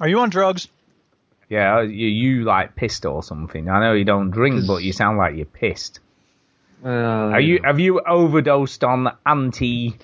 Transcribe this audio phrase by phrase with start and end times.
[0.00, 0.68] Are you on drugs?
[1.48, 3.68] Yeah, you, you like pissed or something.
[3.68, 6.00] I know you don't drink, but you sound like you're pissed.
[6.82, 7.60] Uh, are you?
[7.62, 9.96] Have you overdosed on anti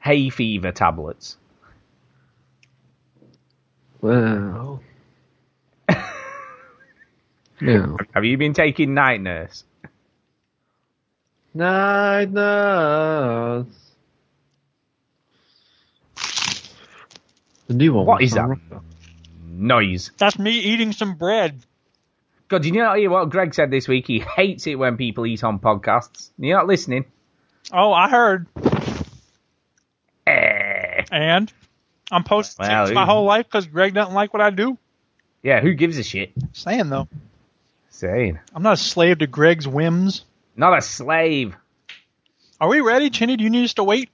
[0.00, 1.36] hay fever tablets?
[4.00, 4.82] Well.
[7.60, 7.96] yeah.
[8.14, 9.64] Have you been taking night nurse?
[11.52, 13.66] Night nurse.
[17.68, 18.06] The new one.
[18.06, 18.60] What was is that on-
[19.54, 20.10] noise?
[20.18, 21.60] That's me eating some bread.
[22.48, 24.06] God, do you hear what Greg said this week?
[24.06, 26.30] He hates it when people eat on podcasts.
[26.38, 27.06] You're not listening.
[27.72, 28.46] Oh, I heard.
[30.26, 31.04] Eh.
[31.10, 31.52] And
[32.10, 34.78] I'm posting Well, my whole life because Greg doesn't like what I do.
[35.42, 36.32] Yeah, who gives a shit?
[36.52, 37.08] Saying though,
[37.90, 38.38] Saying.
[38.54, 40.24] I'm not a slave to Greg's whims.
[40.56, 41.54] Not a slave.
[42.60, 43.36] Are we ready, Chinny?
[43.36, 44.10] Do you need us to wait?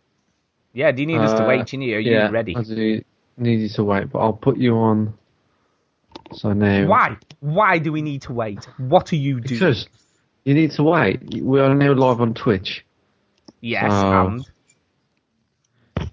[0.73, 1.93] Yeah, do you need us to Uh, wait, Chinny?
[1.95, 2.57] Are you yeah, ready?
[2.57, 3.03] I do
[3.37, 5.15] need you to wait, but I'll put you on.
[6.33, 6.87] So now.
[6.87, 7.17] Why?
[7.41, 8.65] Why do we need to wait?
[8.79, 9.59] What are you doing?
[9.61, 9.89] Because
[10.45, 11.43] you need to wait.
[11.43, 12.85] We are now live on Twitch.
[13.61, 14.27] Yes, Oh.
[14.27, 14.51] and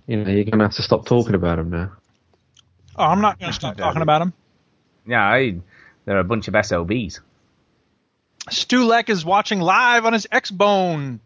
[0.08, 1.92] You know, you're gonna have to stop talking about him now.
[2.98, 4.34] Oh, I'm not going to stop talking about him.
[5.06, 5.60] yeah, I,
[6.06, 7.22] they're a bunch of SOBs.
[8.50, 11.20] Stu Leck is watching live on his X-Bone.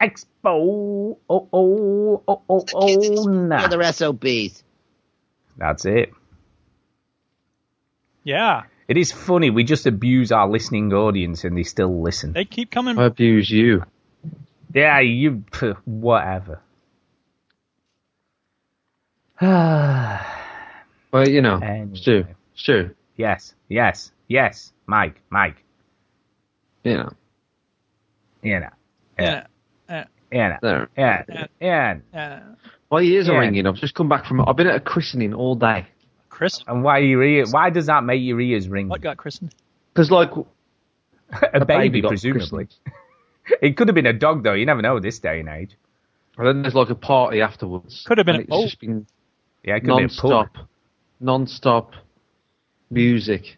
[0.00, 0.24] Expo.
[0.44, 3.58] Oh, oh, oh, oh, oh, nah.
[3.58, 4.62] The other SOBs.
[5.58, 6.12] That's it.
[8.28, 9.48] Yeah, It is funny.
[9.48, 12.34] We just abuse our listening audience and they still listen.
[12.34, 12.98] they keep coming.
[12.98, 13.84] I abuse you.
[14.74, 15.44] Yeah, you.
[15.86, 16.60] Whatever.
[21.10, 21.94] Well, you know, Anyway.
[21.96, 23.54] Stu, Stu, yes,
[24.28, 24.72] yes.
[24.86, 25.64] Mike, Mike.
[26.84, 27.12] you know,
[28.42, 28.68] You know.
[29.18, 29.46] yeah.
[29.88, 30.58] Uh, Yeah.
[30.60, 30.88] there.
[30.98, 31.46] Yeah.
[31.62, 31.94] Yeah.
[32.12, 32.40] uh,
[32.90, 33.66] My ears are ringing.
[33.66, 34.42] I've just come back from.
[34.46, 35.86] I've been at a christening all day.
[36.38, 37.46] Chris, And why your ear?
[37.50, 38.88] Why does that make your ears ring?
[38.88, 39.52] what got christened?
[39.92, 40.30] Because like
[41.52, 42.68] a, baby, got presumably.
[43.62, 44.52] It could have been a dog, though.
[44.52, 45.70] You never know this day and age.
[46.36, 48.04] And then there's like a party afterwards.
[48.06, 49.06] Could have been And a it's just been
[49.64, 50.56] Yeah, it could be a non-stop,
[51.18, 51.92] non-stop
[52.90, 53.56] music,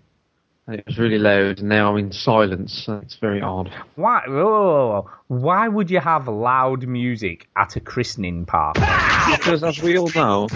[0.69, 1.58] and it was really loud.
[1.58, 2.84] And now I'm in silence.
[2.86, 3.70] So it's very odd.
[3.96, 4.22] Why?
[4.28, 5.10] whoa.
[5.26, 8.80] Why would you have loud music at a christening party?
[9.36, 10.46] Because as we all know,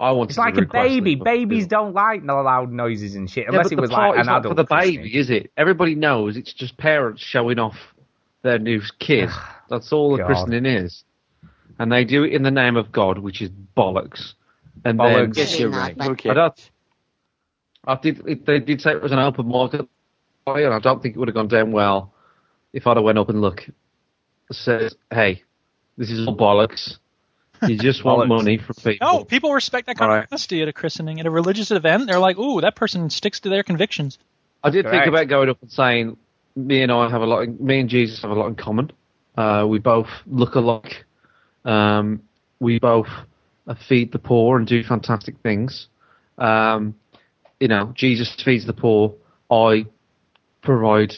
[0.00, 1.12] I wanted It's like to a baby.
[1.14, 3.98] it, but- Babies don't like no loud noises and shit, unless but it was like
[3.98, 4.56] party's an not adult.
[4.56, 5.50] for the baby, is it?
[5.56, 7.76] Everybody knows it's just parents showing off
[8.42, 9.28] their new kid.
[9.68, 11.04] That's all the christening is,
[11.78, 14.32] and they do it in the name of God, which is bollocks.
[14.84, 15.14] And Bollocks.
[15.14, 15.96] then Yes, you're right.
[16.00, 16.70] I don't.
[17.84, 18.26] I did.
[18.26, 19.86] It, they did say it was an open market,
[20.46, 22.14] and I don't think it would have gone down well
[22.72, 23.66] if I'd have went up and look.
[24.50, 25.42] Says, hey,
[25.98, 26.96] this is all bollocks.
[27.66, 28.36] You just want Bollocks.
[28.36, 29.06] money from people.
[29.06, 30.28] No, people respect that kind All of right.
[30.30, 32.06] honesty at a christening, at a religious event.
[32.06, 34.18] They're like, "Ooh, that person sticks to their convictions."
[34.62, 35.04] I did Correct.
[35.04, 36.16] think about going up and saying,
[36.56, 37.42] me and I have a lot.
[37.42, 38.90] In, me and Jesus have a lot in common.
[39.36, 41.04] Uh, we both look alike.
[41.64, 42.22] Um,
[42.60, 43.06] we both
[43.66, 45.86] uh, feed the poor and do fantastic things.
[46.36, 46.94] Um,
[47.60, 49.14] you know, Jesus feeds the poor.
[49.50, 49.86] I
[50.62, 51.14] provide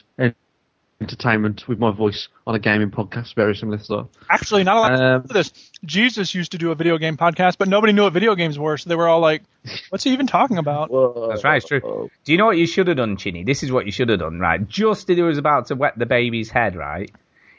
[1.00, 4.06] entertainment with my voice on a gaming podcast, very similar stuff.
[4.28, 5.52] Actually, not a lot Um, of this.
[5.84, 8.76] Jesus used to do a video game podcast, but nobody knew what video games were,
[8.76, 9.42] so they were all like,
[9.88, 10.90] "What's he even talking about?"
[11.30, 12.10] That's right, it's true.
[12.24, 13.44] Do you know what you should have done, Chinny?
[13.44, 14.66] This is what you should have done, right?
[14.68, 17.10] Just as he was about to wet the baby's head, right?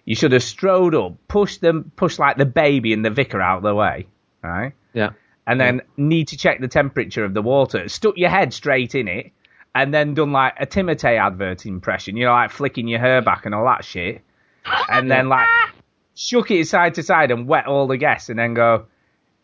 [0.05, 3.57] You should have strode up, pushed them, pushed like the baby and the vicar out
[3.57, 4.07] of the way,
[4.43, 4.73] right?
[4.93, 5.11] Yeah.
[5.47, 7.87] And then need to check the temperature of the water.
[7.89, 9.31] Stuck your head straight in it,
[9.73, 13.45] and then done like a Timotei advert impression, you know, like flicking your hair back
[13.45, 14.21] and all that shit.
[14.89, 15.47] And then like
[16.15, 18.85] shook it side to side and wet all the guests, and then go,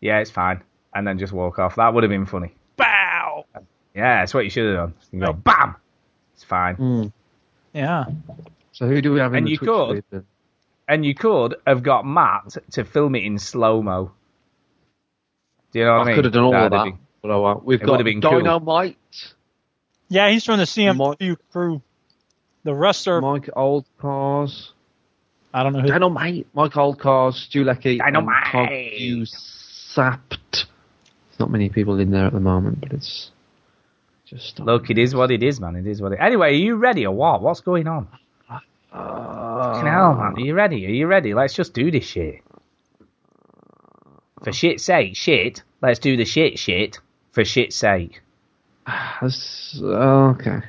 [0.00, 0.62] yeah, it's fine,
[0.94, 1.76] and then just walk off.
[1.76, 2.54] That would have been funny.
[2.76, 3.44] Bow.
[3.94, 4.94] Yeah, that's what you should have done.
[5.12, 5.74] You go, bam,
[6.34, 6.76] it's fine.
[6.76, 7.12] Mm.
[7.72, 8.04] Yeah.
[8.72, 10.22] So who do we have in And the you Twitch could- feed?
[10.90, 14.12] And you could have got Matt to film it in slow mo.
[15.72, 16.06] Do you know what I, mean?
[16.06, 16.14] I mean?
[16.16, 16.84] could have done all of That'd that.
[16.96, 17.64] be- But I won't.
[17.64, 18.30] We've It got would have been cool.
[20.10, 21.82] Dynamite, Yeah, he's from the CMW crew.
[22.64, 24.72] The rest are Mike Old Cars.
[25.54, 25.88] I don't know who.
[25.88, 28.44] Dynamite, Mike Oldcars, Stu Leckie, and Dynamite.
[28.52, 30.36] Todd you sapped.
[30.52, 33.30] There's not many people in there at the moment, but it's
[34.26, 34.60] just.
[34.60, 35.76] Look, it is what it is, man.
[35.76, 36.18] It is what it.
[36.20, 37.40] Anyway, are you ready or what?
[37.40, 38.08] What's going on?
[38.92, 40.34] Uh, Fucking hell, man.
[40.36, 40.84] Are you ready?
[40.86, 41.32] Are you ready?
[41.34, 42.40] Let's just do this shit.
[44.44, 45.62] For shit's sake, shit.
[45.82, 46.98] Let's do the shit, shit.
[47.32, 48.20] For shit's sake.
[49.20, 50.60] that's- uh, okay.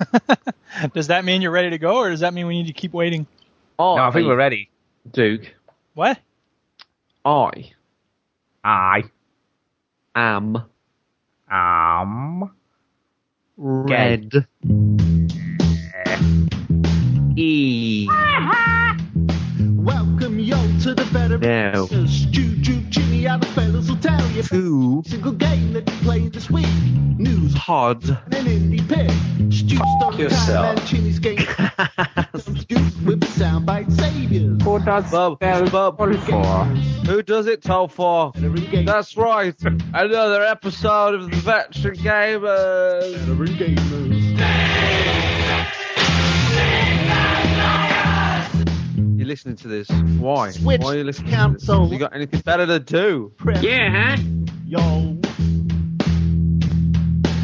[0.94, 2.92] Does that mean you're ready to go, or does that mean we need to keep
[2.94, 3.26] waiting?
[3.78, 4.70] Oh, No, I think we're ready.
[5.12, 5.54] Duke.
[5.94, 6.18] What?
[7.24, 7.70] I
[8.64, 9.04] I.
[10.14, 10.62] am
[11.50, 12.50] Am.
[13.58, 14.46] Red.
[17.36, 18.08] E.
[19.76, 21.86] Welcome yo to the better Now.
[21.86, 24.29] Juju, Jimmy, other fellas will tell you.
[24.48, 25.02] Two.
[25.06, 26.66] Single game that you play this week.
[27.18, 28.02] News, Pod.
[28.08, 29.10] an indie pick.
[29.52, 30.78] Stu story yourself.
[30.78, 31.38] and Jimmy's game.
[32.36, 34.62] Some scoops with soundbite saviors.
[34.62, 36.64] Who does Bub, Bub, for?
[37.06, 38.32] Who does it tell for?
[38.34, 39.54] That's right.
[39.62, 43.26] Another episode of the Veteran Gamers.
[49.20, 49.20] Better gamers.
[49.20, 49.90] You're listening to this.
[50.18, 50.50] Why?
[50.50, 51.68] Switch Why are you listening to this?
[51.92, 53.32] You got anything better to do?
[53.36, 54.22] Press Yeah, huh?
[54.66, 55.18] Yo.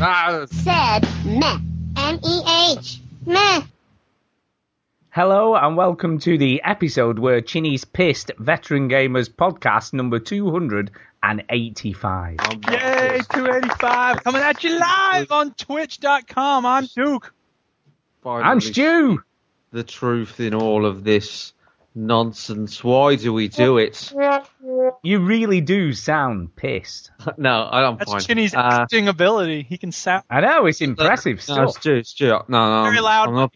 [0.00, 1.58] Ah, said meh.
[1.96, 3.00] M-E-H.
[3.26, 3.62] Meh.
[5.10, 12.36] Hello and welcome to the episode where Chinny's pissed veteran gamers podcast number 285.
[12.38, 16.66] I'm Yay, 285 coming at you live on Twitch.com.
[16.66, 17.32] I'm Duke.
[18.22, 19.22] I'm Finally, Stu.
[19.72, 21.54] The truth in all of this
[21.96, 22.84] nonsense.
[22.84, 24.12] Why do we do it?
[25.02, 27.10] You really do sound pissed.
[27.38, 28.24] No, I don't That's find.
[28.24, 29.62] Chinny's Uh, acting ability.
[29.62, 31.70] He can sound I know it's impressive No, stuff.
[31.80, 32.26] Stu, Stu.
[32.26, 33.28] No, no, very I'm, loud.
[33.28, 33.54] I'm not.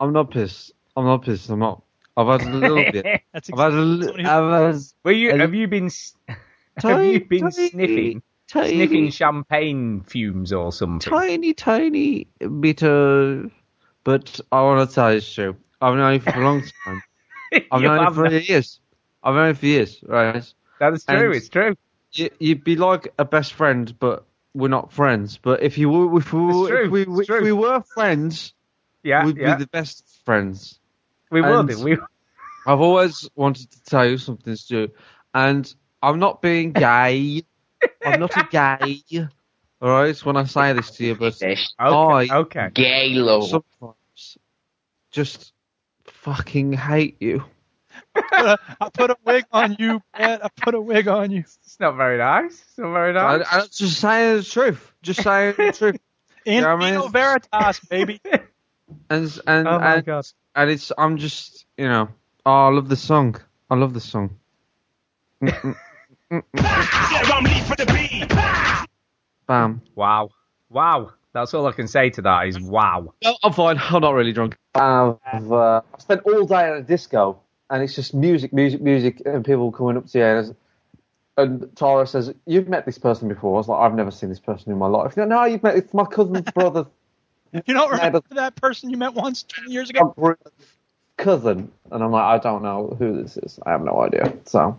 [0.00, 0.72] I'm not pissed.
[0.96, 1.50] I'm not pissed.
[1.50, 1.82] I'm not.
[2.16, 3.22] I've had a little bit.
[3.32, 5.30] That's I've had a exactly li- I've had Were you?
[5.32, 5.86] And- Have you been?
[5.86, 6.14] s-
[6.82, 8.22] Have you been tiny, sniffing?
[8.48, 11.10] tiny, Sniffing champagne fumes or something?
[11.12, 12.26] tiny, tiny
[12.60, 13.50] bit of.
[14.04, 15.56] But I want to tell you, Stu.
[15.80, 17.02] I've known you for a long time.
[17.72, 18.48] I've known you for that.
[18.48, 18.80] years.
[19.22, 20.54] I've known you for years, right?
[20.80, 21.16] That is true.
[21.26, 21.76] and- it's true.
[22.12, 24.24] You, you'd be like a best friend, but
[24.54, 25.36] we're not friends.
[25.42, 28.54] But if you were, if we, were, if we, it's if we were friends,
[29.02, 29.56] Yeah, we'd yeah.
[29.56, 30.78] be the best friends.
[31.32, 31.74] we would.
[31.82, 31.96] We.
[32.66, 34.90] I've always wanted to tell you something, Stu,
[35.34, 37.42] and I'm not being gay.
[38.06, 39.02] I'm not a gay.
[39.82, 41.56] All right, when I say this to you, but Okay.
[41.80, 42.68] I- okay.
[42.72, 43.42] Galo.
[43.42, 44.38] sometimes
[45.10, 45.52] just
[46.24, 47.44] fucking hate you.
[48.16, 48.56] I
[48.92, 50.44] put a wig on you, Brett.
[50.44, 51.40] I put a wig on you.
[51.40, 52.52] It's not very nice.
[52.66, 53.46] It's not very nice.
[53.50, 54.92] I'm just saying the truth.
[55.02, 55.96] Just saying the truth.
[56.44, 58.20] In Yeah, I mean- Vino Veritas, baby.
[59.08, 60.26] And and oh my and, god.
[60.54, 62.08] and it's I'm just you know.
[62.44, 63.34] Oh, I love the song.
[63.70, 64.36] I love the song.
[69.46, 69.82] Bam.
[69.94, 70.30] Wow.
[70.68, 71.12] Wow.
[71.34, 73.12] That's all I can say to that is wow.
[73.22, 73.76] No, I'm fine.
[73.78, 74.56] I'm not really drunk.
[74.74, 79.20] I've uh, I spent all day at a disco, and it's just music, music, music,
[79.26, 80.24] and people coming up to you.
[80.24, 80.56] And,
[81.36, 84.38] and Tara says, "You've met this person before." I was like, "I've never seen this
[84.40, 85.76] person in my life." No, no, you've met.
[85.76, 86.86] It's my cousin's brother,
[87.52, 90.14] You don't remember but- that person you met once 20 years ago?
[91.16, 93.58] cousin, and I'm like, I don't know who this is.
[93.64, 94.32] I have no idea.
[94.46, 94.78] So,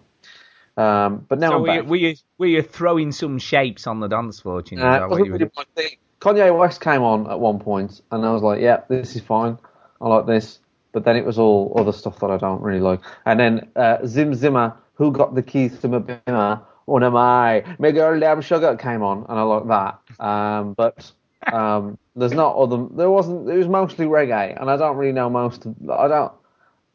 [0.78, 4.00] um, but now So I'm were you, were, you, were you throwing some shapes on
[4.01, 4.81] the dance floor, Chinny?
[4.81, 5.51] Is Uh, that what wasn't you really doing?
[5.56, 5.96] my thing.
[6.25, 9.60] Kanye West came on at one point, and I was like, "Yeah, this is fine.
[10.01, 10.57] I like this."
[10.92, 13.01] But then it was all other stuff that I don't really like.
[13.27, 17.63] And then uh, Zim Zimmer, who got the keys to my bimmer, one of my
[17.77, 20.25] my girl damn sugar came on, and I like that.
[20.25, 21.12] Um, but
[21.54, 22.88] um, there's not other.
[22.95, 23.48] There wasn't.
[23.48, 25.68] It was mostly reggae, and I don't really know most.
[25.68, 26.31] Of, I don't.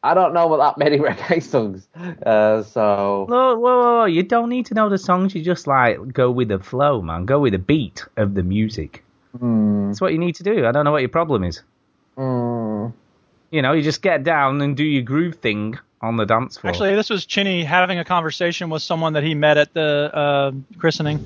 [0.03, 1.87] I don't know that many reggae songs.
[2.25, 5.33] Uh, so whoa, whoa, whoa, you don't need to know the songs.
[5.33, 7.25] You just like go with the flow, man.
[7.25, 9.05] Go with the beat of the music.
[9.33, 10.65] That's what you need to do.
[10.65, 11.61] I don't know what your problem is.
[12.17, 12.93] mm,
[13.51, 16.71] You know, you just get down and do your groove thing on the dance floor.
[16.71, 20.51] Actually, this was Chinny having a conversation with someone that he met at the uh,
[20.79, 21.19] christening.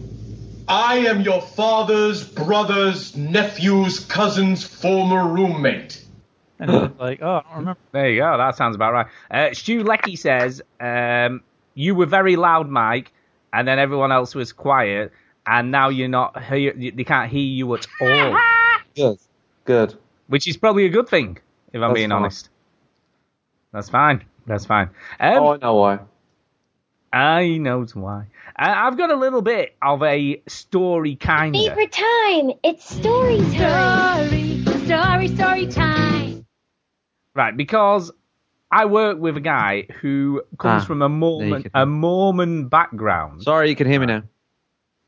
[0.68, 6.04] I am your father's brother's nephew's cousin's former roommate.
[6.60, 7.80] And he like, oh, I don't remember.
[7.92, 8.38] There you go.
[8.38, 9.08] That sounds about right.
[9.30, 11.44] Uh, Stu Lecky says um,
[11.76, 13.12] you were very loud, Mike,
[13.54, 15.12] and then everyone else was quiet,
[15.48, 16.42] and now you're not.
[16.44, 18.38] Hear, they can't hear you at all,
[18.96, 19.18] good,
[19.66, 19.96] good.
[20.28, 21.38] which is probably a good thing,
[21.74, 22.18] if I'm That's being fine.
[22.22, 22.50] honest.
[23.72, 24.24] That's fine.
[24.48, 24.90] That's fine.
[25.20, 26.00] Um, oh, I know why.
[27.12, 28.28] I know why.
[28.58, 31.62] Uh, I've got a little bit of a story, kind of.
[31.62, 32.52] Favorite time.
[32.64, 34.28] It's story time.
[34.28, 36.46] Story, story, story time.
[37.34, 38.12] Right, because
[38.72, 43.44] I work with a guy who comes Ah, from a Mormon a Mormon background.
[43.44, 44.24] Sorry, you can hear me now.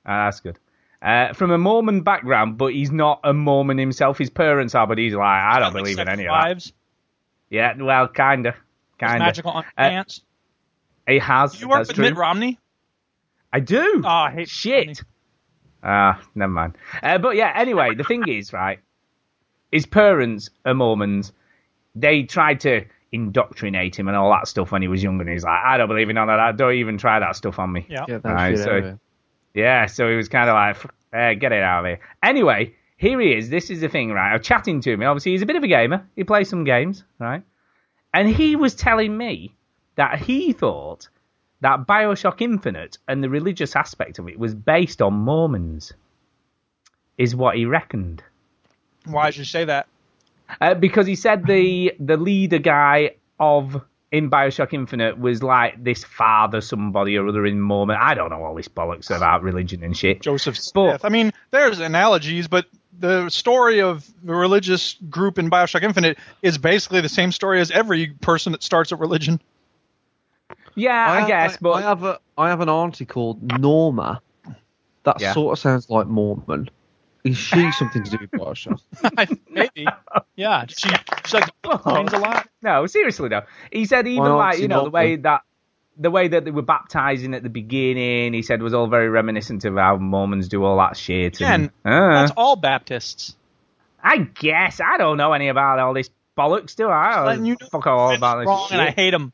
[0.08, 0.58] Ah, that's good.
[1.02, 4.18] Uh, from a Mormon background, but he's not a Mormon himself.
[4.18, 6.72] His parents are, but he's like, I don't believe in Seven any of that.
[7.50, 8.56] Yeah, well, kinda,
[9.00, 9.20] kinda.
[9.20, 10.22] magical Uh, underpants.
[11.08, 11.62] He has.
[11.62, 12.06] you work that's with true.
[12.06, 12.60] Mitt Romney?
[13.54, 14.02] I do.
[14.04, 14.88] Oh, I hate Shit.
[14.88, 14.96] Romney.
[15.84, 16.78] Ah, never mind.
[17.04, 18.80] Uh, but yeah, anyway, the thing is, right,
[19.72, 21.32] his parents are Mormons.
[21.96, 25.44] They tried to indoctrinate him and all that stuff when he was younger, and he's
[25.44, 26.58] like, I don't believe in none of that.
[26.58, 27.86] Don't even try that stuff on me.
[27.90, 28.06] Yeah.
[28.08, 28.98] Get Right, so-
[29.58, 32.00] Yeah, so he was kind of like, "F- uh, get it out of here.
[32.22, 33.50] Anyway, here he is.
[33.50, 34.34] This is the thing, right?
[34.34, 35.02] I'm chatting to him.
[35.02, 36.08] Obviously, he's a bit of a gamer.
[36.16, 37.42] He plays some games, right?
[38.14, 39.56] And he was telling me
[39.96, 41.10] that he thought
[41.62, 45.92] that Bioshock Infinite and the religious aspect of it was based on Mormons,
[47.18, 48.22] is what he reckoned.
[49.06, 49.88] Why did you say that?
[50.62, 56.04] Uh, because he said the the leader guy of in Bioshock Infinite was like this
[56.04, 57.98] father somebody or other in Mormon.
[58.00, 60.22] I don't know all this bollocks about religion and shit.
[60.22, 61.04] Joseph Smith.
[61.04, 62.66] I mean, there's analogies, but
[63.00, 67.70] the story of the religious group in Bioshock Infinite is basically the same story as
[67.70, 69.42] every person that starts a religion.
[70.76, 74.22] Yeah, I, have- guess, but I have a I have an auntie called Norma.
[75.04, 75.34] That Yeah.
[75.34, 76.70] sort of sounds like Mormon.
[77.24, 78.80] Is she something to do with Bioshock?
[79.50, 79.86] Maybe.
[80.36, 80.66] Yeah.
[80.68, 80.90] She,
[81.26, 82.48] she like coins a lot.
[82.62, 83.44] no, seriously though.
[83.72, 85.24] He said even Why like you know the way Synopsis.
[85.24, 85.42] that
[86.00, 89.66] the way that they were baptizing at the beginning, he said was all very reminiscent
[89.66, 91.42] of how Mormons do all that shit.
[91.42, 93.36] And, Again, uh, that's all Baptists.
[94.02, 97.10] I guess I don't know any about all this bollocks, do I?
[97.14, 98.80] I letting don't you know fuck all about this wrong, shit.
[98.80, 99.34] and I hate them.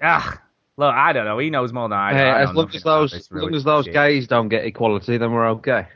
[0.00, 0.38] Ugh.
[0.78, 1.38] Look, I don't know.
[1.38, 2.18] He knows more than I do.
[2.18, 3.94] Hey, I as long as those this as long as those shit.
[3.94, 5.88] gays don't get equality, then we're okay.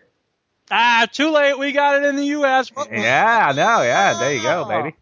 [0.70, 1.58] Ah, too late.
[1.58, 2.70] We got it in the U.S.
[2.90, 3.82] Yeah, I know.
[3.82, 4.96] Yeah, there you go, baby.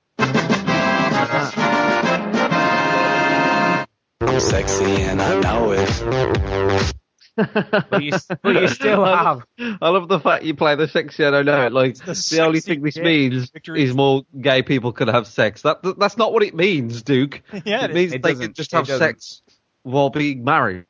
[4.21, 6.95] I'm sexy and I know it.
[7.37, 9.45] But you, but you still have.
[9.59, 11.23] I love the fact you play the sexy.
[11.25, 11.73] And I don't know it.
[11.73, 13.85] Like the the, only thing this means Victory.
[13.85, 15.63] is more gay people can have sex.
[15.63, 17.43] That that's not what it means, Duke.
[17.65, 18.99] Yeah, it it means It they can just have doesn't.
[19.07, 19.43] sex
[19.83, 20.87] while being married.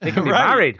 [0.00, 0.46] They can be Right.
[0.48, 0.74] married.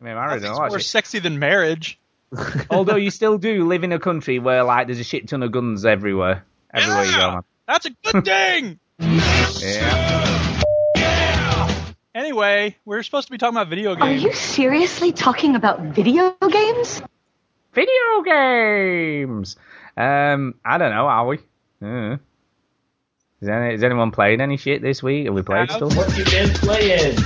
[0.00, 1.98] They can be married and Nothing's all that more sexy than marriage.
[2.70, 5.52] Although you still do live in a country where like there's a shit ton of
[5.52, 6.44] guns everywhere.
[6.72, 7.42] Everywhere you go, man.
[7.66, 8.78] That's a good thing.
[8.98, 10.52] Yeah.
[12.14, 14.24] anyway, we're supposed to be talking about video games.
[14.24, 17.02] Are you seriously talking about video games?
[17.74, 19.56] Video games.
[19.96, 21.06] Um, I don't know.
[21.06, 21.38] Are we?
[21.82, 22.16] Uh.
[23.40, 25.26] Is, any, is anyone playing any shit this week?
[25.26, 25.96] Have we played Have- stuff?
[25.96, 27.16] What you been playing?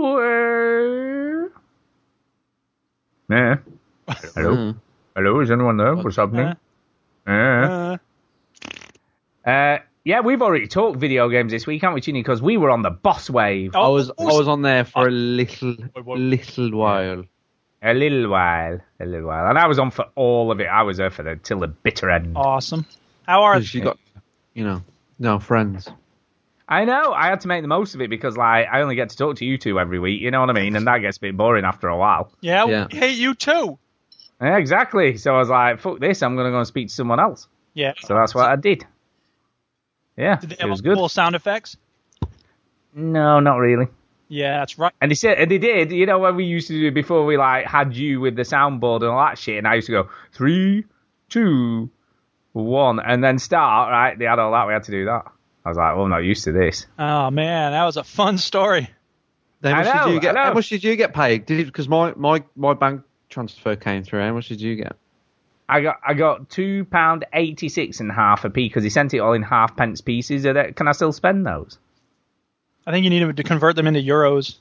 [0.00, 1.52] Sure.
[3.28, 3.56] Yeah.
[4.34, 4.74] Hello.
[5.14, 5.40] Hello.
[5.40, 5.94] Is anyone there?
[5.94, 6.56] What's happening?
[7.26, 7.96] Yeah.
[9.44, 12.20] Uh, Uh, yeah, we've already talked video games this week, haven't we, Chinny?
[12.22, 15.06] Because we were on the boss wave I was I oh, was on there for
[15.08, 16.06] a little wait.
[16.18, 17.24] little while.
[17.82, 20.64] a little while, a little while, and I was on for all of it.
[20.66, 22.36] I was there for the till the bitter end.
[22.36, 22.86] awesome.
[23.26, 23.98] How are 'Cause you got,
[24.54, 24.82] you know,
[25.18, 25.88] no friends.
[26.70, 27.12] I know.
[27.12, 29.36] I had to make the most of it because, like, I only get to talk
[29.36, 30.20] to you two every week.
[30.22, 30.76] You know what I mean?
[30.76, 32.30] And that gets a bit boring after a while.
[32.40, 32.86] Yeah, Yeah.
[32.92, 33.78] we hate you too.
[34.40, 35.16] Yeah, exactly.
[35.16, 36.22] So I was like, "Fuck this!
[36.22, 37.92] I'm gonna go and speak to someone else." Yeah.
[38.00, 38.84] So that's what I did.
[40.16, 40.96] Yeah, Did they it have was good.
[40.96, 41.76] cool sound effects?
[42.94, 43.86] No, not really.
[44.28, 44.92] Yeah, that's right.
[45.00, 45.90] And they said, and they did.
[45.90, 48.96] You know what we used to do before we like had you with the soundboard
[49.02, 49.58] and all that shit.
[49.58, 50.84] And I used to go three,
[51.28, 51.90] two,
[52.52, 53.90] one, and then start.
[53.90, 54.18] Right?
[54.18, 54.66] They had all that.
[54.66, 55.24] We had to do that.
[55.64, 56.86] I was like, well, I'm not used to this.
[56.98, 58.88] Oh man, that was a fun story.
[59.62, 60.30] How I much know, did you get?
[60.30, 60.46] I know.
[60.48, 61.44] How much did you get paid?
[61.46, 64.20] Did because my, my my bank transfer came through.
[64.20, 64.96] How much did you get?
[65.68, 69.12] I got I got two pound eighty six and half a p because he sent
[69.14, 70.46] it all in half pence pieces.
[70.46, 71.78] Are they- Can I still spend those?
[72.86, 74.56] I think you need to convert them into euros.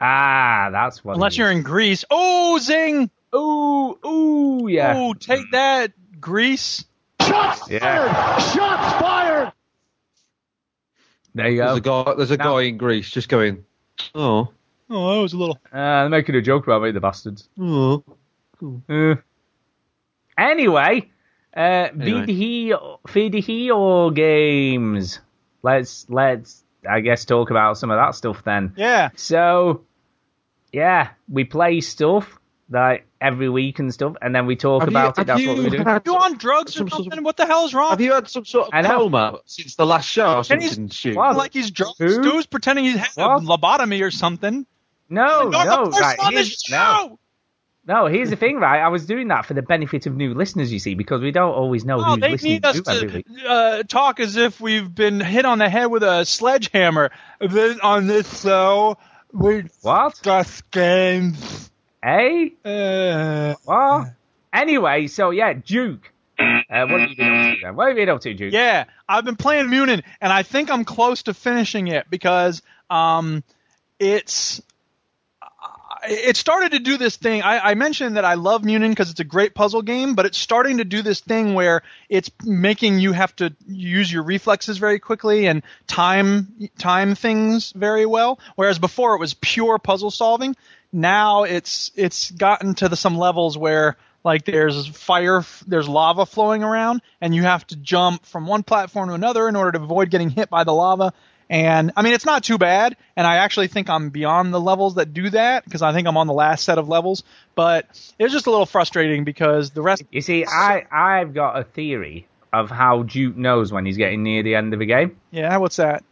[0.00, 1.14] Ah, that's what.
[1.14, 2.04] Unless you're in Greece.
[2.10, 3.10] Oh, zing!
[3.34, 6.84] Ooh, ooh, yeah, Oh, take that, Greece.
[7.22, 8.38] Shots yeah.
[8.38, 9.25] Shots fired!
[11.36, 12.00] There you There's go.
[12.00, 12.14] a guy.
[12.16, 13.64] There's a Now- guy in Greece just going.
[14.14, 14.48] Oh,
[14.88, 15.58] Oh, that was a little.
[15.72, 17.48] Uh, they're making a joke about me, the bastards.
[17.60, 18.02] oh.
[18.88, 19.16] Uh,
[20.38, 21.08] anyway,
[21.56, 22.24] uh, Anyway.
[22.26, 25.20] video, video games.
[25.62, 28.72] Let's let's I guess talk about some of that stuff then.
[28.76, 29.10] Yeah.
[29.16, 29.82] So,
[30.72, 32.38] yeah, we play stuff
[32.70, 35.26] like every week and stuff, and then we talk Have you- about it.
[35.26, 35.78] That's you what we do.
[35.84, 37.24] had You on drugs or some sort of- something?
[37.24, 37.90] What the hell's wrong?
[37.90, 38.98] Have you had some sort I of know.
[38.98, 40.90] coma since the last show or And he's- something?
[40.90, 41.12] Stu?
[41.14, 41.96] Like he's drunk.
[41.98, 42.08] Who?
[42.22, 44.66] Stu's pretending he's had a lobotomy or something.
[45.08, 46.18] No, You're no, right.
[46.18, 47.18] on the here's- no, show.
[47.86, 48.06] no.
[48.06, 48.80] Here's the thing, right?
[48.80, 51.52] I was doing that for the benefit of new listeners, you see, because we don't
[51.54, 54.92] always know Oh, who's they listening need us to to uh, talk as if we've
[54.92, 57.12] been hit on the head with a sledgehammer.
[57.40, 58.98] This, on this show,
[59.32, 60.14] we What?
[60.14, 61.70] discuss games.
[62.06, 64.12] Hey, Uh, what?
[64.52, 66.12] Anyway, so yeah, Duke.
[66.38, 67.74] Uh, what have you been up to then?
[67.74, 68.52] What have you been up to, Duke?
[68.52, 73.42] yeah, I've been playing Munin, and I think I'm close to finishing it because um,
[73.98, 74.62] it's
[76.08, 77.42] it started to do this thing.
[77.42, 80.38] I, I mentioned that I love Munin because it's a great puzzle game, but it's
[80.38, 85.00] starting to do this thing where it's making you have to use your reflexes very
[85.00, 88.38] quickly and time time things very well.
[88.54, 90.54] Whereas before it was pure puzzle solving.
[90.92, 96.64] Now it's it's gotten to the, some levels where like there's fire, there's lava flowing
[96.64, 100.10] around, and you have to jump from one platform to another in order to avoid
[100.10, 101.12] getting hit by the lava.
[101.48, 104.96] And I mean, it's not too bad, and I actually think I'm beyond the levels
[104.96, 107.22] that do that because I think I'm on the last set of levels.
[107.54, 107.86] But
[108.18, 110.02] it was just a little frustrating because the rest.
[110.10, 114.42] You see, I I've got a theory of how Duke knows when he's getting near
[114.42, 115.16] the end of a game.
[115.30, 116.02] Yeah, what's that?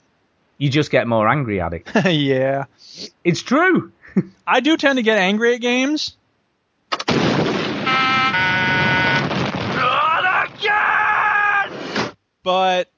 [0.58, 1.88] You just get more angry at it.
[2.12, 2.66] yeah,
[3.24, 3.90] it's true.
[4.46, 6.16] I do tend to get angry at games.
[12.42, 12.90] But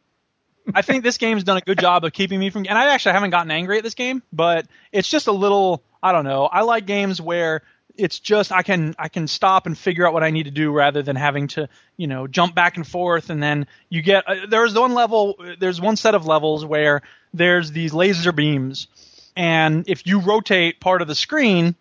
[0.75, 2.66] I think this game's done a good job of keeping me from.
[2.68, 5.82] And I actually haven't gotten angry at this game, but it's just a little.
[6.02, 6.46] I don't know.
[6.46, 7.62] I like games where
[7.96, 10.70] it's just I can I can stop and figure out what I need to do
[10.70, 14.46] rather than having to you know jump back and forth and then you get uh,
[14.49, 18.88] there's one level there's one set of levels where there's these laser beams
[19.36, 21.74] and if you rotate part of the screen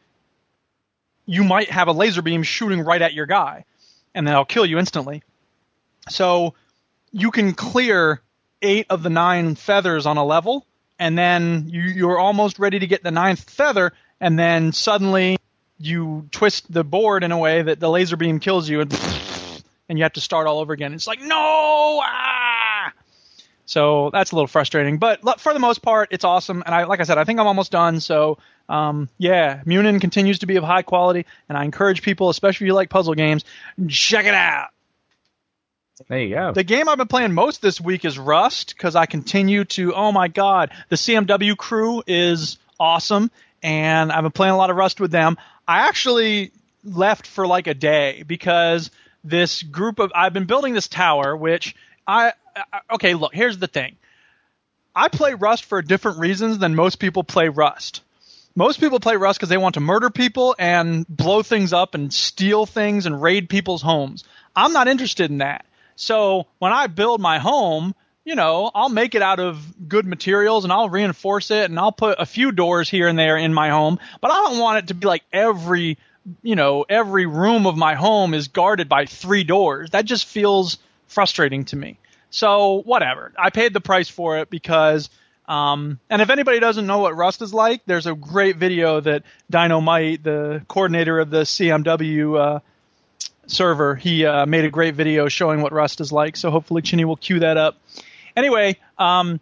[1.25, 3.65] you might have a laser beam shooting right at your guy
[4.13, 5.23] and then it'll kill you instantly
[6.09, 6.53] so
[7.11, 8.21] you can clear
[8.61, 10.65] eight of the nine feathers on a level,
[10.99, 15.37] and then you, you're almost ready to get the ninth feather, and then suddenly
[15.77, 18.93] you twist the board in a way that the laser beam kills you, and
[19.87, 20.93] and you have to start all over again.
[20.93, 22.44] It's like no, ah!
[23.65, 26.61] So that's a little frustrating, but for the most part, it's awesome.
[26.65, 27.99] And I, like I said, I think I'm almost done.
[27.99, 28.37] So
[28.69, 32.67] um, yeah, Munin continues to be of high quality, and I encourage people, especially if
[32.69, 33.43] you like puzzle games,
[33.87, 34.69] check it out.
[36.09, 36.51] There you go.
[36.51, 39.93] The game I've been playing most this week is Rust because I continue to.
[39.93, 43.31] Oh my god, the CMW crew is awesome,
[43.63, 45.37] and I've been playing a lot of Rust with them.
[45.67, 46.51] I actually
[46.83, 48.91] left for like a day because
[49.23, 51.75] this group of I've been building this tower, which
[52.07, 52.33] I
[52.93, 53.13] okay.
[53.13, 53.95] Look, here's the thing.
[54.95, 58.01] I play Rust for different reasons than most people play Rust.
[58.55, 62.13] Most people play Rust because they want to murder people and blow things up and
[62.13, 64.23] steal things and raid people's homes.
[64.55, 65.65] I'm not interested in that.
[65.97, 70.63] So when I build my home, you know, I'll make it out of good materials
[70.63, 73.69] and I'll reinforce it and I'll put a few doors here and there in my
[73.69, 75.97] home, but I don't want it to be like every,
[76.41, 79.91] you know, every room of my home is guarded by three doors.
[79.91, 81.97] That just feels frustrating to me.
[82.29, 83.31] So whatever.
[83.37, 85.09] I paid the price for it because
[85.47, 89.23] um, and if anybody doesn't know what Rust is like, there's a great video that
[89.49, 92.59] Dynamite, the coordinator of the CMW uh,
[93.47, 93.95] server.
[93.95, 96.35] He uh, made a great video showing what Rust is like.
[96.35, 97.77] So hopefully Chinny will cue that up.
[98.35, 99.39] Anyway, um,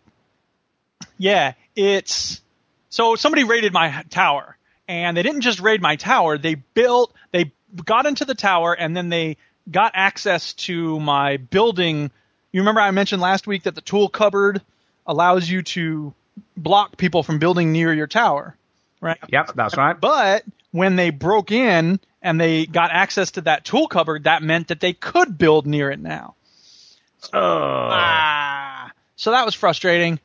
[1.18, 2.42] yeah, it's
[2.90, 6.38] so somebody raided my tower, and they didn't just raid my tower.
[6.38, 7.52] They built, they
[7.86, 9.38] got into the tower, and then they
[9.70, 12.12] got access to my building.
[12.52, 14.62] You remember I mentioned last week that the tool cupboard
[15.06, 16.14] allows you to
[16.58, 18.56] block people from building near your tower,
[19.02, 19.18] right?
[19.30, 20.00] Yep, that's right.
[20.00, 24.70] But when they broke in and they got access to that tool cupboard, that meant
[24.70, 26.36] that they could build near it now.
[27.32, 27.90] Oh.
[27.92, 28.92] Ah.
[29.16, 30.20] So that was frustrating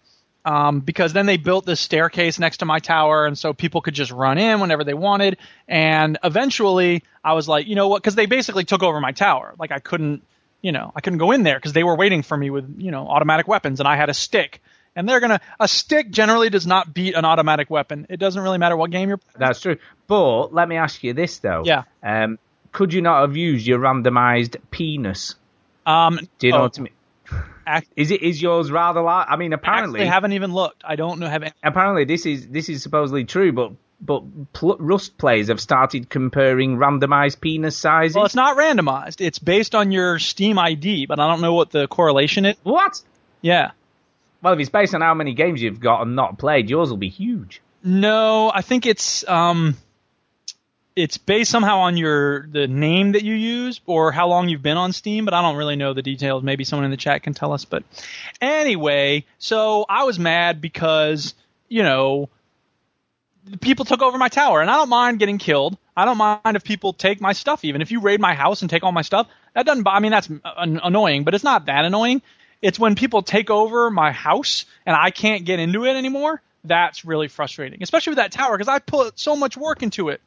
[0.44, 3.94] um, because then they built this staircase next to my tower, and so people could
[3.94, 5.38] just run in whenever they wanted.
[5.66, 8.02] And eventually, I was like, you know what?
[8.02, 9.54] Because they basically took over my tower.
[9.58, 10.22] Like I couldn't,
[10.62, 12.90] you know, I couldn't go in there because they were waiting for me with, you
[12.90, 14.60] know, automatic weapons, and I had a stick
[14.98, 18.06] and they're gonna a stick generally does not beat an automatic weapon.
[18.08, 19.18] It doesn't really matter what game you're.
[19.18, 19.36] playing.
[19.38, 19.76] That's true.
[20.08, 21.62] But let me ask you this though.
[21.64, 21.84] Yeah.
[22.02, 22.38] Um,
[22.72, 25.36] could you not have used your randomized penis?
[25.86, 26.92] Um, Do you know oh, what I mean?
[27.68, 29.26] Act- Is it is yours rather large?
[29.30, 30.82] I mean, apparently, Actually, haven't even looked.
[30.84, 31.28] I don't know.
[31.28, 36.08] Have apparently this is this is supposedly true, but but pl- Rust players have started
[36.08, 38.14] comparing randomized penis sizes.
[38.16, 39.20] well, it's not randomized.
[39.20, 42.56] It's based on your Steam ID, but I don't know what the correlation is.
[42.62, 43.02] what?
[43.42, 43.72] Yeah.
[44.40, 46.96] Well, if it's based on how many games you've got and not played, yours will
[46.96, 47.60] be huge.
[47.82, 49.76] No, I think it's um,
[50.98, 54.76] it's based somehow on your the name that you use or how long you've been
[54.76, 56.42] on Steam, but I don't really know the details.
[56.42, 57.64] Maybe someone in the chat can tell us.
[57.64, 57.84] But
[58.40, 61.34] anyway, so I was mad because
[61.68, 62.28] you know
[63.60, 65.78] people took over my tower, and I don't mind getting killed.
[65.96, 67.64] I don't mind if people take my stuff.
[67.64, 69.86] Even if you raid my house and take all my stuff, that doesn't.
[69.86, 72.22] I mean, that's annoying, but it's not that annoying.
[72.60, 76.42] It's when people take over my house and I can't get into it anymore.
[76.64, 80.20] That's really frustrating, especially with that tower because I put so much work into it.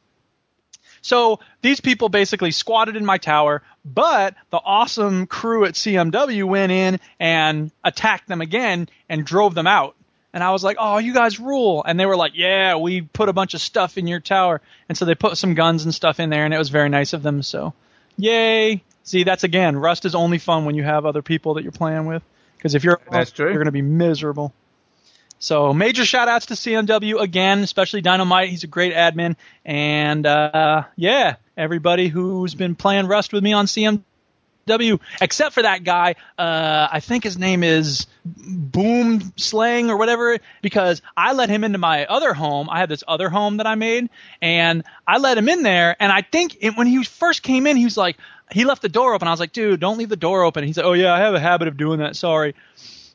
[1.02, 6.72] So these people basically squatted in my tower, but the awesome crew at CMW went
[6.72, 9.96] in and attacked them again and drove them out.
[10.34, 13.28] And I was like, "Oh, you guys rule!" And they were like, "Yeah, we put
[13.28, 16.20] a bunch of stuff in your tower." And so they put some guns and stuff
[16.22, 17.44] in there, and it was very nice of them.
[17.44, 17.74] So,
[18.16, 18.82] yay!
[19.04, 22.06] See, that's again, Rust is only fun when you have other people that you're playing
[22.06, 22.24] with.
[22.56, 23.48] Because if you're That's true.
[23.48, 24.54] you're going to be miserable.
[25.42, 28.50] So major shout outs to CMW again, especially Dynamite.
[28.50, 29.36] He's a great admin.
[29.66, 35.84] And uh, yeah, everybody who's been playing Rust with me on CMW, except for that
[35.84, 41.64] guy, uh, I think his name is Boom Slang or whatever, because I let him
[41.64, 42.70] into my other home.
[42.70, 44.12] I had this other home that I made,
[44.44, 45.96] and I let him in there.
[46.00, 48.18] And I think it, when he first came in, he was like,
[48.52, 49.28] he left the door open.
[49.28, 50.66] I was like, dude, don't leave the door open.
[50.66, 52.16] He's like, oh yeah, I have a habit of doing that.
[52.16, 52.54] Sorry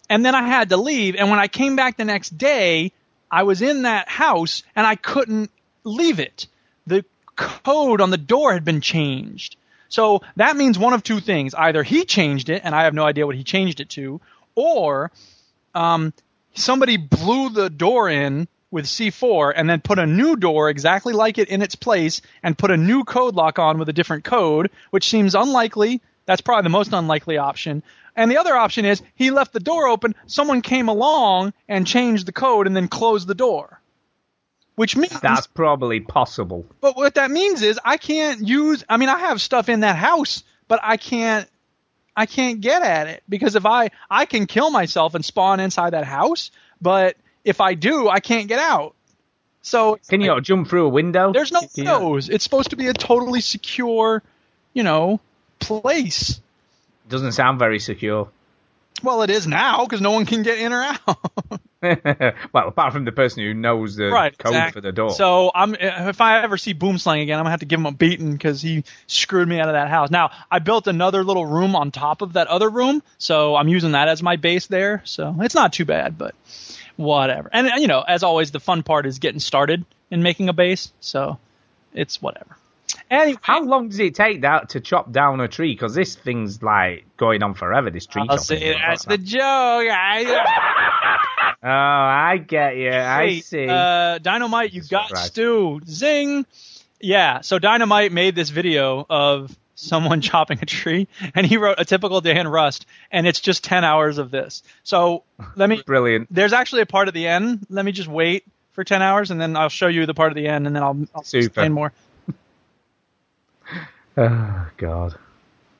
[0.08, 1.16] and then I had to leave.
[1.16, 2.92] And when I came back the next day,
[3.30, 5.50] I was in that house and I couldn't
[5.84, 6.46] leave it.
[6.86, 9.56] The code on the door had been changed.
[9.88, 11.54] So that means one of two things.
[11.54, 14.20] Either he changed it and I have no idea what he changed it to,
[14.54, 15.10] or
[15.74, 16.12] um,
[16.54, 21.38] somebody blew the door in with C4 and then put a new door exactly like
[21.38, 24.70] it in its place and put a new code lock on with a different code,
[24.90, 26.00] which seems unlikely.
[26.26, 27.82] That's probably the most unlikely option.
[28.14, 32.26] And the other option is he left the door open, someone came along and changed
[32.26, 33.80] the code and then closed the door.
[34.74, 36.66] Which means That's probably possible.
[36.82, 39.96] but what that means is I can't use I mean I have stuff in that
[39.96, 41.48] house, but I can't
[42.14, 45.90] I can't get at it because if I I can kill myself and spawn inside
[45.94, 48.94] that house, but if I do, I can't get out.
[49.62, 51.32] So Can you jump through a window?
[51.32, 52.28] there's no windows.
[52.28, 54.22] It's supposed to be a totally secure,
[54.74, 55.20] you know,
[55.58, 56.40] place.
[57.08, 58.28] Doesn't sound very secure.
[59.02, 61.18] Well, it is now because no one can get in or out.
[62.52, 64.80] well, apart from the person who knows the right, code exactly.
[64.80, 65.10] for the door.
[65.10, 67.92] So I'm if I ever see Boomslang again, I'm gonna have to give him a
[67.92, 70.10] beating because he screwed me out of that house.
[70.10, 73.92] Now I built another little room on top of that other room, so I'm using
[73.92, 75.02] that as my base there.
[75.04, 76.34] So it's not too bad, but
[76.96, 77.50] whatever.
[77.52, 80.90] And you know, as always, the fun part is getting started in making a base.
[81.00, 81.38] So
[81.92, 82.56] it's whatever.
[83.10, 85.72] Anyway, How long does it take that to chop down a tree?
[85.72, 87.90] Because this thing's like going on forever.
[87.90, 88.58] This tree I'll chopping.
[88.58, 89.40] say that's the joke.
[89.42, 91.16] I,
[91.62, 92.92] Oh, I get you.
[92.92, 93.66] I see.
[93.68, 95.16] Uh, Dynamite, you got.
[95.16, 95.80] Stu.
[95.86, 96.46] Zing.
[97.00, 97.40] Yeah.
[97.40, 102.20] So Dynamite made this video of someone chopping a tree, and he wrote a typical
[102.20, 104.62] day in Rust, and it's just ten hours of this.
[104.84, 105.24] So
[105.56, 105.82] let me.
[105.84, 106.28] Brilliant.
[106.30, 107.66] There's actually a part at the end.
[107.68, 110.36] Let me just wait for ten hours, and then I'll show you the part at
[110.36, 111.92] the end, and then I'll, I'll explain more.
[114.16, 115.14] Oh God.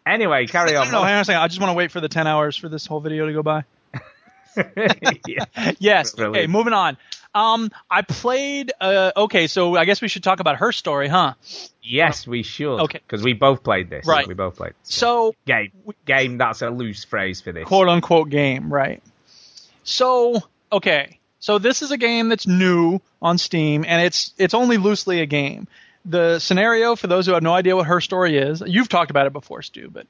[0.07, 0.91] Anyway, carry No, on.
[0.93, 1.43] no, hang on a second.
[1.43, 3.43] I just want to wait for the ten hours for this whole video to go
[3.43, 3.65] by.
[5.27, 5.45] Yeah.
[5.79, 6.15] yes.
[6.15, 6.37] Brilliant.
[6.37, 6.97] Okay, moving on.
[7.35, 8.73] Um, I played.
[8.81, 11.35] Uh, okay, so I guess we should talk about her story, huh?
[11.83, 12.81] Yes, we should.
[12.85, 13.01] Okay.
[13.07, 14.07] Because we both played this.
[14.07, 14.27] Right.
[14.27, 14.71] We both played.
[14.83, 14.95] This.
[14.95, 15.73] So Game.
[16.07, 16.39] Game.
[16.39, 17.67] That's a loose phrase for this.
[17.69, 19.03] quote unquote game, right?
[19.85, 20.41] So,
[20.73, 21.19] okay.
[21.39, 25.27] So this is a game that's new on Steam and it's it's only loosely a
[25.27, 25.69] game.
[26.09, 29.27] The scenario for those who have no idea what her story is, you've talked about
[29.27, 30.07] it before, Stu, but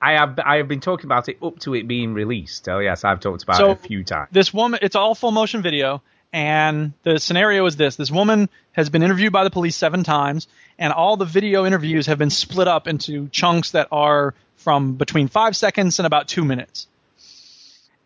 [0.00, 2.68] I have I have been talking about it up to it being released.
[2.68, 4.28] Oh yes, I've talked about So- it a few times.
[4.32, 6.00] this woman it's all full motion video
[6.32, 10.48] and the scenario is this this woman has been interviewed by the police seven times
[10.78, 15.28] and all the video interviews have been split up into chunks that are from between
[15.28, 16.86] five seconds and about two minutes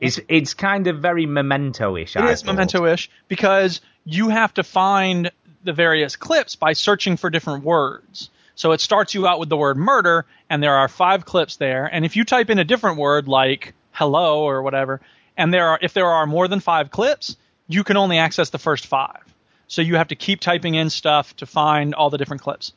[0.01, 2.17] It's it's kind of very memento-ish.
[2.17, 5.31] It I is memento-ish because you have to find
[5.65, 8.31] the various clips by searching for different words.
[8.55, 11.87] So it starts you out with the word murder, and there are five clips there.
[11.87, 15.01] And if you type in a different word like hello or whatever,
[15.37, 18.59] and there are if there are more than five clips, you can only access the
[18.59, 19.23] first five.
[19.67, 22.73] So you have to keep typing in stuff to find all the different clips.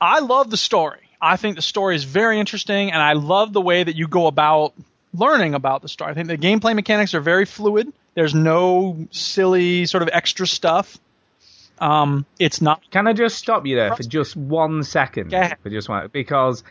[0.00, 1.00] I love the story.
[1.20, 4.26] I think the story is very interesting, and I love the way that you go
[4.26, 4.74] about
[5.14, 6.10] learning about the story.
[6.10, 7.92] I think the gameplay mechanics are very fluid.
[8.14, 10.98] There's no silly sort of extra stuff.
[11.82, 12.88] Um, it's not.
[12.92, 15.32] Can I just stop you there for just one second?
[15.32, 15.58] Go ahead.
[15.62, 16.62] For just one, because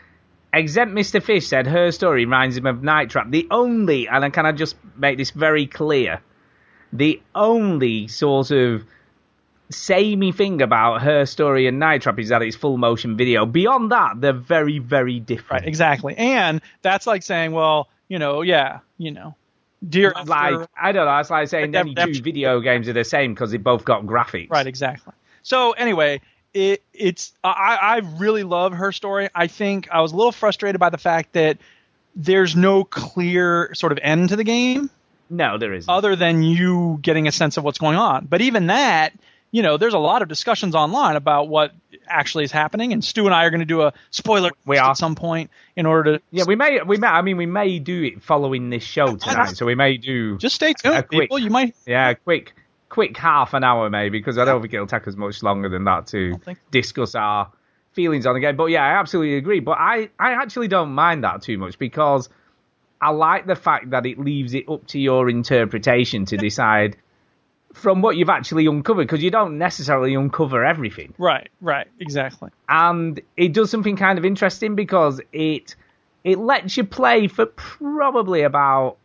[0.54, 1.22] exempt Mr.
[1.22, 3.30] Fish said her story reminds him of Night Trap.
[3.30, 6.22] The only, and I can I just make this very clear?
[6.94, 8.84] The only sort of
[9.68, 13.44] samey thing about her story and Night Trap is that it's full motion video.
[13.44, 15.62] Beyond that, they're very, very different.
[15.62, 16.16] Right, exactly.
[16.16, 19.34] And that's like saying, well, you know, yeah, you know,
[19.86, 21.18] dear Like I don't know.
[21.18, 24.04] It's like saying any they're- two video games are the same because they both got
[24.04, 24.50] graphics.
[24.50, 25.12] Right, exactly.
[25.42, 26.20] So anyway,
[26.54, 29.28] it it's I, I really love her story.
[29.34, 31.58] I think I was a little frustrated by the fact that
[32.14, 34.90] there's no clear sort of end to the game
[35.30, 35.90] No, there isn't.
[35.90, 38.26] other than you getting a sense of what's going on.
[38.26, 39.14] But even that,
[39.52, 41.72] you know, there's a lot of discussions online about what
[42.08, 44.94] actually is happening, and Stu and I are going to do a spoiler We at
[44.94, 47.06] some point in order to Yeah, we may, we may.
[47.06, 50.38] I mean, we may do it following this show tonight, so we may do.
[50.38, 51.38] just stay tuned, a quick- people.
[51.38, 52.54] You might Yeah, quick,
[52.88, 55.84] quick half an hour maybe, because I don't think it'll take us much longer than
[55.84, 56.54] that to so.
[56.70, 57.52] discuss our
[57.92, 58.56] feelings on the game.
[58.56, 59.60] But yeah, I absolutely agree.
[59.60, 62.30] But I, I actually don't mind that too much because
[63.02, 66.96] I like the fact that it leaves it up to your interpretation to decide
[67.72, 72.50] from what you've actually uncovered, because you don't necessarily uncover everything right, right, exactly.
[72.68, 75.74] and it does something kind of interesting because it
[76.24, 78.96] it lets you play for probably about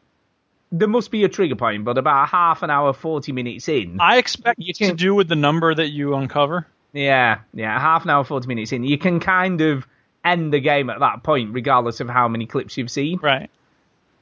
[0.72, 3.98] there must be a trigger point, but about half an hour, forty minutes in.
[4.02, 6.68] I expect You it to can- do with the number that you uncover.
[6.94, 9.88] Yeah, yeah, half an hour, forty minutes in, you can kind of
[10.26, 13.20] end the game at that point, regardless of how many clips you've seen.
[13.22, 13.50] Right.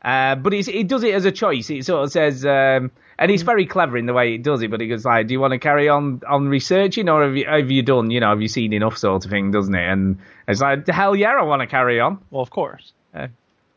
[0.04, 1.70] Uh, but it's, it does it as a choice.
[1.72, 4.70] It sort of says, um, and he's very clever in the way he does it.
[4.72, 7.46] But he goes like, "Do you want to carry on on researching, or have you,
[7.46, 8.12] have you done?
[8.12, 11.16] You know, have you seen enough, sort of thing, doesn't it?" And it's like, "Hell
[11.16, 12.94] yeah, I want to carry on." Well, of course.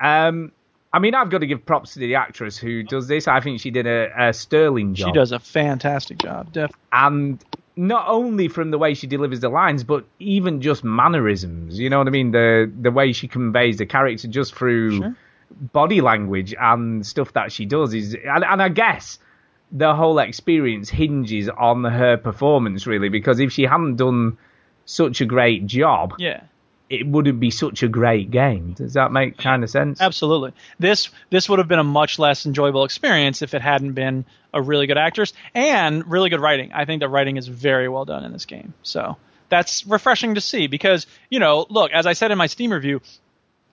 [0.01, 0.53] Um,
[0.93, 3.29] I mean, I've got to give props to the actress who does this.
[3.29, 5.09] I think she did a, a sterling job.
[5.09, 6.53] She does a fantastic job.
[6.53, 7.45] Def- and
[7.77, 11.79] not only from the way she delivers the lines, but even just mannerisms.
[11.79, 12.31] You know what I mean?
[12.31, 15.17] The the way she conveys the character just through Sure.
[15.73, 19.19] body language and stuff that she does is, and, and I guess
[19.71, 24.39] the whole experience hinges on her performance really, because if she hadn't done
[24.85, 26.43] such a great job, yeah.
[26.89, 28.73] it wouldn't be such a great game.
[28.73, 30.01] Does that make kind of sense?
[30.01, 30.53] Absolutely.
[30.79, 34.63] This this would have been a much less enjoyable experience if it hadn't been a
[34.63, 36.73] really good actress and really good writing.
[36.73, 38.73] I think the writing is very well done in this game.
[38.83, 39.17] So
[39.51, 43.03] that's refreshing to see because, you know, look, as I said in my Steam review,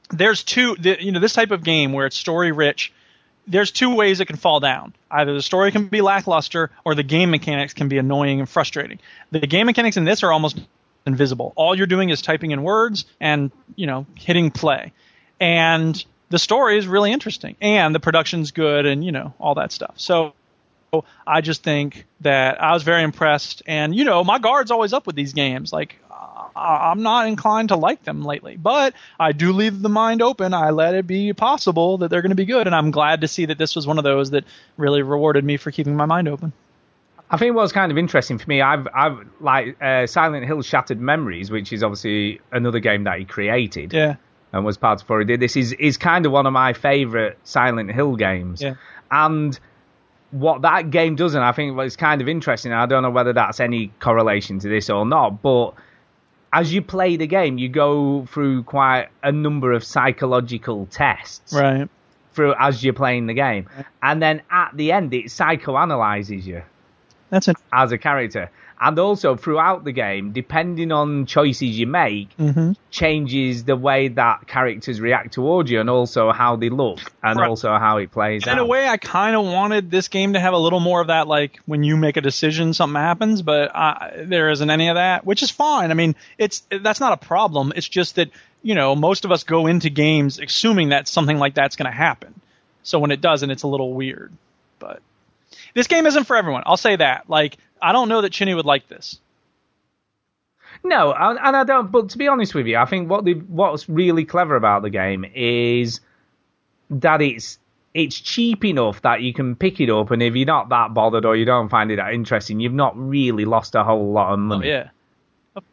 [0.10, 2.92] there's two the, you know, this type of game where it's story rich
[3.48, 4.94] there's two ways it can fall down.
[5.10, 9.00] Either the story can be lackluster or the game mechanics can be annoying and frustrating.
[9.32, 10.60] The game mechanics in this are almost
[11.06, 11.54] invisible.
[11.56, 14.94] All you're doing is typing in words and, you know, hitting play.
[15.40, 19.72] And the story is really interesting and the production's good and, you know, all that
[19.72, 19.94] stuff.
[19.98, 20.34] So
[21.28, 25.06] I just think that I was very impressed and, you know, my guard's always up
[25.06, 25.72] with these games.
[25.72, 26.00] Like
[26.56, 30.54] I'm not inclined to like them lately, but I do leave the mind open.
[30.54, 33.28] I let it be possible that they're going to be good, and I'm glad to
[33.28, 34.46] see that this was one of those that
[34.78, 36.54] really rewarded me for keeping my mind open.
[37.30, 41.00] I think what's kind of interesting for me, I've, I've like uh, Silent Hill Shattered
[41.02, 44.16] Memories, which is obviously another game that he created Yeah,
[44.54, 46.74] and was part of before he did this, is is kind of one of my
[46.74, 48.62] favourite Silent Hill games.
[48.62, 48.76] Yeah.
[49.12, 49.60] And
[50.32, 53.34] what that game does, and I think what's kind of interesting, I don't know whether
[53.34, 55.74] that's any correlation to this or not, but
[56.56, 61.90] as you play the game, you go through quite a number of psychological tests right.
[62.34, 63.68] through as you're playing the game,
[64.02, 66.64] and then at the end, it psychoanalyzes you
[67.30, 67.58] That's it.
[67.74, 68.50] as a character.
[68.80, 74.48] And also throughout the game, depending on choices you make, hmm changes the way that
[74.48, 77.50] characters react towards you and also how they look and Right.
[77.50, 78.60] also how it plays In out.
[78.60, 81.28] a way, I kind of wanted this game to have a little more of that,
[81.28, 85.26] like when you make a decision, something happens, but uh, there isn't any of that,
[85.26, 85.92] which is fine.
[85.92, 87.74] I mean, it's that's not a problem.
[87.76, 88.30] It's just that
[88.64, 91.98] you know most of us go into games assuming that something like that's going to
[91.98, 92.34] happen.
[92.84, 94.32] So when it doesn't, it's a little weird.
[94.80, 95.02] But
[95.74, 96.64] this game isn't for everyone.
[96.66, 97.30] I'll say that.
[97.30, 99.20] Like, I don't know that Chinny would like this.
[100.84, 101.92] No, and and I don't.
[101.92, 104.90] But to be honest with you, I think what the what's really clever about the
[104.90, 106.00] game is
[106.90, 107.58] that it's
[107.94, 111.26] it's cheap enough that you can pick it up, and if you're not that bothered
[111.26, 114.40] or you don't find it that interesting, you've not really lost a whole lot of
[114.40, 114.68] Oh money.
[114.68, 114.90] yeah,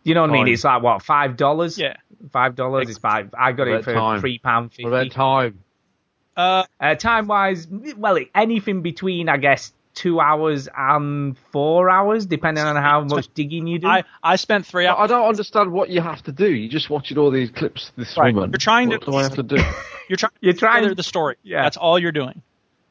[0.04, 0.48] You know what I mean?
[0.48, 1.76] It's like what five dollars?
[1.78, 1.96] yeah.
[2.30, 2.88] five dollars.
[2.88, 3.34] It's five.
[3.36, 4.20] I got What it for time?
[4.20, 4.84] three pound fifty.
[4.84, 5.58] What about time?
[6.36, 12.64] Uh, Uh, time wise, well, anything between I guess two hours and four hours, depending
[12.64, 13.86] on how much digging you do.
[13.86, 16.48] I I spent three I don't understand what you have to do.
[16.48, 18.34] You're just watching all these clips this Right.
[18.34, 18.50] woman.
[18.50, 19.56] You're trying to- What do I have to do?
[20.08, 20.32] You're trying.
[20.40, 21.36] You're trying- to the story.
[21.42, 21.62] Yeah.
[21.62, 22.42] that's all you're doing.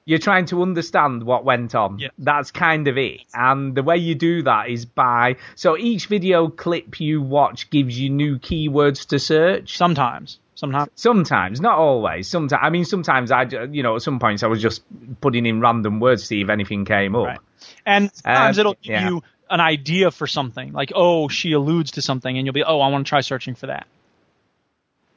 [0.06, 2.00] You're trying to understand what went on.
[2.00, 2.12] Yes.
[2.18, 3.22] That's kind of it.
[3.34, 8.00] And the way you do that is by so each video clip you watch gives
[8.00, 9.78] you new keywords to search.
[9.78, 10.90] Sometimes, sometimes.
[10.96, 12.28] Sometimes, not always.
[12.28, 14.84] Sometimes, I mean, sometimes I, you know, at some points I was just
[15.22, 17.28] putting in random words to see if anything came up.
[17.28, 17.40] Right.
[17.86, 19.08] And sometimes Um, it'll give yeah.
[19.08, 22.80] you an idea for something, like oh, she alludes to something, and you'll be oh,
[22.80, 23.86] I want to try searching for that.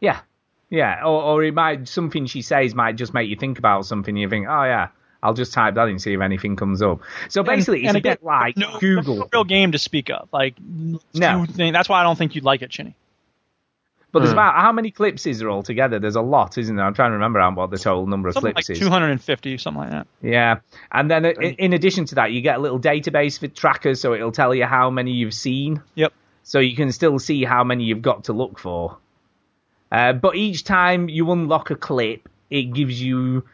[0.01, 0.20] Yeah,
[0.75, 1.01] yeah.
[1.05, 4.17] Or, or it might something she says might just make you think about something.
[4.17, 4.89] You think, oh yeah,
[5.23, 7.01] I'll just type that in see if anything comes up.
[7.29, 9.17] So basically, and, it's and a again, bit like no, Google.
[9.17, 10.29] no real game to speak of.
[10.33, 11.41] Like, No.
[11.41, 12.95] you think- that's why I don't think you'd like it, Chinny.
[14.13, 14.35] But there's Hmm.
[14.39, 15.99] about how many clips is there altogether?
[15.99, 16.85] There's a lot, isn't there?
[16.85, 18.79] I'm trying to remember how- what the total number of Something like clips is.
[18.79, 20.07] 250, something like that.
[20.23, 20.59] Yeah,
[20.93, 24.15] and then in, in addition to that, you get a little database for trackers, so
[24.15, 25.83] it'll tell you how many you've seen.
[25.97, 26.13] Yep.
[26.45, 28.99] So you can still see how many you've got to look for.
[29.92, 33.44] Uh, but each time you unlock a clip, it gives you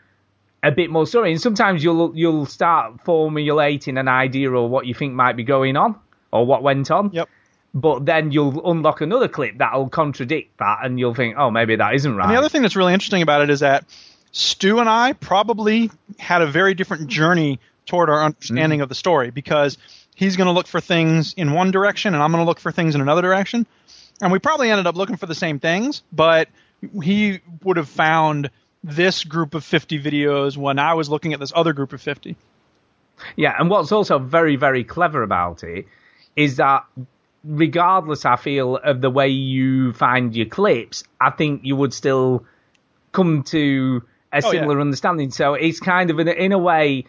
[0.62, 4.94] a bit more story, and sometimes you'll you'll start formulating an idea of what you
[4.94, 5.96] think might be going on
[6.32, 7.10] or what went on.
[7.12, 7.28] Yep.
[7.72, 11.94] But then you'll unlock another clip that'll contradict that, and you'll think, oh, maybe that
[11.94, 12.24] isn't right.
[12.24, 13.84] And the other thing that's really interesting about it is that
[14.32, 19.30] Stu and I probably had a very different journey toward our understanding of the story
[19.30, 19.76] because
[20.14, 22.70] he's going to look for things in one direction and I'm going to look for
[22.70, 23.66] things in another direction.
[24.20, 26.48] And we probably ended up looking for the same things, but
[27.02, 28.50] he would have found
[28.82, 32.36] this group of 50 videos when I was looking at this other group of 50.
[33.36, 35.86] Yeah, and what's also very, very clever about it
[36.36, 36.84] is that
[37.44, 42.44] regardless, I feel, of the way you find your clips, I think you would still
[43.12, 44.02] come to
[44.32, 44.60] a Oh, yeah.
[44.60, 45.30] similar understanding.
[45.30, 47.04] So it's kind of, in in a way,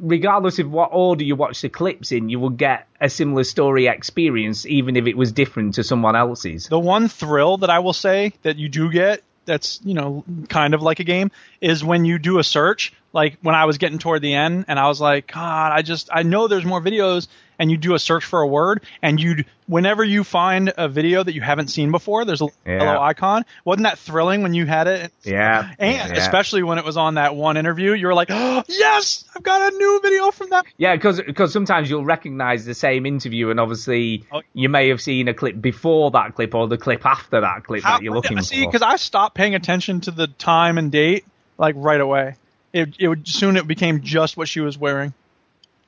[0.00, 3.86] regardless of what order you watch the clips in, you will get a similar story
[3.86, 6.68] experience, even if it was different to someone else's.
[6.68, 10.74] The one thrill that I will say that you do get that's, you know, kind
[10.74, 13.98] of like a game is when you do a search, like when I was getting
[13.98, 17.26] toward the end and I was like, God, I just I know there's more videos
[17.58, 21.22] and you do a search for a word and you'd whenever you find a video
[21.22, 22.82] that you haven't seen before, there's a Yeah.
[22.84, 23.44] yellow icon.
[23.64, 25.12] Wasn't that thrilling when you had it?
[25.24, 25.70] Yeah.
[25.78, 26.18] And yeah.
[26.18, 29.72] especially when it was on that one interview, you were like, oh, yes, I've got
[29.72, 30.64] a new video from that.
[30.78, 34.42] Yeah, because sometimes you'll recognise the same interview, and obviously Oh.
[34.54, 37.82] you may have seen a clip before that clip or the clip after that clip
[37.82, 38.70] that you're looking see, for.
[38.70, 41.24] because I stopped paying attention to the time and date
[41.58, 42.36] like right away.
[42.72, 45.12] It it would soon it became just what she was wearing,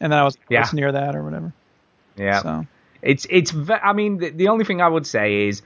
[0.00, 0.68] and then I was Yeah.
[0.72, 1.52] near that or whatever.
[2.16, 2.66] Yeah, So
[3.02, 3.54] it's it's.
[3.70, 5.62] I mean, the, the only thing I would say is,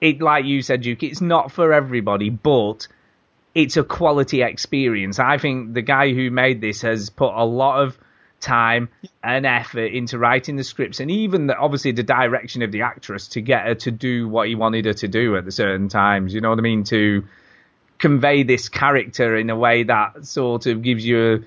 [0.00, 1.02] it like you said, Duke.
[1.02, 2.86] It's not for everybody, but
[3.54, 5.18] it's a quality experience.
[5.18, 7.98] I think the guy who made this has put a lot of
[8.40, 8.88] time
[9.22, 13.28] and effort into writing the scripts and even the, obviously the direction of the actress
[13.28, 16.34] to get her to do what he wanted her to do at the certain times.
[16.34, 16.84] You know what I mean?
[16.84, 17.24] To
[18.04, 21.46] convey this character in a way that sort of gives you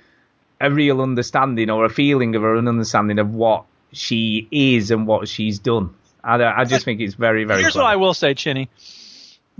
[0.59, 5.05] a, a real understanding or a feeling of an understanding of what she is and
[5.05, 5.93] what she's done.
[6.23, 7.61] I, I just think it's very, very.
[7.61, 7.83] here's clever.
[7.83, 8.69] what I will say, Chinny.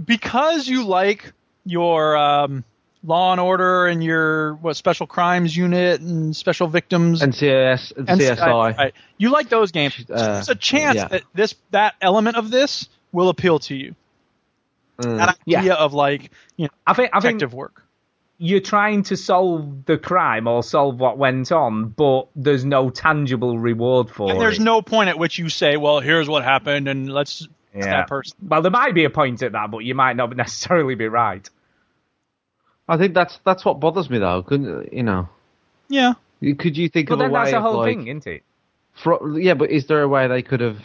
[0.04, 1.34] Because you like
[1.66, 2.64] your um,
[3.04, 8.20] Law and Order and your what Special Crimes Unit and Special Victims NCIS, and and
[8.20, 8.40] CSI.
[8.40, 8.94] right, right.
[9.20, 10.04] You like those games.
[10.10, 11.10] Uh, There's a chance yeah.
[11.10, 13.94] that this that element of this will appeal to you.
[15.00, 15.18] Mm.
[15.18, 15.60] That Yeah.
[15.60, 17.10] idea of like you know I think.
[17.14, 17.84] I think detective work.
[18.40, 23.58] you're trying to solve the crime or solve what went on, but there's no tangible
[23.60, 24.32] reward for it.
[24.34, 24.64] And there's it.
[24.64, 27.86] no point at which you say, "Well, here's what happened," and let's Yeah.
[27.86, 28.38] that person.
[28.42, 31.48] Well, there might be a point at that, but you might not necessarily be right.
[32.90, 34.42] I think that's that's what bothers me though.
[34.44, 35.30] Couldn't you know?
[35.90, 38.08] Yeah, Could you think But of a then way that's the of, whole like, thing,
[38.08, 38.44] isn't it?
[38.94, 40.80] fro- yeah, but is there a way they could have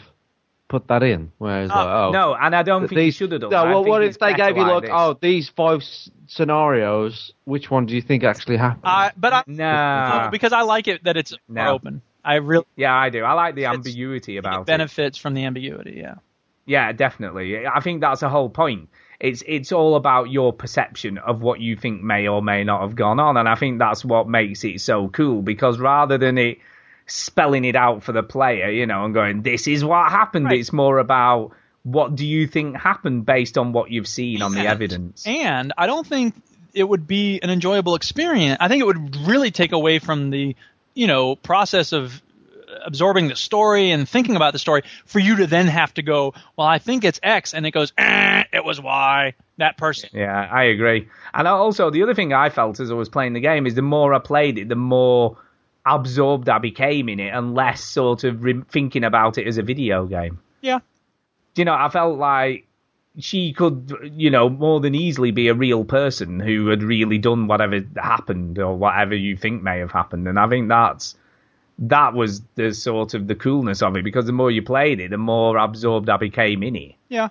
[0.67, 1.31] put that in?
[1.37, 3.51] Whereas oh, like, oh No, and I don't think you should have done.
[3.51, 4.91] No, I well, think what if they gave you like, this.
[4.93, 7.33] oh, these five s- scenarios?
[7.45, 8.83] Which one do you think actually happened?
[8.85, 10.25] I, but I Nah.
[10.25, 11.73] no, because I like it that it's No.
[11.73, 12.01] open.
[12.23, 13.23] I really Yeah, I do.
[13.23, 14.65] I like the ambiguity about it.
[14.67, 15.95] benefits from the ambiguity.
[15.97, 16.15] Yeah,
[16.65, 17.67] Yeah, definitely.
[17.67, 18.89] I think that's the whole point.
[19.19, 22.95] It's it's all about your perception of what you think may or may not have
[22.95, 25.41] gone on, and I think that's what makes it so cool.
[25.41, 26.59] Because rather than it
[27.13, 30.59] spelling it out for the player, you know, and going, "This is what happened," Right.
[30.59, 31.51] it's more about
[31.83, 35.25] what do you think happened based on what you've seen on the evidence.
[35.27, 36.33] and I don't think
[36.73, 38.57] it would be an enjoyable experience.
[38.59, 40.55] I think it would really take away from the
[40.95, 42.21] you know process of
[42.85, 46.33] absorbing the story and thinking about the story for you to then have to go,
[46.57, 49.33] well, I think it's X, and it goes, eh, it was Y.
[49.57, 50.09] That person.
[50.13, 51.07] Yeah, I agree.
[51.33, 53.83] And also, the other thing I felt as I was playing the game is the
[53.83, 55.37] more I played it, the more
[55.85, 59.63] absorbed I became in it, and less sort of re- thinking about it as a
[59.63, 60.39] video game.
[60.61, 60.79] Yeah.
[61.53, 62.65] Do you know, I felt like
[63.19, 67.45] she could, you know, more than easily be a real person who had really done
[67.47, 70.27] whatever happened or whatever you think may have happened.
[70.27, 71.15] And I think that's
[71.79, 75.11] that was the sort of the coolness of it because the more you played it,
[75.11, 76.95] the more absorbed I became in it.
[77.09, 77.29] Yeah.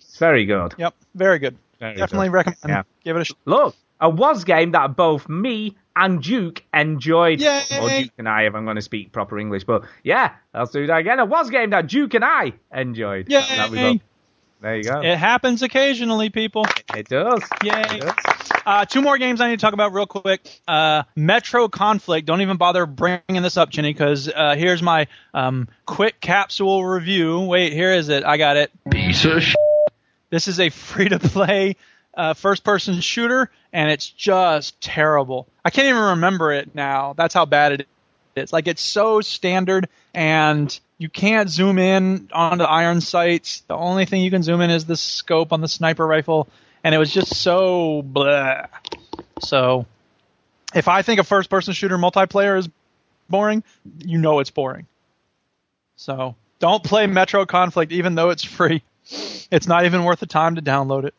[0.00, 0.74] It's very good.
[0.78, 0.94] Yep.
[1.14, 1.56] Very good.
[1.80, 2.34] Very Definitely good.
[2.34, 2.58] recommend.
[2.66, 2.82] Yeah.
[3.04, 3.24] Give it a.
[3.24, 7.40] Sh- Look, a was game that both me and Duke enjoyed.
[7.40, 7.62] Yay!
[7.80, 9.64] Or Duke and I, if I'm going to speak proper English.
[9.64, 11.18] But yeah, let's do that again.
[11.18, 13.28] It was a game that Duke and I enjoyed.
[13.30, 13.40] Yay!
[13.40, 14.00] That we both-
[14.60, 15.00] There you go.
[15.02, 16.64] it happens occasionally, people.
[16.96, 17.42] It does.
[17.62, 17.72] Yay.
[17.98, 18.14] It does.
[18.66, 20.60] Uh, two more games I need to talk about real quick.
[20.68, 22.26] Uh, Metro Conflict.
[22.26, 27.40] Don't even bother bringing this up, Chinny, because uh, here's my um, quick capsule review.
[27.40, 28.24] Wait, here is it.
[28.24, 28.70] I got it.
[28.90, 29.54] Piece of sh-
[30.30, 31.76] This is a free to play
[32.14, 35.48] uh, first person shooter, and it's just terrible.
[35.68, 37.12] I can't even remember it now.
[37.12, 37.88] That's how bad it
[38.36, 38.54] is.
[38.54, 43.60] Like it's so standard, and you can't zoom in onto iron sights.
[43.68, 46.48] The only thing you can zoom in is the scope on the sniper rifle,
[46.82, 48.64] and it was just so blah.
[49.40, 49.84] So,
[50.74, 52.70] if I think a first person shooter multiplayer is
[53.28, 53.62] boring,
[53.98, 54.86] you know it's boring.
[55.96, 58.82] So, don't play Metro Conflict even though it's free.
[59.50, 61.14] It's not even worth the time to download it.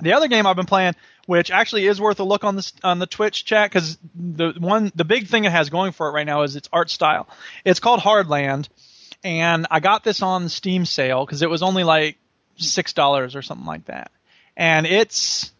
[0.00, 0.96] The other game I've been playing,
[1.26, 4.92] which actually is worth a look on the on the Twitch chat, because the one
[4.94, 7.28] the big thing it has going for it right now is its art style.
[7.64, 8.68] It's called Hardland,
[9.22, 12.18] and I got this on Steam sale because it was only like
[12.56, 14.10] six dollars or something like that.
[14.56, 15.52] And it's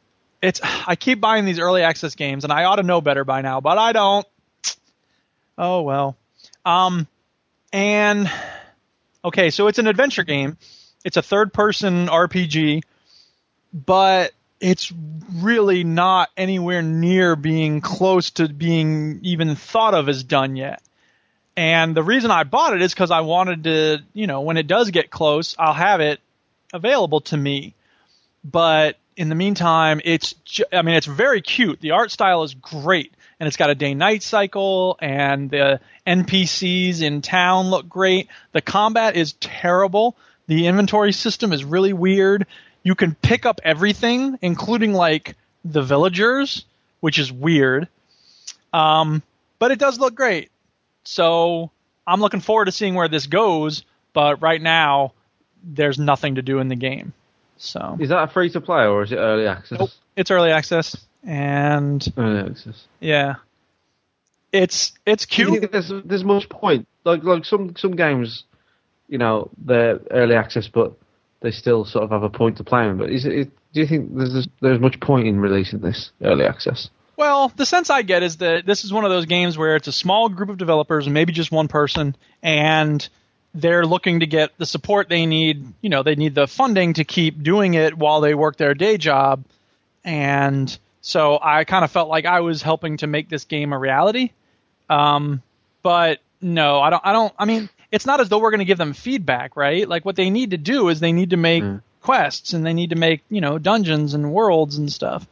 [0.42, 3.42] it's I keep buying these early access games, and I ought to know better by
[3.42, 4.26] now, but I don't.
[5.56, 6.16] Oh well.
[6.64, 7.06] Um,
[7.72, 8.30] and
[9.24, 10.56] okay, so it's an adventure game.
[11.04, 12.82] It's a third person RPG
[13.74, 14.32] but
[14.64, 14.90] it's
[15.34, 20.82] really not anywhere near being close to being even thought of as done yet.
[21.54, 24.66] And the reason I bought it is because I wanted to, you know, when it
[24.66, 26.18] does get close, I'll have it
[26.72, 27.74] available to me.
[28.42, 31.80] But in the meantime, it's, ju- I mean, it's very cute.
[31.82, 33.12] The art style is great.
[33.38, 38.28] And it's got a day night cycle, and the NPCs in town look great.
[38.52, 40.16] The combat is terrible.
[40.46, 42.46] The inventory system is really weird
[42.84, 46.64] you can pick up everything, including like the villagers,
[47.00, 47.88] which is weird.
[48.72, 49.22] Um,
[49.58, 50.50] but it does look great.
[51.04, 51.70] So
[52.06, 53.84] I'm looking forward to seeing where this goes.
[54.12, 55.12] But right now,
[55.64, 57.12] there's nothing to do in the game.
[57.56, 59.78] So Is that a free to play or is it early access?
[59.78, 59.90] Nope.
[60.16, 62.84] it's early access, and Early access.
[63.00, 63.36] yeah,
[64.52, 65.50] it's it's cute.
[65.60, 66.86] think there's there's much point?
[67.04, 68.44] Like like some some games,
[69.08, 70.94] you know, they're early access, but
[71.44, 72.96] they still sort of have a point to play in.
[72.96, 76.88] But is it do you think there's there's much point in releasing this early access?
[77.16, 79.86] Well, the sense I get is that this is one of those games where it's
[79.86, 83.06] a small group of developers, maybe just one person, and
[83.54, 85.64] they're looking to get the support they need.
[85.82, 88.96] You know, they need the funding to keep doing it while they work their day
[88.96, 89.44] job.
[90.02, 93.78] And so I kind of felt like I was helping to make this game a
[93.78, 94.30] reality.
[94.88, 95.42] Um,
[95.82, 97.02] but no, I don't.
[97.04, 97.34] I don't.
[97.38, 99.88] I mean, it's not as though we're going to give them feedback, right?
[99.88, 101.80] Like what they need to do is they need to make mm.
[102.00, 105.26] quests and they need to make you know dungeons and worlds and stuff.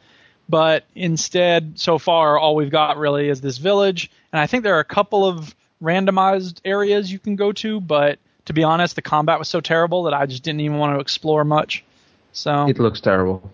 [0.47, 4.77] But instead, so far, all we've got really is this village, and I think there
[4.77, 7.81] are a couple of randomized areas you can go to.
[7.81, 10.95] But to be honest, the combat was so terrible that I just didn't even want
[10.95, 11.83] to explore much.
[12.31, 13.51] So It looks terrible.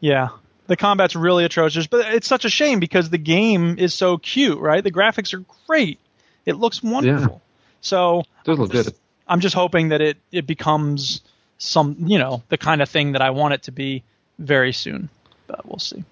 [0.00, 0.30] yeah,
[0.66, 4.58] the combat's really atrocious, but it's such a shame because the game is so cute,
[4.58, 4.82] right?
[4.82, 5.98] The graphics are great.
[6.46, 7.42] It looks wonderful.
[7.80, 8.94] So It does look good.
[9.28, 11.20] I'm just hoping that it it becomes
[11.58, 14.02] some, you know, the kind of thing that I want it to be
[14.38, 15.08] very soon.
[15.46, 16.04] But we'll see.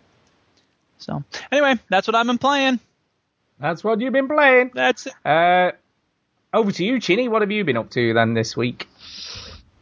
[0.98, 2.80] So anyway, that's what I've been playing.
[3.60, 4.70] That's what you've been playing.
[4.74, 5.14] That's it.
[5.24, 5.72] Uh,
[6.54, 7.28] over to you, Chinny.
[7.28, 8.88] What have you been up to then this week?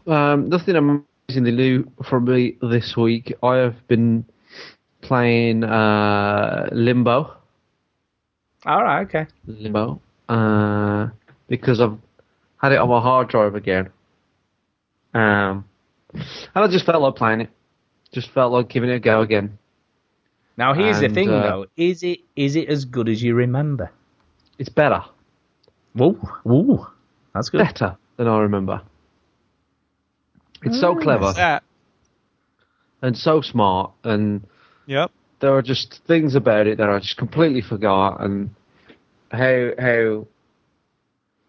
[0.06, 3.34] Um, nothing amazingly new for me this week.
[3.42, 4.24] I have been
[5.02, 7.36] playing uh, Limbo.
[8.64, 9.26] All right, okay.
[9.46, 10.00] Limbo.
[10.28, 11.08] Uh,
[11.48, 11.98] because I've
[12.58, 13.90] had it on my hard drive again.
[15.14, 15.64] Um,
[16.12, 16.24] and
[16.54, 17.50] I just felt like playing it.
[18.12, 19.58] Just felt like giving it a go again.
[20.56, 23.90] Now here's the thing, uh, though: is it is it as good as you remember?
[24.58, 25.02] It's better.
[25.92, 26.12] Whoa,
[26.44, 26.86] whoa,
[27.34, 27.58] that's good.
[27.58, 28.80] Better than I remember.
[30.62, 31.60] It's so clever
[33.02, 34.46] and so smart, and
[34.86, 35.10] Yep.
[35.40, 38.54] there are just things about it that I just completely forgot, and
[39.30, 40.26] how how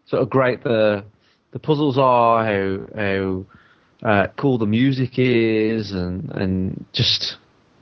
[0.08, 1.04] sort of great the
[1.52, 3.46] the puzzles are, how how
[4.08, 7.38] uh, cool the music is, and and just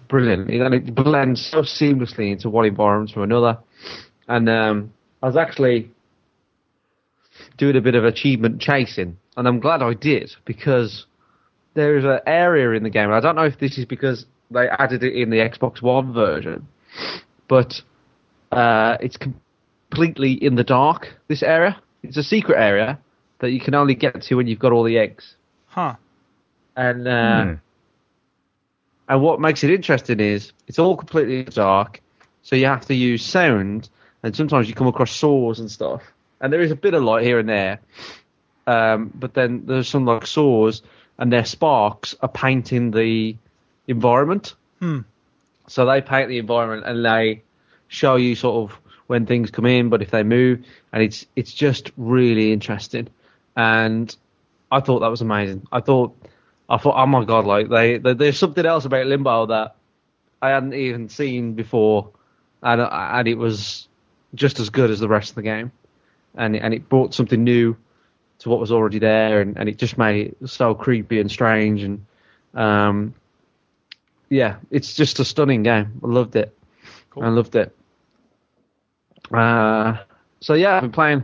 [0.08, 0.50] brilliant.
[0.50, 3.58] And it blends so seamlessly into one environment to another.
[4.28, 5.92] And um, I was actually
[7.58, 11.06] doing a bit of achievement chasing, and I'm glad I did because
[11.74, 13.12] there's an area in the game.
[13.12, 16.68] I don't know if this is because they added it in the Xbox One version,
[17.50, 17.74] but
[18.52, 21.08] uh, it's completely in the dark.
[21.28, 22.99] This area, it's a secret area
[23.39, 25.36] that you can only get to when you've got all the eggs.
[25.68, 25.95] Huh.
[26.76, 27.53] And uh, Hmm.
[29.10, 32.01] and what makes it interesting is it's all completely dark,
[32.43, 33.89] so you have to use sound,
[34.24, 36.01] and sometimes you come across saws and stuff.
[36.41, 37.80] And there is a bit of light here and there,
[38.68, 40.82] um, but then there's some like saws,
[41.18, 43.36] and their sparks are painting the
[43.88, 44.56] environment.
[44.80, 44.99] Hmm.
[45.68, 47.41] So they paint the environment and they
[47.88, 48.78] show you sort of
[49.08, 53.08] when things come in, but if they move, and it's it's just really interesting.
[53.56, 54.16] And
[54.72, 55.68] I thought that was amazing.
[55.72, 56.16] I thought
[56.70, 59.76] I thought, oh my god, like they, they there's something else about Limbo that
[60.41, 62.10] I hadn't even seen before,
[62.64, 63.88] and and it was
[64.34, 65.72] just as good as the rest of the game,
[66.36, 67.78] and and it brought something new
[68.39, 71.84] to what was already there, and, and it just made it so creepy and strange,
[71.84, 72.06] and
[72.53, 73.14] um,
[74.30, 75.99] yeah, it's just a stunning game.
[76.03, 76.58] I loved it.
[77.20, 77.74] I loved it.
[79.34, 79.98] Uh,
[80.40, 81.24] so yeah, I've been playing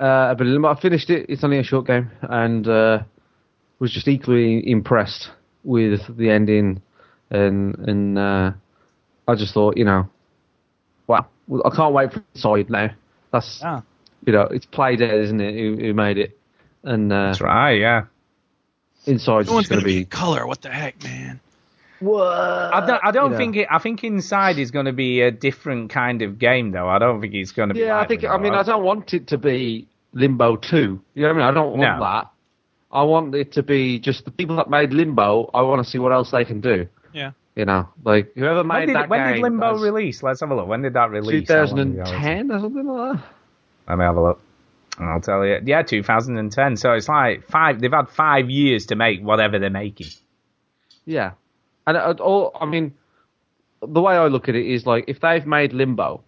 [0.00, 0.68] uh, a bit of Limbo.
[0.68, 1.26] I finished it.
[1.28, 2.98] It's only a short game, and uh,
[3.78, 5.30] was just equally impressed
[5.64, 6.82] with the ending,
[7.30, 8.52] and and uh,
[9.28, 10.08] I just thought, you know,
[11.06, 11.26] wow,
[11.64, 12.90] I can't wait for Inside now.
[13.32, 13.80] That's Yeah.
[14.26, 15.54] you know, it's Playdead, isn't it?
[15.54, 16.38] Who, who made it?
[16.84, 18.04] And uh, That's right, yeah.
[19.06, 20.04] Inside's No going gonna be be.
[20.04, 20.46] color.
[20.46, 21.40] What the heck, man?
[22.10, 23.36] I don't, I don't you know.
[23.36, 23.68] think it.
[23.70, 26.88] I think Inside is going to be a different kind of game, though.
[26.88, 27.80] I don't think it's going to be.
[27.80, 28.22] Yeah, I think.
[28.22, 28.36] Limbo.
[28.36, 31.00] I mean, I don't want it to be Limbo Two.
[31.14, 31.46] You know what I mean?
[31.46, 32.00] I don't want No.
[32.00, 32.28] that.
[32.90, 35.50] I want it to be just the people that made Limbo.
[35.54, 36.88] I want to see what else they can do.
[37.12, 37.32] Yeah.
[37.56, 39.34] You know, like whoever When made did, that when game.
[39.34, 40.22] did Limbo that's release?
[40.22, 40.66] Let's have a look.
[40.68, 41.48] When did that release?
[41.48, 43.24] How long ago is 2010 or something like that.
[43.88, 44.40] Let me have a look.
[44.98, 45.58] I'll tell you.
[45.64, 46.76] Yeah, 2010.
[46.76, 47.80] So it's like five.
[47.80, 50.08] They've had five years to make whatever they're making.
[51.04, 51.32] Yeah,
[51.86, 52.94] and uh, all I mean,
[53.86, 56.22] the way I look at it is like if they've made Limbo,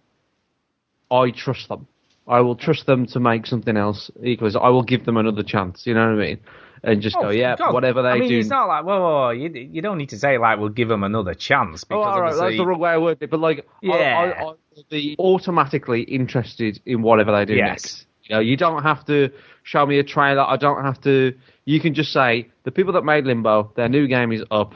[1.11, 1.87] I trust them.
[2.27, 4.51] I will trust them to make something else equally.
[4.59, 5.85] I will give them another chance.
[5.85, 6.39] You know what I mean?
[6.83, 7.73] And just go, Oh, yeah, God.
[7.73, 8.39] whatever they I mean, do.
[8.39, 10.87] it's not like, whoa, whoa, whoa, you, you don't need to say like we'll give
[10.87, 13.29] them another chance Oh, all right, obviously, that's the wrong way of wording it.
[13.31, 14.17] But like, I- Yeah.
[14.17, 14.57] I, I, will
[14.89, 17.67] be automatically interested in whatever they do Yes.
[17.67, 18.05] next.
[18.23, 19.29] You know, you don't have to
[19.63, 20.41] show me a trailer.
[20.41, 21.33] I don't have to.
[21.65, 24.73] You can just say the people that made Limbo, their new game is up.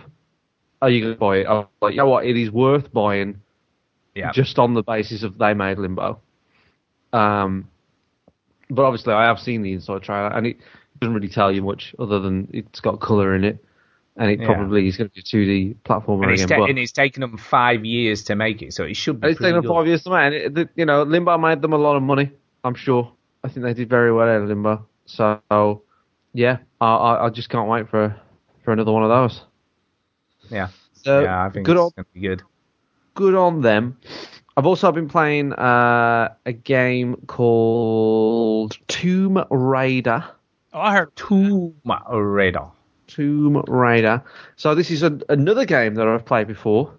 [0.81, 1.47] Are you going to buy it?
[1.47, 2.25] I'm like, you know what?
[2.25, 3.41] It is worth buying
[4.15, 4.31] yeah.
[4.31, 6.19] just on the basis of they made Limbo.
[7.11, 7.69] Um,
[8.69, 10.57] but obviously, I have seen the inside trailer, and it
[10.99, 13.63] doesn't really tell you much other than it's got color in it,
[14.15, 14.45] and it Yeah.
[14.45, 16.59] probably is going to be a 2D platformer and it's, again.
[16.59, 19.29] ta- but- and it's taken them five years to make it, so it should be.
[19.29, 20.19] it's taken them five years to make.
[20.21, 22.31] And it, the, you know, Limbo made them a lot of money.
[22.63, 23.11] I'm sure.
[23.43, 24.85] I think they did very well out of Limbo.
[25.05, 25.81] So,
[26.33, 28.15] yeah, I, I, I just can't wait for
[28.63, 29.41] for another one of those.
[30.49, 32.41] Yeah, So, yeah, I think good it's on going to be good.
[33.15, 33.97] good on them.
[34.57, 40.25] I've also been playing uh, a game called Tomb Raider.
[40.73, 41.15] Oh, I heard.
[41.15, 41.75] Tomb
[42.09, 42.65] Raider.
[43.07, 44.23] Tomb Raider.
[44.57, 46.93] So this is a, another game that I've played before,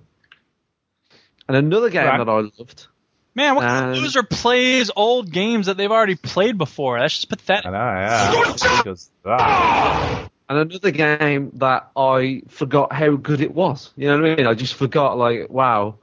[1.49, 2.19] and another game Right.
[2.19, 2.87] that I loved.
[3.35, 6.99] Man, what kind of Um, loser plays old games that they've already played before?
[6.99, 7.67] That's just pathetic.
[7.67, 7.79] I know,
[9.27, 10.27] yeah.
[10.51, 13.93] And another game that I forgot how good it was.
[13.95, 14.47] You know what I mean?
[14.49, 15.95] I just forgot, like, wow,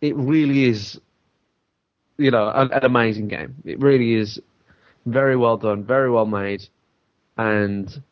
[0.00, 0.98] it really is,
[2.16, 3.56] you know, an, an amazing game.
[3.62, 4.40] It really is
[5.04, 6.66] very well done, very well made,
[7.36, 8.02] and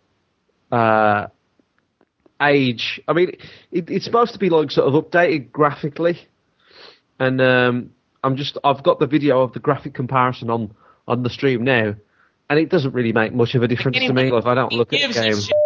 [0.71, 1.29] uh,
[2.43, 3.01] age.
[3.09, 3.31] I mean,
[3.71, 6.21] it, it's supposed to be like sort of updated graphically,
[7.19, 7.91] and um,
[8.23, 10.75] I'm just I've got the video of the graphic comparison on
[11.09, 11.95] on the stream now,
[12.53, 14.29] and it doesn't really make much of a difference to me.
[14.29, 15.57] If I don't look at the game.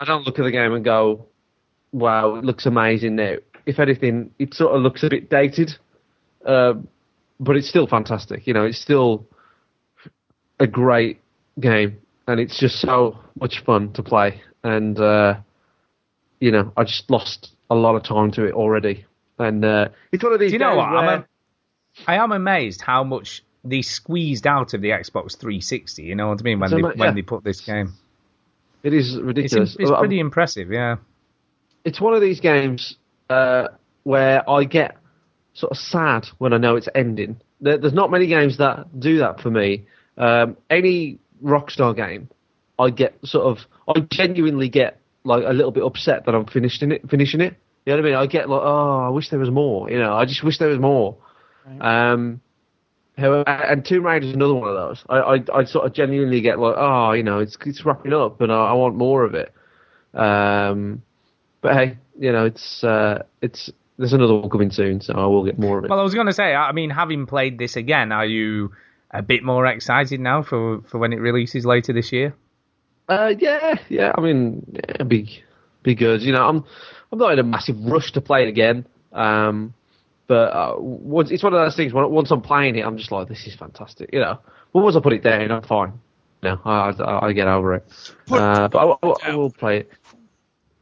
[0.00, 1.26] I don't look at the game and go,
[1.92, 5.78] "Wow, it looks amazing now." If anything, it sort of looks a bit dated,
[6.44, 6.88] um,
[7.38, 8.48] but it's still fantastic.
[8.48, 9.28] You know, it's still
[10.58, 11.20] a great
[11.60, 14.42] game, and it's just so much fun to play.
[14.64, 15.36] And uh,
[16.40, 19.04] you know, I just lost a lot of time to it already.
[19.38, 20.50] And uh, it's one of these.
[20.50, 20.88] Do you know games what?
[20.88, 21.26] I'm a,
[22.08, 26.02] I am amazed how much they squeezed out of the Xbox 360.
[26.02, 26.60] You know what I mean?
[26.60, 27.12] When So they mu- when yeah.
[27.14, 27.92] they put this game,
[28.82, 29.76] it is it's, ridiculous.
[29.78, 30.70] it's I'm- pretty impressive.
[30.70, 30.96] Yeah.
[31.84, 32.96] it's one of these games
[33.30, 33.68] uh,
[34.04, 34.96] where I get
[35.54, 37.40] sort of sad when I know it's ending.
[37.60, 39.86] There, there's not many games that do that for me.
[40.18, 42.28] Um, any Rockstar game,
[42.78, 46.92] I get sort of, I genuinely get like a little bit upset that I'm finishing
[46.92, 47.08] it.
[47.10, 47.54] Finishing it.
[47.84, 48.14] You know what I mean?
[48.18, 49.90] I get like, oh, I wish there was more.
[49.90, 51.16] You know, I just wish there was more.
[51.80, 52.40] Um, however,
[53.16, 55.04] and Tomb Raider is another one of those.
[55.08, 58.40] I, I, I sort of genuinely get like, oh, you know, it's it's wrapping up,
[58.40, 59.52] and I, I want more of it.
[60.14, 61.02] Um,
[61.60, 65.44] but hey, you know, it's uh, it's there's another one coming soon, so I will
[65.44, 65.90] get more of it.
[65.90, 68.72] Well, I was going to say, I mean, having played this again, are you
[69.10, 72.34] a bit more excited now for, for when it releases later this year?
[73.08, 74.12] Uh, yeah, yeah.
[74.16, 75.42] I mean, yeah, be
[75.82, 76.22] be good.
[76.22, 76.64] You know, I'm
[77.12, 78.86] I'm not in a massive rush to play it again.
[79.12, 79.72] Um,
[80.26, 81.92] but uh, once it's one of those things.
[81.92, 84.10] Once I'm playing it, I'm just like, this is fantastic.
[84.12, 84.38] You know,
[84.72, 85.92] but once I put it down, I'm fine.
[86.42, 87.84] No, I, I, I get over it.
[88.30, 89.90] Uh, but I, I, I will play it.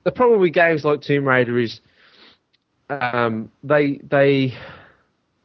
[0.05, 1.81] The problem with games like Tomb Raider is
[2.91, 4.55] um, they they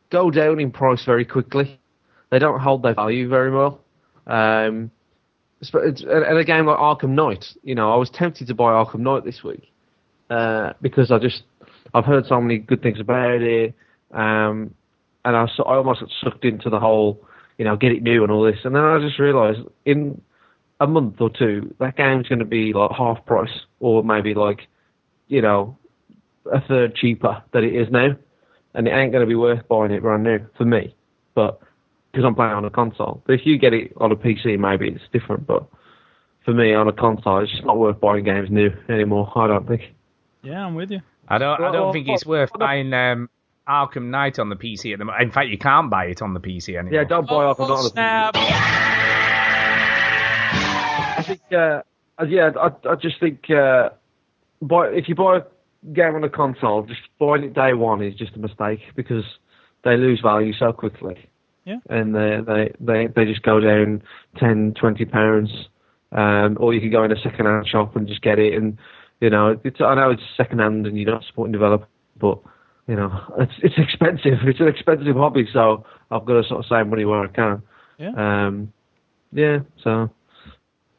[0.10, 1.80] go down in price very quickly.
[2.30, 3.82] They don't hold their value very well.
[4.28, 4.92] Um,
[5.74, 9.00] and and a game like Arkham Knight, you know, I was tempted to buy Arkham
[9.00, 9.72] Knight this week
[10.30, 11.44] uh, because I just
[11.94, 13.74] I've heard so many good things about it,
[14.12, 14.74] um,
[15.26, 17.26] and I, I almost got sucked into the whole,
[17.58, 20.22] you know, get it new and all this, and then I just realised in
[20.80, 23.50] a month or two that game's going to be like half price
[23.80, 24.68] or maybe like,
[25.28, 25.78] you know,
[26.52, 28.16] a third cheaper than it is now,
[28.74, 30.96] and it ain't going to be worth buying it brand new for me,
[31.36, 31.60] but
[32.12, 33.22] because I'm playing on a console.
[33.26, 35.46] But if you get it on a PC, maybe it's different.
[35.46, 35.66] But
[36.44, 39.32] for me, on a console, it's just not worth buying games new anymore.
[39.36, 39.94] I don't think.
[40.42, 41.02] Yeah, I'm with you.
[41.28, 41.62] I don't.
[41.62, 43.30] I don't think it's well, worth well, buying um,
[43.70, 45.24] Arkham Knight on the PC at the moment.
[45.24, 46.94] In fact, you can't buy it on the PC anymore.
[46.94, 47.78] Yeah, don't buy Oh, Arkham Knight.
[47.78, 48.36] on the snap.
[51.18, 51.82] I think, uh,
[52.20, 53.90] uh, yeah, I, I just think, uh,
[54.62, 55.44] buy, if you buy a
[55.94, 59.24] game on a console, just buying it day one is just a mistake because
[59.84, 61.30] they lose value so quickly.
[61.66, 61.78] Yeah.
[61.90, 64.02] And they, they, they, they just go down
[64.40, 65.52] 10, 20 pounds.
[66.12, 68.56] Um, or you can go in a second hand shop and just get it.
[68.56, 68.78] And,
[69.22, 71.88] you know, it's, I know it's second hand and you're not supporting developers,
[72.20, 72.40] but,
[72.90, 74.40] you know, it's, it's expensive.
[74.44, 77.62] It's an expensive hobby, so I've got to sort of save money where I can.
[78.00, 78.12] Yeah.
[78.18, 78.74] Um,
[79.32, 80.10] yeah, so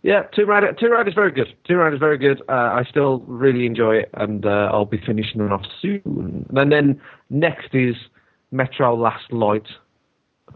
[0.03, 0.72] yeah, Tomb Raider.
[0.78, 1.49] Tomb Raider is very good.
[1.66, 2.41] Tomb Raider is very good.
[2.49, 6.47] Uh, I still really enjoy it, and uh, I'll be finishing it off soon.
[6.55, 7.97] And then next is
[8.53, 9.66] Metro Last Light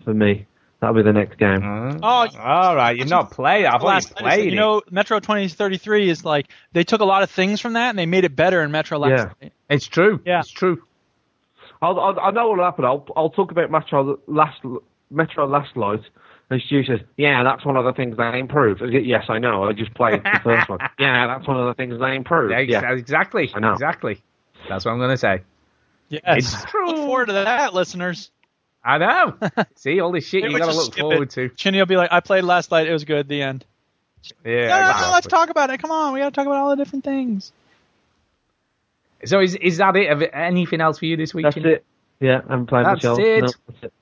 [0.05, 0.47] for me.
[0.81, 1.63] That'll be the next game.
[1.63, 2.01] Mm.
[2.03, 2.97] Oh, all right.
[2.97, 3.67] You're not playing.
[3.67, 7.23] I thought Last you played you know, Metro 2033 is like they took a lot
[7.23, 9.25] of things from that and they made it better in Metro Last Yeah.
[9.25, 9.35] Light.
[9.41, 9.53] it.
[9.71, 10.21] It's true.
[10.27, 10.41] Yeah.
[10.41, 10.83] It's true.
[11.85, 12.85] I'll, I'll, I know what'll happen.
[12.85, 14.61] I'll I'll talk about Metro Last
[15.11, 16.01] Metro Last Light,
[16.51, 19.39] and Stu says, "Yeah, that's one of the things they improved." I go, Yes, I
[19.39, 19.65] know.
[19.65, 20.79] I just played the first one.
[20.99, 22.53] Yeah, that's one of the things they improved.
[22.53, 23.51] Ex- Yeah, Exactly.
[23.55, 23.73] I know.
[23.73, 24.21] Exactly.
[24.69, 25.43] That's what I'm going to say.
[26.09, 26.23] Yes.
[26.27, 26.87] It's true.
[26.87, 28.31] Look forward to that, listeners.
[28.85, 29.37] I know.
[29.77, 31.31] See all this shit you got to look forward it.
[31.31, 31.49] to.
[31.51, 32.87] Chinny will be like, I played last night.
[32.87, 33.29] It was good.
[33.29, 33.65] The end.
[34.45, 34.69] Yeah.
[34.69, 35.81] No, no, no, let's talk about it.
[35.81, 36.13] Come on.
[36.13, 37.53] We got to talk about all the different things.
[39.25, 40.09] So is is that it?
[40.09, 41.45] Have Anything else for you this week?
[41.45, 41.71] that's Chinny?
[41.71, 41.85] it.
[42.21, 43.19] Yeah, I'm playing That's Michelle.
[43.19, 43.41] it.
[43.43, 43.93] No, that's it.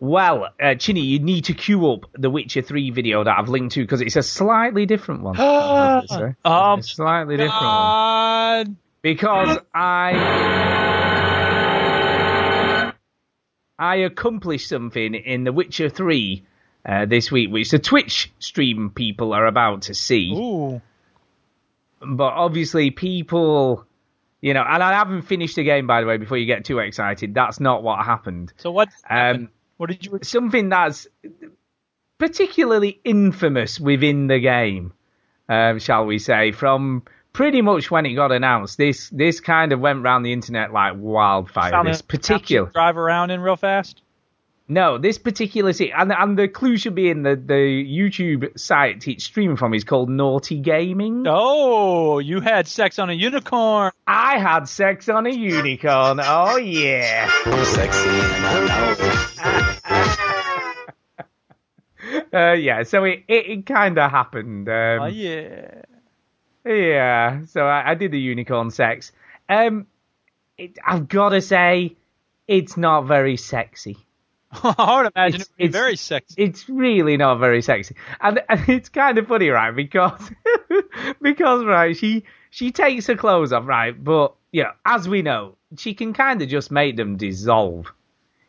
[0.00, 3.74] Well, uh, Chinny, you need to queue up the Witcher 3 video that I've linked
[3.74, 5.36] to because it's a slightly different one.
[5.36, 6.34] I have to say.
[6.44, 8.76] Um, a slightly different one.
[9.02, 10.14] Because I.
[13.80, 16.44] I accomplished something in The Witcher 3
[16.84, 20.32] uh, this week, which the Twitch stream people are about to see.
[20.32, 20.80] Ooh.
[22.00, 23.84] But obviously, people.
[24.40, 26.78] You know, and I haven't finished the game, by the way, before you get too
[26.78, 27.34] excited.
[27.34, 28.52] That's not what happened.
[28.56, 28.88] So what?
[29.10, 30.20] Um, what did you?
[30.22, 31.08] something that's
[32.18, 34.92] particularly infamous within the game,
[35.48, 38.76] um, shall we say, from pretty much when it got announced.
[38.76, 41.84] This this kind of went around the internet like wildfire.
[41.84, 44.02] This particular drive around in real fast.
[44.68, 49.08] No, this particular se- and and the clue should be in the the YouTube site
[49.08, 51.24] it's streaming from is called Naughty Gaming.
[51.26, 53.92] Oh, you had sex on a unicorn.
[54.06, 56.20] I had sex on a unicorn.
[56.22, 57.30] Oh yeah.
[57.64, 60.18] Sexy and I know it.
[62.32, 64.68] Uh, yeah, so it, it, it kind of happened.
[64.68, 65.82] Um, Oh yeah.
[66.64, 69.12] Yeah, so I, I did the unicorn sex.
[69.48, 69.86] Um,
[70.58, 71.96] it, I've got to say,
[72.46, 73.96] it's not very sexy.
[74.62, 76.42] I would imagine It's- it would be very sexy.
[76.42, 79.70] It's really not very sexy, and, and it's kind of funny, right?
[79.74, 80.30] Because
[81.22, 83.92] because right, she she takes her clothes off, right?
[84.02, 87.92] But you know, as we know, she can kind of just make them dissolve.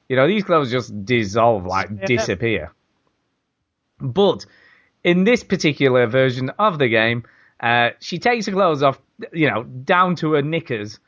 [0.08, 2.06] You know, these clothes just dissolve, like Yeah.
[2.08, 2.72] disappear.
[4.00, 4.46] But
[5.04, 7.24] in this particular version of the game,
[7.60, 9.00] uh, she takes her clothes off,
[9.34, 11.00] you know, down to her knickers,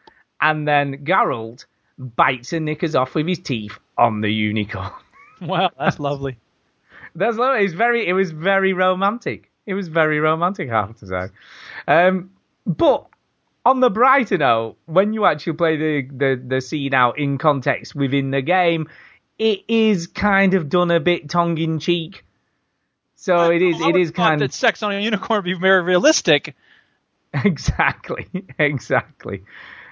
[0.42, 1.66] and then Geralt
[1.98, 4.92] bites her knickers off with his teeth on the unicorn.
[5.42, 6.38] Wow, that's lovely.
[7.16, 9.50] That's lo- it's very it was very romantic.
[9.66, 11.28] It was very romantic, I have to say.
[11.88, 12.30] Um,
[12.68, 13.08] but
[13.66, 17.96] on the brighter note, when you actually play the, the, the scene out in context
[17.96, 18.88] within the game,
[19.38, 22.24] it is kind of done a bit tongue in cheek.
[23.16, 25.54] So it is I it is kind that of sex on a unicorn would be
[25.54, 26.56] very realistic.
[27.34, 28.28] exactly
[28.60, 29.44] exactly.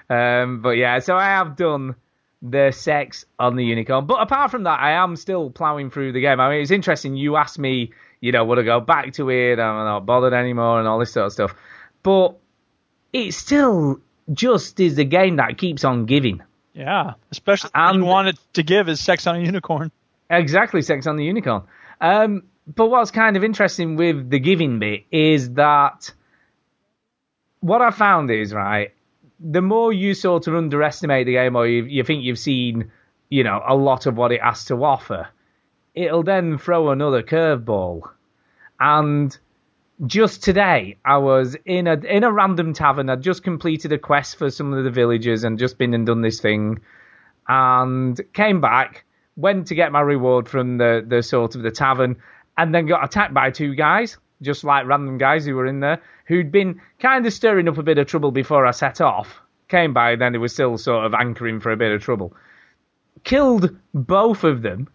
[0.08, 1.94] Um, but yeah, so I have done
[2.42, 4.06] the sex on the unicorn.
[4.06, 6.40] But apart from that, I am still ploughing through the game.
[6.40, 7.14] I mean, it's interesting.
[7.16, 9.58] You asked me, you know, would I go back to it?
[9.58, 11.54] I'm not bothered anymore and all this sort of stuff.
[12.02, 12.36] But
[13.12, 14.00] it still
[14.32, 16.40] just is a game that keeps on giving.
[16.72, 19.90] Yeah, especially And- you want it to give is sex on a unicorn.
[20.30, 21.62] Exactly, sex on the unicorn.
[22.00, 26.12] Um, but what's kind of interesting with the giving bit is that
[27.60, 28.92] what I found is right.
[29.40, 32.92] The more you sort of underestimate the game, or you, you think you've seen,
[33.30, 35.28] you know, a lot of what it has to offer,
[35.94, 38.02] it'll then throw another curveball.
[38.78, 39.36] And
[40.06, 43.10] just today, I was in a in a random tavern.
[43.10, 46.22] I'd just completed a quest for some of the villagers and just been and done
[46.22, 46.80] this thing,
[47.48, 49.04] and came back,
[49.36, 52.16] went to get my reward from the the sort of the tavern,
[52.56, 56.00] and then got attacked by two guys, just like random guys who were in there,
[56.26, 59.40] who'd been kind of stirring up a bit of trouble before I set off.
[59.68, 62.34] Came by, then they were still sort of anchoring for a bit of trouble.
[63.22, 64.88] Killed both of them,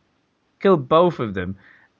[0.59, 1.57] killed both of them,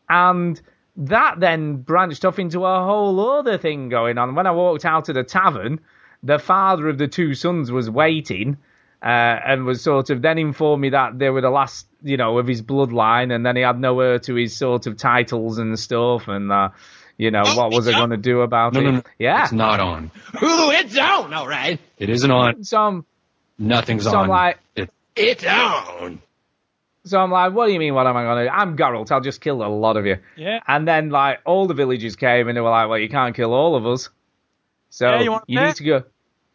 [0.10, 0.60] and
[0.98, 4.36] that then branched off into a whole other thing going on.
[4.36, 5.80] When I walked out of the tavern,
[6.24, 8.58] the father of the two sons was waiting.
[9.04, 12.40] Uh, and was sort of then informed me that they were the last, you know,
[12.40, 15.78] of his bloodline, and then he had no heir to his sort of titles and
[15.78, 16.70] stuff, and uh,
[17.18, 18.84] you know, what was I going to do about No, it?
[18.84, 19.04] no, no.
[19.20, 19.44] Yeah.
[19.44, 20.12] It's not on.
[20.44, 21.80] Ooh, it's on, all right.
[21.98, 22.64] It isn't on.
[22.64, 23.06] Some.
[23.60, 24.24] I'm, Nothing's so on.
[24.26, 26.22] I'm like, It- It's on.
[27.06, 27.94] so I'm like, what do you mean?
[27.94, 28.50] What am I going to do?
[28.50, 29.12] I'm Geralt.
[29.12, 30.18] I'll just kill a lot of you.
[30.36, 30.60] Yeah.
[30.68, 33.54] And then like all the villagers came and they were like, well, you can't kill
[33.54, 34.10] all of us.
[34.90, 36.04] So Yeah, you want you need to go.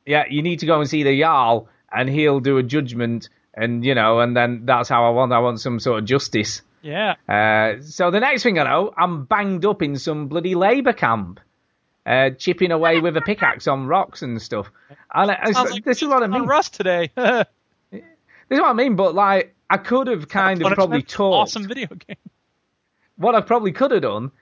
[0.06, 3.84] Yeah, you need to go and see the Jarl, and he'll do a judgment, and
[3.84, 5.30] you know, and then that's how I want.
[5.32, 6.62] I want some sort of justice.
[6.82, 7.14] Yeah.
[7.28, 11.40] Uh, so the next thing I know, I'm banged up in some bloody labour camp,
[12.06, 14.70] uh, chipping away with a pickaxe on rocks and stuff.
[15.12, 16.44] And I, Sounds like this is what I mean.
[16.44, 17.10] Rust today.
[17.92, 18.96] This is what I mean.
[18.96, 21.34] But like, I could have kind of probably talked.
[21.50, 22.16] Awesome video game.
[23.16, 24.32] what I probably could have done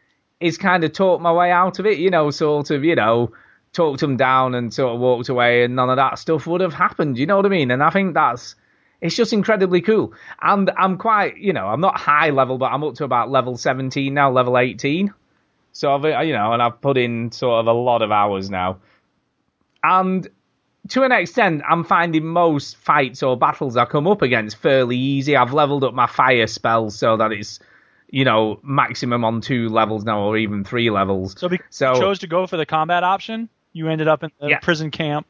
[0.41, 3.32] is kind of talk my way out of it, you know, sort of, you know,
[3.74, 6.72] talked them down and sort of walked away, and none of that stuff would have
[6.72, 7.18] happened.
[7.18, 7.70] You know what I mean?
[7.70, 8.55] And I think that's
[9.01, 10.13] it's just incredibly cool.
[10.43, 13.57] And I'm quite, you know, I'm not high level, but I'm up to about level
[13.57, 15.13] 17 now, level 18.
[15.73, 18.51] So I've, uh, you know, and I've put in sort of a lot of hours
[18.51, 18.79] now.
[19.83, 20.27] And
[20.89, 25.37] to an extent, I'm finding most fights or battles I come up against fairly easy.
[25.37, 27.61] I've leveled up my fire spell so that it's,
[28.11, 31.39] you know, maximum on two levels now, or even three levels.
[31.39, 34.31] So because So- you chose to go for the combat option, you ended up in
[34.41, 34.59] the Yeah.
[34.61, 35.27] prison camp.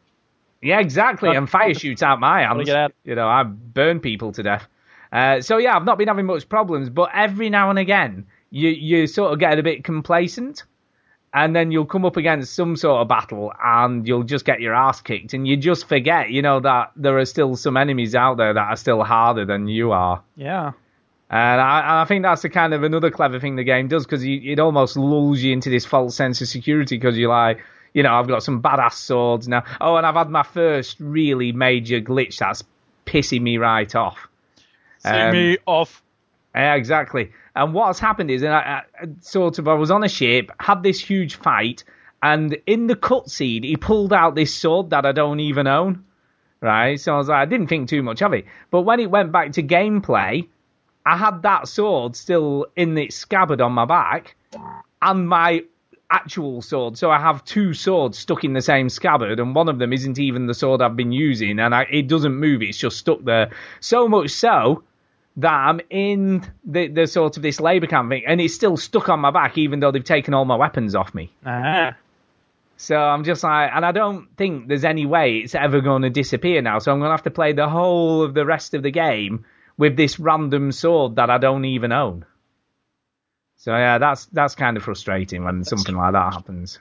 [0.62, 1.30] Yeah, exactly.
[1.34, 2.64] And fire shoots out my hands.
[2.64, 4.66] get You know, I burn people to death.
[5.12, 8.70] Uh, so yeah, I've not been having much problems, but every now and again, you
[8.70, 10.64] you sort of get a bit complacent,
[11.32, 14.74] and then you'll come up against some sort of battle, and you'll just get your
[14.74, 18.36] ass kicked, and you just forget, you know, that there are still some enemies out
[18.36, 20.22] there that are still harder than you are.
[20.36, 20.72] Yeah.
[21.30, 24.06] And I, and I think that's the kind of another clever thing the game does
[24.06, 27.59] because it almost lulls you into this false sense of security because you're like,
[27.95, 29.64] you know, I've got some badass swords now.
[29.80, 32.62] Oh, and I've had my first really major glitch that's
[33.07, 34.28] pissing me right off.
[34.99, 36.03] See Um, me off.
[36.55, 37.32] Yeah, exactly.
[37.55, 40.82] And what's happened is, and I, I, sort of, I was on a ship, had
[40.82, 41.84] this huge fight,
[42.22, 46.05] and in the cutscene, he pulled out this sword that I don't even own.
[46.61, 46.99] Right?
[46.99, 48.45] So I was like, I didn't think too much of it.
[48.72, 50.49] But when it went back to gameplay,
[51.07, 54.34] I had that sword still in its scabbard on my back,
[55.01, 55.62] and my
[56.11, 56.96] actual sword.
[56.96, 60.18] So I have two swords stuck in the same scabbard, and one of them isn't
[60.18, 62.62] even the sword I've been using, and I, it doesn't move.
[62.62, 63.50] It's just stuck there.
[63.80, 64.82] So much so
[65.38, 69.09] that I'm in the, the sort of this labour camp thing, and it's still stuck
[69.09, 71.30] on my back, even though they've taken all my weapons off me.
[71.44, 71.94] Ah.
[72.76, 76.11] So I'm just like, and I don't think there's any way it's ever going to
[76.11, 76.78] disappear now.
[76.78, 79.44] So I'm going to have to play the whole of the rest of the game
[79.76, 82.24] with this random sword that I don't even own.
[83.59, 86.78] So yeah, that's that's kind of frustrating when something like that happens.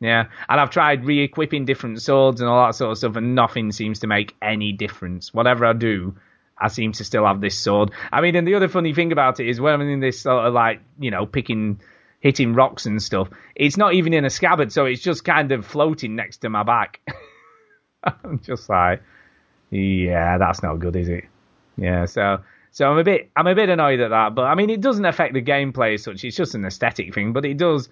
[0.00, 3.70] Yeah, and I've tried re-equipping different swords and all that sort of stuff, and nothing
[3.70, 5.32] seems to make any difference.
[5.32, 6.16] Whatever I do,
[6.58, 7.92] I seem to still have this sword.
[8.10, 10.44] I mean, and the other funny thing about it is when I'm in this sort
[10.44, 11.80] of like, you know, picking,
[12.18, 15.64] hitting rocks and stuff, it's not even in a scabbard, so it's just kind of
[15.64, 16.98] floating next to my back.
[18.04, 19.02] I'm just like,
[19.70, 21.26] yeah, that's not good, is it?
[21.76, 22.40] Yeah, so
[22.72, 25.04] so I'm a bit I'm a bit annoyed at that, but I mean, it doesn't
[25.04, 26.24] affect the gameplay as such.
[26.24, 27.88] It's just an aesthetic thing, but it does.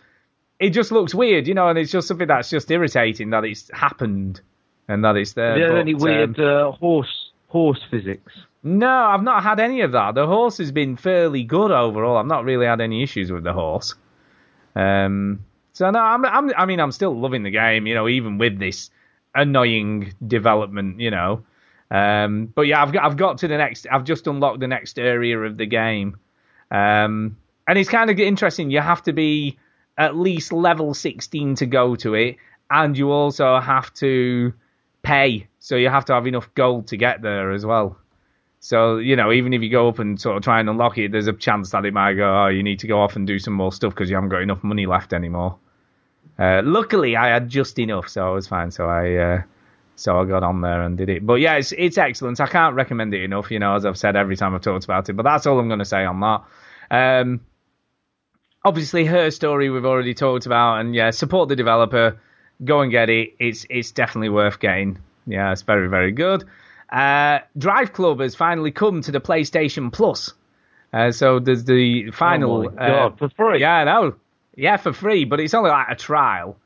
[0.58, 3.70] It just looks weird, you know, and it's just something that's just irritating that it's
[3.72, 4.40] happened
[4.88, 5.68] and that it's there.
[5.68, 8.32] But, any weird um, uh, horse horse physics?
[8.62, 10.14] no, I've not had any of that.
[10.14, 12.16] The horse has been fairly good overall.
[12.16, 13.94] I've not really had any issues with the horse.
[14.74, 18.38] Um, so no, I'm, I'm, I mean, I'm still loving the game, you know, even
[18.38, 18.90] with this
[19.34, 21.44] annoying development, you know.
[21.90, 23.86] Um, but yeah, I've got, I've got to the next.
[23.90, 26.16] I've just unlocked the next area of the game,
[26.70, 27.36] um,
[27.66, 28.70] and it's kind of interesting.
[28.70, 29.58] You have to be
[29.98, 32.36] at least level 16 to go to it,
[32.70, 34.52] and you also have to
[35.02, 35.48] pay.
[35.58, 37.98] So you have to have enough gold to get there as well.
[38.60, 41.12] So, you know, even if you go up and sort of try and unlock it,
[41.12, 43.38] there's a chance that it might go, oh, you need to go off and do
[43.38, 45.56] some more stuff because you haven't got enough money left anymore.
[46.38, 48.70] Uh, luckily, I had just enough, so I was fine.
[48.70, 49.42] So I, uh,
[50.00, 51.26] so I got on there and did it.
[51.26, 52.40] But yeah, it's it's excellent.
[52.40, 53.50] I can't recommend it enough.
[53.50, 55.12] You know, as I've said every time I've talked about it.
[55.12, 56.42] But that's all I'm going to say on that.
[56.90, 57.40] Um,
[58.64, 62.18] obviously, her story we've already talked about, and yeah, support the developer.
[62.64, 63.34] Go and get it.
[63.38, 64.98] It's it's definitely worth getting.
[65.26, 66.44] Yeah, it's very very good.
[66.90, 70.32] Uh, Driveclub has finally come to the PlayStation Plus.
[70.92, 72.52] Uh, so there's the final.
[72.52, 73.60] Oh my God, uh, for free?
[73.60, 74.14] Yeah, I know.
[74.56, 76.56] Yeah, for free, but it's only like a trial.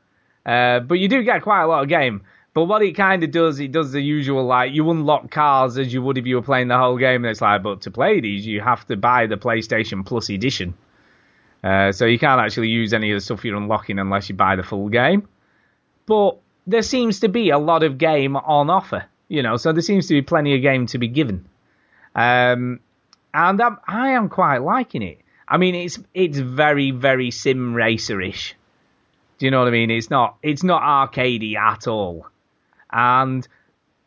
[0.45, 2.21] Uh, but you do get quite a lot of game.
[2.55, 5.93] But what it kind of does, it does the usual like you unlock cars as
[5.93, 7.25] you would if you were playing the whole game.
[7.25, 10.73] And it's like, but to play these, you have to buy the PlayStation Plus edition.
[11.61, 14.55] Uh, so you can't actually use any of the stuff you're unlocking unless you buy
[14.55, 15.27] the full game.
[16.05, 19.57] But there seems to be a lot of game on offer, you know.
[19.57, 21.49] So there seems to be plenty of game to be given.
[22.15, 22.79] Um,
[23.33, 25.19] and I'm, I am quite liking it.
[25.45, 28.53] I mean, it's it's very very sim racerish.
[29.39, 29.91] Do you know what I mean?
[29.91, 32.27] It's not it's not arcadey at all,
[32.95, 33.47] and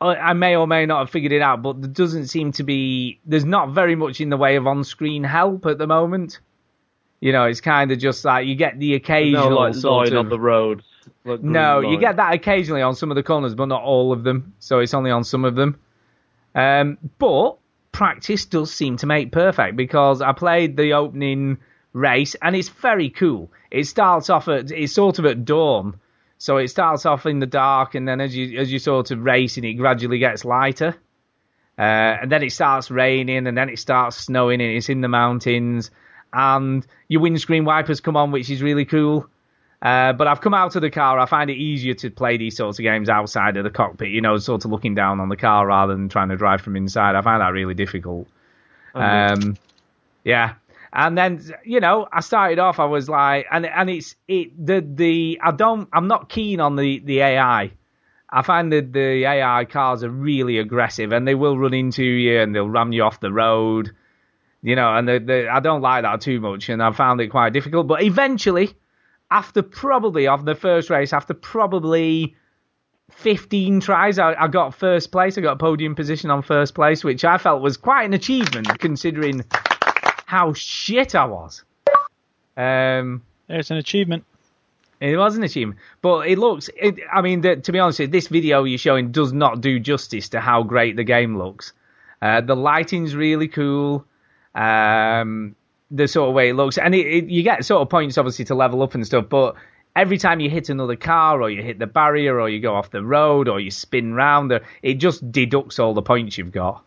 [0.01, 3.21] I, may or may not have figured it out, but there doesn't seem to be
[3.27, 6.41] there's not very much in the way of on screen help at the moment.
[7.21, 10.13] You know, it's kind of just like you get the occasional No, like sort line
[10.17, 10.85] of on the road.
[11.25, 14.13] like no, green you get that occasionally on some of the corners, but not all
[14.13, 14.55] of them.
[14.61, 15.81] So it's only on some of them.
[16.55, 17.59] Um, but
[17.91, 21.59] practice does seem to make perfect because I played the opening
[21.93, 23.51] race and it's very cool.
[23.71, 25.99] It starts off at it's sort of at dawn,
[26.39, 29.23] so it starts off in the dark, and then as you as you sort of
[29.25, 30.97] racing, it gradually gets lighter.
[31.77, 35.09] Uh, and then it starts raining, and then it starts snowing, and it's in the
[35.09, 35.91] mountains,
[36.33, 39.29] and your windscreen wipers come on, which is really cool.
[39.81, 41.19] Uh, but I've come out of the car.
[41.21, 44.21] I find it easier to play these sorts of games outside of the cockpit, you
[44.21, 47.15] know, sort of looking down on the car rather than trying to drive from inside.
[47.15, 48.27] I find that really difficult.
[48.95, 49.57] Um,
[50.25, 50.55] yeah.
[50.99, 54.81] And then, you know, I started off, I was like, and, and it's, it, the,
[54.81, 57.71] the, I don't, I'm not keen on the, the AI.
[58.31, 62.41] I find that the AI cars are really aggressive and they will run into you
[62.41, 63.93] and they'll ram you off the road,
[64.61, 67.29] you know, and the, the, I don't like that too much and I found it
[67.29, 67.87] quite difficult.
[67.87, 68.75] But eventually,
[69.31, 72.35] after probably of the first race, after probably
[73.13, 75.39] 15 tries, I, I got first place.
[75.39, 78.81] I got a podium position on first place, which I felt was quite an achievement
[78.81, 79.45] considering
[80.29, 81.65] how shit I was.
[82.55, 84.25] Um, There's an achievement.
[85.01, 86.69] it was an achievement, but it looks.
[86.77, 90.29] It, I mean, the, to be honest, this video you're showing does not do justice
[90.31, 91.73] to how great the game looks.
[92.21, 94.05] Uh, the lighting's really cool.
[94.55, 95.57] Um,
[95.91, 98.45] the sort of way it looks, and it, it, you get sort of points obviously
[98.47, 99.31] to level up and stuff.
[99.31, 99.55] But
[99.97, 102.91] every time you hit another car, or you hit the barrier, or you go off
[102.91, 106.85] the road, or you spin round, uh, it just deducts all the points you've got.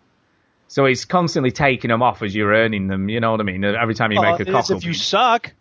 [0.72, 3.10] So it's constantly taking them off as you're earning them.
[3.10, 3.62] You know what I mean?
[3.66, 4.78] Every time you Well, make a it cock is up.
[4.78, 5.52] if you suck.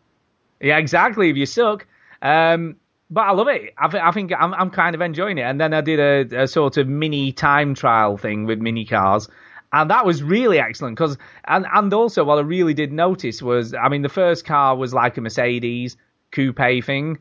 [0.61, 1.31] Yeah, exactly.
[1.31, 1.85] If you suck,
[2.23, 2.77] um,
[3.11, 3.75] but I love it.
[3.77, 5.43] I, th- I think I'm, I'm kind of enjoying it.
[5.43, 5.99] And then I did
[6.33, 9.29] a, a sort of mini time trial thing with mini cars,
[9.73, 10.97] and that was really excellent.
[10.97, 14.77] Because and and also what I really did notice was, I mean, the first car
[14.77, 15.97] was like a Mercedes
[16.31, 17.19] coupe thing.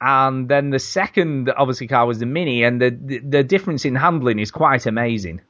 [0.00, 3.94] And then the second, obviously, car was the Mini, and the, the the difference in
[3.94, 5.42] handling is quite amazing.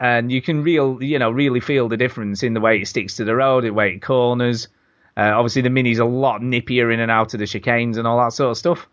[0.00, 3.16] And you can real, you know, really feel the difference in the way it sticks
[3.16, 4.68] to the road, the way it corners.
[5.16, 8.18] Uh, obviously, the Mini's a lot nippier in and out of the chicanes and all
[8.18, 8.88] that sort of stuff.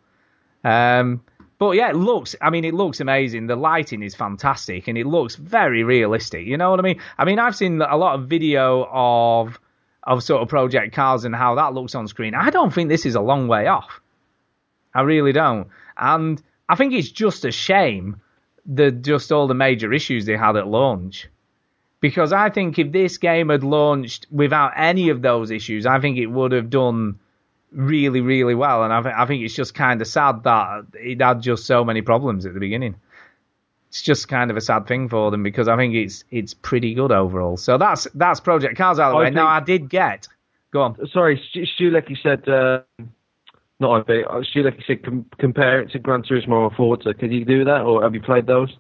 [0.63, 1.21] Um,
[1.59, 2.35] but yeah, it looks.
[2.41, 3.47] I mean, it looks amazing.
[3.47, 6.47] The lighting is fantastic, and it looks very realistic.
[6.47, 6.99] You know what I mean?
[7.17, 9.59] I mean, I've seen a lot of video of
[10.03, 12.35] of sort of project cars and how that looks on screen.
[12.35, 14.01] I don't think this is a long way off.
[14.93, 15.67] I really don't.
[15.97, 18.21] And I think it's just a shame
[18.67, 21.27] that just all the major issues they had at launch.
[22.01, 26.17] Because I think if this game had launched without any of those issues, I think
[26.17, 27.19] it would have done
[27.71, 28.83] really, really well.
[28.83, 31.83] And I, th- I think it's just kind of sad that it had just so
[31.83, 32.95] many problems at the beginning.
[33.89, 36.93] It's just kind of a sad thing for them because I think it's it's pretty
[36.93, 37.55] good overall.
[37.57, 39.29] So that's that's Project Cars out of the way.
[39.29, 40.27] Now I did get.
[40.71, 41.07] Go on.
[41.07, 42.81] Sorry, Stu, Stu Lecky said, uh,
[43.79, 47.13] not I bet, uh, Stu Lecky said com- compare it to Gran Turismo or Forza.
[47.13, 48.75] Can you do that, or have you played those?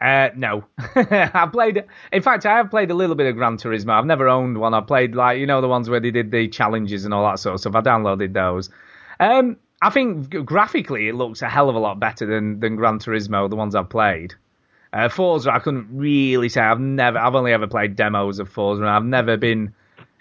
[0.00, 0.64] Uh, no,
[0.96, 1.84] I played.
[2.12, 3.92] In fact, I have played a little bit of Gran Turismo.
[3.92, 4.74] I've never owned one.
[4.74, 7.38] I played like you know the ones where they did the challenges and all that
[7.38, 7.74] sort of stuff.
[7.76, 8.68] I downloaded those.
[9.20, 12.98] Um, I think graphically it looks a hell of a lot better than than Gran
[12.98, 14.34] Turismo, the ones I've played.
[14.92, 16.60] Uh, Forza, I couldn't really say.
[16.60, 17.18] I've never.
[17.18, 19.72] I've only ever played demos of Forza, and I've never been.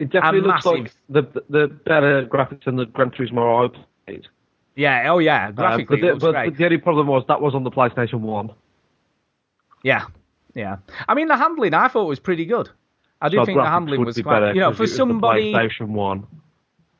[0.02, 3.80] It definitely a looks massive- like the the better graphics than the Gran Turismo I
[4.06, 4.28] played.
[4.76, 5.12] Yeah.
[5.12, 5.48] Oh yeah.
[5.50, 6.58] Uh, Graphically, but, the, it looks but great.
[6.58, 8.52] the only problem was that was on the PlayStation One.
[9.84, 10.06] Yeah.
[10.54, 10.78] Yeah.
[11.08, 12.70] I mean, the handling I thought was pretty good.
[13.22, 14.40] I do so think the handling was be quite.
[14.40, 15.54] better You know, 'cause for it was the somebody.
[15.54, 16.26] PlayStation One.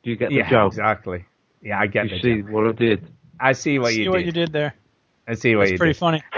[0.02, 0.44] Do you get the joke?
[0.44, 0.50] Yeah.
[0.50, 0.72] joke?
[0.72, 1.24] Exactly.
[1.62, 2.50] Yeah, I get You the see joke.
[2.52, 3.06] what I did?
[3.40, 4.26] I see what See you what did.
[4.26, 4.74] you did there.
[5.26, 5.98] I see what It's you pretty did.
[5.98, 6.22] Pretty funny.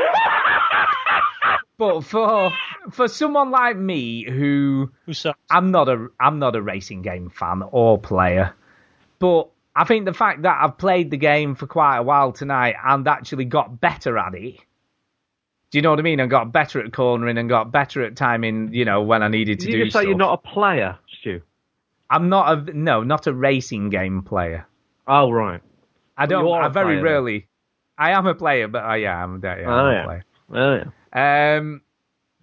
[1.76, 2.52] But for
[2.91, 5.39] for someone like me who Who sucks?
[5.51, 8.55] I'm not a I'm not a racing game fan or player,
[9.18, 12.76] But I think the fact that I've played the game for quite a while tonight
[12.85, 14.57] and actually got better at it.
[15.70, 16.20] Do you know what I mean?
[16.20, 18.72] And got better at cornering and got better at timing.
[18.72, 19.78] You know when I needed to Did do.
[19.78, 20.09] you just say stuff.
[20.09, 21.41] you're not a player, Stu?
[22.11, 24.66] I'm not a no, not a racing game player.
[25.09, 25.61] Oh right.
[26.16, 26.45] I don't.
[26.45, 27.05] you are I a very player, then.
[27.05, 27.47] rarely.
[27.99, 30.05] I am a player, but uh, yeah, I'm, yeah, Oh, I'm a yeah.
[30.05, 30.24] player.
[30.53, 30.74] Oh
[31.14, 31.57] yeah.
[31.59, 31.80] Um,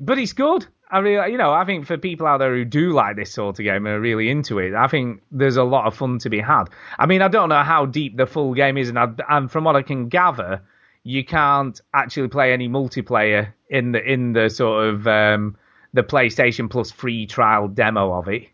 [0.02, 0.66] but it's good.
[0.90, 3.58] I really, you know, I think for people out there who do like this sort
[3.60, 6.30] of game and are really into it, I think there's a lot of fun to
[6.30, 6.66] be had.
[7.00, 9.64] I mean, I don't know how deep the full game is, and, I, and from
[9.64, 10.62] what I can gather,
[11.04, 15.56] you can't actually play any multiplayer in the in the sort of um,
[15.94, 18.50] the PlayStation Plus free trial demo of it.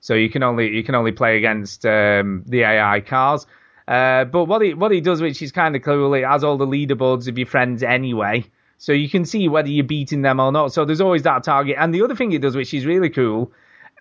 [0.00, 3.46] So you can only you can only play against um, the AI cars.
[3.86, 6.56] Uh, but what he what he does, which is kind of cool, it has all
[6.56, 8.44] the leaderboards of your friends anyway,
[8.78, 10.72] so you can see whether you're beating them or not.
[10.72, 11.76] So there's always that target.
[11.78, 13.52] And the other thing it does, which is really cool,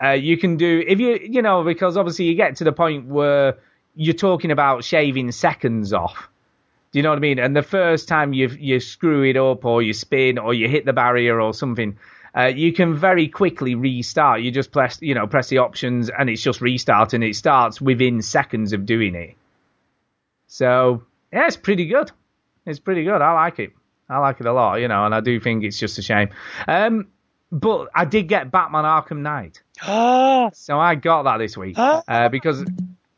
[0.03, 3.07] uh, you can do if you you know because obviously you get to the point
[3.07, 3.57] where
[3.95, 6.29] you're talking about shaving seconds off.
[6.91, 7.39] Do you know what I mean?
[7.39, 10.85] And the first time you you screw it up or you spin or you hit
[10.85, 11.97] the barrier or something,
[12.37, 14.41] uh, you can very quickly restart.
[14.41, 17.79] You just press you know press the options and it's just restart and it starts
[17.79, 19.35] within seconds of doing it.
[20.47, 22.11] So yeah, it's pretty good.
[22.65, 23.21] It's pretty good.
[23.21, 23.71] I like it.
[24.09, 26.29] I like it a lot, you know, and I do think it's just a shame.
[26.67, 27.07] Um,
[27.51, 29.61] but I did get Batman Arkham Knight.
[30.53, 31.75] So I got that this week
[32.07, 32.63] uh, because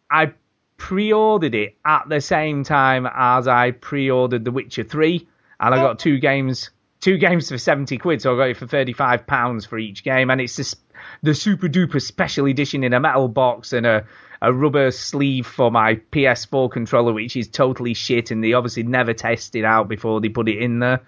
[0.10, 0.32] I
[0.78, 5.28] pre-ordered it at the same time as I pre-ordered The Witcher 3,
[5.60, 6.70] and I got two games,
[7.02, 10.30] two games for 70 quid, so I got it for 35 pounds for each game,
[10.30, 10.76] and it's this,
[11.24, 14.06] the super duper special edition in a metal box and a,
[14.42, 19.14] a rubber sleeve for my PS4 controller, which is totally shit, and they obviously never
[19.14, 21.02] tested out before they put it in there.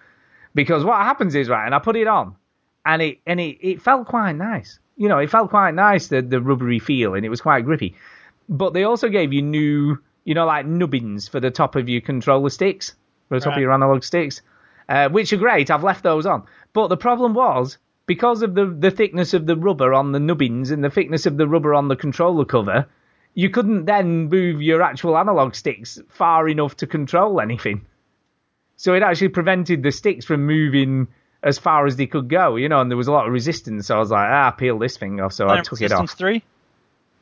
[0.56, 2.36] Because what happens is right, and I put it on,
[2.86, 4.80] and it and it, it felt quite nice.
[4.98, 7.96] You know, it felt quite nice the the rubbery feel, and it was quite grippy.
[8.48, 12.02] But they also gave you new, you know, like nubbins for the top of your
[12.02, 12.96] controller sticks,
[13.28, 14.42] for the top of your analog sticks,
[14.90, 15.70] uh, which are great.
[15.70, 16.44] I've left those on.
[16.74, 17.78] But the problem was
[18.08, 21.38] because of the the thickness of the rubber on the nubbins and the thickness of
[21.38, 22.88] the rubber on the controller cover,
[23.34, 27.86] you couldn't then move your actual analog sticks far enough to control anything.
[28.76, 31.08] So it actually prevented the sticks from moving
[31.44, 33.88] as far as they could go, you know, and there was a lot of resistance.
[33.88, 35.34] So I was like, ah, peel this thing off.
[35.34, 36.18] So I took it Resistance off.
[36.18, 36.44] 3?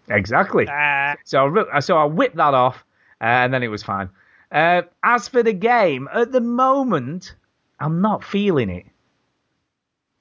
[0.10, 0.66] Exactly.
[0.70, 1.16] Ah.
[1.26, 2.84] So I, so I whipped that off,
[3.22, 4.10] uh, and then it was fine.
[4.52, 7.36] Uh, as for the game, at the moment,
[7.80, 8.86] I'm not feeling it.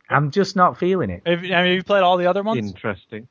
[0.08, 1.22] I'm just not feeling it.
[1.26, 2.58] Have, have you played all the other ones?
[2.58, 3.28] Interesting.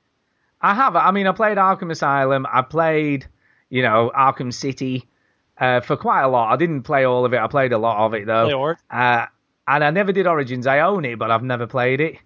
[0.66, 0.96] I have.
[0.96, 2.48] I mean, I played Arkham Asylum.
[2.52, 3.28] I played,
[3.70, 5.08] you know, Arkham City
[5.60, 6.52] uh, for quite a lot.
[6.52, 7.40] I didn't play all of it.
[7.40, 8.48] I played a lot of it though.
[8.90, 9.28] Uh,
[9.68, 10.66] and I never did Origins.
[10.66, 12.18] I own it, but I've never played it.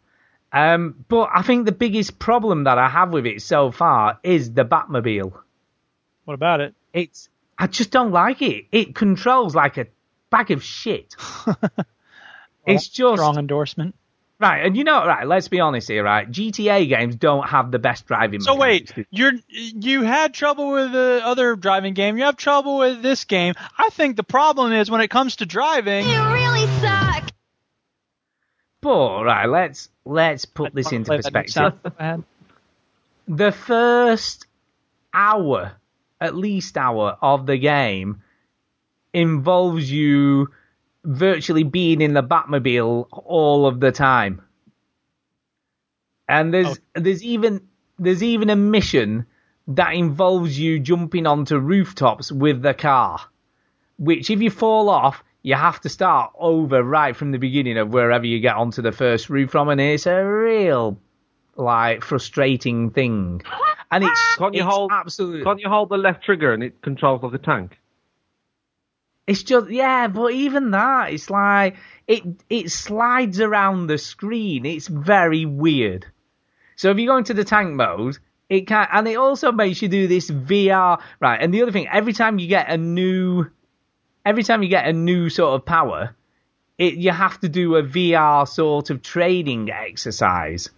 [0.53, 4.53] Um, but I think the biggest problem that I have with it so far is
[4.53, 5.33] the Batmobile.
[6.23, 6.73] What about it?
[6.93, 7.27] It's
[7.57, 8.67] I just don't like it.
[8.71, 9.87] It controls like a
[10.29, 11.13] bag of shit.
[12.65, 13.95] it's just Strong endorsement.
[14.39, 15.27] Right, and you know, right.
[15.27, 16.29] Let's be honest here, right?
[16.29, 18.39] GTA games don't have the best driving.
[18.41, 18.95] So mechanics.
[18.95, 22.17] wait, you're you had trouble with the other driving game.
[22.17, 23.55] You have trouble with this game.
[23.77, 26.07] I think the problem is when it comes to driving.
[26.07, 27.29] You really suck.
[28.81, 31.93] But right, let's let's put this into play that new perspective.
[31.99, 32.23] sound
[33.29, 34.47] the first
[35.13, 35.73] hour,
[36.19, 38.23] at least hour of the game,
[39.13, 40.49] involves you
[41.03, 44.41] virtually being in the Batmobile all of the time.
[46.27, 46.99] And there's oh.
[46.99, 49.25] there's even there's even a mission
[49.67, 53.19] that involves you jumping onto rooftops with the car.
[53.97, 57.93] Which if you fall off, you have to start over right from the beginning of
[57.93, 60.99] wherever you get onto the first roof from, and it's a real
[61.55, 63.41] like frustrating thing.
[63.91, 64.91] And it's Can't you it's hold?
[64.93, 67.79] absolutely Can't you hold the left trigger and it controls like a tank?
[69.29, 71.75] It's just yeah, but even that, it's like
[72.07, 74.65] it it slides around the screen.
[74.65, 76.07] It's very weird.
[76.77, 78.17] So if you go into the tank mode,
[78.49, 81.39] it can and it also makes you do this VR right.
[81.39, 83.45] And the other thing, every time you get a new,
[84.25, 86.15] every time you get a new sort of power,
[86.79, 90.71] it you have to do a VR sort of training exercise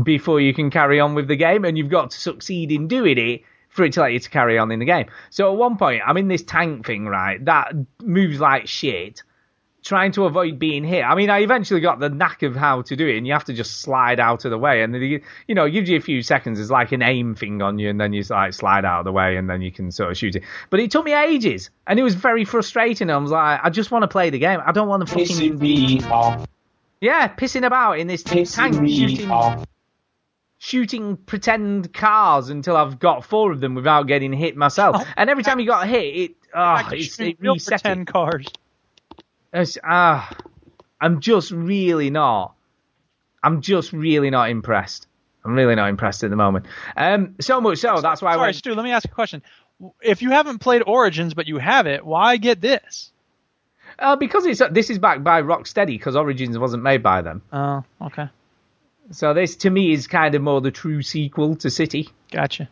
[0.00, 3.18] before you can carry on with the game, and you've got to succeed in doing
[3.18, 5.06] it for it to let you to carry on in the game.
[5.30, 9.22] So at one point, I'm in this tank thing, right, that moves like shit,
[9.82, 11.02] trying to avoid being hit.
[11.02, 13.44] I mean, I eventually got the knack of how to do it, and you have
[13.44, 16.00] to just slide out of the way, and then you know, it gives you a
[16.00, 16.60] few seconds.
[16.60, 19.12] It's like an aim thing on you, and then you like slide out of the
[19.12, 20.42] way, and then you can sort of shoot it.
[20.68, 23.08] But it took me ages, and it was very frustrating.
[23.08, 24.60] I was like, I just want to play the game.
[24.64, 26.46] I don't want to fucking me off.
[27.00, 29.64] yeah, pissing about in this tank Pissing me shooting off.
[30.62, 35.02] Shooting pretend cars until I've got four of them without getting hit myself.
[35.16, 37.82] and every time you got hit, it oh, I it's, it real reset it.
[37.82, 38.46] pretend cars.
[39.54, 40.30] It's, ah,
[41.00, 42.54] I'm just really not.
[43.42, 45.08] I'm just really not impressed.
[45.46, 46.66] I'm really not impressed at the moment.
[46.94, 48.56] Um, so much so that's why I Sorry, went.
[48.56, 48.74] Stu.
[48.74, 49.42] Let me ask you a question.
[50.02, 53.10] If you haven't played Origins but you have it, why get this?
[53.98, 57.40] Uh, because it's this is backed by Rocksteady because Origins wasn't made by them.
[57.50, 58.28] Oh, okay,
[59.12, 62.08] So this to me is kind of more the true sequel to City.
[62.30, 62.68] gotcha.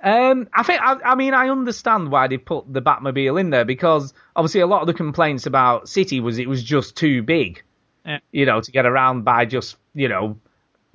[0.00, 3.64] Um, I think I, I mean I understand why they put the Batmobile in there
[3.64, 7.62] because obviously a lot of the complaints about City was it was just too big,
[8.06, 8.18] Yeah.
[8.30, 10.38] you know, to get around by just you know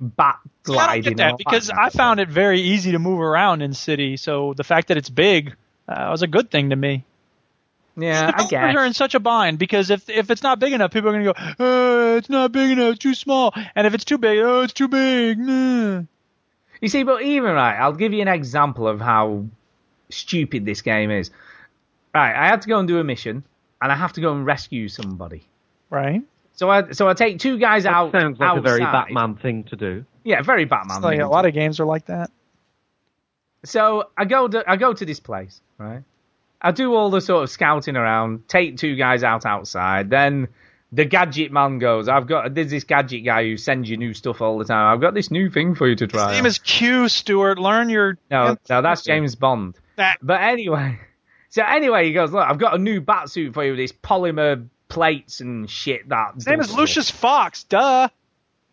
[0.00, 1.02] bat I gliding.
[1.02, 4.16] get that because I found it very easy to move around in City.
[4.16, 5.54] So the fact that it's big
[5.86, 7.04] uh, was a good thing to me.
[7.96, 8.76] Yeah, I Developers guess.
[8.76, 11.24] are in such a bind because if if it's not big enough, people are going
[11.24, 13.52] to go, oh, it's not big enough, too small.
[13.74, 15.38] And if it's too big, oh, it's too big.
[15.38, 16.02] Nah.
[16.80, 19.46] You see, but even right, I'll give you an example of how
[20.10, 21.30] stupid this game is.
[22.14, 23.42] Right, I had to go and do a mission,
[23.82, 25.42] and I have to go and rescue somebody.
[25.90, 26.22] Right?
[26.54, 28.12] So I so I take two guys That out.
[28.12, 28.80] sounds like a very.
[28.80, 30.04] Batman thing to do.
[30.22, 31.02] Yeah, very Batman.
[31.02, 32.30] Like a lot of games are like that.
[33.64, 36.02] So I go to, I go to this place, right?
[36.64, 40.48] I do all the sort of scouting around, take two guys out outside, then
[40.92, 44.40] the gadget man goes, I've got there's this gadget guy who sends you new stuff
[44.40, 44.92] all the time.
[44.94, 46.28] I've got this new thing for you to try.
[46.30, 47.58] His name is Q, Stewart.
[47.58, 48.16] Learn your.
[48.30, 49.78] no, no, that's James Bond.
[49.96, 50.98] That- But anyway,
[51.50, 53.92] so anyway, he goes, look, I've got a new bat suit for you with these
[53.92, 56.08] polymer plates and shit.
[56.08, 57.64] That His name is stuff." Lucius Fox.
[57.64, 58.08] Duh.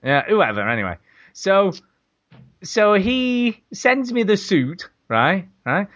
[0.04, 0.62] Yeah, whoever.
[0.68, 0.98] Anyway,
[1.34, 1.74] so
[2.64, 5.48] so he sends me the suit, right?
[5.66, 5.88] Right.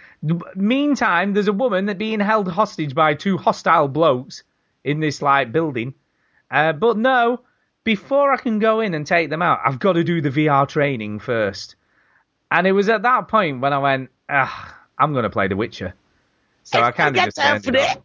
[0.56, 4.44] Meantime, there's a woman that being held hostage by two hostile blokes
[4.84, 5.96] in this like building.
[6.52, 7.40] Uh, but no,
[7.84, 10.68] before I can go in and take them out, I've got to do the VR
[10.68, 11.76] training first.
[12.52, 15.96] And it was at that point when I went, I'm going to play The Witcher.
[16.64, 18.02] So I kind of just turned it off.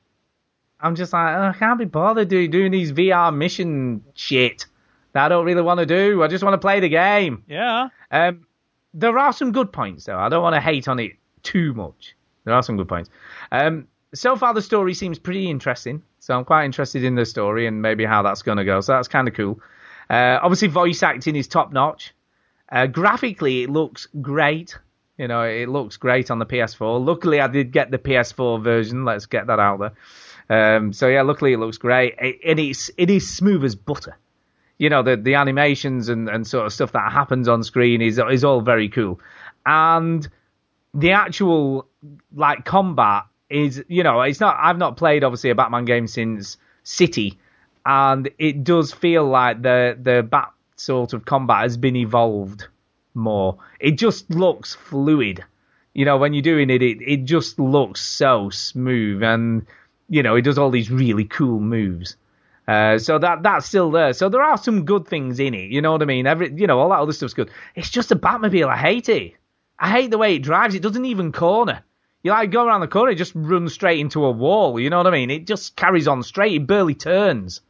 [0.80, 4.64] I'm just like, oh, I can't be bothered doing, doing these VR mission shit
[5.12, 6.22] that I don't really want to do.
[6.22, 7.44] I just want to play the game.
[7.48, 7.88] Yeah.
[8.11, 8.46] Um,
[8.95, 10.18] there are some good points though.
[10.18, 11.12] I don't want to hate on it
[11.43, 12.14] too much.
[12.45, 13.11] There are some good points.
[13.53, 16.03] Um, so far the story seems pretty interesting.
[16.18, 18.80] So I'm quite interested in the story and maybe how that's going to go.
[18.80, 19.61] So that's kind of cool.
[20.09, 22.14] Uh, obviously voice acting is top notch.
[22.70, 24.76] Uh, graphically it looks great.
[25.18, 27.05] You know, it looks great on the PS4.
[27.05, 29.05] Luckily I did get the PS4 version.
[29.05, 30.76] Let's get that out there.
[30.76, 32.16] Um, so yeah, luckily it looks great.
[32.18, 34.16] It, and it's, it is smooth as butter
[34.80, 38.18] you know the the animations and, and sort of stuff that happens on screen is
[38.30, 39.20] is all very cool.
[39.66, 40.26] And
[40.94, 41.86] the actual
[42.34, 46.56] like combat is you know it's not I've not played obviously a Batman game since
[46.82, 47.38] City.
[47.84, 52.66] And it does feel like the the bat sort of combat has been evolved
[53.12, 53.58] more.
[53.80, 55.44] It just looks fluid.
[55.92, 59.22] You know when you're doing it it, it just looks so smooth.
[59.22, 59.66] And
[60.08, 62.16] you know it does all these really cool moves
[62.68, 64.12] uh, so that that's still there.
[64.12, 65.70] So there are some good things in it.
[65.70, 66.26] You know what I mean?
[66.26, 67.50] Every you know all that other stuff's good.
[67.74, 68.68] It's just a Batmobile.
[68.68, 69.34] I hate it.
[69.78, 70.74] I hate the way it drives.
[70.74, 71.82] It doesn't even corner.
[72.22, 74.78] You like go around the corner, it just runs straight into a wall.
[74.78, 75.30] You know what I mean?
[75.30, 76.52] It just carries on straight.
[76.52, 77.62] It barely turns.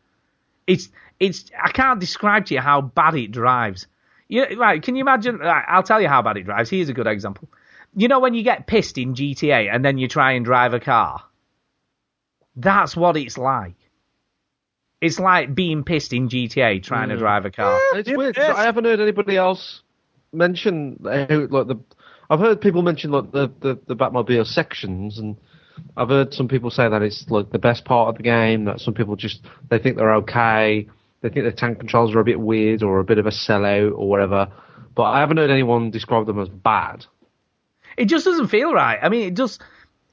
[0.66, 0.88] It's
[1.20, 1.50] it's.
[1.62, 3.86] I can't describe to you how bad it drives.
[4.28, 4.82] You right?
[4.82, 5.38] Can you imagine?
[5.38, 6.68] Right, I'll tell you how bad it drives.
[6.68, 7.48] Here's a good example.
[7.94, 10.80] You know when you get pissed in GTA and then you try and drive a
[10.80, 11.22] car.
[12.56, 13.74] That's what it's like.
[15.00, 17.78] It's like being pissed in GTA trying to drive a car.
[17.94, 18.36] It's weird.
[18.36, 19.82] 'cause I haven't heard anybody else
[20.32, 21.76] mention uh, like the.
[22.28, 25.36] I've heard people mention like the, the the Batmobile sections, and
[25.96, 28.66] I've heard some people say that it's like the best part of the game.
[28.66, 29.40] That some people just
[29.70, 30.86] they think they're okay.
[31.22, 33.92] They think the tank controls are a bit weird or a bit of a sellout
[33.92, 34.48] or whatever.
[34.94, 37.06] But I haven't heard anyone describe them as bad.
[37.96, 38.98] It just doesn't feel right.
[39.02, 39.62] I mean, it just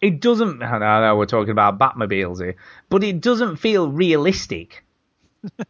[0.01, 0.61] it doesn't.
[0.63, 2.55] I know, we're talking about Batmobiles here,
[2.89, 4.83] but it doesn't feel realistic.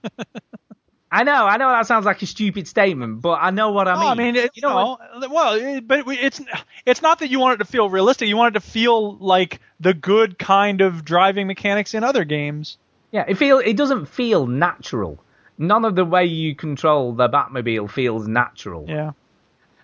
[1.09, 3.95] I know, I know that sounds like a stupid statement, but I know what I
[3.95, 4.07] mean.
[4.07, 6.41] I mean, it, you know, no, well, it, but it's
[6.85, 8.27] it's not that you want it to feel realistic.
[8.27, 12.77] You want it to feel like the good kind of driving mechanics in other games.
[13.11, 15.17] yeah, it feel it doesn't feel natural.
[15.57, 18.85] None of the way you control the Batmobile feels natural.
[18.87, 19.11] Yeah.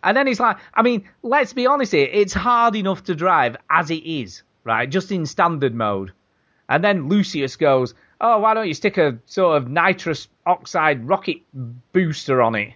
[0.03, 3.55] And then it's like, I mean, let's be honest here, it's hard enough to drive
[3.69, 4.89] as it is, right?
[4.89, 6.11] Just in standard mode.
[6.67, 11.37] And then Lucius goes, oh, why don't you stick a sort of nitrous oxide rocket
[11.93, 12.73] booster on it?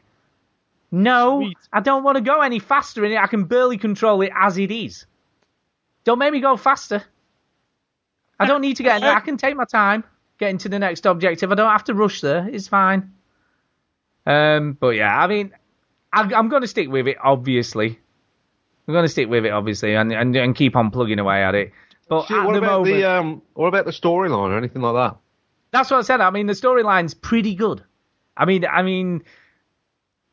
[0.91, 1.57] No, Sweet.
[1.73, 3.17] I don't want to go any faster in it.
[3.17, 5.05] I can barely control it as it is.
[6.05, 7.03] Don't make me go faster.
[8.39, 9.15] I don't need to get in there.
[9.15, 10.03] I can take my time
[10.37, 11.51] getting to the next objective.
[11.51, 12.47] I don't have to rush there.
[12.47, 13.11] It's fine.
[14.25, 15.51] Um, but yeah, I mean,
[16.13, 17.99] I, I'm going to stick with it, obviously.
[18.87, 21.55] I'm going to stick with it, obviously, and, and and keep on plugging away at
[21.55, 21.71] it.
[22.07, 23.41] But Shit, at what the about moment, the um?
[23.53, 25.17] What about the storyline or anything like that?
[25.71, 26.21] that's what I said.
[26.21, 27.83] I mean, the storyline's pretty good.
[28.35, 29.23] I mean, I mean,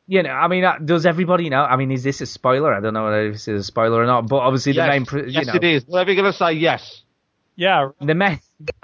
[0.07, 1.63] you know, I mean, uh, does everybody know?
[1.63, 2.73] I mean, is this a spoiler?
[2.73, 4.27] I don't know whether this is a spoiler or not.
[4.27, 5.83] But obviously, the yes, main, pr- you yes, know, it is.
[5.85, 7.01] Whatever you're gonna say, yes.
[7.55, 8.39] Yeah, the main.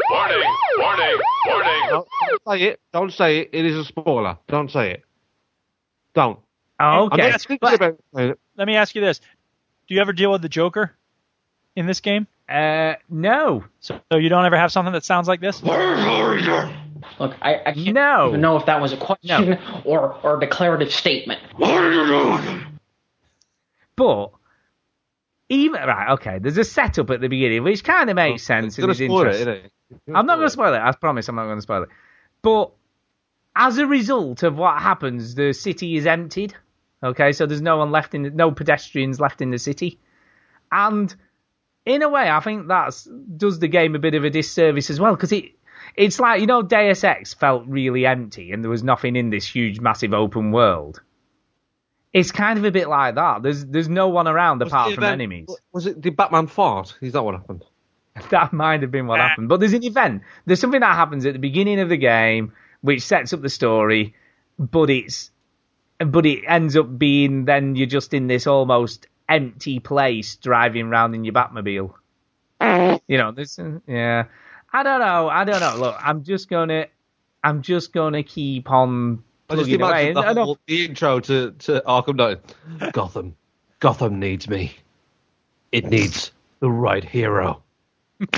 [0.09, 0.55] Warning!
[0.77, 1.19] Warning!
[1.45, 1.81] Warning!
[1.89, 2.79] Don't, don't say it.
[2.93, 3.49] Don't say it.
[3.51, 4.37] It is a spoiler.
[4.47, 5.03] Don't say it.
[6.13, 6.39] Don't.
[6.81, 7.29] Oh, I'm okay.
[7.29, 8.33] not thinking about saying.
[8.57, 9.19] Let me ask you this:
[9.87, 10.93] Do you ever deal with the Joker
[11.75, 12.27] in this game?
[12.49, 13.63] Uh, no.
[13.79, 15.63] So, so you don't ever have something that sounds like this?
[15.63, 18.29] Look, I, I can't No.
[18.29, 21.39] even know if that was a question or, or a declarative statement.
[23.95, 24.31] But
[25.49, 26.39] even right, okay.
[26.39, 28.77] There's a setup at the beginning which kind of makes sense.
[28.77, 29.47] It's and is interesting.
[29.47, 29.71] it?
[30.07, 30.79] I'm not going to spoil it.
[30.79, 31.89] I promise I'm not going to spoil it.
[32.41, 32.71] But
[33.55, 36.55] as a result of what happens, the city is emptied.
[37.03, 39.99] Okay, so there's no one left in, the, no pedestrians left in the city,
[40.71, 41.13] and
[41.85, 42.95] in a way, I think that
[43.37, 45.45] does the game a bit of a disservice as well because it
[45.95, 49.47] it's like you know Deus Ex felt really empty and there was nothing in this
[49.47, 51.01] huge, massive open world.
[52.13, 53.41] It's kind of a bit like that.
[53.41, 55.49] There's there's no one around apart from event- enemies.
[55.71, 56.97] Was it the Batman fart?
[57.01, 57.63] Is that what happened?
[58.29, 59.27] that might have been what uh.
[59.27, 59.49] happened.
[59.49, 60.21] But there's an event.
[60.45, 64.15] There's something that happens at the beginning of the game which sets up the story,
[64.57, 65.31] but it's
[66.05, 71.15] but it ends up being then you're just in this almost empty place driving around
[71.15, 71.93] in your Batmobile.
[73.07, 74.25] You know, this yeah.
[74.71, 75.27] I don't know.
[75.29, 75.75] I don't know.
[75.77, 76.85] Look, I'm just gonna
[77.43, 80.13] I'm just gonna keep on I just plugging away.
[80.13, 82.93] the, I don't- whole, the intro to, to Arkham Knight.
[82.93, 83.35] Gotham.
[83.79, 84.73] Gotham needs me.
[85.71, 87.63] It needs the right hero.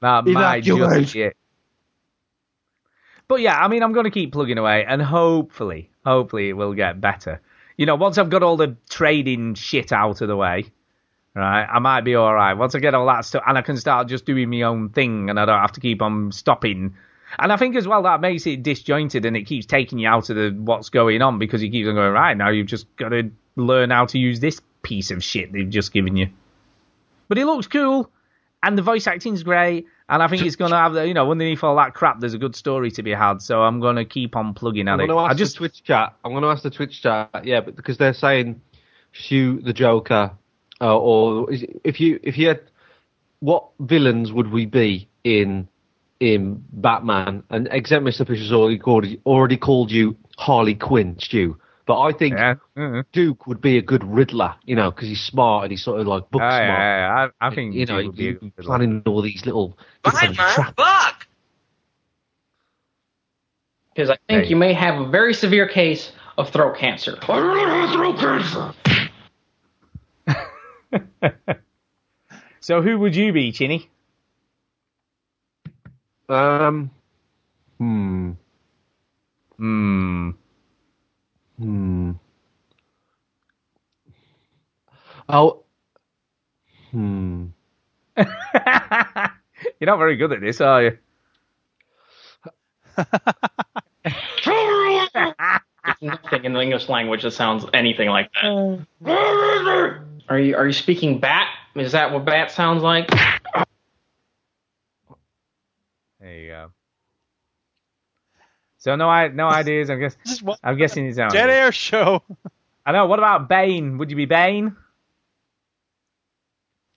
[0.00, 1.36] That Is might your just be it.
[3.28, 6.72] But yeah, I mean, I'm going to keep plugging away, and hopefully, hopefully, it will
[6.72, 7.42] get better.
[7.76, 10.72] You know, once I've got all the trading shit out of the way,
[11.34, 12.54] right, I might be all right.
[12.54, 15.28] Once I get all that stuff, and I can start just doing my own thing,
[15.28, 16.96] and I don't have to keep on stopping.
[17.38, 20.30] And I think as well that makes it disjointed, and it keeps taking you out
[20.30, 22.48] of the what's going on because you keep on going right now.
[22.48, 26.16] You've just got to learn how to use this piece of shit they've just given
[26.16, 26.28] you.
[27.28, 28.10] But it looks cool,
[28.62, 31.62] and the voice acting's great, and I think it's going to have, you know, underneath
[31.62, 33.40] all that crap, there's a good story to be had.
[33.42, 35.12] So I'm going to keep on plugging at I'm it.
[35.12, 36.14] I ask just, the Twitch chat.
[36.24, 37.44] I'm going to ask the Twitch chat.
[37.44, 38.60] Yeah, but because they're saying
[39.12, 40.32] shoot the Joker,
[40.80, 42.60] uh, or is- if you if you had
[43.40, 45.68] what villains would we be in
[46.20, 47.44] in Batman?
[47.50, 48.26] And except Mr.
[48.26, 51.58] Fisher's already called already called you Harley Quinn, Stu.
[51.88, 53.00] But I think Mm-hmm.
[53.12, 56.06] Duke would be a good Riddler, you know, because he's smart and he's sort of
[56.06, 56.60] like book Oh, smart.
[56.60, 57.28] yeah, yeah.
[57.40, 58.76] I, I think you know, Duke would be a he's good Riddler.
[58.78, 60.54] planning all these little Fine, different man.
[60.54, 60.74] traps.
[60.76, 61.26] Fuck!
[63.94, 64.50] Because I think Hey.
[64.50, 67.16] you may have a very severe case of throat cancer.
[67.22, 68.74] Throat cancer.
[72.60, 73.88] So who would you be, Chinny?
[76.28, 76.90] Um,
[77.78, 78.32] hmm,
[79.56, 80.30] Hmm.
[81.58, 82.12] Hmm.
[85.28, 85.64] Oh,
[86.90, 87.46] hmm.
[88.16, 88.26] You're
[89.86, 90.98] not very good at this, are you?
[95.84, 98.44] There's nothing in the English language that sounds anything like that.
[100.28, 101.48] Are you are you speaking bat?
[101.74, 103.08] Is that what bat sounds like?
[106.20, 106.70] There you go.
[108.78, 109.90] So no, I no ideas.
[109.90, 111.32] I guess Just what- I'm guessing it's out.
[111.32, 112.22] Dead Air Show.
[112.86, 113.06] I know.
[113.06, 113.98] What about Bane?
[113.98, 114.76] Would you be Bane?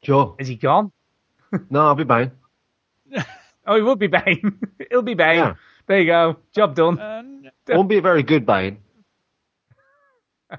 [0.04, 0.36] Sure.
[0.40, 0.92] Is he gone?
[1.70, 2.32] No, I'll be Bane.
[3.64, 4.60] Oh, he would be Bane.
[4.90, 5.38] He'll be Bane.
[5.38, 5.54] Yeah.
[5.86, 6.38] There you go.
[6.52, 7.00] Job done.
[7.00, 8.80] Uh, Won't be a very good Bane.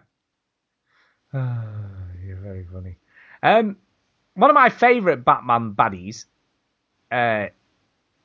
[1.33, 2.97] You're very funny.
[3.43, 3.77] Um,
[4.35, 6.27] one of my favourite Batman baddies
[7.11, 7.47] uh,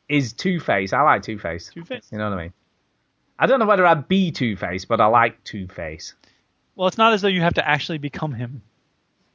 [0.07, 0.93] is Two Face.
[0.93, 1.71] I like Two Face.
[1.73, 2.09] Two-Face.
[2.11, 2.53] You know what I mean?
[3.39, 6.13] I don't know whether I'd be Two Face, but I like Two Face.
[6.75, 8.61] well, it's not as though you have to actually become him.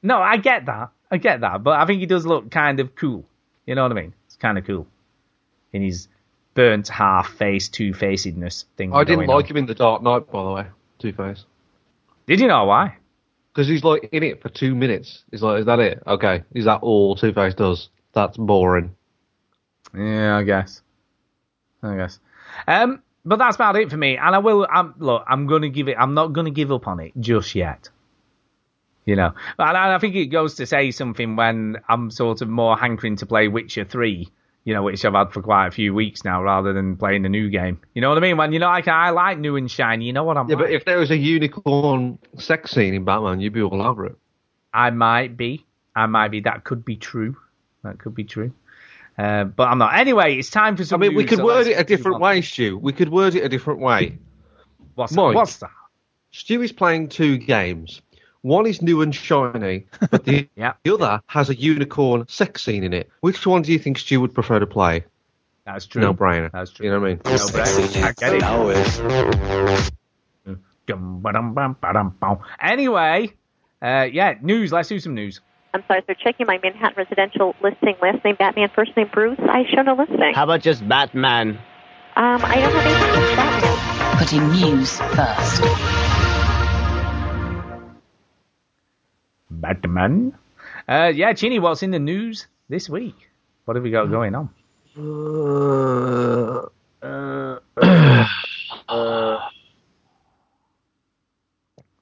[0.02, 0.90] No, I get that.
[1.10, 3.24] I get that, but I think he does look kind of cool.
[3.66, 4.14] You know what I mean?
[4.26, 4.86] It's kind of cool
[5.72, 6.08] in his
[6.54, 8.92] burnt half face, two facedness thing.
[8.92, 9.50] I didn't like on.
[9.50, 10.66] him in The Dark Knight, by the way,
[10.98, 11.44] Two Face.
[12.26, 12.96] Did you know why?
[13.52, 15.24] Because he's like in it for two minutes.
[15.30, 16.02] He's like, is that it?
[16.06, 16.42] Okay.
[16.54, 17.88] Is that all Two Face does?
[18.12, 18.94] That's boring.
[19.94, 20.82] Yeah, I guess.
[21.82, 22.18] I guess.
[22.66, 24.16] Um, but that's about it for me.
[24.16, 24.66] And I will.
[24.70, 25.96] I'm, look, I'm gonna give it.
[25.98, 27.88] I'm not gonna give up on it just yet.
[29.04, 32.76] You know, and I think it goes to say something when I'm sort of more
[32.76, 34.28] hankering to play Witcher Three.
[34.64, 37.28] you know, which I've had for quite a few weeks now, rather than playing the
[37.28, 37.80] new game.
[37.94, 38.36] You know what I mean?
[38.36, 40.04] When you know, I, I like new and shiny.
[40.04, 40.66] You know what I'm Yeah, like?
[40.66, 44.16] but if there was a unicorn sex scene in Batman, you'd be all over it.
[44.72, 45.66] I might be.
[45.96, 46.40] I might be.
[46.42, 47.36] That could be true.
[47.82, 48.52] That could be true.
[49.18, 49.94] Uh, but I'm not.
[49.94, 51.02] Anyway, it's time for some.
[51.02, 51.14] I some.
[51.14, 52.78] mean, we could so word it a different way, Stu.
[52.78, 54.18] We could word it a different way.
[54.94, 55.32] What's Mike.
[55.32, 55.36] that?
[55.36, 55.70] What's that?
[56.30, 58.00] Stu is playing two games.
[58.40, 60.72] One is new and shiny, but the, Yeah.
[60.82, 63.08] the other has a unicorn sex scene in it.
[63.20, 65.04] Which one do you think Stu would prefer to play?
[65.64, 66.02] That's true.
[66.02, 66.50] No brainer.
[66.50, 66.86] That's true.
[66.86, 67.20] You know what I mean?
[67.24, 68.04] No brainer.
[68.04, 68.40] I get it.
[68.40, 69.90] Now is
[70.86, 72.40] Dum, ba-dum, bum, ba-dum, bum.
[72.60, 73.32] Anyway,
[73.80, 74.72] uh, yeah, news.
[74.72, 75.40] Let's do some news.
[75.74, 77.94] I'm sorry, they're Checking my Manhattan residential listing.
[78.02, 79.38] Last name Batman, first name Bruce.
[79.40, 80.32] I show no listing.
[80.34, 81.58] How about just Batman?
[82.14, 84.18] Um, I don't have anything with Batman.
[84.18, 85.62] Putting news first.
[89.50, 90.36] Batman.
[90.86, 93.16] Uh, yeah, Chinny, what's in the news this week?
[93.64, 94.50] What have we got going on?
[94.94, 96.68] Uh,
[97.02, 97.58] uh,
[98.88, 99.38] uh,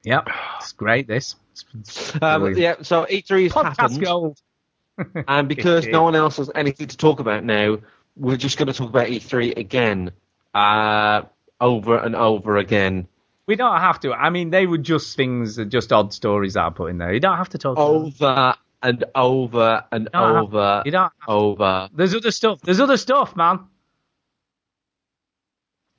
[0.04, 0.28] Yep,
[0.58, 1.06] it's great.
[1.06, 1.36] This.
[1.78, 4.38] It's Um, yeah, so E3 has Podcast happened, gold.
[5.28, 7.78] and because no one else has anything to talk about now,
[8.16, 10.10] we're just going to talk about E3 again,
[10.54, 11.22] uh,
[11.60, 13.08] over and over again.
[13.46, 14.12] We don't have to.
[14.12, 17.12] I mean, they were just things, just odd stories that I put in there.
[17.12, 17.76] You don't have to talk.
[17.78, 21.12] Over and over and You don't have- over, you don't.
[21.28, 22.60] over There's other stuff.
[22.62, 23.60] There's other stuff, man.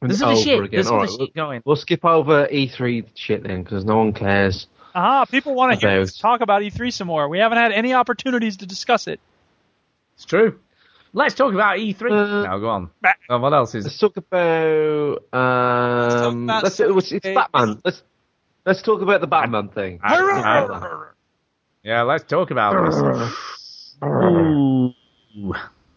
[0.01, 0.59] And is other over shit.
[0.59, 0.69] again.
[0.71, 1.61] There's All other right, shit we'll, going.
[1.65, 4.67] we'll skip over E3 shit then, because no one cares.
[4.93, 7.29] Aha, people want to hear us talk about E3 some more.
[7.29, 9.19] We haven't had any opportunities to discuss it.
[10.15, 10.59] It's true.
[11.13, 12.01] Let's talk about E3.
[12.11, 12.89] Uh, now, go on.
[13.03, 13.85] Uh, what else is?
[13.85, 16.43] Let's talk about um.
[16.43, 17.81] about Let's, it's, it's Batman.
[17.83, 18.01] Let's
[18.65, 19.99] let's talk about the Batman thing.
[21.83, 23.95] Yeah, let's talk about this.
[24.03, 24.93] Ooh.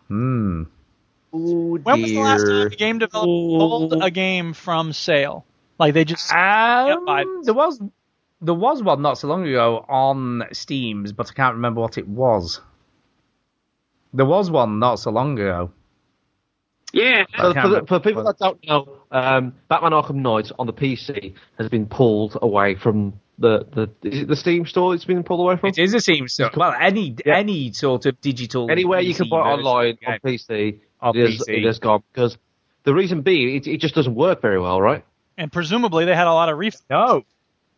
[0.09, 0.65] Hmm.
[1.35, 2.67] Oh When was the last time dear.
[2.69, 5.45] a game developer pulled a game from sale?
[5.79, 7.81] Like they just Um, buy there was
[8.41, 12.07] there was one not so long ago on Steam's, but I can't remember what it
[12.07, 12.61] was.
[14.13, 15.73] There was one not so long ago.
[16.93, 17.25] Yeah.
[17.37, 21.35] For, for, the, for people that don't know, um, Batman Arkham Knight on the PC
[21.59, 24.95] has been pulled away from the, the is it the Steam store.
[24.95, 25.71] It's been pulled away from.
[25.71, 26.51] It is a Steam store.
[26.57, 30.39] Well, any any sort of digital Anywhere you can buy it online on game.
[30.39, 31.59] PC, On it, is, PC.
[31.59, 32.37] it has gone because
[32.83, 35.05] the reason being it, it just doesn't work very well, right?
[35.37, 36.83] and presumably they had a lot of refunds.
[36.91, 37.25] No,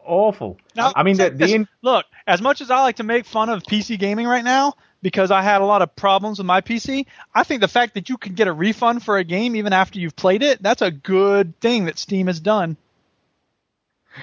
[0.05, 0.59] awful.
[0.74, 3.48] Now, I mean, the, the in- look, as much as I like to make fun
[3.48, 7.07] of PC gaming right now because I had a lot of problems with my PC,
[7.35, 9.98] I think the fact that you can get a refund for a game even after
[9.98, 12.77] you've played it, that's a good thing that Steam has done.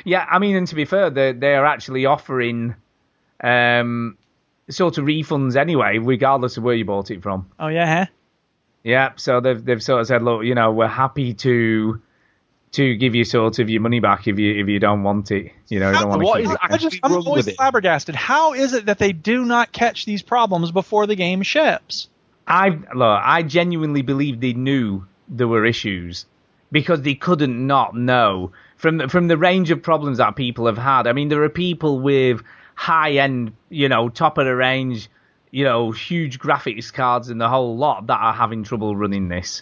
[0.03, 2.75] Yeah, I mean, and to be fair, they they are actually offering
[3.43, 4.17] um
[4.69, 7.51] sort of refunds anyway, regardless of where you bought it from.
[7.59, 8.05] Oh yeah, huh?
[8.83, 12.01] Yeah, so they've they've sort of said, look, you know, we're happy to
[12.73, 15.51] to give you sort of your money back if you if you don't want it.
[15.69, 16.59] You know, you don't want to What keep is it.
[16.61, 17.57] I just, I'm wrong always with it?
[17.57, 18.15] flabbergasted.
[18.15, 22.09] How is it that they do not catch these problems before the game ships?
[22.47, 26.25] I look, I genuinely believe they knew there were issues
[26.71, 30.77] because they couldn't not know from the, from the range of problems that people have
[30.77, 31.07] had.
[31.07, 32.41] I mean, there are people with
[32.75, 35.07] high end, you know, top of the range,
[35.53, 39.61] you know, huge graphics cards and the whole lot that are having trouble running this.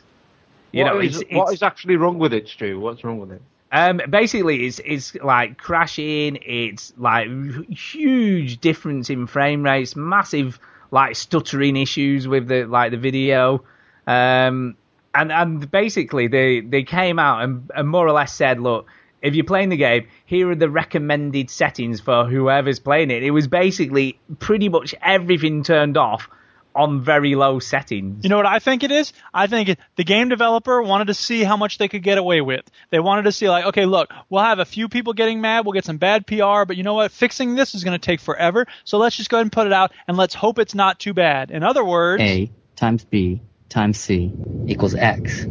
[0.71, 2.79] You What know, is- it's, what it's is actually wrong with it, Stu?
[2.79, 3.41] What's wrong with it?
[3.73, 6.37] um, basically, it's it's like crashing.
[6.45, 7.27] It's like
[7.69, 10.59] huge difference in frame rates, massive
[10.91, 13.63] like stuttering issues with the like the video,
[14.07, 14.75] um,
[15.13, 18.87] and and basically they they came out and, and more or less said, look,
[19.21, 23.23] if you're playing the game, here are the recommended settings for whoever's playing it.
[23.23, 26.27] It was basically pretty much everything turned off
[26.75, 28.23] on very low settings.
[28.23, 29.13] You know what I think it is?
[29.33, 32.63] I think the game developer wanted to see how much they could get away with.
[32.89, 35.73] They wanted to see like, okay, look, we'll have a few people getting mad, we'll
[35.73, 37.11] get some bad PR, but you know what?
[37.11, 38.67] Fixing this is going to take forever.
[38.83, 41.13] So let's just go ahead and put it out and let's hope it's not too
[41.13, 41.51] bad.
[41.51, 44.31] In other words, A times B times C
[44.67, 45.45] equals X.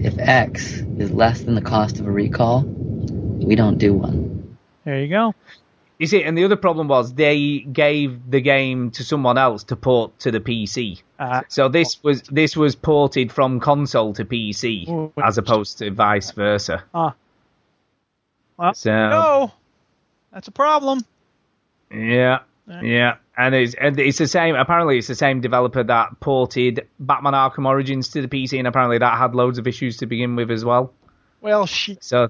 [0.00, 2.62] If X is less than the cost of a recall,
[3.38, 4.56] we don't do one.
[4.84, 5.34] there you go.
[5.98, 9.74] You see, and the other problem was they gave the game to someone else to
[9.76, 11.02] port to the PC.
[11.18, 15.12] Uh, So this was this was ported from console to PC Ooh.
[15.22, 16.84] as opposed to vice versa.
[16.94, 17.10] uh,
[18.56, 19.52] well, So no,
[20.32, 21.00] that's a problem.
[21.92, 22.40] yeah,
[22.80, 24.54] yeah, and it's and it's the same.
[24.54, 28.98] Apparently, it's the same developer that ported Batman Arkham Origins to the PC, and apparently
[28.98, 30.92] that had loads of issues to begin with as well.
[31.40, 32.28] Well, she, So,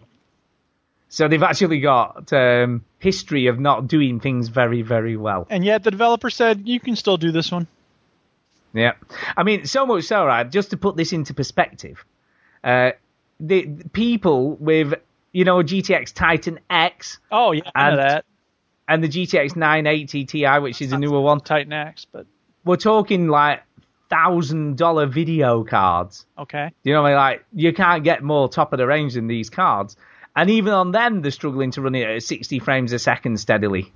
[1.08, 5.46] so they've actually got um, history of not doing things very, very well.
[5.50, 7.66] and yet the developer said you can still do this one.
[8.74, 8.92] Yeah,
[9.36, 10.48] I mean, so much so, right?
[10.48, 12.04] Just to put this into perspective,
[12.62, 12.90] uh,
[13.40, 14.94] the, the people with
[15.32, 17.18] you know a GTX Titan X.
[17.30, 18.24] Oh yeah, and, that.
[18.86, 21.40] And the GTX 980 Ti, which is a newer one.
[21.40, 22.26] Titan X, but
[22.64, 23.62] we're talking like
[24.10, 26.26] thousand dollar video cards.
[26.38, 26.70] Okay.
[26.82, 27.18] You know what I mean?
[27.18, 29.96] Like you can't get more top of the range than these cards.
[30.38, 33.92] And even on them, they're struggling to run it at 60 frames a second steadily.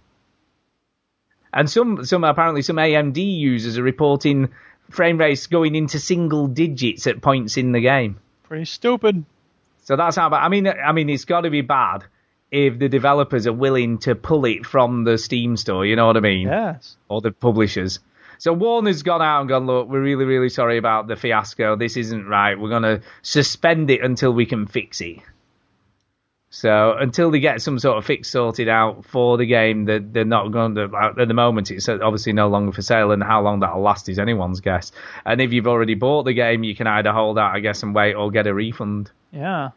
[1.55, 4.49] And some, some apparently some AMD users are reporting
[4.91, 8.19] frame rates going into single digits at points in the game.
[8.43, 9.25] Pretty stupid.
[9.85, 10.43] So that's how bad.
[10.43, 12.03] I mean, I mean, it's got to be bad
[12.51, 15.87] if the developers are willing to pull it from the Steam store.
[15.87, 16.49] You know what I mean?
[16.49, 16.97] Yes.
[17.09, 18.01] Or the publishers.
[18.39, 21.77] So Warner's gone out and gone, look, we're really, really sorry about the fiasco.
[21.77, 22.59] This isn't right.
[22.59, 25.21] We're going to suspend it until we can fix it.
[26.55, 30.27] So until they get some sort of fix sorted out for the game, that they're
[30.27, 31.15] not going to.
[31.19, 34.19] At the moment, it's obviously no longer for sale, and how long that'll last is
[34.19, 34.93] anyone's guess.
[35.25, 37.95] And if you've already bought the game, you can either hold out, I guess, and
[37.95, 39.11] wait, or get a refund.
[39.33, 39.71] Yeah.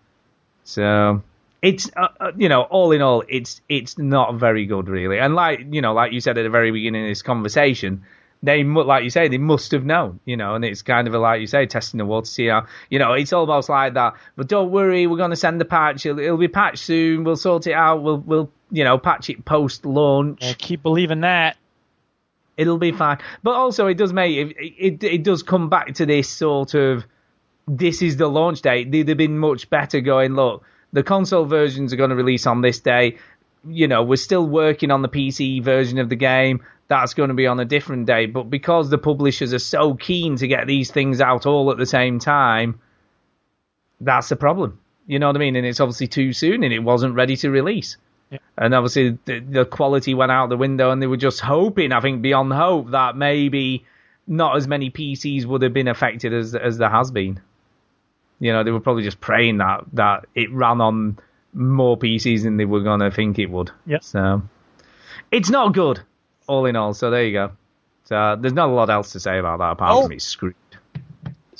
[0.66, 1.24] So
[1.62, 5.18] it's uh, uh, you know all in all, it's it's not very good really.
[5.18, 8.04] And like you know, like you said at the very beginning of this conversation,
[8.46, 11.20] they like you say they must have known, you know, and it's kind of a,
[11.20, 14.14] like you say testing the water to see how you know it's almost like that.
[14.36, 16.06] But don't worry, we're going to send the patch.
[16.06, 17.24] It'll, it'll, be patched soon.
[17.24, 18.04] We'll sort it out.
[18.04, 20.40] We'll we'll you know patch it post launch.
[20.42, 21.58] Yeah, keep believing that.
[22.58, 23.18] It'll be fine.
[23.44, 27.06] But also, it does make it, it it does come back to this sort of
[27.68, 28.92] this is the launch date.
[28.92, 30.36] They'd have been much better going.
[30.36, 30.64] Look,
[30.94, 33.18] the console versions are going to release on this day.
[33.68, 37.36] You know, we're still working on the PC version of the game that's going to
[37.36, 38.26] be on a different day.
[38.28, 41.86] But because the publishers are so keen to get these things out all at the
[41.86, 42.80] same time,
[44.00, 44.80] that's the problem.
[45.08, 45.56] You know what I mean?
[45.56, 47.98] And it's obviously too soon and it wasn't ready to release.
[48.30, 48.40] Yeah.
[48.58, 52.02] And obviously the, the quality went out the window and they were just hoping, I
[52.02, 53.86] think beyond hope, that maybe
[54.28, 57.40] not as many PCs would have been affected as as there has been.
[58.40, 61.20] You know, they were probably just praying that that it ran on
[61.54, 63.70] more PCs than they were gonna think it would.
[63.86, 64.04] Yep.
[64.04, 64.42] So
[65.32, 66.02] it's not good
[66.48, 66.94] all in all.
[66.94, 67.52] So there you go.
[68.06, 70.04] So uh, there's not a lot else to say about that apart Oh.
[70.04, 70.56] from it's screwed.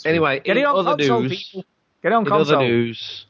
[0.06, 1.66] Anyway, Get in on other console, news, people.
[2.04, 2.56] Get on console.
[2.58, 3.26] other news,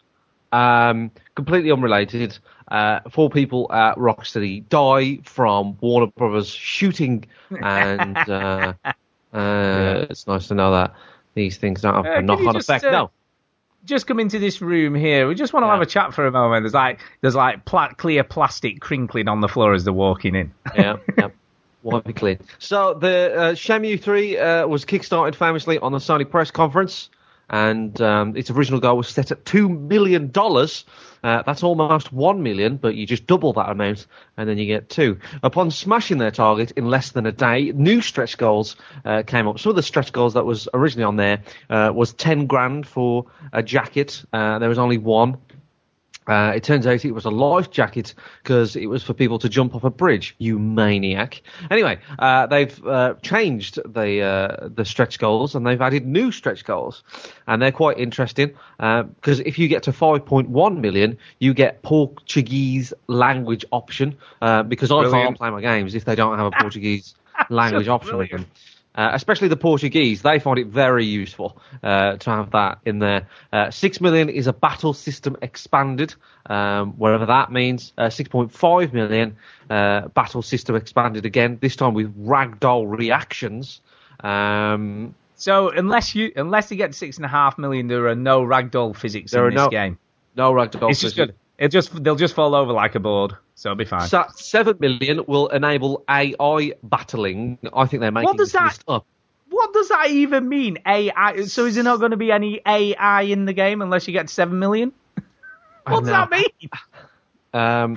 [0.51, 2.37] um, completely unrelated,
[2.67, 7.25] uh, four people at Rocksteady die from Warner Brothers shooting,
[7.61, 8.73] and uh,
[9.33, 10.93] uh, it's nice to know that
[11.35, 12.83] these things don't have Uh, a knock-on effect.
[12.83, 13.11] uh, no,
[13.85, 15.27] Just come into this room here.
[15.27, 16.63] We just want to have a chat for a moment.
[16.63, 20.51] There's like there's like pla- clear plastic crinkling on the floor as they're walking in.
[20.75, 21.29] yeah, yeah.
[21.85, 22.39] Won't be clear.
[22.57, 27.11] So the uh, Shenmue 3 uh, was kickstarted famously on the Sony press conference,
[27.47, 30.85] and um, its original goal was set at two million dollars.
[31.23, 34.89] Uh, that's almost one million, but you just double that amount, and then you get
[34.89, 35.19] two.
[35.43, 38.75] Upon smashing their target in less than a day, new stretch goals
[39.05, 39.59] uh, came up.
[39.59, 43.27] Some of the stretch goals that was originally on there uh, was ten grand for
[43.53, 44.23] a jacket.
[44.33, 45.37] Uh, there was only one.
[46.27, 49.49] Uh, it turns out it was a life jacket because it was for people to
[49.49, 50.35] jump off a bridge.
[50.39, 51.41] You maniac!
[51.69, 56.65] Anyway, uh, they've uh, changed the uh, the stretch goals and they've added new stretch
[56.65, 57.03] goals,
[57.47, 63.65] and they're quite interesting because if you get to 5.1 million, you get Portuguese language
[63.71, 65.13] option uh, because I Brilliant.
[65.13, 67.15] can't play my games if they don't have a Portuguese
[67.49, 68.45] language option in them.
[68.95, 73.27] Uh, especially the Portuguese, they find it very useful uh, to have that in there.
[73.51, 76.15] Uh, Six million is a battle system expanded,
[76.45, 77.91] um, whatever that means.
[77.97, 79.35] Uh, Six point five million
[79.69, 83.81] uh, battle system expanded again, this time with ragdoll reactions.
[84.21, 88.41] Um, So unless you unless you get six and a half million, there are no
[88.41, 89.97] ragdoll physics in this no- game.
[90.35, 90.89] no ragdoll.
[90.89, 91.33] It's just physics.
[91.33, 91.35] good.
[91.57, 94.07] It just they'll just fall over like a board, so it'll be fine.
[94.07, 97.57] So seven million will enable AI battling.
[97.73, 99.05] I think they're making What does this that- list up.
[99.49, 100.79] What does that even mean?
[100.85, 101.43] AI.
[101.45, 104.29] So is there not going to be any AI in the game unless you get
[104.29, 104.91] seven million?
[105.87, 106.69] What does that mean?
[107.53, 107.95] Um,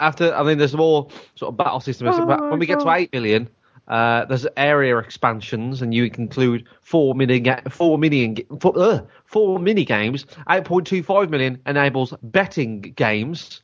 [0.00, 2.14] after, I mean, there's more sort of battle systems.
[2.16, 2.98] Oh when we get to God.
[2.98, 3.48] eight million,
[3.90, 9.58] uh, there's area expansions, and you include four mini, ga- four mini, four, uh, four
[9.58, 10.24] mini games.
[10.48, 13.62] Eight point two five million enables betting games.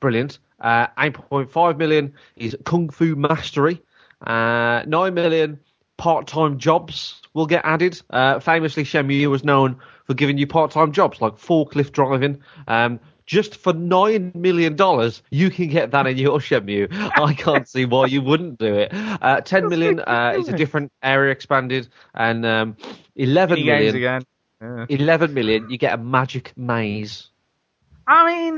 [0.00, 0.38] Brilliant.
[0.60, 3.80] Uh, 8.5 million is Kung Fu Mastery.
[4.26, 5.60] Uh, 9 million
[5.96, 8.00] part-time jobs will get added.
[8.10, 12.42] Uh, famously, Shenmue was known for giving you part-time jobs like forklift driving.
[12.66, 13.00] Um,
[13.30, 16.88] just for nine million dollars, you can get that in your Shenmue.
[17.14, 18.90] I can't see why you wouldn't do it.
[18.92, 22.76] Uh, Ten million uh, is a different area expanded, and um,
[23.14, 23.96] eleven Mini games million.
[23.96, 24.26] again.
[24.60, 24.86] Yeah.
[24.96, 27.28] Eleven million, you get a magic maze.
[28.04, 28.56] I mean,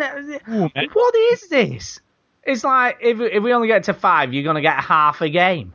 [0.94, 2.00] what is this?
[2.42, 5.28] It's like if if we only get to five, you're going to get half a
[5.28, 5.74] game.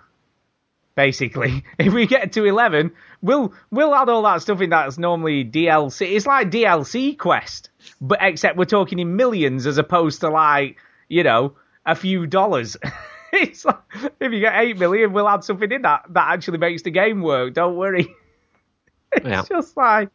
[0.95, 5.43] Basically, if we get to eleven, we'll we'll add all that stuff in that's normally
[5.45, 6.15] DLC.
[6.15, 7.69] It's like DLC quest,
[8.01, 10.77] but except we're talking in millions as opposed to like
[11.07, 12.77] you know a few dollars.
[13.33, 13.77] it's like,
[14.19, 17.21] if you get eight million, we'll add something in that that actually makes the game
[17.21, 17.53] work.
[17.53, 18.07] Don't worry.
[19.11, 19.43] it's Yeah.
[19.47, 20.09] just like.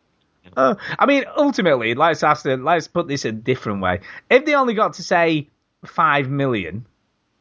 [0.56, 4.00] Uh, I mean, ultimately, let's ask the, let's put this a different way.
[4.28, 5.48] If they only got to say
[5.86, 6.84] five million,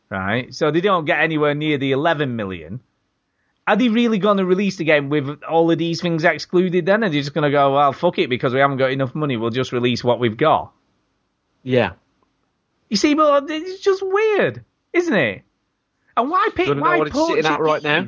[0.10, 0.54] right?
[0.54, 2.80] So they don't get anywhere near the eleven million.
[3.68, 6.86] Are they really going to release the game with all of these things excluded?
[6.86, 9.14] Then are they just going to go, well, fuck it, because we haven't got enough
[9.14, 10.74] money, we'll just release what we've got?
[11.64, 11.94] Yeah.
[12.90, 15.44] You see, but uh, it's just weird, isn't it?
[16.18, 16.68] And why pick?
[16.68, 18.08] You wanna know Why what sitting at right now?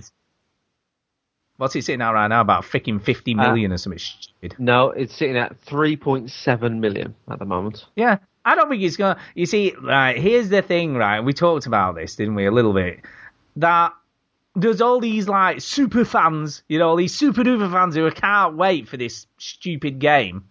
[1.58, 2.42] What's it sitting at right now?
[2.42, 4.56] About freaking fifty uh, million or something stupid.
[4.60, 7.86] No, it's sitting at 3.7 million at the moment.
[7.96, 9.20] Yeah, I don't think it's gonna.
[9.36, 10.18] You see, right?
[10.18, 11.22] Here's the thing, right?
[11.22, 12.46] We talked about this, didn't we?
[12.46, 13.00] A little bit.
[13.56, 13.94] That
[14.56, 18.56] there's all these like super fans, you know, all these super duper fans who can't
[18.56, 20.46] wait for this stupid game.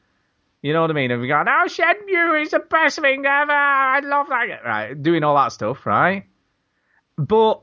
[0.61, 1.11] You know what I mean?
[1.11, 3.53] And we go, "Oh, Shenmue is the best thing ever.
[3.53, 6.25] I love that." game." Right, doing all that stuff, right?
[7.19, 7.61] But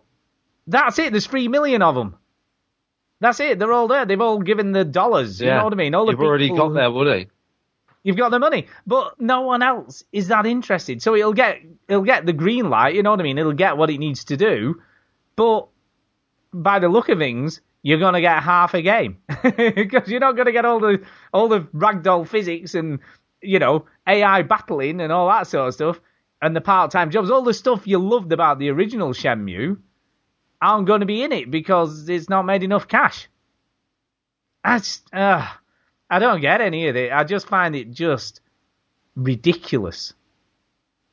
[0.67, 1.11] that's it.
[1.11, 2.15] There's three million of them.
[3.21, 3.59] That's it.
[3.59, 4.05] They're all there.
[4.05, 5.41] They've all given the dollars.
[5.41, 5.95] You know what I mean?
[5.95, 7.27] All the You've already people got who- their money.
[8.01, 11.01] You've got the money, but no one else is that interested.
[11.01, 11.59] So it'll get
[11.89, 12.95] it'll get the green light.
[12.95, 13.37] You know what I mean?
[13.37, 14.81] It'll get what it needs to do,
[15.35, 15.67] but
[16.53, 20.51] by the look of things, you're gonna get half a game because you're not gonna
[20.51, 21.01] get all the
[21.33, 22.99] all the ragdoll physics and
[23.41, 26.01] you know AI battling and all that sort of stuff
[26.41, 27.29] and the part-time jobs.
[27.29, 29.77] All the stuff you loved about the original Shenmue
[30.61, 33.27] aren't going to be in it because it's not made enough cash.
[34.63, 35.47] I just, uh,
[36.09, 37.11] I don't get any of it.
[37.11, 38.41] I just find it just
[39.15, 40.13] ridiculous.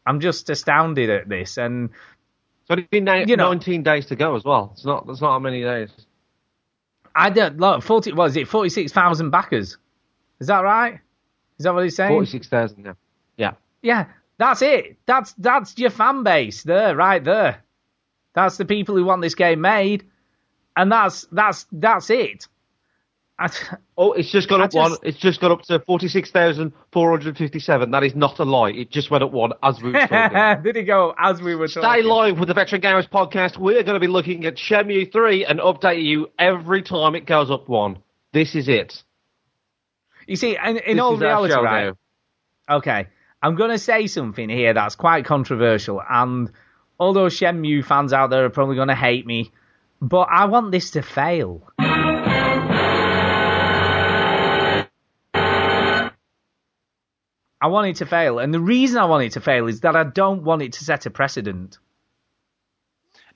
[0.07, 1.91] I'm just astounded at this, and
[2.67, 4.71] It's only been na- You know- 19 days to go as well.
[4.73, 5.07] It's not.
[5.09, 5.91] It's not that many days.
[7.15, 7.83] I don't look.
[7.83, 8.49] Forty, what is it?
[8.49, 9.79] Forty-six thousand backers.
[10.41, 10.99] Is that right?
[11.59, 12.11] Is that what he's saying?
[12.11, 12.97] 46,000 now.
[13.39, 13.53] Yeah.
[13.81, 14.07] Yeah,
[14.37, 14.99] that's it.
[15.07, 17.63] That's that's your fan base there, right there.
[18.35, 20.05] That's the people who want this game made,
[20.77, 22.49] and that's that's that's it.
[23.99, 24.97] Oh, it's just gone up one.
[25.03, 27.91] It's just gone up to 46,457.
[27.91, 28.71] That is not a lie.
[28.71, 30.63] It just went up one as we were talking.
[30.63, 32.03] Did it go as we were Stay talking?
[32.03, 33.59] Stay live with the Veteran Gamers podcast.
[33.59, 37.51] We're going to be looking at Shenmue 3 and update you every time it goes
[37.51, 37.99] up one.
[38.33, 39.03] This is it.
[40.27, 41.93] You see, in, in all reality, right?
[42.69, 43.07] Okay,
[43.43, 46.51] I'm going to say something here that's quite controversial, and
[46.99, 49.53] although Shenmue fans out there are probably going to hate me,
[50.01, 51.63] but I want this to fail.
[57.61, 59.97] I want it to fail, and the reason I want it to fail is that
[59.97, 61.79] I don't want it to set a precedent.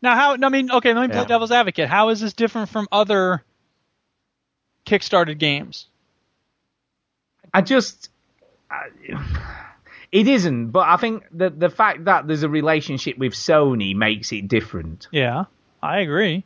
[0.02, 0.36] Now, how?
[0.42, 1.24] I mean, okay, let me play Yeah.
[1.26, 1.88] devil's advocate.
[1.88, 3.42] How is this different from other
[4.86, 5.86] kickstarted games?
[7.52, 8.10] I just,
[8.70, 8.88] I,
[10.12, 10.70] it isn't.
[10.70, 15.08] But I think that the fact that there's a relationship with Sony makes it different.
[15.10, 15.44] Yeah,
[15.82, 16.44] I agree.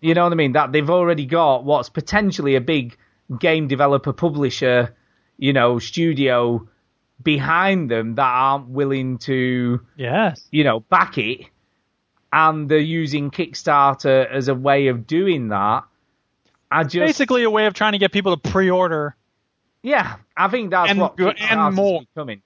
[0.00, 0.52] You know what I mean?
[0.52, 2.96] That they've already got what's potentially a big
[3.38, 4.94] game developer, publisher,
[5.36, 6.68] you know, studio
[7.22, 10.46] behind them that aren't willing to, Yes.
[10.50, 11.46] you know, back it,
[12.32, 15.84] and they're using Kickstarter as a way of doing that.
[16.70, 19.14] I just Basically, a way of trying to get people to pre-order.
[19.82, 22.00] Yeah, I think that's And what and more.
[22.14, 22.40] becoming.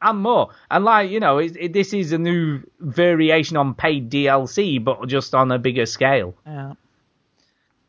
[0.00, 0.50] And more.
[0.70, 5.06] And like, you know, it, it, this is a new variation on paid DLC, but
[5.08, 6.34] just on a bigger scale.
[6.46, 6.74] Yeah.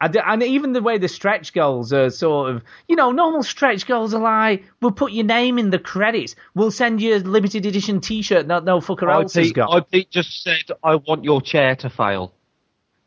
[0.01, 3.85] And, and even the way the stretch goals are sort of, you know, normal stretch
[3.85, 6.35] goals are like, we'll put your name in the credits.
[6.55, 9.88] We'll send you a limited edition T-shirt that no fucker else has IP, got.
[9.93, 12.34] IP just said, I want your chair to fail.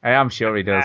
[0.03, 0.85] Hey, I'm sure he does.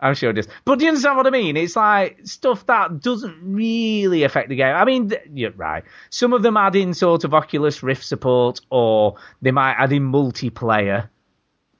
[0.00, 0.48] I'm sure it does.
[0.66, 1.56] But do you understand what I mean?
[1.56, 4.74] It's like stuff that doesn't really affect the game.
[4.74, 5.84] I mean, th- you're right.
[6.10, 10.12] Some of them add in sort of Oculus Rift support, or they might add in
[10.12, 11.08] multiplayer.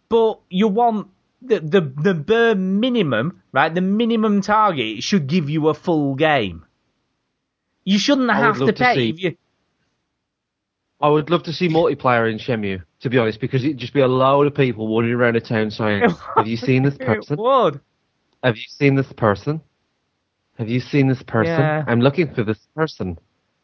[0.09, 1.09] But you want
[1.47, 3.75] the the the bare minimum, right?
[3.75, 6.65] The minimum target should give you a full game.
[7.85, 8.95] You shouldn't I have to to pay.
[8.95, 9.37] see- if you,
[11.01, 14.01] I would love to see multiplayer in Shenmue, to be honest, because it'd just be
[14.01, 17.37] a load of people wandering around a town saying, Have you seen this person?
[17.37, 17.81] Would.
[18.43, 19.61] Have you seen this person?
[20.57, 21.61] Have you seen this person?
[21.61, 21.85] Yeah.
[21.87, 23.19] I'm looking for this person.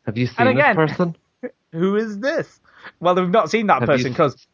[0.05, 1.17] Have you seen again- this person?
[1.73, 2.61] Who is this?
[2.99, 4.47] Well, they've not seen that Have person because.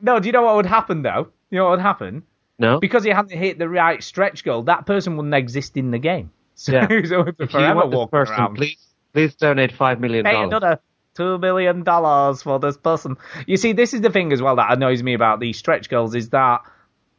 [0.00, 1.28] No, do you know what would happen though?
[1.54, 2.24] You know what would happen?
[2.58, 2.80] No.
[2.80, 6.32] Because he hadn't hit the right stretch goal, that person wouldn't exist in the game.
[6.56, 6.88] So Yeah.
[6.88, 8.54] he's always If you forever want this walking person, around.
[8.56, 8.78] please,
[9.12, 10.48] please donate five million Pay dollars.
[10.48, 10.80] another
[11.14, 13.16] two million dollars for this person.
[13.46, 16.14] You see, this is the thing as well that annoys me about these stretch goals
[16.16, 16.62] is that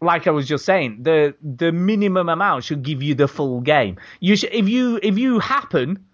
[0.01, 3.97] like I was just saying, the the minimum amount should give you the full game.
[4.19, 6.05] You if you if you happen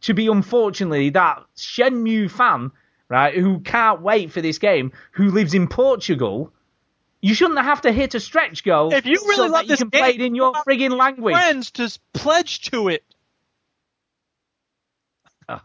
[0.00, 2.72] to be unfortunately that Shenmue fan,
[3.10, 6.52] right, who can't wait for this game, who lives in Portugal,
[7.26, 8.92] you shouldn't have to hit a stretch goal.
[8.92, 11.34] If you really so love that you can game, play it in your frigging language.
[11.34, 13.02] Friends just pledge to it.
[15.48, 15.58] Do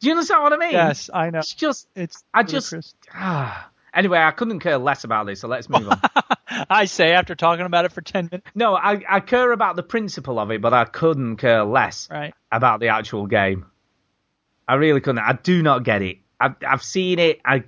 [0.00, 0.72] you understand what I mean?
[0.72, 1.40] Yes, I know.
[1.40, 3.70] It's just it's I just ah.
[3.94, 6.00] Anyway, I couldn't care less about this, so let's move on.
[6.70, 8.46] I say after talking about it for ten minutes.
[8.54, 12.32] No, I, I care about the principle of it, but I couldn't care less Right.
[12.52, 13.66] about the actual game.
[14.68, 15.20] I really couldn't.
[15.20, 16.18] I do not get it.
[16.38, 17.40] I've, I've seen it.
[17.44, 17.64] I,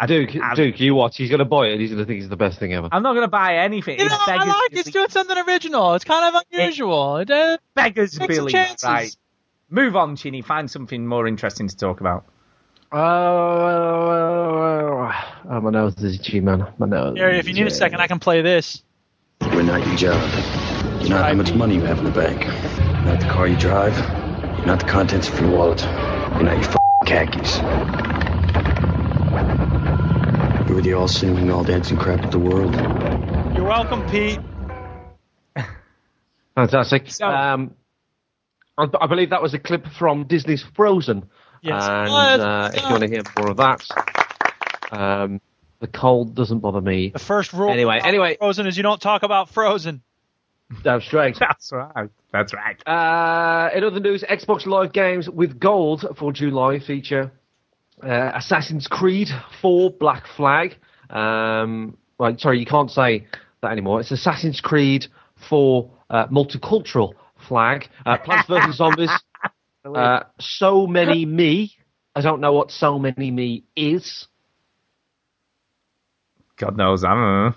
[0.00, 1.18] I Duke, I- Duke, you watch.
[1.18, 2.88] He's going to buy it and he's going to think it's the best thing ever.
[2.90, 3.98] I'm not going to buy anything.
[3.98, 4.78] You It know, I like it.
[4.78, 5.92] It's doing something original.
[5.94, 7.18] It's kind of unusual.
[7.18, 8.54] It, uh, beggars Take belief.
[8.82, 9.14] Right.
[9.68, 10.40] Move on, Chinny.
[10.40, 12.24] Find something more interesting to talk about.
[12.92, 13.00] Oh,
[15.60, 16.66] my nose is itchy, man.
[16.78, 17.16] My nose.
[17.16, 18.82] Gary, if you need a second, I can play this.
[19.52, 21.02] You're not your job.
[21.02, 22.42] You're not how much money you have in the bank.
[22.46, 23.96] You're not the car you drive.
[24.56, 25.82] You're not the contents of your wallet.
[25.82, 27.60] You're not your f- khakis.
[30.70, 32.72] You're the all singing, all dancing crap of the world.
[33.56, 34.38] You're welcome, Pete.
[36.54, 37.20] Fantastic.
[37.20, 37.74] um,
[38.78, 41.28] I, I believe that was a clip from Disney's Frozen.
[41.60, 43.84] Yes, and uh, if you want to hear more of that,
[44.92, 45.40] um,
[45.80, 47.08] the cold doesn't bother me.
[47.08, 48.36] The first rule Anyway, about anyway.
[48.36, 50.02] Frozen is you don't talk about Frozen.
[50.84, 51.36] That's right.
[51.40, 52.10] That's right.
[52.32, 52.80] That's right.
[52.86, 57.32] Uh, in other news, Xbox Live games with gold for July feature
[58.02, 59.28] uh, Assassin's Creed
[59.60, 60.76] 4 Black Flag.
[61.08, 63.26] Um, right, sorry, you can't say
[63.62, 64.00] that anymore.
[64.00, 65.06] It's Assassin's Creed
[65.48, 67.14] 4 uh, Multicultural
[67.48, 67.88] Flag.
[68.04, 68.76] Uh, Plants vs.
[68.76, 69.10] Zombies.
[69.84, 71.72] Uh, so Many Me.
[72.14, 74.26] I don't know what So Many Me is.
[76.56, 77.54] God knows, I don't know.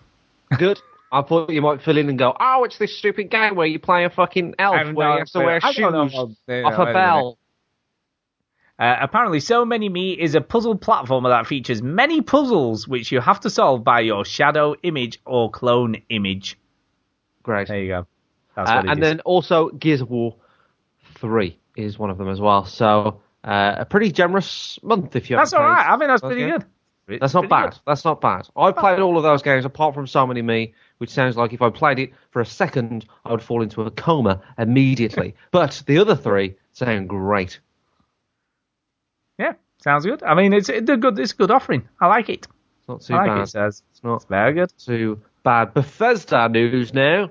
[0.57, 0.79] Good.
[1.11, 3.77] I thought you might fill in and go, oh, it's this stupid game where you
[3.77, 6.93] play a fucking elf where know, you have to wear I don't shoes off a
[6.93, 7.37] bell.
[8.83, 13.21] Uh, apparently, So Many Me is a puzzle platformer that features many puzzles which you
[13.21, 16.59] have to solve by your shadow image or clone image.
[17.43, 17.69] Great.
[17.69, 18.07] There you go.
[18.57, 19.01] That's Uh, it and is.
[19.01, 20.35] then also Gears of War
[21.15, 22.65] 3 is one of them as well.
[22.65, 25.89] So uh, a pretty generous month if you That's all right.
[25.89, 26.65] I mean, that's pretty good.
[27.21, 27.69] That's not bad.
[27.69, 27.79] good.
[27.87, 28.49] That's not bad.
[28.53, 31.61] I've played all of those games apart from So Many Me, which sounds like if
[31.61, 35.35] I played it for a second, I would fall into a coma immediately.
[35.51, 37.61] but the other three sound great.
[39.83, 40.23] Sounds good.
[40.23, 41.87] I mean, it's it's a good it's a good offering.
[41.99, 42.47] I like it.
[42.79, 43.41] It's not too I like bad.
[43.43, 43.83] it, says.
[43.91, 44.71] It's not It's very good.
[44.77, 45.73] too bad.
[45.73, 47.29] Bethesda news now.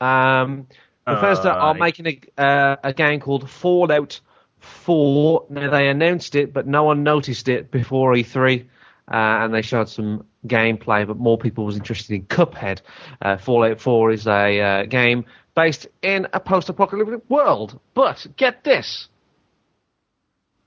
[0.00, 0.66] Um,
[1.06, 4.20] Bethesda Uh, are making a uh, a game called Fallout
[4.58, 5.46] 4.
[5.48, 9.88] Now they announced it, but no one noticed it before E3, uh, and they showed
[9.88, 11.06] some gameplay.
[11.06, 12.82] But more people was interested in Cuphead.
[13.22, 15.24] Uh, Fallout 4 is a uh, game
[15.54, 17.78] based in a post-apocalyptic world.
[17.94, 19.08] But get this,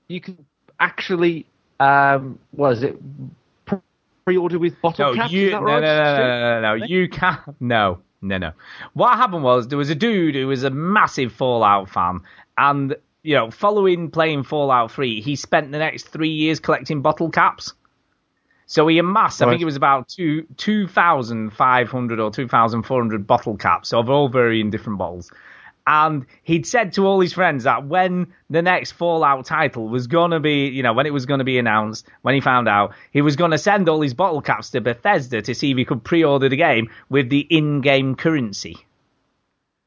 [0.08, 0.46] you can
[0.80, 1.46] actually,
[1.80, 2.98] um, what is it?
[3.64, 3.78] pre-
[4.24, 5.32] Pre-order with bottle No, caps.
[5.32, 5.80] you no, right?
[5.80, 6.84] no, no, no, no, no.
[6.86, 7.40] You can't.
[7.60, 8.52] No, no, no.
[8.94, 12.20] What happened was there was a dude who was a massive Fallout fan,
[12.56, 17.30] and you know, following playing Fallout Three, he spent the next three years collecting bottle
[17.30, 17.72] caps.
[18.66, 22.46] So he amassed, I think it was about two two thousand five hundred or two
[22.48, 25.32] thousand four hundred bottle caps of all varying different bottles.
[25.90, 30.32] And he'd said to all his friends that when the next Fallout title was going
[30.32, 32.92] to be, you know, when it was going to be announced, when he found out,
[33.10, 35.86] he was going to send all his bottle caps to Bethesda to see if he
[35.86, 38.76] could pre-order the game with the in-game currency.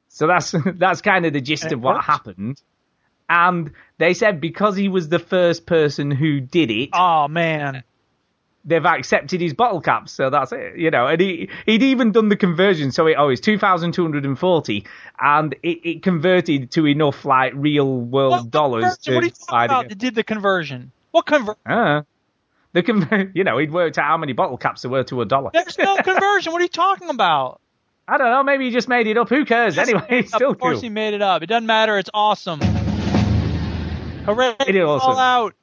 [0.08, 2.06] So that's that's kind of the gist it of what worked?
[2.08, 2.60] happened.
[3.30, 7.84] And they said because he was the first person who did it, Oh man,
[8.66, 11.08] they've accepted his bottle caps, so that's it, you know.
[11.08, 14.26] And he he'd even done the conversion, so it oh, it's two thousand two hundred
[14.26, 14.86] and forty,
[15.20, 19.16] and it, it converted to enough like real world What dollars conversion?
[19.16, 19.98] What are you to talking about?
[19.98, 20.92] Did the conversion?
[21.12, 21.60] What conversion?
[21.66, 22.04] Uh,
[22.74, 25.26] the conver- you know, he'd worked out how many bottle caps there were to a
[25.26, 25.52] dollar.
[25.54, 26.52] There's no conversion.
[26.52, 27.60] What are you talking about?
[28.08, 29.30] I don't know, maybe he just made it up.
[29.30, 29.78] Who cares?
[29.78, 30.82] Anyway, it's still of course cool.
[30.82, 31.44] he made it up.
[31.44, 31.98] It doesn't matter.
[31.98, 32.60] It's awesome.
[34.26, 34.56] Hooray!
[34.68, 35.12] It is awesome.
[35.12, 35.56] All out.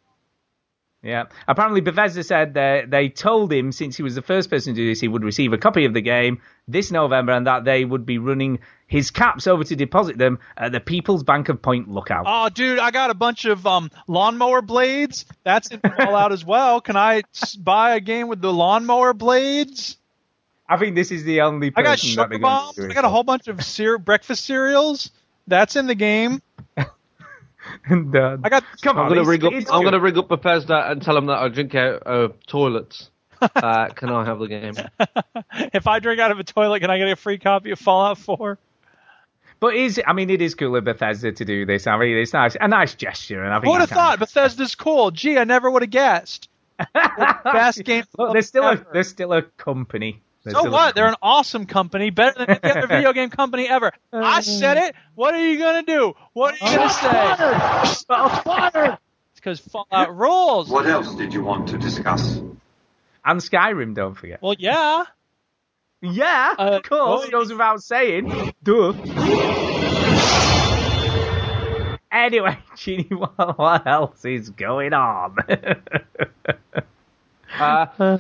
[1.03, 1.27] Yeah.
[1.47, 4.89] Apparently, Bethesda said they, they told him since he was the first person to do
[4.89, 8.05] this, he would receive a copy of the game this November and that they would
[8.05, 12.25] be running his caps over to deposit them at the People's Bank of Point Lookout.
[12.27, 15.25] Oh, dude, I got a bunch of um lawnmower blades.
[15.45, 16.81] That's in Fallout as well.
[16.81, 17.23] Can I
[17.59, 19.97] buy a game with the lawnmower blades?
[20.69, 22.79] I think this is the only I got that sugar bombs.
[22.79, 25.11] I got a whole bunch of cere- breakfast cereals.
[25.47, 26.43] That's in the game.
[27.91, 29.75] And, uh, I got come I'm on, gonna it's- ring up.
[29.75, 33.11] I'm gonna ring up Bethesda and tell them that I drink out of toilets.
[33.41, 34.75] uh, can I have the game?
[35.73, 38.19] if I drink out of a toilet, can I get a free copy of Fallout
[38.19, 38.59] 4?
[39.61, 41.87] But is I mean, it is cool of Bethesda to do this.
[41.87, 44.19] I mean, it's nice, a nice gesture, and I think Who would have you thought
[44.19, 45.11] Bethesda's cool?
[45.11, 46.49] Gee, I never would have guessed.
[46.95, 48.05] Best game.
[48.17, 50.23] Look, they're still a, they're still a company.
[50.45, 50.95] They're So what?
[50.95, 53.93] They're an awesome company, better than any other video game company ever.
[54.13, 54.95] I said it.
[55.17, 56.15] What are you gonna do?
[56.35, 57.09] What are you gonna say?
[59.39, 60.69] It's because Fallout rules.
[60.69, 62.39] What else did you want to discuss?
[63.25, 64.43] And Skyrim, don't forget.
[64.43, 65.05] Well, yeah.
[66.01, 67.27] Yeah, of course.
[67.27, 68.53] It goes without saying.
[68.65, 68.95] Duh.
[72.11, 75.37] Anyway, Chinny, what, what else is going on?
[77.59, 78.19] Uh,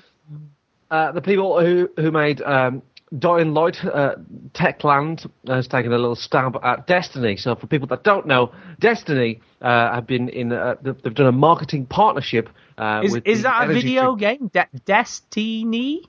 [0.90, 2.82] uh, the people who who made um,
[3.16, 4.16] Dying Light, uh,
[4.52, 7.36] Techland has taken a little stab at Destiny.
[7.36, 11.32] So for people that don't know, Destiny uh, have been in uh, they've done a
[11.32, 12.50] marketing partnership.
[12.76, 14.50] Uh, is with is that a video drink- game?
[14.52, 16.02] De- Destiny?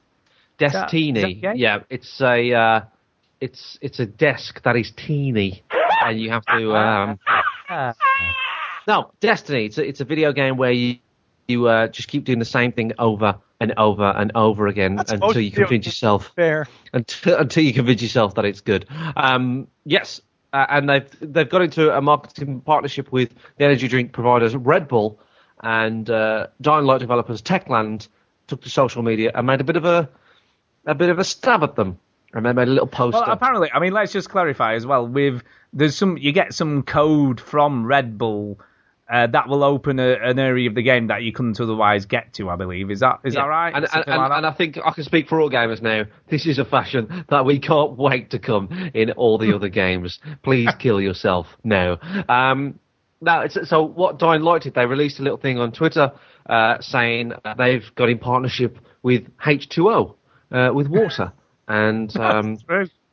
[0.57, 1.35] Destiny.
[1.35, 1.57] is that?
[1.57, 2.81] Yeah, it's a uh,
[3.39, 5.63] it's it's a desk that is teeny,
[6.05, 6.75] and you have to.
[6.75, 7.19] Um,
[8.87, 9.65] no, Destiny.
[9.65, 10.97] It's a, it's a video game where you
[11.47, 15.11] you uh, just keep doing the same thing over and over and over again most
[15.11, 16.67] until you convince yourself Fair.
[16.93, 18.85] until, until you convince yourself that it's good.
[19.15, 20.21] Um, yes,
[20.53, 24.87] uh, and they've they've got into a marketing partnership with the energy drink providers Red
[24.87, 25.19] Bull
[25.61, 28.07] and uh, Dying Light developers Techland
[28.47, 30.09] took to social media and made a bit of a
[30.85, 31.99] a bit of a stab at them.
[32.31, 33.21] And they made a little poster.
[33.21, 35.07] Well, apparently, I mean, let's just clarify as well.
[35.07, 35.41] With
[35.73, 38.59] there's some, you get some code from Red Bull
[39.09, 42.33] uh, that will open a, an area of the game that you couldn't otherwise get
[42.33, 42.49] to.
[42.49, 43.41] I believe is that is Yeah.
[43.41, 43.73] that right?
[43.75, 44.31] And, and, like that?
[44.37, 46.03] and I think I can speak for all gamers now.
[46.29, 50.19] This is a fashion that we can't wait to come in all the other games.
[50.43, 51.97] Please kill yourself now.
[52.29, 52.79] Um,
[53.21, 56.11] now, it's, so what Dying Light did, they released a little thing on Twitter
[56.47, 60.15] uh, saying they've got in partnership with H2O,
[60.51, 61.33] uh, with water.
[61.71, 62.57] And um,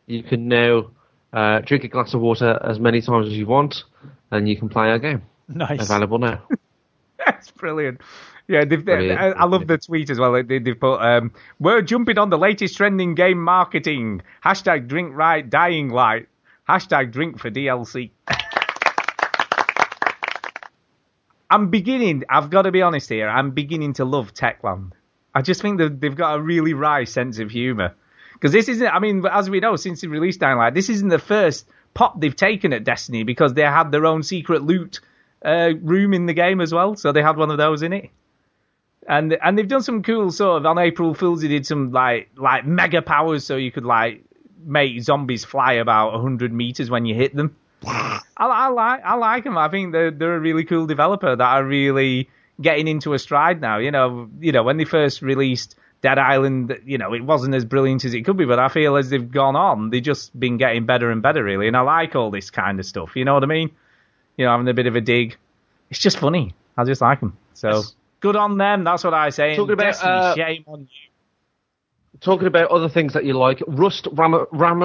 [0.07, 0.91] you can now
[1.31, 3.85] uh, drink a glass of water as many times as you want,
[4.31, 5.21] and you can play our game.
[5.49, 5.83] Nice.
[5.83, 6.43] Available now.
[7.27, 8.01] That's brilliant.
[8.49, 9.21] Yeah, they've, Brilliant.
[9.21, 10.41] I, I love the tweet as well.
[10.45, 14.23] They, they've put, um, "We're jumping on the latest trending game marketing.
[14.45, 16.29] Hashtag drink right, dying light.
[16.69, 18.11] Hashtag drink for DLC."
[21.51, 22.25] I'm beginning.
[22.29, 23.29] I've got to be honest here.
[23.29, 24.93] I'm beginning to love Techland.
[25.35, 27.95] I just think that they've got a really wry sense of humour.
[28.35, 28.87] Because this isn't.
[28.87, 32.21] I mean, as we know, since the release Dying Light, this isn't the first pop
[32.21, 35.01] they've taken at Destiny because they had their own secret loot
[35.47, 36.97] uh, room in the game as well.
[36.97, 38.11] So they had one of those in it.
[39.09, 41.41] And and they've done some cool sort of on April Fools.
[41.41, 44.25] They did some like like mega powers, so you could like
[44.65, 47.55] make zombies fly about hundred meters when you hit them.
[47.87, 49.57] I, I like I like them.
[49.57, 52.29] I think they're they're a really cool developer that are really
[52.61, 53.79] getting into a stride now.
[53.79, 57.65] You know, you know when they first released Dead Island, you know it wasn't as
[57.65, 60.57] brilliant as it could be, but I feel as they've gone on, they've just been
[60.57, 61.69] getting better and better really.
[61.69, 63.15] And I like all this kind of stuff.
[63.15, 63.71] You know what I mean?
[64.37, 65.37] You know, having a bit of a dig.
[65.91, 66.55] It's just funny.
[66.77, 67.37] I just like them.
[67.55, 67.83] So
[68.21, 68.85] good on them.
[68.85, 69.57] That's what I say.
[69.57, 72.19] Talking about, Destiny, uh, shame on you.
[72.21, 74.85] talking about other things that you like, Rust ram, ram,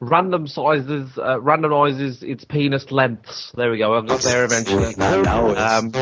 [0.00, 3.52] random sizes, uh, randomizes its penis lengths.
[3.56, 3.94] There we go.
[3.94, 4.94] I got there eventually.
[4.96, 5.92] Um,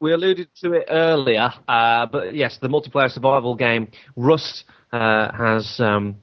[0.00, 5.80] we alluded to it earlier, uh, but yes, the multiplayer survival game Rust uh, has
[5.80, 6.16] um,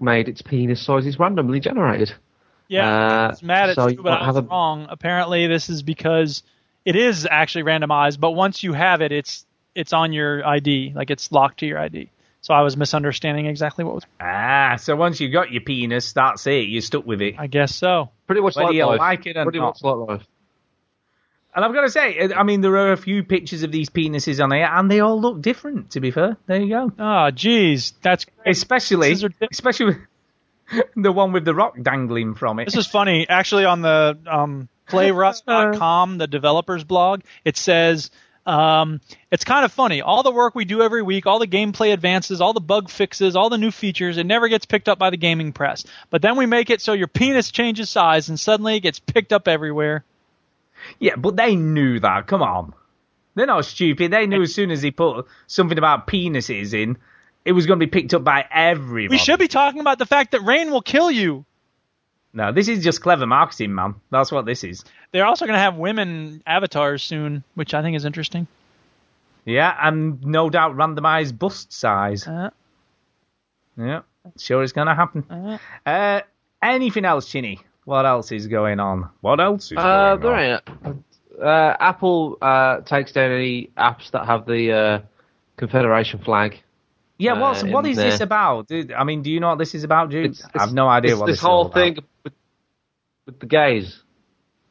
[0.00, 2.12] made its penis sizes randomly generated.
[2.68, 4.86] Yeah, Uh, it's mad at so you, you but I have was a- wrong.
[4.88, 6.42] Apparently, this is because
[6.84, 11.10] it is actually randomized, but once you have it, it's it's on your ID, like
[11.10, 12.08] it's locked to your ID.
[12.42, 14.04] So I was misunderstanding exactly what was.
[14.20, 16.68] Ah, so once you got your penis, that's it.
[16.68, 17.34] You're stuck with it.
[17.38, 18.10] I guess so.
[18.26, 18.98] Pretty much Whether like you life.
[19.00, 19.66] like it or Pretty not.
[19.68, 20.26] much like life.
[21.56, 24.42] And I've got to say, I mean, there are a few pictures of these penises
[24.42, 25.92] on here, and they all look different.
[25.92, 26.92] To be fair, there you go.
[26.98, 29.50] Oh, geez, that's especially This is ridiculous.
[29.52, 29.96] especially with
[30.96, 32.66] the one with the rock dangling from it.
[32.66, 33.28] This is funny.
[33.28, 38.10] Actually, on the um, playrust.com, the developers blog, it says
[38.46, 39.00] um,
[39.30, 40.02] it's kind of funny.
[40.02, 43.36] All the work we do every week, all the gameplay advances, all the bug fixes,
[43.36, 45.84] all the new features, it never gets picked up by the gaming press.
[46.10, 49.32] But then we make it so your penis changes size, and suddenly it gets picked
[49.32, 50.04] up everywhere.
[50.98, 52.26] Yeah, but they knew that.
[52.26, 52.74] Come on,
[53.34, 54.10] they're not stupid.
[54.10, 56.98] They knew as soon as he put something about penises in,
[57.44, 59.10] it was going to be picked up by everyone.
[59.10, 61.44] We should be talking about the fact that rain will kill you.
[62.32, 63.94] No, this is just clever marketing, man.
[64.10, 64.84] That's what this is.
[65.12, 68.48] They're also going to have women avatars soon, which I think is interesting.
[69.44, 72.26] Yeah, and no doubt randomized bust size.
[72.26, 72.50] Uh,
[73.76, 74.00] Yeah,
[74.38, 75.24] sure it's going to happen.
[75.30, 75.58] uh,
[75.88, 76.20] Uh,
[76.62, 77.60] anything else, Chinny?
[77.84, 79.10] What else is going on?
[79.20, 80.62] What else is Uh, going there on?
[80.86, 81.04] ain't.
[81.40, 84.98] Uh, Apple uh, takes down any apps that have the uh,
[85.56, 86.60] Confederation flag.
[87.18, 88.66] Yeah, what's uh, what in is this about?
[88.68, 90.32] Dude, I mean, do you know what this is about, Jude?
[90.32, 91.74] It's- I have no idea it's what this this whole is about.
[91.74, 92.32] thing with,
[93.26, 94.02] with the gays.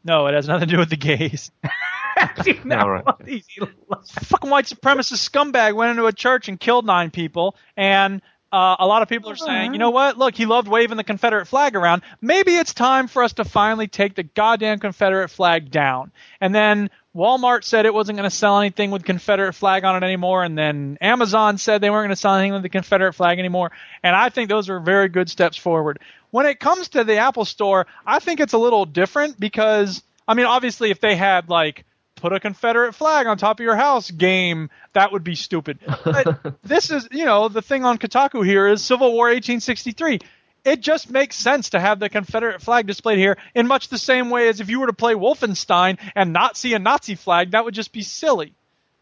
[0.03, 1.51] No, it has nothing to do with the gays.
[2.63, 3.03] No, right.
[3.03, 8.21] fucking white supremacist scumbag went into a church and killed nine people, and
[8.51, 10.17] uh, a lot of people are saying, you know what?
[10.17, 12.03] Look, he loved waving the Confederate flag around.
[12.21, 16.11] Maybe it's time for us to finally take the goddamn Confederate flag down.
[16.39, 20.06] And then Walmart said it wasn't going to sell anything with Confederate flag on it
[20.06, 23.38] anymore, and then Amazon said they weren't going to sell anything with the Confederate flag
[23.38, 23.72] anymore.
[24.02, 25.99] And I think those are very good steps forward.
[26.31, 30.34] When it comes to the Apple Store, I think it's a little different because, I
[30.34, 31.85] mean, obviously, if they had like
[32.15, 35.77] put a Confederate flag on top of your house game, that would be stupid.
[36.03, 40.19] But this is, you know, the thing on Kotaku here is Civil War 1863.
[40.65, 44.30] It just makes sense to have the Confederate flag displayed here in much the same
[44.30, 47.65] way as if you were to play Wolfenstein and not see a Nazi flag, that
[47.65, 48.53] would just be silly.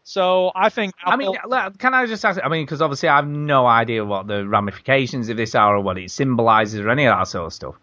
[0.04, 1.36] So I think I mean,
[1.78, 2.40] can I just ask?
[2.42, 5.80] I mean, because obviously I have no idea what the ramifications of this are or
[5.80, 7.76] what it symbolizes or any of that sort of stuff.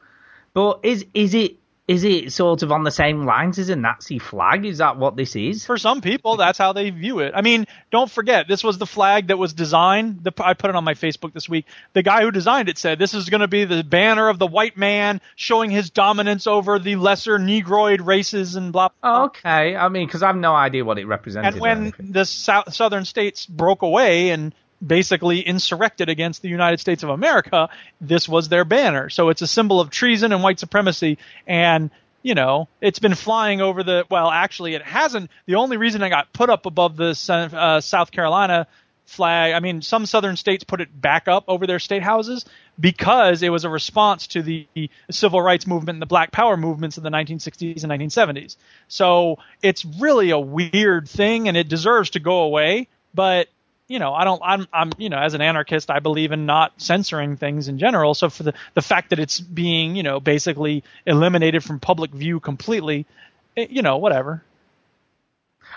[0.54, 1.59] But is is it
[1.90, 4.64] is it sort of on the same lines as a Nazi flag?
[4.64, 5.66] Is that what this is?
[5.66, 7.34] For some people, that's how they view it.
[7.36, 10.24] I mean, don't forget, this was the flag that was designed.
[10.24, 11.66] The, I put it on my Facebook this week.
[11.94, 14.46] The guy who designed it said this is going to be the banner of the
[14.46, 18.90] white man showing his dominance over the lesser Negroid races and blah.
[19.02, 19.24] blah.
[19.24, 21.54] Okay, I mean, because I have no idea what it represented.
[21.54, 24.54] And when the south, southern states broke away and
[24.86, 27.70] basically insurrected against the United States of America,
[28.00, 29.10] this was their banner.
[29.10, 31.18] So it's a symbol of treason and white supremacy.
[31.46, 31.90] And,
[32.24, 35.30] you know, it's been flying over the, well, actually, it hasn't.
[35.46, 38.68] The only reason I got put up above the uh, South Carolina
[39.06, 42.46] flag, I mean, some southern states put it back up over their state houses
[42.80, 44.68] because it was a response to the
[45.10, 48.56] civil rights movement and the black power movements of the 1960s and 1970s.
[48.88, 52.88] So it's really a weird thing and it deserves to go away.
[53.14, 53.50] But
[53.90, 56.80] you know, I don't, I'm, I'm, you know, as an anarchist, I believe in not
[56.80, 58.14] censoring things in general.
[58.14, 62.40] So for the, the fact that it's being, you know, basically eliminated from public view
[62.40, 63.08] completely,
[63.56, 64.44] it, you know, whatever.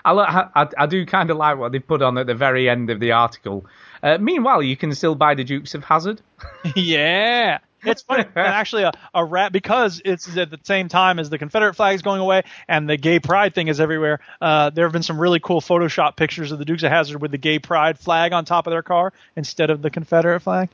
[0.04, 2.68] I, lo- I, I do kind of like what they put on at the very
[2.68, 3.64] end of the article.
[4.02, 6.20] Uh, meanwhile, you can still buy the Dukes of Hazzard.
[6.76, 7.58] yeah.
[7.84, 11.38] It's funny, and actually, a, a rat because it's at the same time as the
[11.38, 14.20] Confederate flag is going away and the gay pride thing is everywhere.
[14.40, 17.30] Uh, there have been some really cool Photoshop pictures of the Dukes of Hazzard with
[17.30, 20.68] the gay pride flag on top of their car instead of the Confederate flag.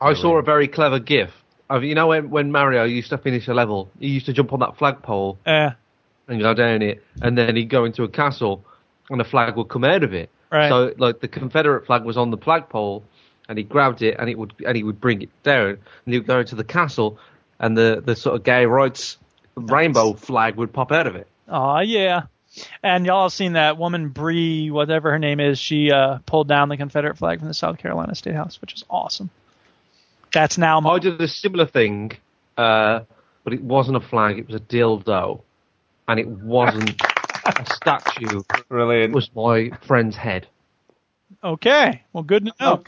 [0.00, 1.30] I saw a very clever GIF.
[1.68, 4.52] Of, you know when when Mario used to finish a level, he used to jump
[4.52, 5.72] on that flagpole Yeah.
[6.28, 8.64] and go down it, and then he'd go into a castle,
[9.10, 10.30] and the flag would come out of it.
[10.52, 10.68] Right.
[10.68, 13.02] So like the Confederate flag was on the flagpole,
[13.48, 16.18] and he grabbed it, and it would and he would bring it down, and he
[16.18, 17.18] would go into the castle,
[17.58, 19.18] and the the sort of gay rights
[19.56, 21.26] rainbow flag would pop out of it.
[21.48, 22.22] Aw, yeah.
[22.82, 26.68] And y'all have seen that woman Bree, whatever her name is, she uh, pulled down
[26.68, 29.30] the Confederate flag from the South Carolina State House, which is awesome.
[30.32, 30.80] That's now.
[30.80, 32.12] I did a similar thing,
[32.56, 33.00] uh,
[33.44, 35.42] but it wasn't a flag; it was a dildo,
[36.08, 37.00] and it wasn't
[37.44, 38.42] a statue.
[38.68, 39.12] Brilliant.
[39.12, 40.46] It was my friend's head.
[41.44, 42.82] Okay, well, good to know.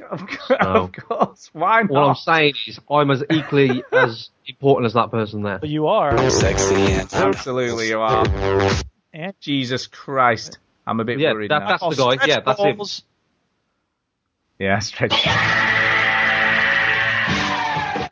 [0.60, 1.90] of course, why not?
[1.90, 5.58] What I'm saying is, I'm as equally as important as that person there.
[5.58, 6.30] But you are.
[6.30, 6.94] Sexy.
[7.12, 8.26] Absolutely, you are.
[9.12, 10.58] And Jesus Christ.
[10.86, 11.68] I'm a bit Yeah, worried that- now.
[11.78, 12.26] that's the guy.
[12.26, 12.76] Yeah, that's him.
[12.76, 13.02] goals.
[14.58, 15.12] Yeah, stretch.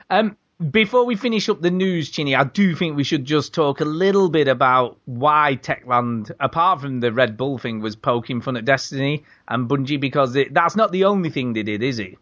[0.08, 0.36] Um,
[0.70, 3.84] before we finish up the news, Chinny, I do think we should just talk a
[3.84, 8.64] little bit about why Techland, apart from the Red Bull thing, was poking fun at
[8.64, 12.14] Destiny and Bungie because it, that's not the only thing they did, is it?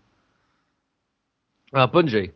[1.72, 2.32] Uh, Bungie.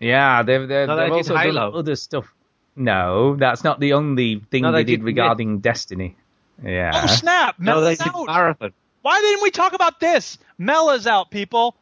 [0.00, 1.70] Yeah, they've, they've, No, they they've also Halo.
[1.70, 2.32] done other stuff.
[2.74, 6.16] No, that's not the only thing No, they, they did did regarding Destiny.
[6.64, 6.90] Yeah.
[6.94, 7.56] Oh snap!
[7.58, 8.12] No, Mela's they did.
[8.26, 8.72] Marathon.
[9.02, 10.38] Why didn't we talk about this?
[10.58, 11.76] Mela's out, people.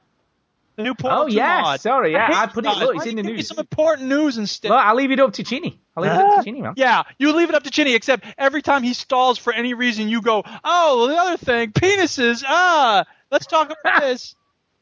[0.81, 1.81] New Portal Oh, 2 yes, mod.
[1.81, 3.49] sorry, yeah, hate I put it- look, it's in the you give me news.
[3.49, 4.71] some important news instead.
[4.71, 5.81] Well, I'll leave it up to Chinny.
[5.97, 6.75] I'll leave it up to Chinny, man.
[6.77, 7.95] Yeah, you leave it up to Chinny.
[7.95, 11.73] except every time he stalls for any reason, you go, oh, well, the other thing,
[11.73, 14.35] penises, ah, let's talk about this.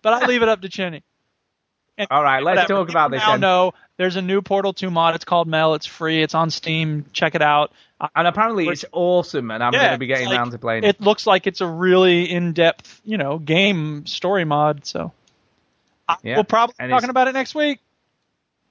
[0.03, 1.03] But I leave it up to Chinny.
[1.97, 2.81] And All right, let's whatever.
[2.85, 3.41] talk about this Now then.
[3.41, 5.17] know there's a new Portal 2 mod.
[5.17, 5.75] It's called Mel.
[5.75, 6.23] It's free.
[6.23, 7.07] It's on Steam.
[7.13, 7.73] Check it out.
[8.15, 10.85] And apparently it's awesome, and I'm Yeah, going to be getting like- around to playing
[10.85, 10.91] it.
[10.91, 14.87] It looks like it's a really in-depth, you know, game story mod.
[14.87, 15.18] So I-
[16.23, 17.81] Yeah, we'll probably be and talking about it next week.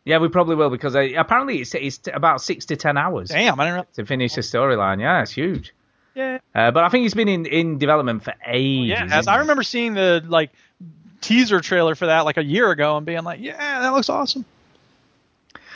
[0.05, 3.59] Yeah, we probably will because uh, apparently it's, it's about six to ten hours Damn,
[3.59, 3.73] I didn't.
[3.73, 3.95] Realize.
[3.95, 5.01] to finish the storyline.
[5.01, 5.73] Yeah, it's huge.
[6.15, 6.39] Yeah.
[6.55, 8.89] Uh, but I think it's been in, in development for ages.
[8.89, 10.51] Yeah, as I remember seeing the like
[11.21, 14.45] teaser trailer for that like a year ago and being like, yeah, that looks awesome.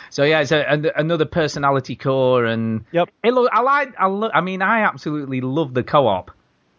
[0.09, 3.09] So yeah, it's a, an another personality core, and yep.
[3.23, 3.93] It look, I like.
[3.97, 6.31] I, lo- I mean, I absolutely love the co-op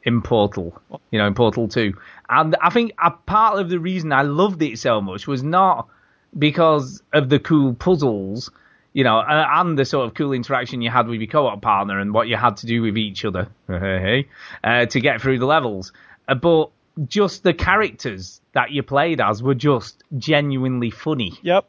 [0.04, 0.80] in Portal,
[1.10, 1.94] you know, in Portal 2.
[2.28, 5.88] And I think a part of the reason I loved it so much was not
[6.38, 8.50] because of the cool puzzles,
[8.92, 12.00] you know, uh, and the sort of cool interaction you had with your co-op partner
[12.00, 15.92] and what you had to do with each other uh, to get through the levels,
[16.28, 16.70] uh, but
[17.06, 21.32] just the characters that you played as were just genuinely funny.
[21.42, 21.66] Yep.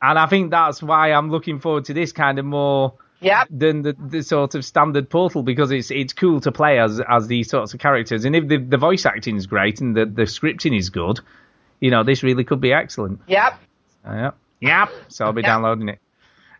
[0.00, 3.48] And I think that's why I'm looking forward to this kind of more Yep.
[3.50, 7.26] than the, the sort of standard Portal because it's it's cool to play as as
[7.26, 8.24] these sorts of characters.
[8.24, 11.20] And if the, the voice acting is great and the, the scripting is good,
[11.80, 13.20] you know, this really could be excellent.
[13.26, 13.60] Yep.
[14.06, 14.36] Uh, yep.
[14.60, 14.90] Yep.
[15.08, 16.00] So I'll be downloading it.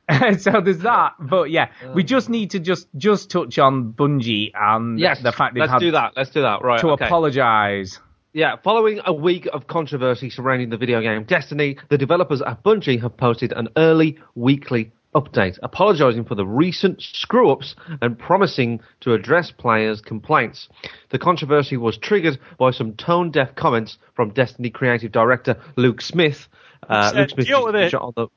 [0.40, 4.98] so there's that, but yeah, we just need to just just touch on Bungie and
[4.98, 6.14] Yes, the fact they've let's had do that.
[6.16, 6.62] Let's do that.
[6.62, 6.80] Right.
[6.80, 7.04] to okay.
[7.04, 8.00] apologise.
[8.32, 13.00] Yeah, following a week of controversy surrounding the video game Destiny, the developers at Bungie
[13.02, 19.14] have posted an early weekly update, apologising for the recent screw ups and promising to
[19.14, 20.68] address players' complaints.
[21.10, 26.48] The controversy was triggered by some tone deaf comments from Destiny creative director Luke Smith.
[26.88, 28.28] Uh, Luke Smith "Deal with it." feature on the-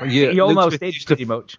[0.08, 1.58] Yeah, he almost Smith did used to pretty much.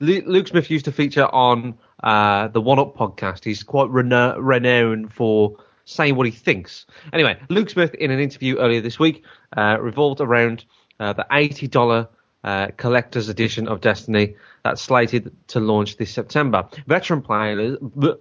[0.00, 3.44] Luke Smith used to feature on uh, the One Up podcast.
[3.44, 6.86] He's quite reno- renowned for saying what he thinks.
[7.12, 9.24] Anyway, Luke Smith, in an interview earlier this week,
[9.56, 10.64] uh, revolved around
[10.98, 12.08] uh, the $80
[12.44, 16.68] uh, collector's edition of Destiny that's slated to launch this September.
[16.86, 17.78] Veteran players,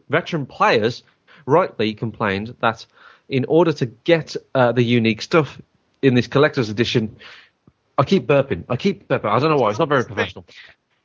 [0.10, 1.04] veteran players
[1.46, 2.86] rightly complained that
[3.30, 5.62] in order to get uh, the unique stuff
[6.02, 7.18] in this collector's edition,
[7.98, 8.66] I keep burping.
[8.70, 9.30] I keep burping.
[9.30, 9.70] I don't know why.
[9.70, 10.46] It's not very professional.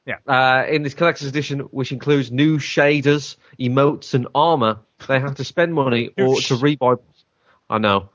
[0.07, 0.17] Yeah.
[0.27, 5.45] Uh, in this collector's edition, which includes new shaders, emotes, and armor, they have to
[5.45, 6.99] spend money or to rebuy.
[7.69, 8.09] I know.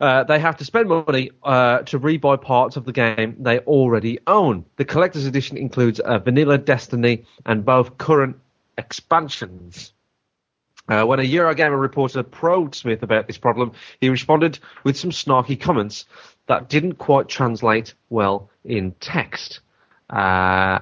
[0.00, 4.18] Uh, they have to spend money uh, to rebuy parts of the game they already
[4.26, 4.64] own.
[4.76, 8.36] The collector's edition includes a vanilla Destiny and both current
[8.78, 9.92] expansions.
[10.88, 15.60] Uh, when a Eurogamer reporter probed Smith about this problem, he responded with some snarky
[15.60, 16.04] comments
[16.46, 19.60] that didn't quite translate well in text.
[20.08, 20.78] Uh,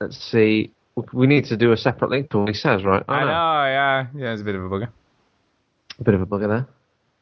[0.00, 0.72] let's see.
[1.12, 3.02] We need to do a separate link to what he says, right?
[3.08, 4.88] I know, yeah, yeah, it's a bit of a bugger.
[5.98, 6.66] A bit of a bugger there.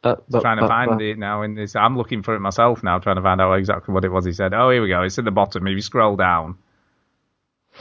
[0.03, 1.77] Uh, but- trying to but- find but- it now in this.
[1.77, 4.33] I'm looking for it myself now, trying to find out exactly what it was he
[4.33, 4.55] said.
[4.55, 5.03] Oh, here we go.
[5.03, 5.67] It's at the bottom.
[5.67, 6.57] If you scroll down,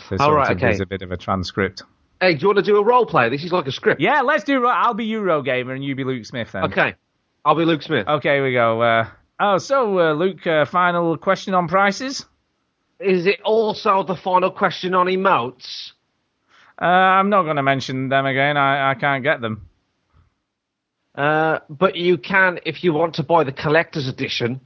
[0.10, 0.60] there's, Oh, sort right, okay.
[0.60, 1.84] there's a bit of a transcript.
[2.22, 3.30] Hey, do you want to do a role play?
[3.30, 4.02] This is like a script.
[4.02, 4.66] Yeah, let's do.
[4.68, 6.66] I'll be Eurogamer and you be Luke Smith then.
[6.66, 6.96] Okay.
[7.46, 8.06] I'll be Luke Smith.
[8.08, 8.82] Okay, here we go.
[8.82, 9.08] Uh,
[9.40, 12.26] oh, so uh, Luke, uh, final question on prices.
[13.00, 15.94] Is it also the final question on emotes?
[16.82, 18.58] Uh, I'm not going to mention them again.
[18.58, 19.69] I, I can't get them.
[21.16, 24.62] Uh, but you can if you want to buy the collector's edition.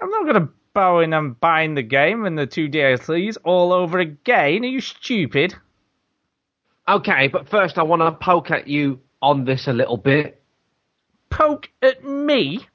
[0.00, 3.72] I'm not going to bow in and buying the game and the two DLCs all
[3.72, 4.64] over again.
[4.64, 5.54] Are you stupid?
[6.88, 10.42] Okay, but first I want to poke at you on this a little bit.
[11.30, 12.66] Poke at me?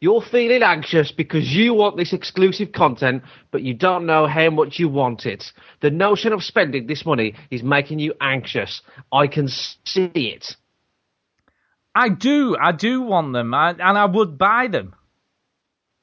[0.00, 3.22] You're feeling anxious because you want this exclusive content,
[3.52, 5.52] but you don't know how much you want it.
[5.80, 8.82] The notion of spending this money is making you anxious.
[9.12, 10.56] I can see it.
[11.94, 12.56] I do.
[12.56, 14.94] I do want them, I, and I would buy them.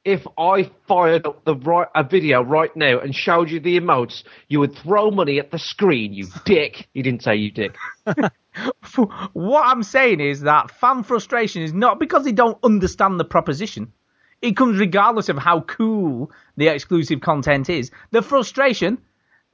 [0.05, 4.23] If I fired up the right a video right now and showed you the emotes,
[4.47, 6.87] you would throw money at the screen, you dick.
[6.93, 7.75] You didn't say you dick.
[9.33, 13.93] What I'm saying is that fan frustration is not because they don't understand the proposition.
[14.41, 17.91] It comes regardless of how cool the exclusive content is.
[18.11, 18.97] The frustration,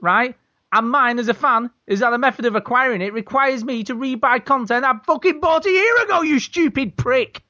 [0.01, 0.35] right,
[0.71, 3.95] and mine as a fan is that the method of acquiring it requires me to
[3.95, 7.43] rebuy content I fucking bought a year ago, you stupid prick.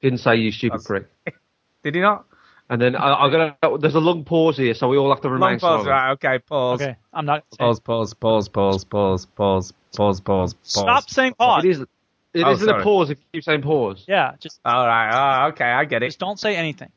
[0.00, 0.86] Didn't say you stupid That's...
[0.86, 1.06] prick.
[1.82, 2.26] Did he not?
[2.72, 3.78] And then I, am gonna.
[3.78, 5.86] There's a long pause here, so we all have to remain long pause.
[5.86, 6.12] Right?
[6.12, 6.80] Okay, pause.
[6.80, 7.44] Okay, I'm not.
[7.58, 10.54] Pause, pause, pause, pause, pause, pause, pause, pause.
[10.62, 11.64] Stop saying pause.
[11.64, 11.80] It is.
[11.80, 12.80] It oh, isn't sorry.
[12.80, 14.04] a pause if you keep saying pause.
[14.08, 14.58] Yeah, just.
[14.64, 15.44] All right.
[15.44, 16.06] Oh, okay, I get it.
[16.06, 16.90] Just don't say anything.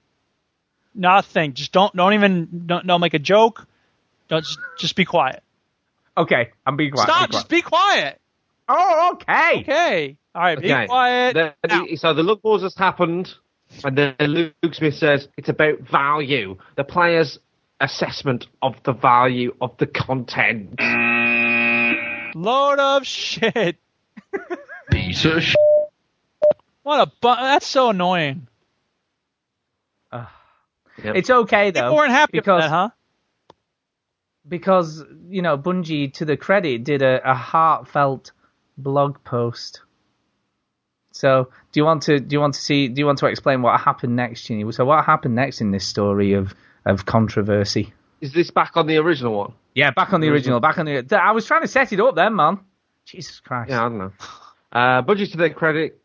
[0.93, 1.53] Nothing.
[1.53, 1.93] Just don't.
[1.93, 2.63] Don't even.
[2.67, 3.67] Don't, don't make a joke.
[4.27, 4.43] Don't.
[4.43, 5.43] Just, just be quiet.
[6.17, 7.09] Okay, I'm being quiet.
[7.09, 7.29] Stop.
[7.29, 8.19] be Just be quiet.
[8.67, 9.59] Oh, okay.
[9.61, 10.17] Okay.
[10.33, 10.59] All right.
[10.59, 10.87] Be Okay.
[10.87, 11.33] quiet.
[11.35, 11.85] Then Now.
[11.85, 13.33] he- so the look pause has happened,
[13.83, 17.37] and then Luke Smith says it's about value, the player's
[17.81, 20.79] assessment of the value of the content.
[22.35, 23.77] Load of shit.
[24.91, 25.55] Piece of shit.
[26.83, 28.47] What a bu- That's so annoying.
[30.97, 31.81] It's okay though.
[31.81, 32.89] People weren't happy because that, huh?
[34.47, 38.31] Because you know Bungie, to the credit, did a, a heartfelt
[38.77, 39.81] blog post.
[41.11, 43.61] So, do you want to do you want to see do you want to explain
[43.61, 44.69] what happened next, Chinny?
[44.71, 46.53] So, what happened next in this story of
[46.85, 47.93] of controversy?
[48.21, 49.53] Is this back on the original one?
[49.73, 51.19] Yeah, back on the original, back on the.
[51.21, 52.59] I was trying to set it up then, man.
[53.05, 53.69] Jesus Christ.
[53.69, 54.11] Yeah, I don't know.
[54.71, 56.01] Uh, Bungie, to their credit,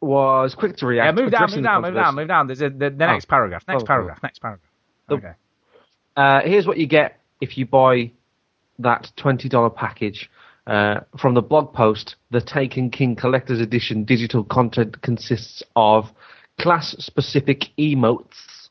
[0.00, 1.16] was quick to react.
[1.16, 2.46] Yeah, move down, move down, move down, move down.
[2.46, 3.12] There's a, the, the Oh.
[3.12, 3.64] next paragraph.
[3.68, 4.16] Next Oh, paragraph.
[4.20, 4.26] cool.
[4.26, 4.70] Next paragraph.
[5.08, 5.32] The- Okay.
[6.16, 8.12] Uh, here's what you get if you buy
[8.78, 10.30] that $20 package.
[10.66, 16.12] Uh, from the blog post, the Taken King Collector's Edition digital content consists of
[16.58, 18.68] class-specific emotes,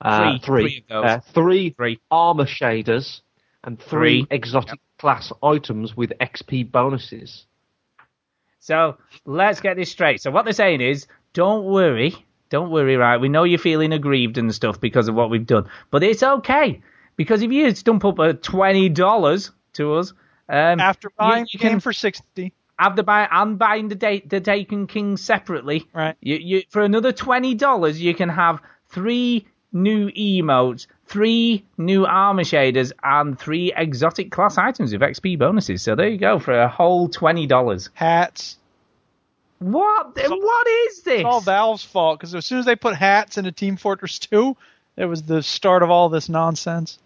[0.00, 0.38] uh, Three.
[0.38, 2.00] three, Three uh, three, Three.
[2.10, 3.22] armor shaders,
[3.64, 4.26] and three, Three.
[4.30, 7.46] exotic class items with XP bonuses.
[8.60, 10.20] So let's get this straight.
[10.22, 12.14] So what they're saying is, don't worry,
[12.50, 13.16] don't worry, right?
[13.16, 16.80] We know you're feeling aggrieved and stuff because of what we've done, but it's okay
[17.16, 20.12] because if you stump up a twenty dollars to us,
[20.48, 22.52] um, After buying you the game can for sixty.
[22.78, 25.88] have the buy and buying the date the Taken King separately.
[25.92, 26.16] Right.
[26.20, 32.42] You, you for another twenty dollars, you can have three new emotes, three new armor
[32.44, 35.82] shaders, and three exotic class items with XP bonuses.
[35.82, 37.90] So there you go for a whole twenty dollars.
[37.94, 38.58] Hats.
[39.58, 40.16] What?
[40.16, 41.20] what is this?
[41.20, 44.56] It's all Valve's fault because as soon as they put hats into Team Fortress 2,
[44.96, 46.98] it was the start of all this nonsense.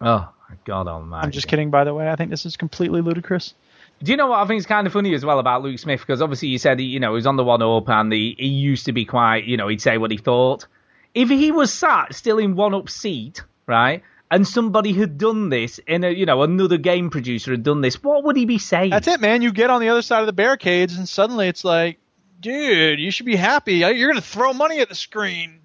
[0.00, 0.28] Oh,
[0.64, 1.24] God almighty.
[1.24, 2.08] I'm just kidding, by the way.
[2.08, 3.54] I think this is completely ludicrous.
[4.02, 6.00] Do you know what I think is kind of funny as well about Luke Smith?
[6.00, 8.34] Because obviously you said he, you know, he was on the one up and he,
[8.38, 10.66] he used to be quite, you know, he'd say what he thought.
[11.14, 15.78] If he was sat still in one up seat, right, and somebody had done this
[15.86, 18.90] in a, you know, another game producer had done this, what would he be saying?
[18.90, 19.42] That's it, man.
[19.42, 21.98] You get on the other side of the barricades, and suddenly it's like,
[22.40, 23.74] dude, you should be happy.
[23.74, 25.59] You're going to throw money at the screen.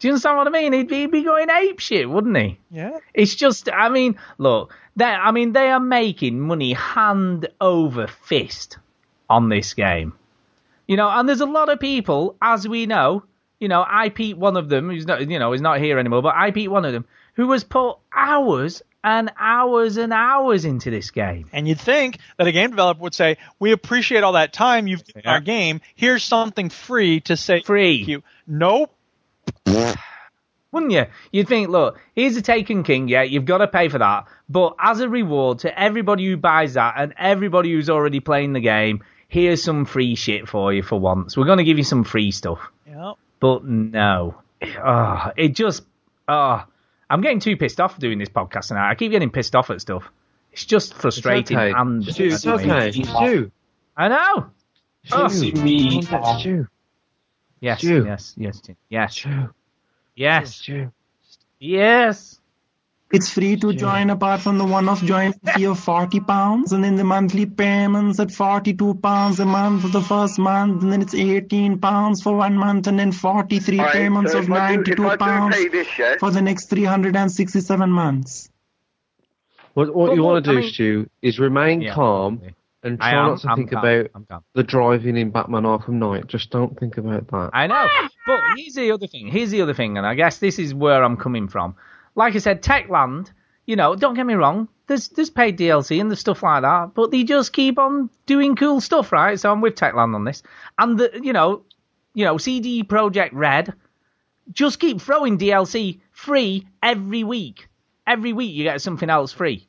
[0.00, 0.72] Do you understand what I mean?
[0.72, 2.58] He'd be, he'd be going ape shit, wouldn't he?
[2.70, 2.98] Yeah.
[3.12, 8.78] It's just, I mean, look, they, I mean, they are making money hand over fist
[9.28, 10.14] on this game.
[10.88, 13.24] You know, and there's a lot of people, as we know,
[13.60, 16.22] you know, I Pete, one of them, who's not, you know, is not here anymore,
[16.22, 17.04] but I Pete, one of them,
[17.34, 21.48] who has put hours and hours and hours into this game.
[21.52, 25.04] And you'd think that a game developer would say, "We appreciate all that time you've
[25.04, 25.80] given our game.
[25.94, 28.94] Here's something free to say free." Nope.
[30.72, 31.06] Wouldn't you?
[31.32, 34.26] You'd think, look, here's a Taken King, yeah, you've got to pay for that.
[34.48, 38.60] But as a reward to everybody who buys that and everybody who's already playing the
[38.60, 41.36] game, here's some free shit for you for once.
[41.36, 42.60] We're going to give you some free stuff.
[42.86, 43.14] Yep.
[43.40, 44.36] But no.
[44.62, 45.82] Oh, it just.
[46.28, 46.62] Oh,
[47.08, 48.88] I'm getting too pissed off doing this podcast now.
[48.88, 50.04] I keep getting pissed off at stuff.
[50.52, 51.72] It's just frustrating okay.
[51.74, 52.04] and.
[52.04, 52.92] Stu, it's okay.
[52.92, 53.50] Stu.
[53.96, 54.16] I know.
[54.36, 54.50] Oh.
[55.12, 55.28] Ah.
[55.28, 55.52] Stu.
[55.52, 56.02] Me.
[56.02, 56.68] Stu.
[57.60, 58.04] Yes, Stu.
[58.04, 59.48] yes, yes, yes, Stu.
[60.20, 60.92] Yes, Stu.
[61.58, 62.36] yes.
[63.12, 66.94] It's free to join apart from the one-off join fee of 40 pounds and then
[66.94, 71.12] the monthly payments at 42 pounds a month for the first month and then it's
[71.14, 74.92] 18 pounds for one month and then 43 Alright, payments so of if I do-
[74.92, 76.14] 92 if I do pounds pay this, yeah?
[76.20, 78.48] for the next 367 months.
[79.74, 82.42] What, what But you what- want to I do, mean- Stu, is remain Yeah, calm
[82.82, 86.26] and try am, not to I'm think about the driving in Batman Arkham Knight.
[86.26, 87.50] Just don't think about that.
[87.52, 87.88] I know.
[88.26, 89.28] But here's the other thing.
[89.28, 91.74] Here's the other thing, and I guess this is where I'm coming from.
[92.14, 93.30] Like I said, Techland,
[93.66, 96.94] you know, don't get me wrong, there's there's paid DLC and there's stuff like that,
[96.94, 99.38] but they just keep on doing cool stuff, right?
[99.38, 100.42] So I'm with Techland on this.
[100.78, 101.62] And the you know,
[102.12, 103.72] you know, CD Projekt Red
[104.52, 107.68] just keep throwing DLC free every week.
[108.06, 109.68] Every week you get something else free.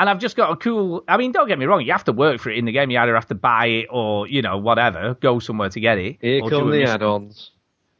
[0.00, 1.04] And I've just got a cool.
[1.06, 1.82] I mean, don't get me wrong.
[1.84, 2.90] You have to work for it in the game.
[2.90, 6.16] You either have to buy it or you know whatever, go somewhere to get it.
[6.22, 6.94] Here or do come the mission.
[6.94, 7.50] add-ons.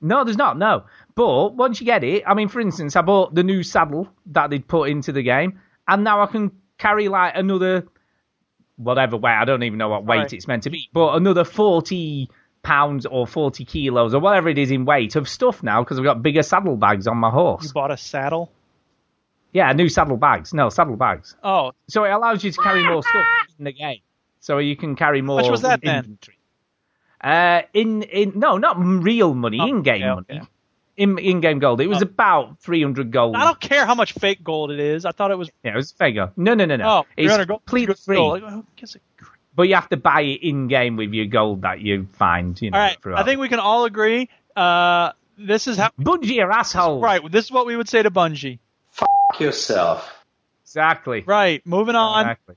[0.01, 0.57] No, there's not.
[0.57, 4.09] No, but once you get it, I mean, for instance, I bought the new saddle
[4.29, 7.87] that they'd put into the game, and now I can carry like another
[8.77, 9.35] whatever weight.
[9.39, 10.33] I don't even know what weight Right.
[10.33, 12.31] it's meant to be, but another forty
[12.63, 16.05] pounds or forty kilos or whatever it is in weight of stuff now because I've
[16.05, 17.65] got bigger saddle bags on my horse.
[17.67, 18.51] You bought a saddle.
[19.53, 20.55] Yeah, new saddle bags.
[20.55, 21.35] No, saddle bags.
[21.43, 23.27] Oh, So it allows you to carry more stuff
[23.59, 24.01] in the game.
[24.41, 25.41] So you can carry more.
[25.41, 26.19] much was that then?
[27.21, 30.35] Uh, in in no, not real money, Oh, in-game okay, okay.
[30.39, 30.49] money.
[30.97, 31.81] In in-game gold.
[31.81, 33.35] It was about 300 gold.
[33.37, 35.05] I don't care how much fake gold it is.
[35.05, 35.51] I thought it was.
[35.65, 36.31] Yeah, it was fake gold.
[36.37, 36.89] No, no, no, no.
[36.89, 37.61] Oh, it's 300 gold.
[37.65, 38.17] completely free.
[38.17, 38.43] Gold.
[38.43, 38.99] Who gives a
[39.55, 42.61] But you have to buy it in-game with your gold that you find.
[42.61, 43.19] You know, All right, throughout.
[43.21, 44.29] I think we can all agree.
[44.57, 47.03] Uh, this is how Bungie are assholes.
[47.03, 48.59] Right, this is what we would say to Bungie.
[49.31, 50.13] Fuck yourself.
[50.65, 51.23] Exactly.
[51.25, 52.31] Right, moving on.
[52.31, 52.57] Exactly.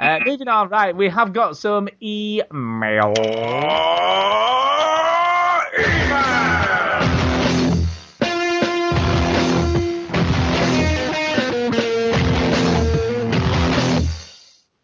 [0.00, 3.14] Uh, moving on, right, we have got some email.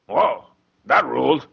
[0.06, 0.44] Whoa,
[0.86, 1.48] that ruled.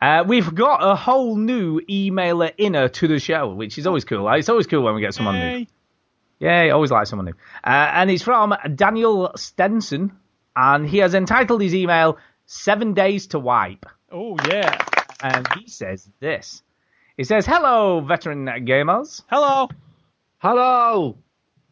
[0.00, 4.26] Uh, we've got a whole new emailer inner to the show, which is always cool.
[4.30, 5.66] It's always cool when we get someone new.
[6.42, 6.66] Yay.
[6.66, 7.32] Yeah, always like someone new.
[7.64, 10.12] Uh, and it's from Daniel Stenson,
[10.56, 13.86] and he has entitled his email Seven Days to Wipe.
[14.10, 14.84] Oh yeah.
[15.22, 16.62] And he says this.
[17.16, 19.22] He says, "Hello, veteran gamers.
[19.30, 19.68] Hello.
[20.38, 21.16] Hello.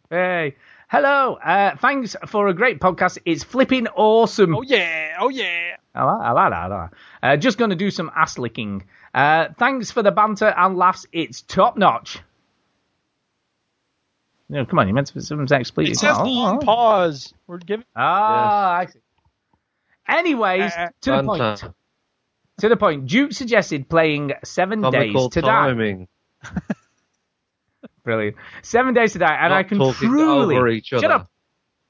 [0.08, 0.54] Hey."
[0.88, 3.18] Hello, uh, thanks for a great podcast.
[3.24, 4.56] It's flipping awesome.
[4.56, 5.76] Oh yeah, oh yeah.
[5.94, 6.56] I like, I like that.
[6.56, 6.96] I like that.
[7.22, 8.82] Uh, just going to do some ass licking.
[9.14, 11.06] Uh, thanks for the banter and laughs.
[11.12, 12.18] It's top notch.
[14.52, 15.92] No, come on, you meant to put some expletive.
[15.92, 16.66] It says Oh, long oh.
[16.66, 17.32] pause.
[17.46, 17.84] We're giving.
[17.94, 18.98] Ah, I see.
[20.08, 21.56] Anyways, Uh, to the Banter.
[21.62, 21.74] point.
[22.58, 23.06] To the point.
[23.06, 26.06] Duke suggested playing Seven Comical Days to Die.
[28.02, 28.36] Brilliant.
[28.62, 31.30] Seven Days to Die, and Not I can truly over each shut up.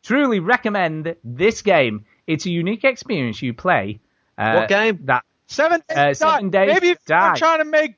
[0.03, 2.05] Truly recommend this game.
[2.27, 4.01] It's a unique experience you play.
[4.37, 5.01] Uh, What game?
[5.05, 5.97] That Seven days.
[5.99, 6.67] Uh, to Seven die.
[6.67, 7.35] Days Maybe if to you were Die.
[7.37, 7.95] trying to make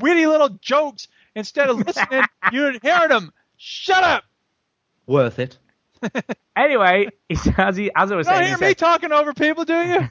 [0.00, 3.32] witty little jokes instead of listening, you'd hear them.
[3.56, 4.24] Shut up.
[5.06, 5.58] Worth it.
[6.56, 9.12] anyway, it's, as he as I was You don't saying, he hear said, me talking
[9.12, 10.08] over people, do you?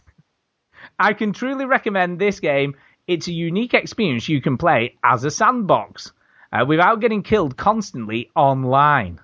[1.00, 2.76] I can truly recommend this game.
[3.08, 6.12] It's a unique experience you can play as a sandbox
[6.52, 9.20] uh, without getting killed constantly online.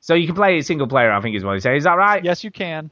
[0.00, 1.76] So you can play it single player, I think is what he said.
[1.76, 2.22] Is that right?
[2.24, 2.90] yes, you can.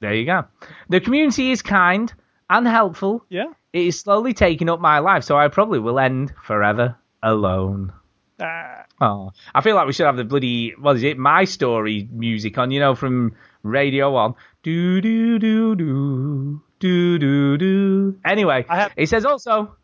[0.00, 0.44] There you go.
[0.88, 2.12] The community is kind
[2.50, 3.24] and helpful.
[3.28, 3.52] Yeah.
[3.72, 7.92] It is slowly taking up my life, so I probably will end forever alone.
[8.40, 8.84] Ah.
[9.00, 11.18] Oh, I feel like we should have the bloody what is it?
[11.18, 14.34] My story music on, you know, from Radio One.
[14.62, 18.18] Do do do do do do do.
[18.24, 19.76] Anyway, I have- it says also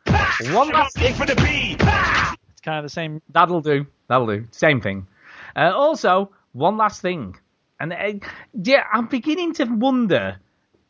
[0.53, 1.15] one last thing.
[1.15, 1.77] for the B.
[1.79, 3.21] It's kind of the same.
[3.31, 3.87] That'll do.
[4.09, 4.47] That'll do.
[4.51, 5.07] Same thing.
[5.55, 7.37] Uh, also, one last thing,
[7.81, 8.13] and uh,
[8.55, 10.39] yeah, I'm beginning to wonder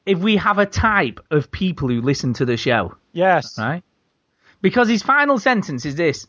[0.06, 3.58] if we have a type of people who listen to the show, Yes.
[3.58, 3.82] right?
[4.62, 6.26] Because his final sentence is this.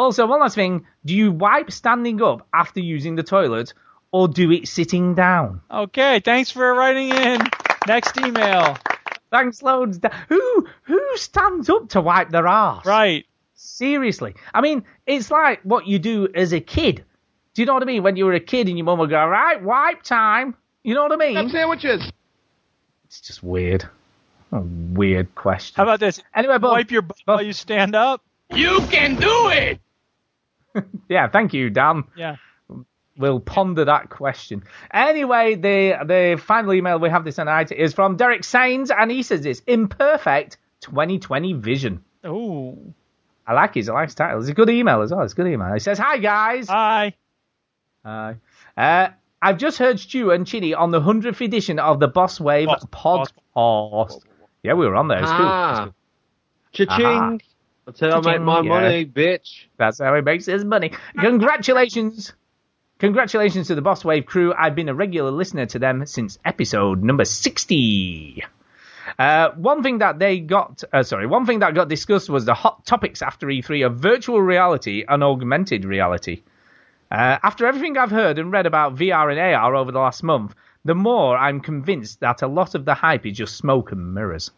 [0.00, 3.74] Also, one last thing: Do you wipe standing up after using the toilet,
[4.12, 5.60] or do it sitting down?
[5.70, 6.20] Okay.
[6.20, 7.42] Thanks for writing in.
[7.86, 8.78] Next email.
[9.30, 10.00] Thanks loads.
[10.30, 12.86] Who who stands up to wipe their arse?
[12.86, 13.26] Right.
[13.52, 14.36] Seriously.
[14.54, 17.04] I mean, it's like what you do as a kid.
[17.52, 18.02] Do you know what I mean?
[18.02, 20.54] When you were a kid and your mum would go, right, wipe time.
[20.82, 21.50] You know what I mean?
[21.50, 22.10] sandwiches.
[23.04, 23.86] It's just weird.
[24.50, 25.74] A weird question.
[25.76, 26.22] How about this?
[26.34, 28.22] Anyway, but Wipe your butt while you stand up.
[28.50, 29.78] You can do it!
[31.08, 32.04] yeah, thank you, Dan.
[32.16, 32.36] Yeah.
[33.18, 34.62] We'll ponder that question.
[34.92, 39.22] Anyway, the the final email we have this night is from Derek Sains, and he
[39.22, 42.02] says this imperfect 2020 vision.
[42.24, 42.78] Oh.
[43.46, 44.38] I like his, I like his title.
[44.40, 45.22] It's a good email as well.
[45.22, 45.72] It's a good email.
[45.74, 46.68] He says, Hi guys.
[46.68, 47.14] Hi.
[48.04, 48.36] Hi.
[48.76, 49.08] Uh,
[49.42, 52.84] I've just heard Stu and Chinny on the 100th edition of the Boss Wave Boss-
[52.86, 54.20] podcast.
[54.62, 55.18] Yeah, we were on there.
[55.18, 55.40] It's cool.
[55.40, 55.84] It's Ah.
[55.84, 55.94] cool.
[56.72, 57.06] Cha-ching.
[57.06, 57.38] Aha.
[57.98, 58.68] That's how I make my yeah.
[58.68, 59.66] money, bitch.
[59.76, 60.92] That's how he makes his money.
[61.18, 62.32] Congratulations.
[62.98, 64.52] Congratulations to the Boss Wave crew.
[64.52, 68.44] I've been a regular listener to them since episode number 60.
[69.18, 72.54] Uh, one thing that they got, uh, sorry, one thing that got discussed was the
[72.54, 76.42] hot topics after E3 of virtual reality and augmented reality.
[77.10, 80.54] Uh, after everything I've heard and read about VR and AR over the last month,
[80.84, 84.50] the more I'm convinced that a lot of the hype is just smoke and mirrors.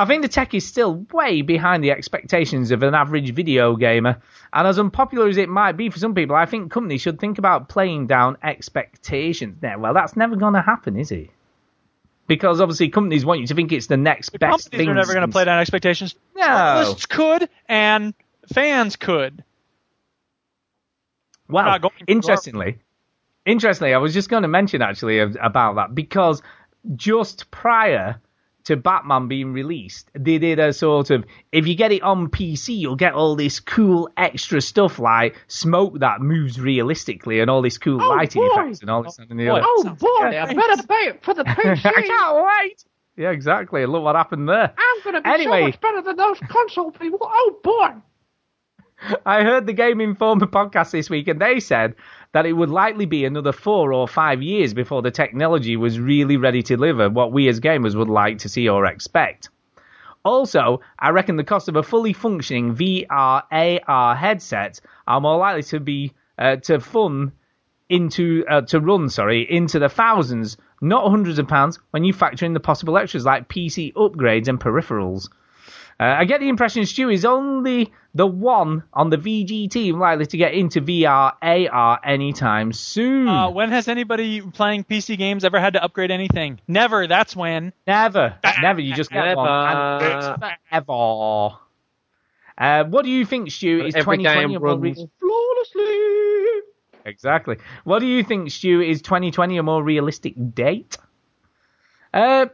[0.00, 4.22] I think the tech is still way behind the expectations of an average video gamer,
[4.50, 7.36] and as unpopular as it might be for some people, I think companies should think
[7.36, 9.58] about playing down expectations.
[9.60, 11.28] Now, well, that's never going to happen, is it?
[12.26, 14.88] Because obviously companies want you to think it's the next The best companies thing.
[14.88, 16.14] are never going to play down expectations.
[16.34, 16.46] No.
[16.46, 18.14] Journalists could, and
[18.50, 19.44] fans could.
[21.46, 22.78] Well, interestingly,
[23.44, 26.40] interestingly, I was just going to mention actually about that because
[26.96, 28.18] just prior
[28.64, 32.76] to Batman being released, they did a sort of if you get it on PC,
[32.76, 37.78] you'll get all this cool extra stuff like smoke that moves realistically and all this
[37.78, 38.62] cool oh, lighting boy.
[38.62, 39.58] effects and all this and the oh, boy.
[39.58, 39.66] other.
[39.68, 41.86] Oh boy, I better pay it for the PC.
[41.86, 42.84] I can't wait.
[43.16, 43.84] Yeah, exactly.
[43.86, 44.72] Look what happened there.
[44.76, 45.60] I'm gonna be Anyway.
[45.60, 47.18] so much better than those console people.
[47.22, 48.00] Oh boy.
[49.26, 51.94] I heard the Game Informer podcast this week, and they said
[52.32, 56.36] that it would likely be another four or five years before the technology was really
[56.36, 59.48] ready to deliver what we as gamers would like to see or expect.
[60.24, 65.62] Also, I reckon the cost of a fully functioning VR AR headset are more likely
[65.64, 67.32] to be uh, to fun
[67.88, 72.44] into uh, to run sorry into the thousands, not hundreds of pounds, when you factor
[72.46, 75.28] in the possible extras like PC upgrades and peripherals.
[76.00, 80.24] Uh, I get the impression Stu is only the one on the VG team likely
[80.24, 83.28] to get into VR AR anytime soon.
[83.28, 86.58] Uh, when has anybody playing PC games ever had to upgrade anything?
[86.66, 87.06] Never.
[87.06, 87.74] That's when.
[87.86, 88.80] Never, never.
[88.80, 89.36] You just get Never.
[89.36, 90.26] one, and it's
[90.70, 91.58] forever.
[92.56, 93.84] Uh, what do you think, Stu?
[93.84, 96.60] Is Every 2020 a more runs flawlessly.
[97.04, 97.56] Exactly.
[97.84, 98.80] What do you think, Stu?
[98.80, 100.96] Is 2020 a more realistic date?
[102.14, 102.46] Uh,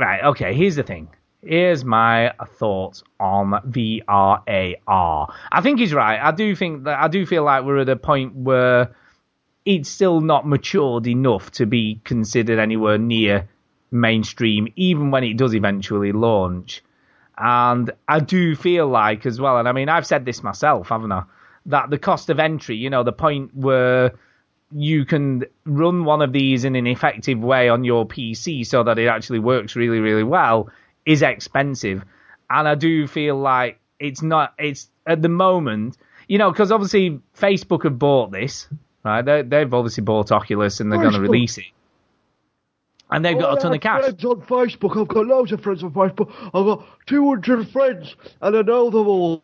[0.00, 1.10] Right, okay, here's the thing.
[1.42, 5.32] Here's my thoughts on VRAR.
[5.52, 6.20] I think he's right.
[6.20, 8.94] I do think that I do feel like we're at a point where
[9.64, 13.48] it's still not matured enough to be considered anywhere near
[13.90, 16.82] mainstream, even when it does eventually launch.
[17.38, 21.12] And I do feel like as well, and I mean I've said this myself, haven't
[21.12, 21.22] I?
[21.66, 24.12] That the cost of entry, you know, the point where
[24.72, 28.98] you can run one of these in an effective way on your PC so that
[28.98, 30.68] it actually works really, really well
[31.06, 32.04] is expensive.
[32.48, 35.96] And I do feel like it's not, it's at the moment,
[36.28, 38.68] you know, because obviously Facebook have bought this,
[39.04, 39.22] right?
[39.22, 41.66] They, they've obviously bought Oculus and they're going to release it.
[43.10, 44.02] And they've got a oh, ton of cash.
[44.02, 45.00] Friends on Facebook.
[45.00, 46.32] I've got loads of friends on Facebook.
[46.46, 49.42] I've got 200 friends, and I know them all.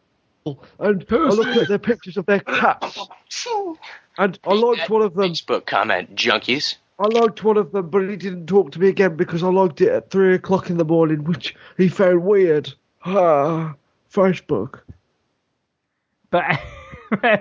[0.79, 2.99] And I look at their pictures of their cats.
[4.19, 5.33] And I liked uh, one of them.
[5.33, 6.77] Facebook comment, junkies.
[6.99, 9.81] I liked one of them, but he didn't talk to me again because I liked
[9.83, 12.73] it at three o'clock in the morning, which he found weird.
[13.05, 13.75] Ah,
[14.13, 14.81] Facebook.
[16.31, 16.59] But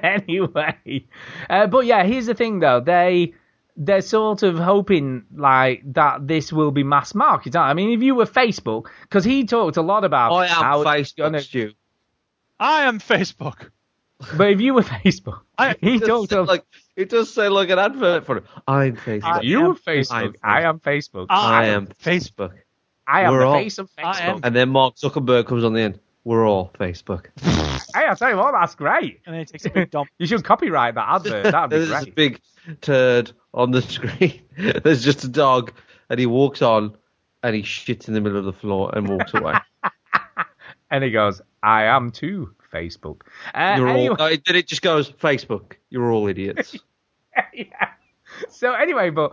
[0.04, 1.08] anyway,
[1.50, 2.80] uh, but yeah, here's the thing though.
[2.82, 3.34] They
[3.76, 7.56] they're sort of hoping like that this will be mass market.
[7.56, 10.82] I mean, if you were Facebook, because he talked a lot about I am how
[10.82, 11.72] it's Facebook, gonna- Stu.
[12.60, 13.72] I am Facebook.
[14.38, 15.42] But if you were Facebook,
[15.82, 16.64] he talked It of like
[16.96, 18.44] it does say like an advert for it.
[18.68, 19.44] I'm Facebook.
[19.44, 20.36] you am were Facebook.
[20.44, 21.28] I am Facebook.
[21.30, 22.54] I am Facebook.
[23.08, 24.40] I am We're the all- face of Facebook.
[24.44, 26.00] And then Mark Zuckerberg comes on the end.
[26.24, 27.26] We're all Facebook.
[27.94, 29.22] Hey, I tell you what, that's great.
[29.26, 30.10] And then he takes a big dump.
[30.18, 31.44] You should copyright that advert.
[31.46, 32.16] That'd be There's this great.
[32.16, 32.42] big
[32.82, 34.42] turd on the screen.
[34.58, 35.72] There's just a dog,
[36.10, 36.98] and he walks on,
[37.42, 39.54] and he shits in the middle of the floor and walks away.
[40.92, 43.22] And he goes, "I am too Facebook."
[43.54, 45.74] Uh, You're anyway- all, no, then it just goes Facebook.
[45.90, 46.78] You're all idiots.
[47.54, 47.90] yeah.
[48.50, 49.32] So anyway, but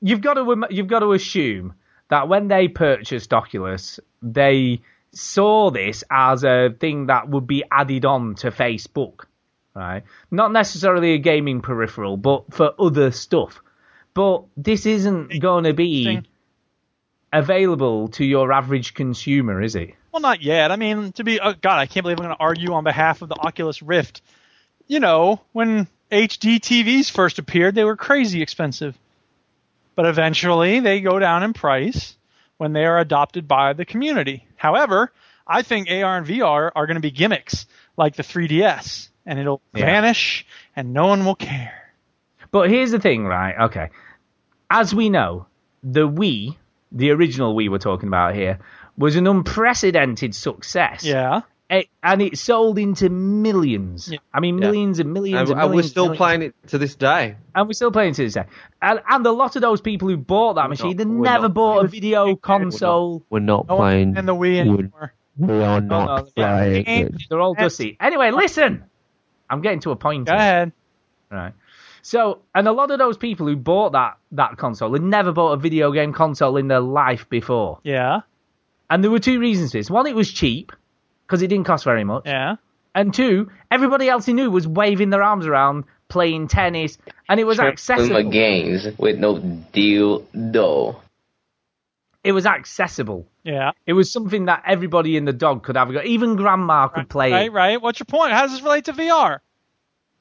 [0.00, 1.74] you've got to you've got to assume
[2.08, 4.80] that when they purchased Oculus, they
[5.12, 9.24] saw this as a thing that would be added on to Facebook,
[9.74, 10.02] right?
[10.30, 13.60] Not necessarily a gaming peripheral, but for other stuff.
[14.14, 16.22] But this isn't going to be
[17.32, 19.94] available to your average consumer, is it?
[20.16, 20.72] Well, not yet.
[20.72, 23.20] I mean, to be, oh God, I can't believe I'm going to argue on behalf
[23.20, 24.22] of the Oculus Rift.
[24.86, 28.96] You know, when HD TVs first appeared, they were crazy expensive.
[29.94, 32.16] But eventually, they go down in price
[32.56, 34.46] when they are adopted by the community.
[34.56, 35.12] However,
[35.46, 37.66] I think AR and VR are going to be gimmicks
[37.98, 39.84] like the 3DS, and it'll Yeah.
[39.84, 41.92] vanish, and no one will care.
[42.50, 43.54] But here's the thing, right?
[43.66, 43.90] Okay.
[44.70, 45.44] As we know,
[45.82, 46.56] the Wii,
[46.90, 48.60] the original Wii we're talking about here,
[48.98, 51.04] was an unprecedented success.
[51.04, 51.42] Yeah.
[51.68, 54.12] It, and it sold into millions.
[54.32, 54.66] I mean, Yeah.
[54.68, 56.18] millions and millions and, and, and we're still millions.
[56.18, 57.36] playing it to this day.
[57.56, 58.44] And we're still playing it to this day.
[58.80, 61.88] And, and a lot of those people who bought that machine, they never bought a
[61.88, 63.24] video console.
[63.30, 64.16] We're not No one playing.
[64.16, 65.12] in the Wii anymore.
[65.38, 67.16] We are Oh, no, not yeah, playing.
[67.28, 67.96] They're all dusty.
[68.00, 68.84] Anyway, listen.
[69.50, 70.26] I'm getting to a point.
[70.26, 70.40] Go here.
[70.40, 70.72] ahead.
[71.30, 71.52] Right.
[72.02, 75.52] So, and a lot of those people who bought that that console had never bought
[75.52, 77.80] a video game console in their life before.
[77.82, 78.20] Yeah.
[78.90, 79.90] And there were two reasons for this.
[79.90, 80.72] One, it was cheap
[81.26, 82.22] because it didn't cost very much.
[82.26, 82.56] Yeah.
[82.94, 86.96] And two, everybody else he knew was waving their arms around, playing tennis,
[87.28, 88.30] and it was My accessible.
[88.30, 91.00] games with no deal though.
[92.24, 93.26] It was accessible.
[93.44, 93.72] Yeah.
[93.86, 95.90] It was something that everybody in the dog could have.
[95.90, 96.02] a go.
[96.04, 97.52] Even grandma could play Right, it.
[97.52, 97.80] right.
[97.82, 98.32] What's your point?
[98.32, 99.38] How does this relate to VR?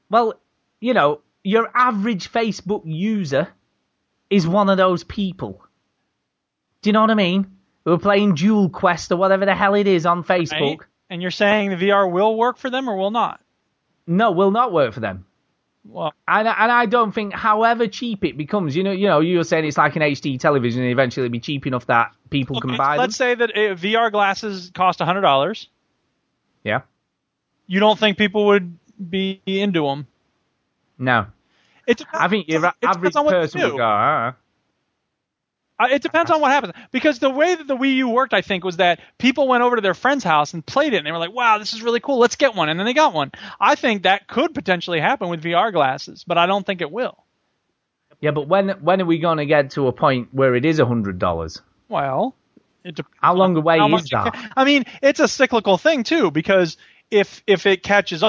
[0.09, 0.33] Well,
[0.79, 3.47] you know, your average Facebook user
[4.29, 5.63] is one of those people.
[6.81, 7.54] Do you know what I mean?
[7.85, 10.51] Who are playing Dual Quest or whatever the hell it is on Facebook.
[10.79, 10.79] Right?
[11.09, 13.39] And you're saying the VR will work for them or will not?
[14.07, 15.25] No, will not work for them.
[15.87, 19.37] Well, And, and I don't think, however cheap it becomes, you know, you know, you
[19.37, 22.59] were saying it's like an HD television, and eventually it'll be cheap enough that people
[22.59, 23.01] can buy them.
[23.01, 25.69] let's say that uh, VR glasses cost hundred dollars.
[26.63, 26.81] Yeah.
[27.67, 28.77] You don't think people would
[29.09, 30.07] be into them?
[30.97, 31.27] No.
[31.85, 34.33] It depends, I think your average on what you person would go, ah.
[35.77, 38.41] Uh, it depends on what happens because the way that the Wii U worked, I
[38.41, 41.11] think, was that people went over to their friend's house and played it, and they
[41.11, 42.17] were like, "Wow, this is really cool.
[42.17, 43.31] Let's get one," and then they got one.
[43.59, 47.25] I think that could potentially happen with VR glasses, but I don't think it will.
[48.21, 50.79] Yeah, but when when are we going to get to a point where it is
[50.79, 51.61] a hundred dollars?
[51.89, 52.35] Well,
[52.83, 54.51] it depends How long away how is that?
[54.55, 56.77] I mean, it's a cyclical thing too because
[57.11, 58.23] if if it catches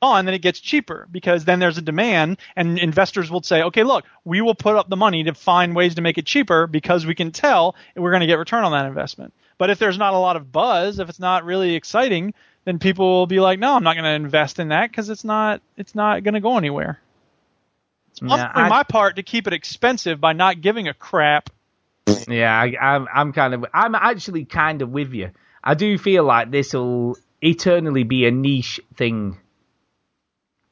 [0.00, 3.82] on, then it gets cheaper because then there's a demand and investors will say, okay,
[3.82, 7.06] look, we will put up the money to find ways to make it cheaper because
[7.06, 9.32] we can tell we're going to get return on that investment.
[9.58, 12.32] But if there's not a lot of buzz, if it's not really exciting,
[12.64, 15.24] then people will be like, no, I'm not going to invest in that because it's
[15.24, 17.00] not it's not going to go anywhere.
[18.20, 21.50] I'm Yeah, I- my part to keep it expensive by not giving a crap
[22.28, 25.30] Yeah, I, I'm I'm kind of I'm actually kind of with you.
[25.62, 29.38] I do feel like this will eternally be a niche thing.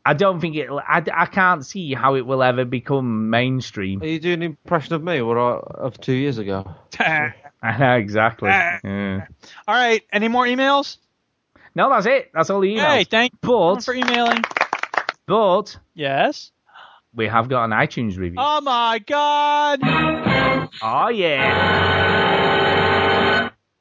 [0.06, 0.70] I don't think it.
[0.70, 4.00] I, I can't see how it will ever become mainstream.
[4.02, 6.72] Are you doing an impression of me or uh, of two years ago?
[7.62, 8.48] exactly.
[8.84, 9.26] Yeah.
[9.66, 10.04] All right.
[10.12, 10.98] Any more emails?
[11.74, 12.30] No, that's it.
[12.32, 12.86] That's all the emails.
[12.86, 14.44] Hey, thank you for emailing.
[15.26, 16.52] but Yes.
[17.12, 18.38] we have got an iTunes review.
[18.38, 19.80] Oh my God.
[20.82, 22.46] Oh yeah.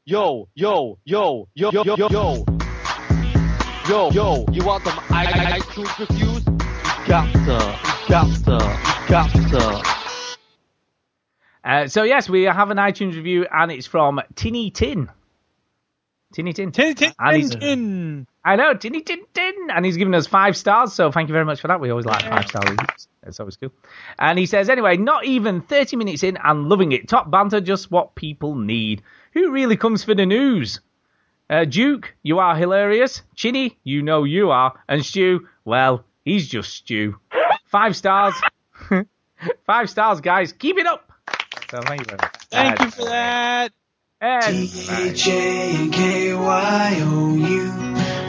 [0.05, 2.54] Yo, yo, yo, yo, yo, yo, yo.
[3.87, 6.43] Yo, yo, you want them I- I- iTunes reviews?
[6.47, 9.31] You got to, you got to, you got
[9.83, 9.83] to.
[11.63, 15.09] Uh, so yes, we have an iTunes review, and it's from Tinny Tin.
[16.33, 16.71] Tinny Tin.
[16.71, 17.13] Tinny Tin.
[17.19, 18.27] And he's- Tin.
[18.43, 20.93] I know, Tinny Tin Tin, and he's given us five stars.
[20.93, 21.79] So thank you very much for that.
[21.79, 23.07] We always like five star reviews.
[23.25, 23.71] It's always cool.
[24.17, 27.07] And he says, anyway, not even 30 minutes in and loving it.
[27.07, 29.03] Top banter, just what people need.
[29.33, 30.79] Who really comes for the news?
[31.49, 33.21] Uh, Duke, you are hilarious.
[33.35, 34.73] Chinny, you know you are.
[34.87, 37.17] And Stu, well, he's just Stu.
[37.65, 38.33] Five stars.
[39.65, 40.53] Five stars, guys.
[40.53, 41.11] Keep it up.
[41.69, 42.35] So thank you very much.
[42.51, 43.71] Thank you for that.
[46.25, 47.71] T-H-A-K-Y-O-U.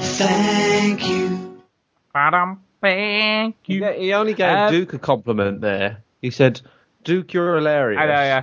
[0.00, 1.62] Thank you.
[2.82, 3.80] Thank you.
[3.80, 6.02] Yeah, he only gave Um, Duke a compliment there.
[6.20, 6.60] He said,
[7.04, 8.00] Duke, you're hilarious.
[8.00, 8.42] I know, yeah.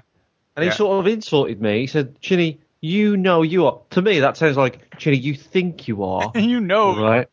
[0.55, 0.75] And he Yeah.
[0.75, 1.81] sort of insulted me.
[1.81, 3.79] He said, Chinny, you know you are.
[3.91, 6.33] To me, that sounds like, Chinny, you think you are.
[6.35, 7.01] you know.
[7.01, 7.29] Right?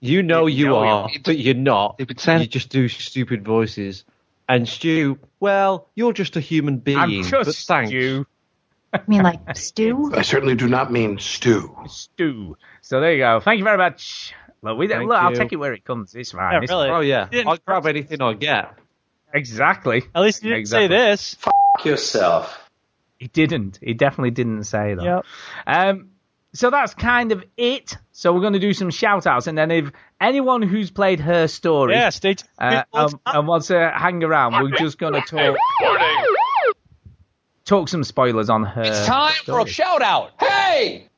[0.00, 1.10] You know you, know you are, are.
[1.24, 1.96] but you're not.
[2.00, 4.04] It sound- You just do stupid voices.
[4.48, 6.98] And Stu, well, you're just a human being.
[6.98, 7.90] I'm just but thanks.
[7.90, 8.26] Stu.
[8.94, 10.10] You mean like stew?
[10.16, 11.76] I certainly do not mean stew.
[11.86, 12.56] Stu.
[12.80, 13.38] So there you go.
[13.40, 14.34] Thank you very much.
[14.62, 16.14] Look, we, Thank look I'll take it where it comes.
[16.16, 16.54] It's fine.
[16.54, 16.88] Yeah, It's really.
[16.88, 17.28] Oh, yeah.
[17.46, 18.74] I'll grab anything I get.
[19.32, 20.02] Exactly.
[20.12, 20.88] At least you didn't Exactly.
[20.88, 21.34] say this.
[21.34, 22.67] Fuck yourself.
[23.18, 23.78] He didn't.
[23.82, 25.04] He definitely didn't say that.
[25.04, 25.24] Yep.
[25.66, 26.10] Um,
[26.54, 27.96] so that's kind of it.
[28.12, 29.46] So we're going to do some shout outs.
[29.46, 29.90] And then if
[30.20, 32.48] anyone who's played her story Yeah, stay tuned.
[32.58, 35.56] uh, um, and wants to hang around, we're just going to talk
[37.64, 38.82] talk some spoilers on her.
[38.82, 39.70] It's time for a story.
[39.70, 40.32] shout out.
[40.40, 41.08] Hey!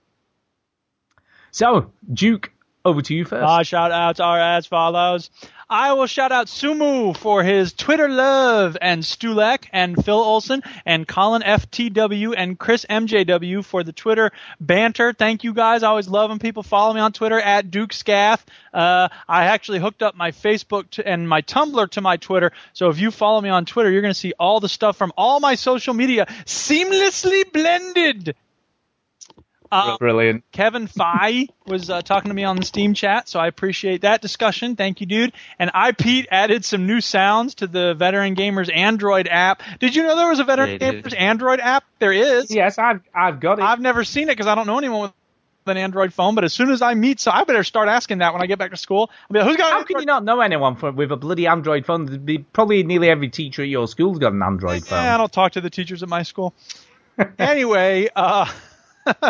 [1.52, 2.52] So, Duke,
[2.84, 3.42] over to you first.
[3.44, 5.30] My shout outs are as follows.
[5.72, 11.06] I will shout out Sumu for his Twitter love and Stulek and Phil Olson and
[11.06, 15.12] Colin FTW and Chris MJW for the Twitter banter.
[15.12, 15.84] Thank you guys.
[15.84, 18.44] I always love when people follow me on Twitter at Duke Skath.
[18.74, 22.50] Uh, I actually hooked up my Facebook to, and my Tumblr to my Twitter.
[22.72, 25.12] So if you follow me on Twitter, you're going to see all the stuff from
[25.16, 28.34] all my social media seamlessly blended.
[29.72, 30.42] Uh, Brilliant.
[30.50, 34.20] Kevin Fye was uh, talking to me on the Steam chat, so I appreciate that
[34.20, 34.74] discussion.
[34.74, 35.32] Thank you, dude.
[35.58, 39.62] And I Pete added some new sounds to the Veteran Gamers Android app.
[39.78, 40.78] Did you know there was a Veteran Yeah.
[40.92, 41.84] Gamers Android app?
[42.00, 42.50] There is.
[42.50, 43.62] Yes, I've I've got it.
[43.62, 45.12] I've never seen it because I don't know anyone with
[45.66, 46.34] an Android phone.
[46.34, 48.58] But as soon as I meet, so I better start asking that when I get
[48.58, 49.10] back to school.
[49.28, 49.70] I'll be like, who's got?
[49.70, 52.06] How Android can you not know anyone for, with a bloody Android phone?
[52.06, 55.04] There'd be probably nearly every teacher at your school's got an Android phone.
[55.04, 56.54] Yeah, I don't talk to the teachers at my school.
[57.38, 58.50] anyway, uh,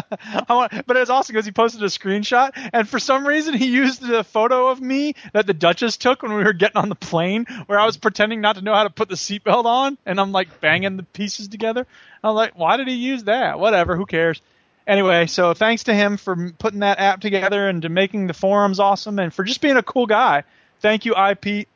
[0.49, 3.67] I want, but it's awesome because he posted a screenshot, and for some reason he
[3.67, 6.95] used the photo of me that the Duchess took when we were getting on the
[6.95, 10.21] plane, where I was pretending not to know how to put the seatbelt on, and
[10.21, 11.87] I'm like banging the pieces together.
[12.23, 13.59] I'm like, why did he use that?
[13.59, 14.41] Whatever, who cares?
[14.87, 18.81] Anyway, so thanks to him for putting that app together and to making the forums
[18.81, 20.45] awesome, and for just being a cool guy.
[20.81, 21.69] Thank you, I Pete.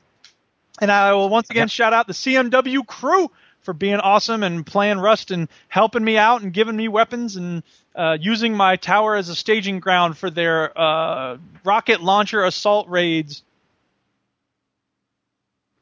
[0.80, 3.30] And I will once again shout out the CMW crew
[3.64, 7.62] for being awesome and playing Rust and helping me out and giving me weapons and
[7.96, 13.42] uh, using my tower as a staging ground for their uh, rocket launcher assault raids.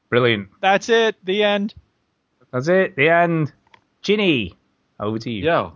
[0.08, 0.48] Brilliant.
[0.60, 1.16] That's it.
[1.24, 1.74] The end.
[2.52, 2.96] That's it.
[2.96, 3.52] The end.
[4.02, 4.54] Chinny,
[5.00, 5.44] over to you.
[5.44, 5.72] Yo.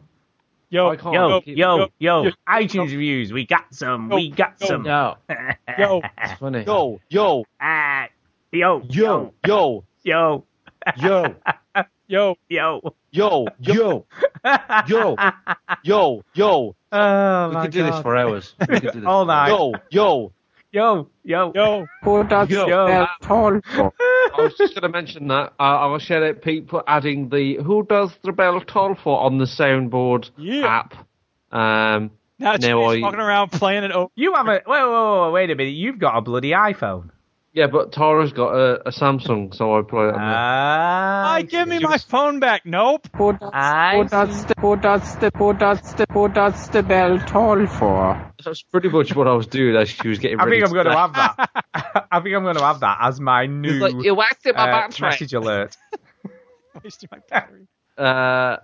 [0.68, 3.32] Yo, I can't Yo, keep- yo, yo, yo, iTunes reviews.
[3.32, 4.10] We got some.
[4.10, 4.84] Yo, we got yo, some.
[4.84, 5.14] Yo.
[5.78, 6.64] Yo, It's funny.
[6.64, 8.08] Yo, yo, Ah,
[8.50, 10.44] yo, yo, yo, yo,
[10.96, 11.36] yo,
[12.08, 12.80] yo, yo.
[13.10, 14.04] yo, yo,
[14.86, 15.16] yo,
[15.82, 16.76] yo, yo.
[16.92, 18.54] Oh We my could do this for hours.
[18.60, 19.50] We could do this All night.
[19.50, 19.80] hours.
[19.90, 20.32] Yo, yo,
[20.72, 21.86] Yo, yo, yo.
[22.02, 22.64] Who does Yo.
[22.66, 23.92] spell tall for?
[23.98, 25.54] I was just going to mention that.
[25.58, 26.42] Uh, I will share it.
[26.42, 30.66] Pete put adding the "Who does the bell toll for" on the soundboard Yeah.
[30.66, 30.94] app.
[31.50, 34.10] Um, Now No, Jimmy's I- walking around playing it over.
[34.16, 35.70] You have a wait, wait, wait, wait, wait a minute.
[35.70, 37.08] You've got a bloody iPhone.
[37.56, 41.66] Yeah, but Tara's got a, a Samsung, so I play it on Ah, I give
[41.66, 42.66] me my phone back.
[42.66, 43.08] Nope.
[43.16, 46.82] Who does, I who does the who does the who does the who does the
[46.82, 48.32] bell toll for?
[48.44, 50.60] That's pretty much what I was doing as she was getting I ready.
[50.60, 52.06] think I'm going to have that.
[52.12, 54.88] I think I'm going to have that as my new like, you wasted my uh,
[54.88, 55.08] battery.
[55.08, 55.76] message alert.
[56.84, 57.66] Wasting my battery.
[57.96, 58.58] Uh,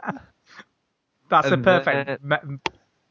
[1.31, 2.37] That's a And perfect me-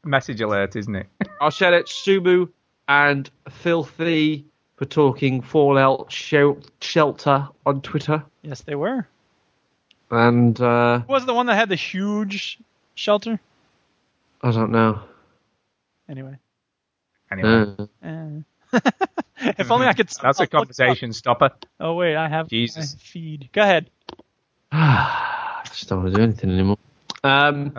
[0.04, 1.06] message alert, isn't it?
[1.40, 1.86] I'll shout it.
[1.86, 2.48] Sumu
[2.86, 4.46] and Filthy
[4.82, 8.24] for talking Fallout Shelter on Twitter.
[8.42, 9.06] Yes, they were.
[10.10, 12.58] And uh, Who was the one that had the huge
[12.96, 13.38] shelter?
[14.42, 14.98] I don't know.
[16.08, 16.36] Anyway.
[17.30, 18.26] Anyway, Uh,
[19.38, 20.08] if only I could.
[20.22, 21.50] that's a conversation stopper.
[21.78, 22.94] Oh wait, I have Jesus.
[22.94, 23.50] my feed.
[23.52, 23.88] Go ahead.
[24.72, 26.78] I just don't want to do anything anymore.
[27.22, 27.72] Um,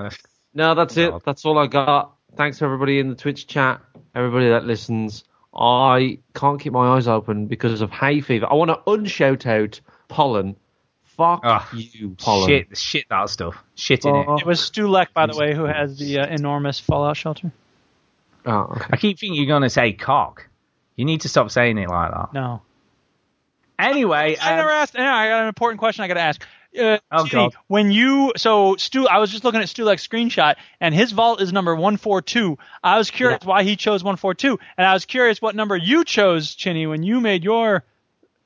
[0.54, 1.14] no, that's it.
[1.26, 2.16] That's all I got.
[2.38, 3.82] Thanks to everybody in the Twitch chat,
[4.16, 5.26] everybody that listens.
[5.56, 8.48] I can't keep my eyes open because of hay fever.
[8.50, 10.56] I want to unshout out pollen.
[11.04, 11.44] Fuck
[11.74, 12.48] you, pollen.
[12.48, 13.64] Shit, shit that stuff.
[13.76, 14.28] Shit in it.
[14.40, 17.52] It was Stu Leck, by the way, who has the uh, enormous Fallout shelter.
[18.46, 18.86] Oh, okay.
[18.92, 20.48] I keep thinking you're going to say cock.
[20.96, 22.34] You need to stop saying it like that.
[22.34, 22.62] No.
[23.78, 24.96] Anyway, I um, never asked.
[24.96, 26.46] No, I got an important question I got to ask.
[26.80, 27.56] Uh, Oh, Chinny, God.
[27.68, 31.40] when you so Stu, I was just looking at Stu Leck's screenshot, and his vault
[31.42, 32.58] is number one four two.
[32.84, 35.76] I was curious why he chose one four two, and I was curious what number
[35.78, 37.84] you chose, Chinny, when you made your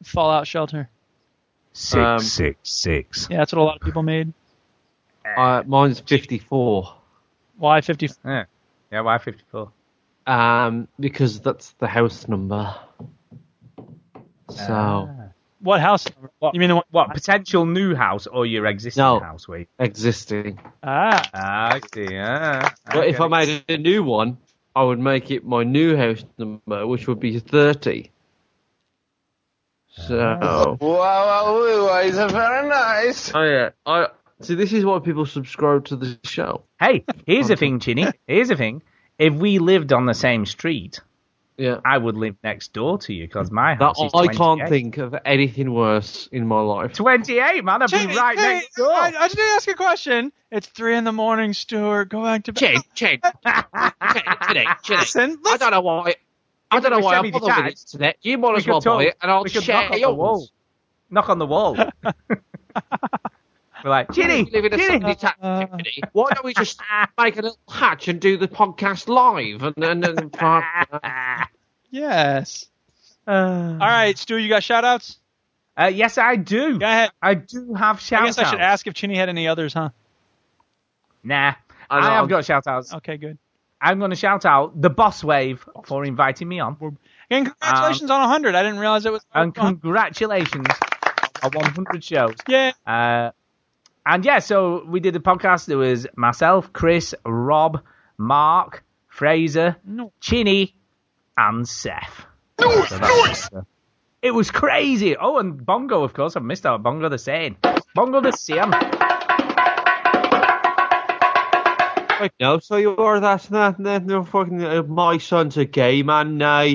[0.04, 0.90] Fallout shelter.
[1.74, 3.28] six, Um, six, six.
[3.30, 4.34] Yeah, that's what a lot of people made.
[5.38, 6.94] Uh, mine's 54.
[7.58, 8.10] Why fifty?
[8.26, 8.46] Yeah,
[8.92, 9.02] yeah.
[9.02, 9.72] Why fifty four?
[10.28, 12.76] Um, because that's the house number.
[14.50, 15.10] So
[15.60, 16.08] What house?
[16.40, 16.84] What, You mean the one?
[16.92, 19.20] what potential new house or your existing No.
[19.20, 19.48] house?
[19.48, 20.60] We existing.
[20.84, 22.18] Ah, Ah, I see.
[22.18, 24.38] Ah, But if I made a new one,
[24.76, 28.12] I would make it my new house number, which would be 30.
[29.90, 33.34] So, Wow, wow, is very nice.
[33.36, 34.08] oh yeah, I
[34.42, 34.56] see.
[34.56, 36.64] This is why people subscribe to the show.
[36.80, 38.08] Hey, here's the thing, Chinny.
[38.28, 38.84] Here's the thing.
[39.18, 41.02] If we lived on the same street,
[41.58, 44.98] Yeah, I would live next door to you because my house is I can't think
[45.00, 46.94] of anything worse in my life.
[46.94, 47.82] 28, man.
[47.82, 48.92] I'd be right hey, next door.
[48.92, 50.32] I, I just need to ask a question.
[50.52, 52.10] It's three in the morning, Stuart.
[52.10, 52.60] Go back to bed.
[52.60, 53.20] Chin, chin,
[54.54, 56.14] chin, chin, Listen, I don't know why.
[56.70, 57.76] I don't know why I'm be bothered with detached.
[57.76, 58.14] this today.
[58.22, 60.00] You might We as well could buy it, and I'll we share knock on the
[60.00, 60.16] yours.
[60.16, 60.48] wall.
[61.10, 61.76] Knock on the wall.
[63.84, 64.88] We're like, Chinny, You live in a Chinny.
[65.00, 66.02] semi-detached community.
[66.14, 66.80] Why don't we just
[67.20, 69.64] make a little hatch and do the podcast live?
[69.64, 70.36] And then, and,
[71.90, 72.66] Yes.
[73.28, 75.20] All right, Stu, you got shout outs?
[75.80, 76.80] Uh, yes, I do.
[76.80, 77.12] Go ahead.
[77.22, 79.90] I do have shout I guess I should ask if Chinny had any others, huh?
[81.24, 81.54] Nah.
[81.90, 82.94] I, I have got shout outs.
[82.96, 83.38] Okay, good.
[83.80, 86.98] I'm going to shout out the Boss Wave for inviting me on.
[87.30, 88.56] And congratulations on 100.
[88.56, 89.24] I didn't realize it was.
[89.34, 90.66] And congratulations
[91.44, 92.34] on 100 shows.
[92.48, 92.72] Yeah.
[92.88, 93.32] Uh,
[94.08, 95.66] and yeah, so we did the podcast.
[95.66, 97.84] There was myself, Chris, Rob,
[98.18, 100.14] Mark, Fraser, No.
[100.22, 100.76] Chinny,
[101.36, 102.26] and Seth.
[102.60, 103.62] So that was, uh,
[104.22, 105.18] it was crazy.
[105.18, 106.36] Oh, and Bongo, of course.
[106.36, 106.82] I missed out.
[106.84, 107.58] Bongo the same.
[107.94, 108.72] Bongo the same.
[112.20, 116.02] Wait, no, so you are that, that, that, no fucking, uh, my son's a gay
[116.02, 116.66] man now.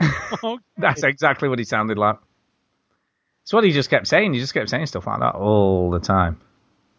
[0.76, 2.18] That's exactly what he sounded like.
[3.50, 4.32] It's what he just kept saying.
[4.32, 6.40] He just kept saying stuff like that all the time.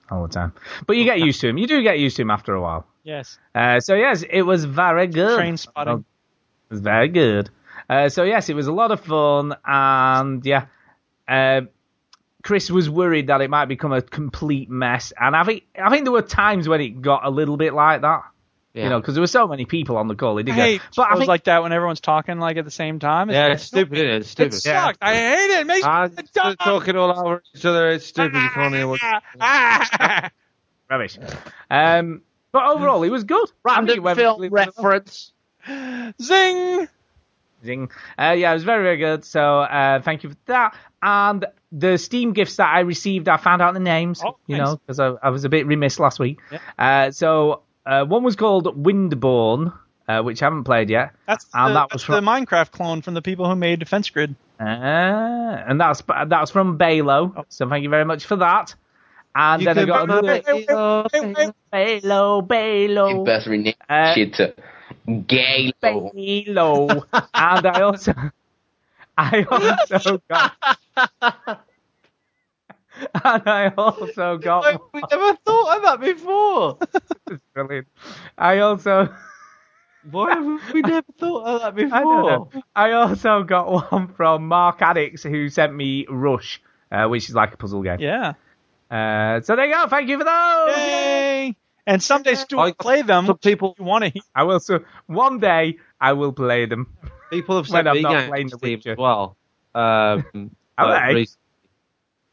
[0.09, 0.51] All the time.
[0.85, 1.57] But you get used to him.
[1.57, 2.85] You do get used to him after a while.
[3.05, 3.39] Yes.
[3.55, 5.37] Uh, so, yes, it was very good.
[5.37, 5.99] Train spotting.
[5.99, 7.49] It was very good.
[7.89, 9.55] Uh, so, yes, it was a lot of fun.
[9.63, 10.65] And, yeah,
[11.25, 11.61] uh,
[12.43, 15.13] Chris was worried that it might become a complete mess.
[15.17, 18.01] And I think, I think there were times when it got a little bit like
[18.01, 18.23] that.
[18.73, 20.37] You know, because there were so many people on the call.
[20.37, 22.55] It I did hate get, but I shows think, like that when everyone's talking like
[22.55, 23.29] at the same time.
[23.29, 24.15] It's, Yeah, it's stupid, isn't it?
[24.15, 24.95] It's It stupid.
[25.01, 25.59] I hate it.
[25.61, 27.89] It makes Ah, me it's just talking all over each other.
[27.89, 28.35] It's stupid.
[28.41, 29.01] You can't hear what.
[30.89, 31.17] rubbish.
[31.69, 32.21] Um,
[32.53, 33.49] but overall, it was good.
[33.65, 35.33] I think it Random went film really reference.
[36.21, 36.87] Zing.
[37.63, 37.91] Zing.
[38.17, 39.23] Uh, yeah, it was very, very good.
[39.25, 40.75] So uh, thank you for that.
[41.01, 44.67] And the Steam gifts that I received, I found out the names, Oh, you nice.
[44.67, 46.39] know, because I, I was a bit remiss last week.
[46.77, 49.73] Uh, so uh, one was called Windborne,
[50.07, 51.13] uh, which I haven't played yet.
[51.27, 53.79] That's, and the, that that's was from, the Minecraft clone from the people who made
[53.79, 54.35] Defense Grid.
[54.59, 57.45] uh, and that's that's from Balo.
[57.49, 58.75] So thank you very much for that.
[59.33, 61.07] And You then I got another Balo,
[61.71, 63.25] Balo, Balo.
[63.25, 64.53] Best rename Uh, to
[65.27, 65.73] gay.
[65.81, 67.03] Balo.
[67.33, 68.13] and I also,
[69.17, 70.53] I also got,
[73.23, 74.81] and I also got.
[74.93, 76.77] We never thought of that before.
[77.31, 77.87] It's brilliant.
[78.37, 79.07] I also,
[80.11, 82.23] Why have we never thought of that I, don't before?
[82.23, 82.51] know.
[82.75, 86.61] I also got one from Mark Addicts who sent me Rush,
[86.91, 87.99] uh, which is like a puzzle game.
[87.99, 88.33] Yeah.
[88.89, 89.87] Uh, so there you go.
[89.87, 90.75] Thank you for those.
[90.77, 91.55] Yay.
[91.87, 93.25] And someday Stu will I- play them.
[93.27, 94.09] Some people, You want to?
[94.09, 94.21] hear.
[94.35, 94.59] I will.
[94.59, 96.97] So one day I will play them.
[97.31, 99.37] people have When sent I'm me not playing games The Steam as well.
[99.73, 100.25] Um,
[100.77, 101.13] Have uh, they?
[101.15, 101.40] recently.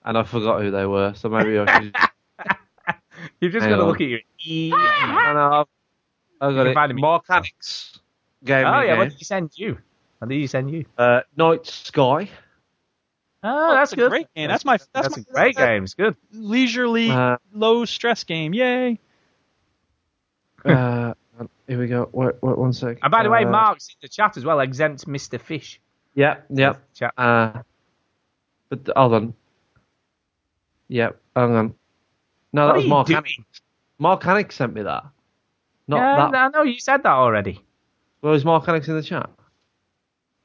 [0.09, 1.95] And I forgot who they were, so maybe I should.
[3.41, 4.73] You've just Hang got to look at your E.
[4.75, 5.67] I know, I've,
[6.41, 6.75] I've got You can it.
[6.75, 7.01] find him.
[7.01, 8.01] Mechanics.
[8.45, 9.79] Game Oh yeah, what did he send you?
[10.19, 10.87] What did he send you?
[10.97, 12.31] Uh, Night Sky.
[13.43, 14.11] Oh, that's a good.
[14.11, 14.49] great game.
[14.49, 15.85] That's my that's, That's my a great game.
[15.85, 16.17] It's good.
[16.33, 18.55] leisurely, Uh, low stress game.
[18.55, 18.99] Yay!
[20.65, 21.13] uh,
[21.69, 22.09] here we go.
[22.13, 22.99] Wait, wait one sec.
[23.03, 24.59] And by the way, Uh, Mark's in the chat as well.
[24.61, 25.41] Exempt Mr.
[25.41, 25.81] Fish.
[26.15, 26.77] Yeah, yeah.
[26.95, 27.13] Chat.
[27.17, 27.63] Uh,
[28.71, 29.35] but hold on.
[30.89, 31.75] Yeah, hang on.
[32.53, 33.19] No, What that was are you Mark doing?
[33.23, 33.61] Hannick.
[33.99, 35.05] Mark Hannick sent me that.
[35.87, 36.35] Not yeah, that.
[36.37, 37.61] I know you said that already.
[38.23, 39.31] Well, is Mark Hannick in the chat?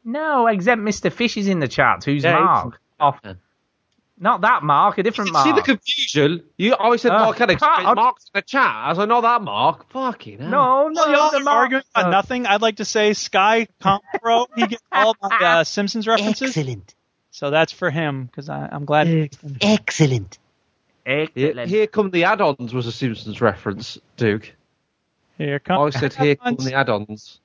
[0.05, 1.11] No, except Mr.
[1.11, 2.03] Fish is in the chat.
[2.03, 2.79] Who's Yeah, Mark?
[2.99, 3.19] Off.
[4.19, 5.45] Not that Mark, a different Mark.
[5.45, 6.43] See the confusion?
[6.57, 7.59] You always said Uh, Mark Hannick.
[7.59, 8.61] so can't- Mark's in the chat.
[8.75, 9.89] I was like, not that Mark.
[9.91, 10.49] Fucking hell.
[10.49, 11.57] no, no, While y'all the are Mark.
[11.63, 14.47] arguing about nothing, I'd like to say Sky Compro.
[14.55, 16.55] he gets all my uh, Simpsons references.
[16.55, 16.95] Excellent.
[17.33, 19.07] So that's for him because I'm glad.
[19.59, 20.37] Excellent.
[21.03, 21.67] Here, Excellent.
[21.67, 24.53] here come the add-ons was a Simpsons reference, Duke.
[25.39, 25.81] Here come.
[25.81, 27.39] I said here come the add-ons.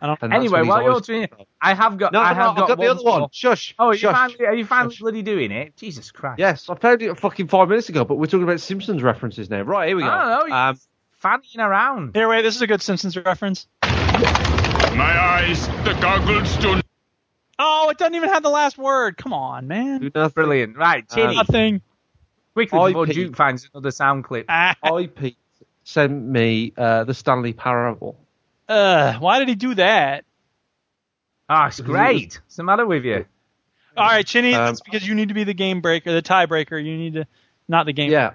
[0.00, 0.32] I don't.
[0.32, 2.14] Anyway, while you're doing it, I have got.
[2.14, 3.20] No, I no, have I've got, got the other one.
[3.20, 3.28] more.
[3.32, 3.74] Shush.
[3.78, 4.16] Oh, are you shush.
[4.16, 5.76] finally, are you finally bloody doing it?
[5.76, 6.38] Jesus Christ.
[6.38, 9.60] Yes, I found it fucking five minutes ago, but we're talking about Simpsons references now.
[9.60, 10.08] Right, here we go.
[10.08, 10.56] I don't know.
[10.56, 10.80] Um,
[11.18, 12.16] fanning around.
[12.16, 12.42] Here, wait.
[12.42, 13.66] This is a good Simpsons reference.
[13.82, 16.80] My eyes, the goggles do
[17.58, 19.16] Oh, it doesn't even have the last word.
[19.16, 20.00] Come on, man.
[20.00, 20.34] do nothing.
[20.34, 20.76] Brilliant.
[20.76, 21.36] Right, Chinny.
[21.36, 21.80] Nothing.
[22.54, 23.12] quickly before IP.
[23.14, 24.46] Duke finds another sound clip.
[24.48, 25.34] Ah, IP
[25.84, 28.16] sent me uh, the Stanley Parable.
[28.68, 30.24] uh, why did he do that?
[31.48, 32.40] Ah, it's great.
[32.44, 33.26] What's the matter with you?
[33.96, 34.54] All right, Chinny.
[34.54, 36.82] Um, that's because you need to be the game breaker, the tiebreaker.
[36.82, 37.26] You need to,
[37.68, 38.10] not the game.
[38.10, 38.32] Yeah,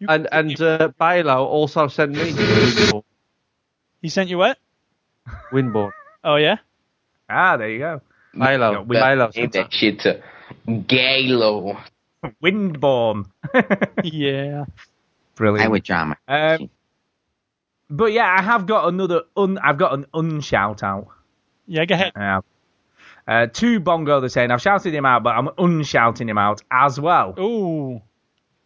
[0.00, 3.04] You- and and uh, Balo also sent me Windborne.
[4.02, 4.58] He sent you what?
[5.52, 5.92] Windborne.
[6.24, 6.56] Oh yeah.
[7.30, 8.00] Ah, there you go.
[8.36, 8.86] Balo.
[8.86, 9.24] Wind- Balo.
[9.26, 10.22] Ain't sent that shit to
[10.68, 11.80] Galo.
[12.42, 13.26] Windborne.
[14.04, 14.64] Yeah.
[15.34, 15.66] Brilliant.
[15.66, 16.16] I would drama.
[16.26, 16.70] Um,
[17.90, 19.22] but yeah, I have got another.
[19.36, 21.08] Un, I've got an unshout out.
[21.66, 21.84] Yeah.
[21.84, 22.12] Go ahead.
[22.16, 22.40] Uh,
[23.28, 27.00] uh, to Bongo the saying, I've shouted him out, but I'm unshouting him out as
[27.00, 28.00] well Ooh.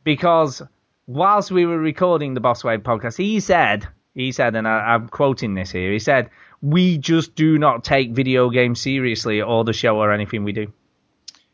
[0.05, 0.61] because
[1.07, 5.09] whilst we were recording the Boss Wave podcast, he said, he said, and I, I'm
[5.09, 6.29] quoting this here, he said,
[6.63, 10.73] "We just do not take video games seriously or the show or anything we do."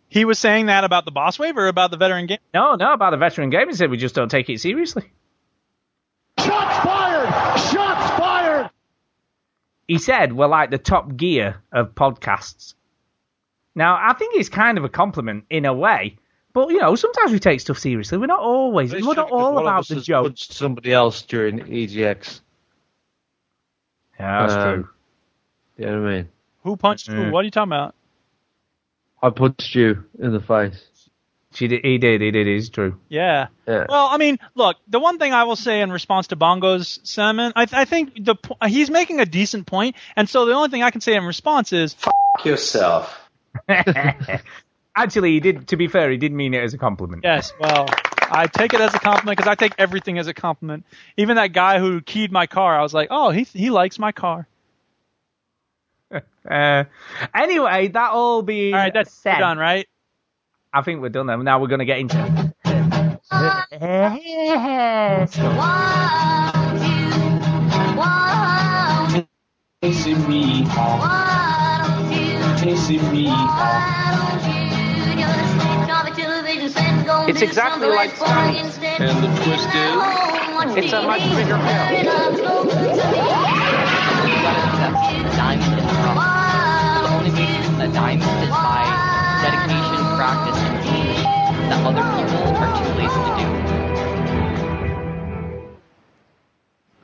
[0.09, 2.39] He was saying that about the boss wave or about the veteran game?
[2.55, 5.05] No, no, about the veteran game, he said we just don't take it seriously.
[6.39, 7.59] Shots fired!
[7.61, 8.71] Shots fired!
[9.89, 12.75] he said we're like the top gear of podcasts.
[13.75, 16.17] Now, I think it's kind of a compliment in a way,
[16.53, 18.17] but you know, sometimes we take stuff seriously.
[18.19, 18.93] We're not always.
[18.93, 20.33] It's We're not all one of about us the has joke.
[20.37, 22.41] somebody else during EGX.
[24.19, 24.89] Yeah, that's Um, true.
[25.77, 26.29] You know what I mean?
[26.65, 27.27] Who punched Mm.
[27.27, 27.31] who?
[27.33, 27.95] What are you talking about?
[29.23, 30.83] I punched you in the face.
[31.55, 31.85] She did.
[31.85, 32.21] He did.
[32.21, 32.47] He did.
[32.47, 32.99] It's true.
[33.09, 33.47] Yeah.
[33.67, 33.87] Yeah.
[33.89, 37.55] Well, I mean, look, the one thing I will say in response to Bongo's sentiment,
[37.57, 40.83] I, I think the po- he's making a decent point, and so the only thing
[40.83, 42.15] I can say in response is, Fuck
[42.45, 43.31] yourself.
[44.95, 45.69] Actually, he did.
[45.69, 47.23] To be fair, he did mean it as a compliment.
[47.25, 47.87] yes, well,
[48.31, 50.85] I take it as a compliment because I take everything as a compliment.
[51.17, 54.13] Even that guy who keyed my car, I was like, oh, he he likes my
[54.13, 54.47] car.
[56.11, 56.85] Uh,
[57.35, 58.73] anyway, that all be.
[58.73, 59.87] All right, that's said, done, right?
[60.73, 61.27] I think we're done.
[61.27, 62.53] Then now we're going to get into.
[69.83, 70.65] Chasing me
[72.59, 73.27] Chasing me
[77.29, 78.63] It's exactly like Sonic.
[79.01, 83.16] And the twist is It's a much bigger pill.
[87.87, 88.83] A diamond is by
[89.43, 91.23] dedication, practice, and teamwork
[91.71, 93.47] that other people are too lazy to do.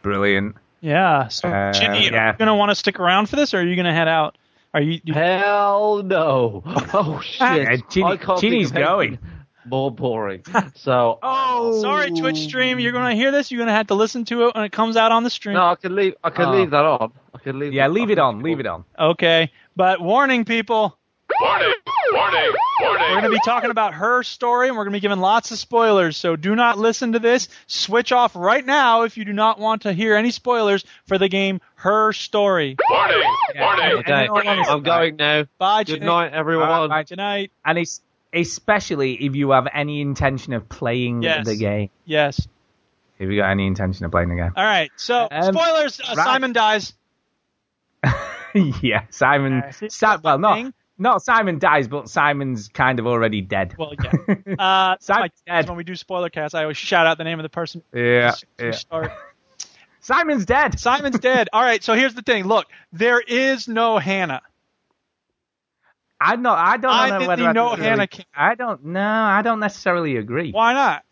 [0.03, 0.57] Brilliant.
[0.81, 1.29] Yeah.
[1.29, 3.77] So, Uh, Jimmy, are you gonna want to stick around for this, or are you
[3.77, 4.37] gonna head out?
[4.75, 5.01] Are you?
[5.05, 6.65] you Hell no.
[6.93, 7.41] Oh shit.
[7.41, 9.09] Yeah, Chinny- Chinny's think going.
[9.11, 9.29] anything
[9.67, 10.43] More boring.
[10.75, 12.81] So oh, sorry, Twitch stream.
[12.81, 13.53] You're gonna hear this.
[13.53, 15.55] You're gonna have to listen to it when it comes out on the stream.
[15.55, 16.15] no, I can leave.
[16.25, 16.53] I can Oh.
[16.59, 17.13] leave that on.
[17.33, 17.73] I can leave.
[17.73, 18.41] Yeah, leave it on.
[18.43, 18.85] Leave it on.
[18.99, 20.99] Okay, but warning, people.
[21.41, 21.73] Warning
[22.13, 23.03] Warning warning.
[23.09, 25.51] We're going to be talking about her story, and we're going to be giving lots
[25.51, 26.17] of spoilers.
[26.17, 27.49] So do not listen to this.
[27.67, 31.29] Switch off right now if you do not want to hear any spoilers for the
[31.29, 32.77] game Her Story.
[32.91, 33.23] Warning
[33.59, 34.69] Warning Okay, Anyone else?
[34.69, 35.45] I'm going now.
[35.59, 35.85] Bye.
[35.85, 36.05] Good Janae.
[36.07, 36.89] night, everyone.
[36.91, 37.05] Bye.
[37.05, 37.51] Good night.
[37.65, 38.03] And it's
[38.35, 41.47] especially if you have any intention of playing Yes.
[41.47, 41.89] the game.
[42.05, 42.47] Yes.
[43.19, 44.53] If you got any intention of playing the game.
[44.57, 44.91] All right.
[44.97, 46.01] So Um, spoilers.
[46.01, 46.25] Uh, right.
[46.25, 46.93] Simon dies.
[48.83, 49.63] yeah, Simon.
[49.63, 50.73] Uh, well, no.
[50.99, 53.75] Not Simon dies, but Simon's kind of already dead.
[53.77, 54.35] Well, yeah.
[54.59, 57.43] Uh, Simon's like, when we do spoiler cast, I always shout out the name of
[57.43, 57.83] the person.
[57.93, 58.71] Yeah, yeah.
[58.73, 59.11] start.
[60.01, 60.79] Simon's dead.
[60.79, 61.49] Simon's dead.
[61.53, 61.83] All right.
[61.83, 62.45] So here's the thing.
[62.45, 64.43] Look, there is no Hannah.
[66.21, 66.59] I'm not.
[66.59, 68.85] I don't I know whether I know Hannah came- I don't.
[68.85, 70.53] No, I don't necessarily agree.
[70.53, 71.05] Why not?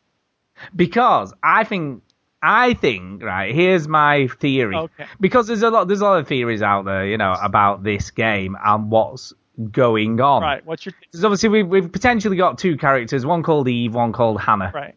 [0.75, 2.02] Because I think.
[2.43, 3.55] I think right.
[3.55, 4.77] Here's my theory.
[4.77, 5.07] Okay.
[5.20, 5.89] Because there's a lot.
[5.89, 9.33] There's a lot of theories out there, you know, about this game and what's
[9.70, 10.43] going on.
[10.43, 10.65] Right.
[10.65, 14.41] What's your Because obviously we've, we've potentially got two characters, one called Eve, one called
[14.41, 14.70] Hannah.
[14.75, 14.94] right?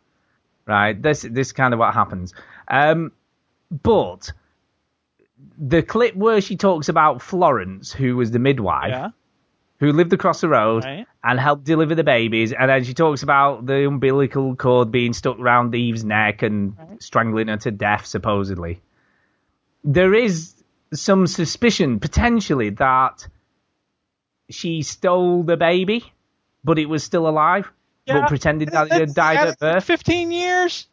[0.65, 1.01] Right.
[1.01, 2.33] This this is kind of what happens.
[2.69, 3.11] Um,
[3.69, 4.31] but
[5.57, 9.09] the clip where she talks about Florence, who was the midwife, Yeah.
[9.79, 11.05] Who lived across the road Right.
[11.23, 15.37] and helped deliver the babies, and then she talks about the umbilical cord being stuck
[15.39, 18.81] round Eve's neck and strangling her to death, supposedly.
[19.83, 20.53] There is
[20.93, 23.27] some suspicion potentially that
[24.49, 26.11] she stole the baby,
[26.63, 27.69] but it was still alive,
[28.05, 29.83] Yeah, but pretended that it had died at birth.
[29.83, 30.87] Fifteen years.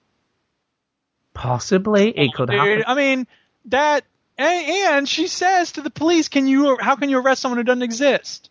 [1.34, 2.84] Possibly, it could Dude, happen.
[2.86, 3.26] I mean
[3.66, 4.04] that,
[4.36, 6.76] and, and she says to the police, "Can you?
[6.80, 8.49] How can you arrest someone who doesn't exist?"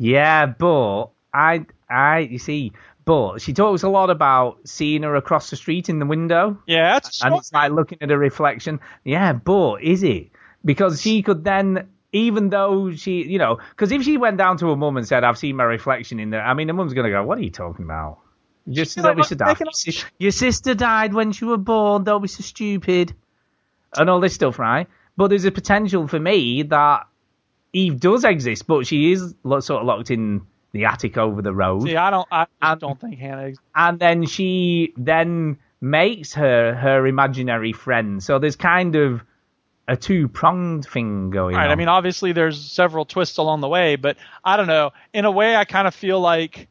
[0.00, 2.72] Yeah, but I, I, you see,
[3.04, 6.58] but she talks a lot about seeing her across the street in the window.
[6.66, 8.80] Yeah, that's and it's like looking at a reflection.
[9.04, 10.30] Yeah, but is it?
[10.64, 14.70] Because she could then, even though she, you know, because if she went down to
[14.70, 17.10] her mum and said, "I've seen my reflection in there," I mean, her mum's gonna
[17.10, 18.20] go, "What are you talking about?"
[18.70, 19.60] Just don't be so daft.
[19.60, 22.04] making Your sis- Your sister died when she were born.
[22.04, 23.14] Don't be so stupid,
[23.94, 24.88] and all this stuff, right?
[25.18, 27.06] But there's a potential for me that
[27.72, 30.42] Eve does exist, but she is lo- sort of locked in
[30.72, 31.82] the attic over the road.
[31.82, 32.28] See, I don't.
[32.30, 33.46] I just don't think Hannah.
[33.46, 33.64] Exists.
[33.74, 38.22] and then she then makes her her imaginary friend.
[38.22, 39.22] So there's kind of
[39.88, 41.60] a two pronged thing going on.
[41.60, 41.66] Right.
[41.66, 41.72] on.
[41.72, 44.92] I mean, obviously, there's several twists along the way, but I don't know.
[45.12, 46.68] In a way, I kind of feel like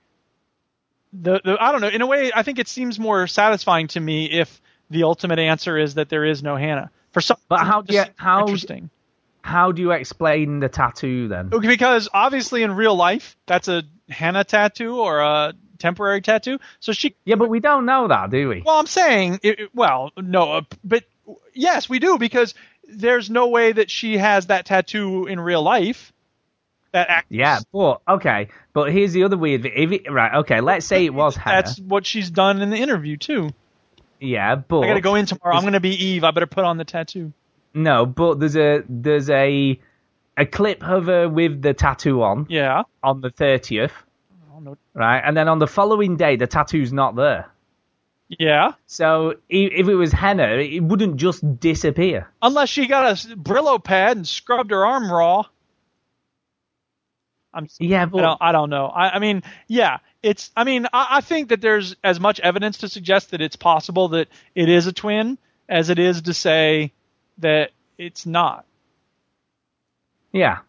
[1.11, 1.89] the, the I don't know.
[1.89, 5.77] In a way, I think it seems more satisfying to me if the ultimate answer
[5.77, 6.91] is that there is no Hannah.
[7.11, 8.89] For some, but how do you how interesting?
[9.41, 11.49] How do you explain the tattoo then?
[11.49, 16.59] Because obviously in real life, that's a Hannah tattoo or a temporary tattoo.
[16.79, 17.15] So she.
[17.25, 18.63] Yeah, but we don't know that, do we?
[18.65, 21.03] Well, I'm saying, it, it- well, no, uh, but
[21.53, 22.53] yes, we do because
[22.87, 26.11] there's no way that she has that tattoo in real life.
[26.91, 28.47] That Yeah, but okay.
[28.73, 29.63] But here's the other weird.
[29.65, 31.61] If it, right, okay, let's say it was Hannah.
[31.61, 33.51] That's what she's done in the interview too.
[34.19, 35.55] yeah, but I gotta go in tomorrow.
[35.55, 36.23] I'm gonna be Eve.
[36.23, 37.31] I better put on the tattoo.
[37.73, 39.79] No, but there's a there's a
[40.37, 42.47] a clip of her with the tattoo on.
[42.49, 42.83] Yeah.
[43.03, 43.93] On the thirtieth.
[44.53, 44.77] Oh.
[44.93, 47.49] Right, and then on the following day, the tattoo's not there.
[48.27, 48.73] Yeah.
[48.85, 52.29] So if it was henna, it wouldn't just disappear.
[52.41, 55.43] Unless she got a Brillo pad and scrubbed her arm raw.
[57.51, 58.85] I'm yeah, I but don't, I don't know.
[58.85, 60.51] I, I mean, yeah, it's.
[60.55, 64.09] I mean, I, I think that there's as much evidence to suggest that it's possible
[64.09, 66.91] that it is a twin as it is to say
[67.39, 68.65] that it's not.
[70.31, 70.59] yeah,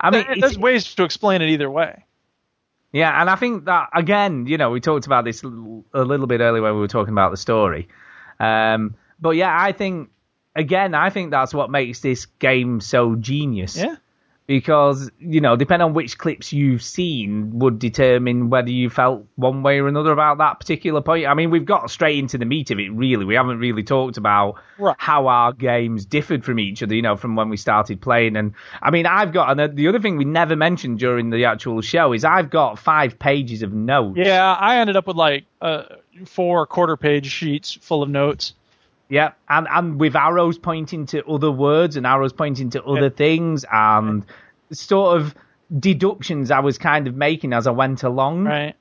[0.00, 2.04] I mean, there's ways to explain it either way.
[2.92, 6.40] yeah, and I think that again, you know, we talked about this a little bit
[6.40, 7.88] earlier when we were talking about the story.
[8.40, 10.10] Um, but yeah, I think
[10.54, 13.76] again, I think that's what makes this game so genius.
[13.76, 13.96] Yeah.
[14.46, 19.62] Because you know, depending on which clips you've seen, would determine whether you felt one
[19.62, 21.26] way or another about that particular point.
[21.26, 22.90] I mean, we've got straight into the meat of it.
[22.90, 24.96] Really, we haven't really talked about Right.
[24.98, 26.94] how our games differed from each other.
[26.94, 28.36] You know, from when we started playing.
[28.36, 31.80] And I mean, I've got and the other thing we never mentioned during the actual
[31.80, 34.18] show is I've got five pages of notes.
[34.18, 35.84] Yeah, I ended up with like uh,
[36.26, 38.54] four quarter page sheets full of notes.
[39.12, 43.66] Yeah, and and with arrows pointing to other words and arrows pointing to other things
[43.70, 44.24] and
[44.70, 45.34] sort of
[45.78, 48.44] deductions I was kind of making as I went along.
[48.44, 48.74] Right.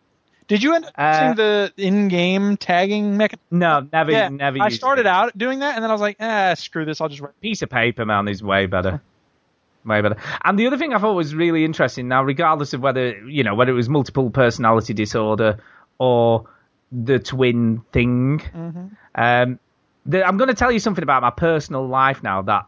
[0.47, 3.45] Did you end up Uh, using the in-game tagging mechanism?
[3.51, 4.61] No, never, Yeah, never.
[4.61, 7.01] I started out doing that, and then I was like, ah, screw this.
[7.01, 7.39] I'll just write.
[7.41, 9.01] piece of paper, man, is way better.
[9.85, 10.17] Way better.
[10.45, 13.55] And the other thing I thought was really interesting now, regardless of whether you know
[13.55, 15.57] whether it was multiple personality disorder
[15.97, 16.45] or
[16.91, 18.85] the twin thing, Mm-hmm.
[19.15, 19.59] um,
[20.05, 22.65] the, I'm going to tell you something about my personal life now that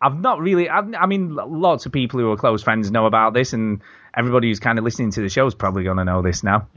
[0.00, 0.68] I've not really.
[0.68, 3.80] I, I mean, lots of people who are close friends know about this, and
[4.16, 6.68] everybody who's kind of listening to the show is probably going to know this now.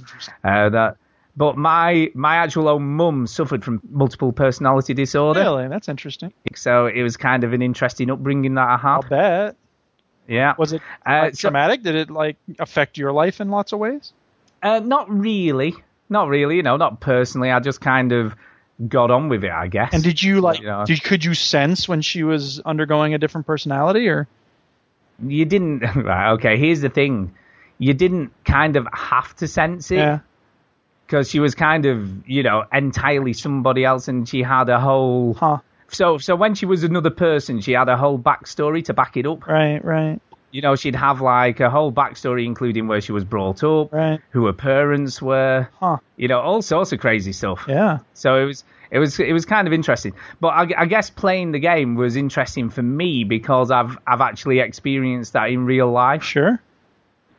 [0.44, 0.98] Uh, that,
[1.36, 5.42] but my my actual own mum suffered from multiple personality disorder.
[5.42, 6.32] Really, that's interesting.
[6.56, 8.90] So it was kind of an interesting upbringing that I had.
[8.90, 9.56] I'll bet.
[10.28, 10.54] Yeah.
[10.58, 11.84] Was it Uh, so- traumatic?
[11.84, 14.14] Did it like affect your life in lots of ways?
[14.64, 15.74] Uh, not really.
[16.10, 16.56] Not really.
[16.58, 17.52] You know, not personally.
[17.52, 18.36] I just kind of
[18.86, 19.94] got on with it, I guess.
[19.94, 20.60] And did you like?
[20.60, 20.86] You know.
[20.86, 24.28] Did, could you sense when she was undergoing a different personality, or
[25.26, 25.84] you didn't.
[25.96, 27.34] Right, okay, here's the thing.
[27.80, 29.98] You didn't kind of have to sense it.
[29.98, 30.20] Yeah.
[31.06, 35.36] Because she was kind of, you know, entirely somebody else, and she had a whole.
[35.36, 35.60] Huh.
[35.90, 39.26] So, so when she was another person, she had a whole backstory to back it
[39.26, 39.48] up.
[39.48, 40.20] Right, right.
[40.52, 44.20] You know, she'd have like a whole backstory, including where she was brought up, Right.
[44.32, 45.98] who her parents were, Huh.
[46.16, 47.66] you know, all sorts of crazy stuff.
[47.68, 48.00] Yeah.
[48.14, 50.14] So it was it was it was kind of interesting.
[50.40, 54.60] But I, I guess playing the game was interesting for me because I've I've actually
[54.60, 56.24] experienced that in real life.
[56.24, 56.62] Sure.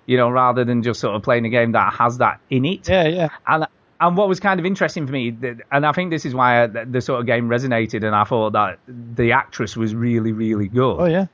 [0.06, 2.88] You know, rather than just sort of playing a game that has that in it.
[2.88, 3.28] Yeah, yeah.
[3.46, 3.66] And
[4.00, 5.36] and what was kind of interesting for me,
[5.72, 8.52] and I think this is why the, the sort of game resonated, and I thought
[8.52, 11.26] that the actress was really really good Oh yeah.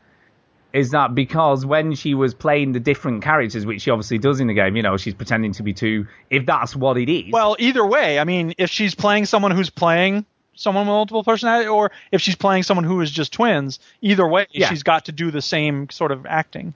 [0.74, 4.48] Is that because when she was playing the different characters, which she obviously does in
[4.48, 7.32] the game, you know, she's pretending to be two, if that's what it is.
[7.32, 11.68] Well, either way, I mean, if she's playing someone who's playing someone with multiple personality,
[11.68, 14.68] or if she's playing someone who is just twins, either way, Yeah.
[14.68, 16.74] she's got to do the same sort of acting.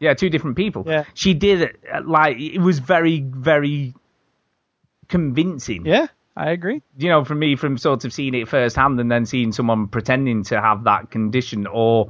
[0.00, 0.84] yeah, two different people.
[0.86, 1.04] Yeah.
[1.14, 3.94] She did it, uh, like, it was very, very
[5.08, 5.84] convincing.
[5.86, 6.82] Yeah, I agree.
[6.96, 10.44] You know, from me, from sort of seeing it firsthand and then seeing someone pretending
[10.44, 12.08] to have that condition or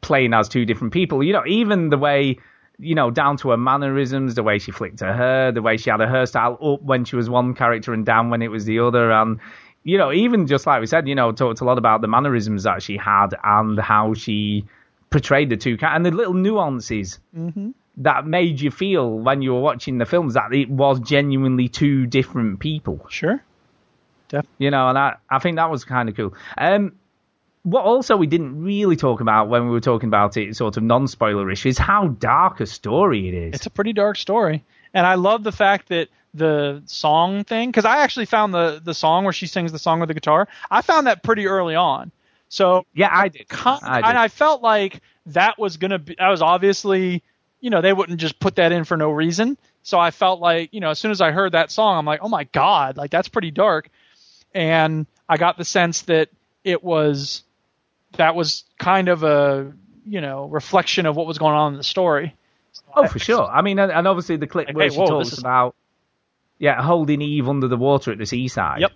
[0.00, 1.22] playing as two different people.
[1.22, 2.38] You know, even the way,
[2.78, 5.90] you know, down to her mannerisms, the way she flicked her hair, the way she
[5.90, 8.78] had her hairstyle up when she was one character and down when it was the
[8.80, 9.10] other.
[9.10, 9.38] And,
[9.84, 12.64] you know, even just like we said, you know, talked a lot about the mannerisms
[12.64, 14.64] that she had and how she
[15.10, 17.70] portrayed the two, and the little nuances Mm-hmm.
[17.98, 22.06] that made you feel when you were watching the films that it was genuinely two
[22.06, 23.06] different people.
[23.08, 23.42] Sure.
[24.28, 26.34] Def- You know, and I, I think that was kind of cool.
[26.58, 26.96] Um,
[27.66, 30.84] what also we didn't really talk about when we were talking about it, sort of
[30.84, 33.54] non-spoilerish, is how dark a story it is.
[33.56, 34.64] It's a pretty dark story,
[34.94, 38.94] and I love the fact that the song thing because I actually found the the
[38.94, 40.46] song where she sings the song with the guitar.
[40.70, 42.12] I found that pretty early on.
[42.48, 43.48] So yeah, I did.
[43.48, 44.10] Con- I did.
[44.10, 46.14] and I felt like that was gonna be.
[46.16, 47.24] That was obviously,
[47.60, 49.58] you know, they wouldn't just put that in for no reason.
[49.82, 52.20] So I felt like, you know, as soon as I heard that song, I'm like,
[52.22, 53.88] oh my god, like that's pretty dark.
[54.54, 56.28] And I got the sense that
[56.62, 57.42] it was
[58.12, 59.72] that was kind of a
[60.04, 62.34] you know reflection of what was going on in the story.
[62.94, 63.44] Oh, for sure.
[63.44, 65.74] I mean, and, and obviously the clip Like, where hey, she whoa, talks is- about,
[66.58, 68.80] yeah, holding Eve under the water at the seaside.
[68.80, 68.92] Yep.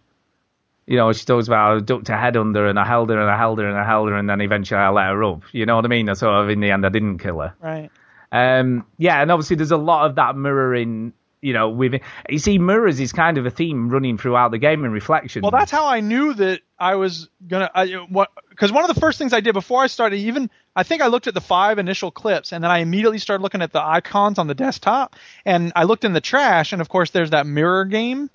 [0.87, 3.31] You know, she talks about I ducked her head under and I held her and
[3.31, 5.43] I held her and I held her and then eventually I let her up.
[5.53, 6.09] You know what I mean?
[6.09, 7.55] I sort of in the end I didn't kill her.
[7.61, 7.91] Right.
[8.33, 11.13] Um, yeah, and obviously there's a lot of that mirroring.
[11.43, 11.95] You know, with
[12.29, 15.41] you see, mirrors is kind of a theme running throughout the game and reflection.
[15.41, 17.71] Well, that's how I knew that I was gonna.
[17.75, 18.29] I, what?
[18.51, 21.07] Because one of the first things I did before I started, even I think I
[21.07, 24.39] looked at the five initial clips, and then I immediately started looking at the icons
[24.39, 27.87] on the desktop, and I looked in the trash, and of course there's that mirror
[27.87, 28.29] game.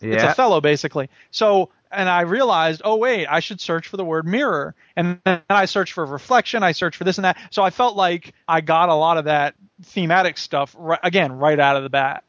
[0.00, 0.14] Yeah.
[0.14, 0.24] It's.
[0.24, 1.08] Othello basically.
[1.30, 5.42] So, and I realized, oh wait, I should search for the word mirror, and then
[5.48, 7.36] I searched for reflection, I searched for this and that.
[7.50, 9.54] So I felt like I got a lot of that
[9.84, 12.24] thematic stuff right, again right out of the bat.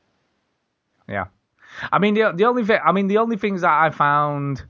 [1.11, 1.25] Yeah.
[1.91, 4.63] I mean, the the only thing, I mean, the only things that I found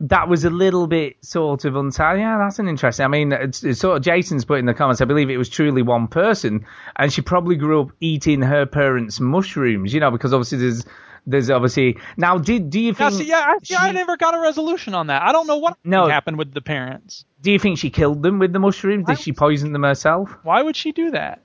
[0.00, 2.20] that was a little bit sort of untidy.
[2.20, 3.04] Yeah, that's an interesting.
[3.04, 5.00] I mean, it's, it's sort of Jason's put in the comments.
[5.00, 6.66] I believe it was truly one person,
[6.96, 9.92] and she probably grew up eating her parents' mushrooms.
[9.92, 10.84] You know, because obviously there's
[11.26, 12.38] there's obviously now.
[12.38, 13.22] Did do you Now, think?
[13.22, 15.22] see, yeah, I, see, I never got a resolution on that.
[15.22, 16.06] I don't know what No.
[16.08, 17.24] happened with the parents.
[17.42, 19.06] Do you think she killed them with the mushrooms?
[19.06, 20.30] Did she poison them herself?
[20.42, 21.42] Why would she do that?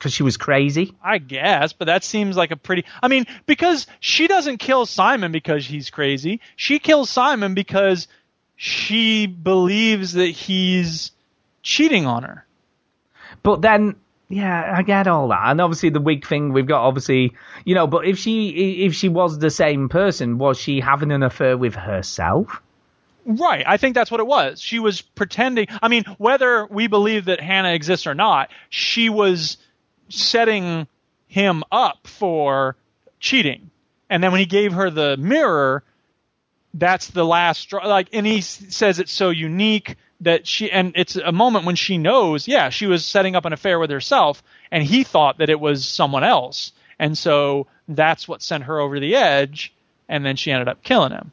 [0.00, 0.94] Because she was crazy.
[1.04, 2.86] I guess, but that seems like a pretty.
[3.02, 6.40] I mean, because she doesn't kill Simon because he's crazy.
[6.56, 8.08] She kills Simon because
[8.56, 11.12] she believes that he's
[11.62, 12.46] cheating on her.
[13.42, 13.96] But then,
[14.30, 16.54] yeah, I get all that, and obviously the wig thing.
[16.54, 17.34] We've got obviously,
[17.66, 21.22] you know, but if she if she was the same person, was she having an
[21.22, 22.62] affair with herself?
[23.26, 23.64] Right.
[23.66, 24.62] I think that's what it was.
[24.62, 25.66] She was pretending.
[25.82, 29.58] I mean, whether we believe that Hannah exists or not, she was
[30.10, 30.86] setting
[31.26, 32.76] him up for
[33.18, 33.70] cheating.
[34.08, 35.82] And then when he gave her the mirror,
[36.74, 37.86] that's the last straw.
[37.86, 41.98] Like, and he says it's so unique that she, and it's a moment when she
[41.98, 45.58] knows, yeah, she was setting up an affair with herself, and he thought that it
[45.58, 46.72] was someone else.
[46.98, 49.72] And so that's what sent her over the edge,
[50.08, 51.32] and then she ended up killing him.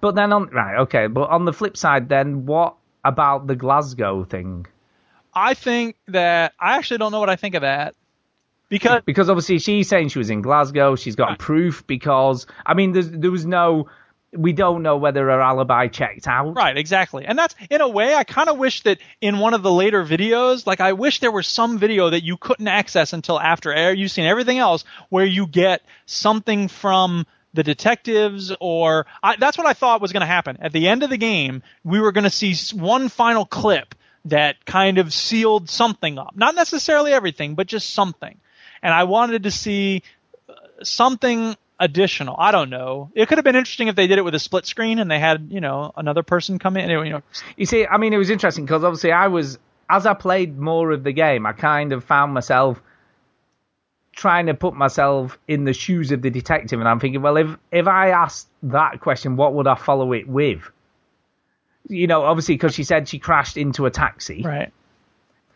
[0.00, 4.24] But then on right, okay, but on the flip side, then what about the Glasgow
[4.24, 4.66] thing?
[5.34, 7.94] I think that I actually don't know what I think of that
[8.72, 10.96] because because obviously she's saying she was in Glasgow.
[10.96, 13.88] She's got proof because I mean, there's, there was no.
[14.34, 16.56] We don't know whether her alibi checked out.
[16.56, 17.26] Right, exactly.
[17.26, 20.02] And that's in a way I kind of wish that in one of the later
[20.06, 23.92] videos, like I wish there was some video that you couldn't access until after air.
[23.92, 29.66] You've seen everything else where you get something from the detectives or I, that's what
[29.66, 30.56] I thought was going to happen.
[30.62, 33.94] At the end of the game, we were going to see one final clip
[34.26, 36.34] that kind of sealed something up.
[36.36, 38.38] Not necessarily everything, but just something.
[38.82, 40.02] And I wanted to see
[40.48, 42.36] uh, something additional.
[42.38, 43.10] I don't know.
[43.14, 45.18] It could have been interesting if they did it with a split screen and they
[45.18, 46.88] had, you know, another person come in.
[46.88, 47.22] You know,
[47.56, 49.58] You see, I mean, it was interesting because obviously I was,
[49.90, 52.80] as I played more of the game, I kind of found myself
[54.14, 57.56] trying to put myself in the shoes of the detective, and I'm thinking, well, if
[57.70, 60.60] if I asked that question, what would I follow it with?
[61.88, 64.42] You know, obviously because she said she crashed into a taxi.
[64.42, 64.72] Right.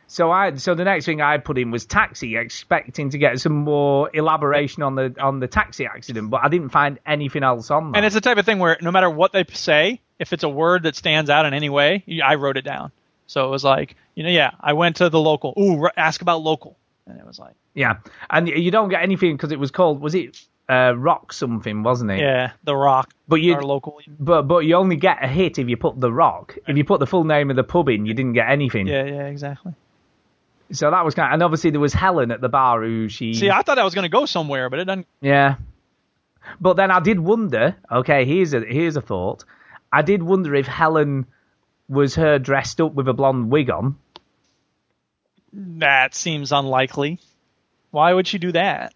[0.08, 3.54] So I, so the next thing I put in was taxi, expecting to get some
[3.54, 7.90] more elaboration on the on the taxi accident, but I didn't find anything else on
[7.90, 7.98] that.
[7.98, 10.48] And it's the type of thing where no matter what they say, if it's a
[10.48, 12.92] word that stands out in any way, I wrote it down.
[13.26, 15.54] So it was like, you know, yeah, I went to the local.
[15.58, 16.76] Ooh, ask about local.
[17.08, 17.98] And it was like, Yeah,
[18.30, 22.10] and you don't get anything because it was called was it uh, Rock something, wasn't
[22.10, 22.20] it?
[22.20, 23.12] yeah, the Rock.
[23.28, 24.00] But you, local.
[24.18, 26.56] but but you only get a hit if you put the Rock.
[26.66, 28.86] If you put the full name of the pub in, you didn't get anything.
[28.86, 29.74] Yeah, yeah, exactly.
[30.72, 31.28] So that was kind.
[31.28, 33.34] Of, and obviously there was Helen at the bar who she.
[33.34, 35.06] See, I thought I was going to go somewhere, but it doesn't.
[35.20, 35.56] Yeah.
[36.60, 37.76] But then I did wonder.
[37.90, 39.44] Okay, here's a here's a thought.
[39.92, 41.26] I did wonder if Helen
[41.88, 43.96] was her dressed up with a blonde wig on.
[45.52, 47.20] That seems unlikely.
[47.90, 48.92] Why would she do that?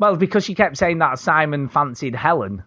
[0.00, 2.64] Well, because she kept saying that Simon fancied Helen,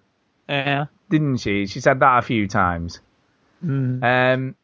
[0.47, 0.85] Yeah.
[1.09, 1.65] didn't she?
[1.65, 3.01] She said that a few times.
[3.65, 4.03] Mm.
[4.03, 4.55] Um,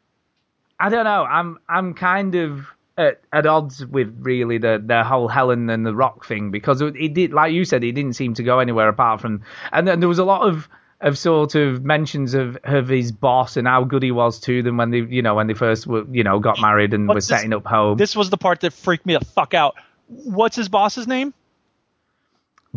[0.79, 1.23] I don't know.
[1.23, 2.67] I'm I'm kind of
[2.97, 6.95] at, at odds with really the the whole Helen and the Rock thing because it,
[6.95, 9.41] it did, like you said, it didn't seem to go anywhere apart from.
[9.71, 10.69] And then there was a lot of
[11.01, 14.77] of sort of mentions of of his boss and how good he was to them
[14.77, 17.27] when they you know when they first were you know got married and were this-
[17.27, 17.97] setting up home.
[17.97, 19.75] This was the part that freaked me the fuck out.
[20.07, 21.33] What's his boss's name?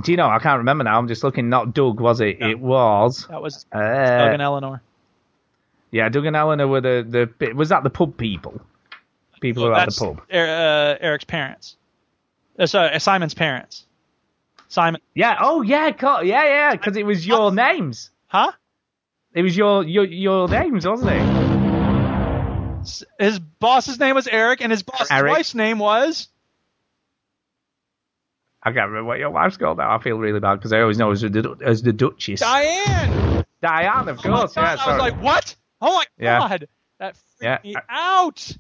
[0.01, 0.29] Do you know?
[0.29, 0.99] I can't remember now.
[0.99, 1.49] I'm just looking.
[1.51, 2.41] Not Doug, was it?
[2.41, 3.27] It was.
[3.29, 4.81] That was Uh, Doug and Eleanor.
[5.91, 7.53] yeah, Doug and Eleanor were the the.
[7.53, 8.61] Was that the pub people?
[9.41, 10.23] People who were at the pub.
[10.33, 11.77] Er- uh, Eric's parents.
[12.59, 13.85] Uh, sorry, uh, Simon's parents.
[14.69, 15.01] Simon.
[15.15, 15.37] Yeah.
[15.41, 15.91] Oh yeah.
[16.01, 16.71] Yeah, yeah.
[16.73, 18.11] Because it was your names.
[18.29, 18.53] Huh?
[19.35, 21.23] It was your your your names, wasn't it?
[23.19, 25.31] His boss's name was Eric, and his boss's Eric.
[25.33, 26.29] wife's name was.
[28.63, 29.95] I can't remember what your wife's called now.
[29.95, 32.41] I feel really bad because I always know as the as the Duchess.
[32.41, 33.45] Diane.
[33.61, 34.57] Diane, of course.
[34.57, 34.77] yeah.
[34.81, 35.55] I was like, what?
[35.81, 36.39] Oh my Yeah.
[36.39, 36.69] god,
[36.99, 37.59] that freaked Yeah.
[37.65, 38.51] me out.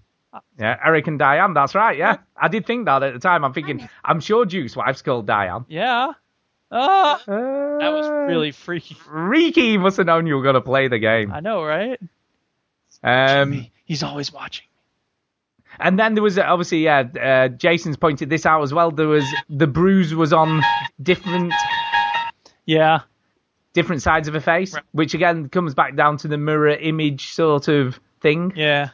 [0.58, 1.54] yeah, Eric and Diane.
[1.54, 1.96] That's right.
[1.96, 3.44] Yeah, I did think that at the time.
[3.44, 5.64] I'm thinking, I'm sure Duke's wife's called Diane.
[5.68, 6.12] Yeah.
[6.74, 8.94] Ah, that was really freaky.
[8.94, 11.30] Freaky must have known you were going to play the game.
[11.30, 12.00] I know, right?
[13.02, 14.66] Um, He's always watching.
[15.82, 18.90] And then there was uh, obviously, yeah, uh, Jason's pointed this out as well.
[18.90, 20.62] There was the bruise was on
[21.02, 21.52] different,
[22.66, 23.00] Yeah.
[23.72, 27.68] different sides of her face, which again comes back down to the mirror image sort
[27.68, 28.52] of thing.
[28.54, 28.90] Yeah.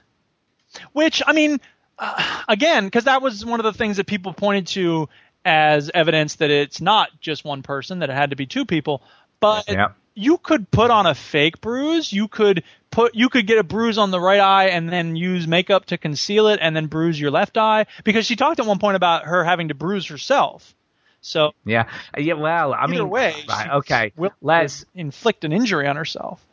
[0.92, 1.60] Which I mean,
[1.98, 5.08] uh, again, because that was one of the things that people pointed to
[5.44, 9.02] as evidence that it's not just one person; that it had to be two people.
[9.40, 9.88] But Yeah.
[10.14, 12.12] you could put on a fake bruise.
[12.12, 15.46] You could put you could get a bruise on the right eye and then use
[15.46, 17.86] makeup to conceal it, and then bruise your left eye.
[18.04, 20.74] Because she talked at one point about her having to bruise herself.
[21.20, 22.34] So Yeah, Uh, yeah.
[22.34, 24.12] Well, I mean, way, right, okay.
[24.40, 26.44] Let's inflict an injury on herself.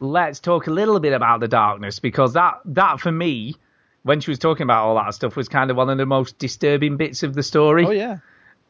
[0.00, 3.54] let's talk a little bit about the darkness because that that for me,
[4.02, 6.38] when she was talking about all that stuff, was kind of one of the most
[6.38, 7.86] disturbing bits of the story.
[7.86, 8.18] Oh yeah.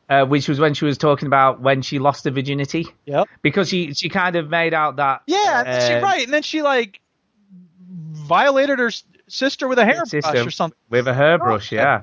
[0.09, 2.87] uh, which was when she was talking about when she lost her virginity.
[3.07, 3.29] Yep.
[3.43, 6.43] Because she she kind of made out that Yeah, then she uh, right, and then
[6.43, 7.01] she like
[8.25, 8.91] violated her
[9.29, 10.79] sister with a hairbrush or something.
[10.91, 12.03] with a hairbrush, yeah.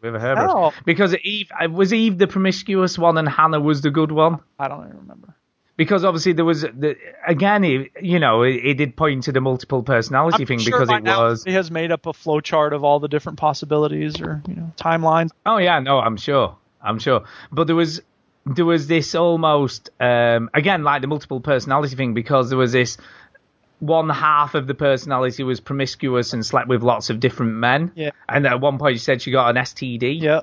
[0.00, 0.46] With a hairbrush.
[0.46, 0.74] Hell.
[0.84, 4.40] Because Eve uh, was Eve the promiscuous one and Hannah was the good one.
[4.58, 5.34] I don't even remember.
[5.76, 9.40] Because obviously there was the again, it, you know, it, it did point to the
[9.40, 11.44] multiple personality I'm thing sure because it now was.
[11.44, 14.72] he has made up a flow chart of all the different possibilities or you know
[14.78, 15.30] timelines.
[15.44, 17.24] Oh yeah, no, I'm sure, I'm sure.
[17.52, 18.00] But there was
[18.46, 22.96] there was this almost um, again like the multiple personality thing because there was this
[23.78, 27.92] one half of the personality was promiscuous and slept with lots of different men.
[27.94, 28.10] Yeah.
[28.28, 30.20] And at one point she said she got an STD.
[30.20, 30.40] Yeah.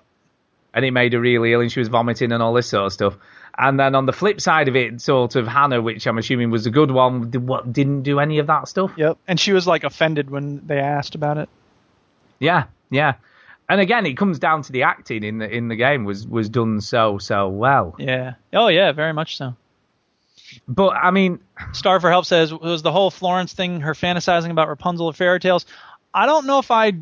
[0.74, 2.94] And it made her really ill and she was vomiting and all this sort of
[2.94, 3.18] stuff.
[3.58, 6.66] And then on the flip side of it, sort of Hannah, which I'm assuming was
[6.66, 8.92] a good one, did, what didn't do any of that stuff.
[8.98, 9.18] Yep.
[9.28, 11.50] And she was like offended when they asked about it.
[12.40, 13.14] Yeah, yeah.
[13.70, 16.50] And again, it comes down to the acting in the in the game was was
[16.50, 17.96] done so so well.
[17.98, 18.34] Yeah.
[18.52, 19.56] Oh yeah, very much so.
[20.68, 21.40] But I mean,
[21.74, 25.40] Star for Help says was the whole Florence thing, her fantasizing about Rapunzel of fairy
[25.40, 25.66] tales.
[26.14, 26.94] I don't know if I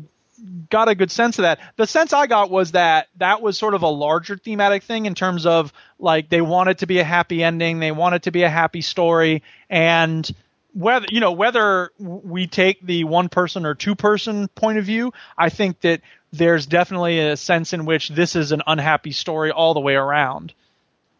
[0.70, 1.60] got a good sense of that.
[1.76, 5.14] The sense I got was that that was sort of a larger thematic thing in
[5.14, 8.30] terms of like they want it to be a happy ending, they want it to
[8.30, 10.28] be a happy story, and
[10.74, 15.12] whether you know whether we take the one person or two person point of view,
[15.36, 16.00] I think that
[16.32, 20.54] there's definitely a sense in which this is an unhappy story all the way around.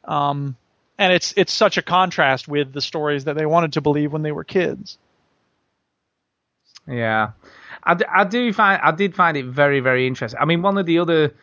[0.05, 0.57] Um,
[0.99, 4.23] and it's it's such a contrast with the stories that they wanted to believe when
[4.23, 4.99] they were kids.
[6.87, 7.33] Yeah,
[7.83, 10.41] I, d- I do find I did find it very very interesting.
[10.41, 11.35] I mean, one of the other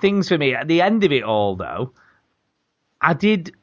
[0.00, 1.92] things for me at the end of it all, though,
[3.00, 3.54] I did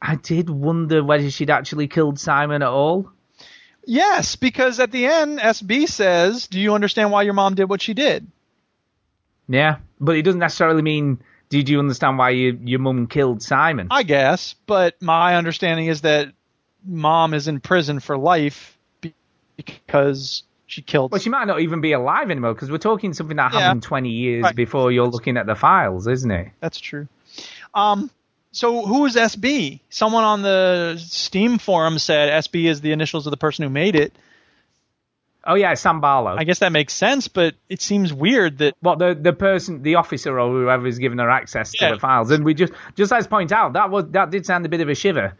[0.00, 3.10] I did wonder whether she'd actually killed Simon at all.
[3.84, 7.82] Yes, because at the end, SB says, "Do you understand why your mom did what
[7.82, 8.26] she did?"
[9.48, 11.20] Yeah, but it doesn't necessarily mean.
[11.48, 13.88] Did you understand why you, your mum killed Simon?
[13.90, 16.28] I guess, but my understanding is that
[16.84, 19.14] mom is in prison for life be-
[19.56, 21.12] because she killed.
[21.12, 23.60] Well, she might not even be alive anymore because we're talking something that Yeah.
[23.60, 24.56] happened 20 years Right.
[24.56, 26.48] before you're looking at the files, isn't it?
[26.60, 27.06] That's true.
[27.74, 28.10] Um,
[28.50, 29.80] so who is SB?
[29.90, 33.94] Someone on the Steam forum said SB is the initials of the person who made
[33.94, 34.12] it.
[35.46, 36.34] Oh yeah, it's Sam Barlow.
[36.36, 39.94] I guess that makes sense, but it seems weird that well, the the person, the
[39.96, 43.26] officer or whoever is giving her access to the files, and we just just let's
[43.26, 45.34] point out that was that did sound a bit of a shiver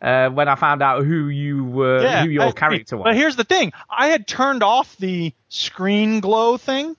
[0.00, 3.04] uh, when I found out who you were, yeah, who your I- character was.
[3.04, 6.96] But here's the thing: I had turned off the screen glow thing,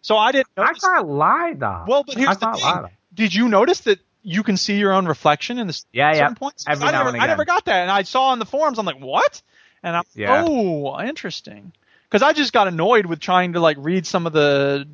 [0.00, 0.48] so I didn't.
[0.56, 1.84] I quite like though.
[1.86, 2.90] Well, but I here's the thing.
[3.12, 6.18] Did you notice that you can see your own reflection in the Yeah, yeah.
[6.20, 6.64] certain points?
[6.64, 8.46] 'Cause Every I now never, and I never got that, and I saw on the
[8.46, 8.78] forums.
[8.78, 9.42] I'm like, what?
[9.82, 10.44] And I'm Yeah.
[10.46, 11.72] oh, interesting.
[12.08, 14.86] Because I just got annoyed with trying to like read some of the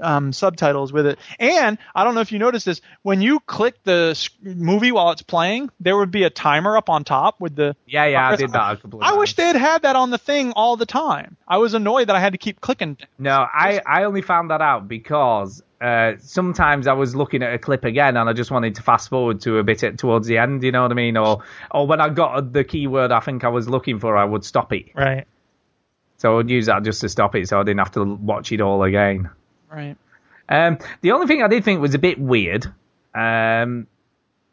[0.00, 1.18] um, subtitles with it.
[1.38, 5.10] And I don't know if you noticed this when you click the s- movie while
[5.10, 7.76] it's playing, there would be a timer up on top with the.
[7.86, 10.18] Yeah, yeah, I did that a couple I wish they had had that on the
[10.18, 11.36] thing all the time.
[11.46, 12.96] I was annoyed that I had to keep clicking.
[13.18, 17.58] No, I, I only found that out because uh, sometimes I was looking at a
[17.58, 20.38] clip again and I just wanted to fast forward to a bit at, towards the
[20.38, 21.16] end, you know what I mean?
[21.16, 24.44] Or or when I got the keyword I think I was looking for, I would
[24.44, 24.90] stop it.
[24.94, 25.26] Right.
[26.20, 28.52] So I would use that just to stop it so I didn't have to watch
[28.52, 29.30] it all again.
[29.72, 29.96] Right.
[30.50, 32.66] Um, the only thing I did think was a bit weird
[33.14, 33.86] um,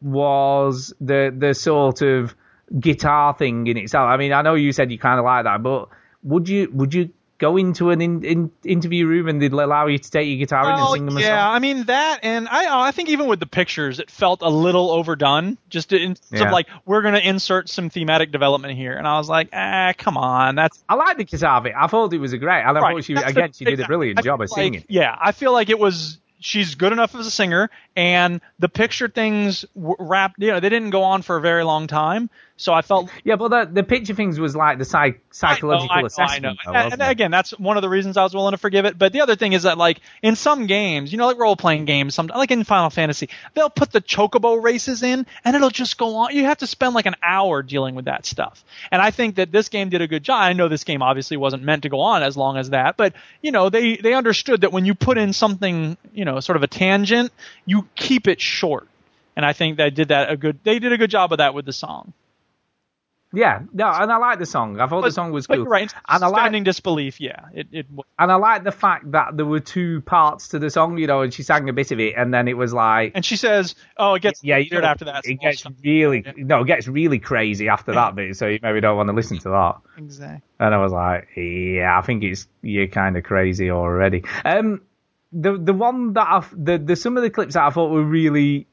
[0.01, 2.33] was the the sort of
[2.79, 4.07] guitar thing in itself.
[4.07, 5.89] I mean, I know you said you kind of like that, but
[6.23, 7.09] would you would you
[7.39, 10.63] go into an in, in, interview room and they'd allow you to take your guitar
[10.73, 11.55] in and sing them a yeah, song?
[11.55, 14.89] I mean that, and I I think even with the pictures, it felt a little
[14.91, 15.57] overdone.
[15.69, 16.45] Just in Yeah.
[16.45, 19.93] of like we're going to insert some thematic development here, and I was like, ah,
[19.97, 21.73] come on, that's I like the guitar bit.
[21.77, 22.61] I thought it was a great.
[22.61, 24.55] I Right, thought she that's again the- she did a brilliant I job of like-
[24.57, 24.83] singing.
[24.89, 26.19] Yeah, I feel like it was.
[26.39, 30.35] She's good enough as a singer, and the picture things w- wrapped.
[30.39, 33.35] You know, they didn't go on for a very long time, so I felt Yeah,
[33.35, 36.45] but the the picture things was like the psych, psychological I know, I know, assessment.
[36.45, 36.55] I know.
[36.65, 37.09] though, And, and it?
[37.09, 38.97] again, that's one of the reasons I was willing to forgive it.
[38.97, 41.85] But the other thing is that, like, in some games, you know, like role playing
[41.85, 45.99] games, some like in Final Fantasy, they'll put the chocobo races in, and it'll just
[45.99, 46.35] go on.
[46.35, 48.65] You have to spend like an hour dealing with that stuff.
[48.91, 50.41] And I think that this game did a good job.
[50.41, 53.13] I know this game obviously wasn't meant to go on as long as that, but
[53.41, 56.63] you know, they they understood that when you put in something, you know, sort of
[56.63, 57.31] a tangent,
[57.67, 58.87] you keep it short.
[59.35, 60.57] And I think they did that a good.
[60.63, 62.13] They did a good job of that with the song.
[63.33, 64.79] Yeah, no, and I like the song.
[64.79, 65.65] I thought the song was But cool.
[65.65, 65.93] right.
[66.07, 67.19] And I like Suspending disbelief.
[67.19, 67.85] Yeah, it, it
[68.17, 71.21] and I like the fact that there were two parts to the song, you know,
[71.23, 73.75] and she sang a bit of it, and then it was like, And she says,
[73.97, 76.87] "Oh, it gets yeah, you weird know, after that." It gets really, no, it gets
[76.87, 79.75] really crazy after that bit, so you maybe don't want to listen to that.
[79.97, 80.41] Exactly.
[80.59, 84.23] And I was like, yeah, I think it's you're kind of crazy already.
[84.45, 84.83] Um,
[85.33, 88.03] the the one that I, the the some of the clips that I thought were
[88.03, 88.67] really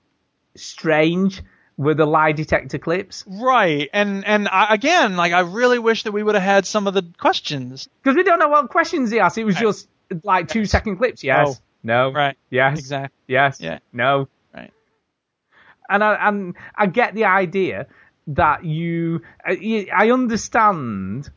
[0.55, 1.43] strange
[1.77, 6.13] were the lie detector clips Right, and and I, again, like I really wish that
[6.13, 7.89] we would have had some of the questions.
[8.03, 9.39] because we don't know what questions he asked.
[9.39, 9.89] It was just
[10.23, 11.25] like two second clips.
[11.25, 11.57] Yes, Oh.
[11.83, 12.37] no, Right.
[12.51, 13.11] yes, Exactly.
[13.27, 13.79] yes, Yeah.
[13.93, 14.73] no, Right.
[15.89, 17.87] and I and I get the idea
[18.29, 21.29] that you, I- you- I understand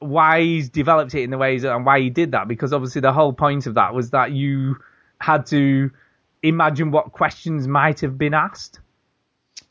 [0.00, 3.12] why he's developed it in the ways and why he did that because obviously the
[3.12, 4.76] whole point of that was that you
[5.20, 5.90] had to
[6.42, 8.80] imagine what questions might have been asked.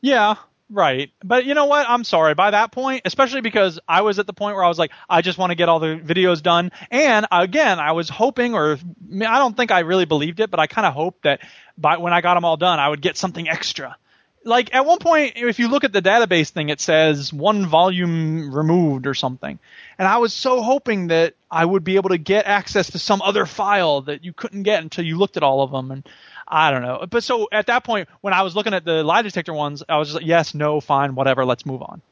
[0.04, 0.34] Yeah,
[0.68, 1.10] right.
[1.24, 1.88] But you know what?
[1.88, 2.34] I'm sorry.
[2.34, 5.22] By that point, especially because I was at the point where I was like, I
[5.22, 6.72] just want to get all the videos done.
[6.90, 10.66] And again, I was hoping, or I don't think I really believed it, but I
[10.66, 11.40] kind of hoped that
[11.78, 13.96] by when I got them all done, I would get something extra.
[14.44, 18.54] Like at one point, if you look at the database thing, it says one volume
[18.54, 19.58] removed or something.
[19.98, 23.22] And I was so hoping that I would be able to get access to some
[23.22, 25.90] other file that you couldn't get until you looked at all of them.
[25.90, 26.06] And
[26.46, 27.06] I don't know.
[27.10, 29.98] But so at that point, when I was looking at the lie detector ones, I
[29.98, 32.02] was just like, yes, no, fine, whatever, let's move on.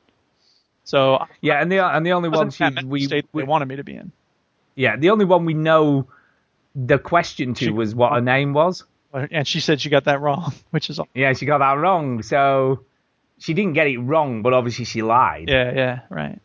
[0.85, 3.43] So Yeah, and the and the only one wasn't she that mental we, state we
[3.45, 4.11] wanted me to be in.
[4.75, 6.09] yeah the only one we know
[6.75, 8.85] the question to was what her name was.
[9.13, 12.23] And she said she got that wrong, which is Yeah, she got that wrong.
[12.23, 12.85] So
[13.39, 15.51] she didn't get it wrong, but obviously she lied.
[15.51, 16.39] yeah, yeah, right.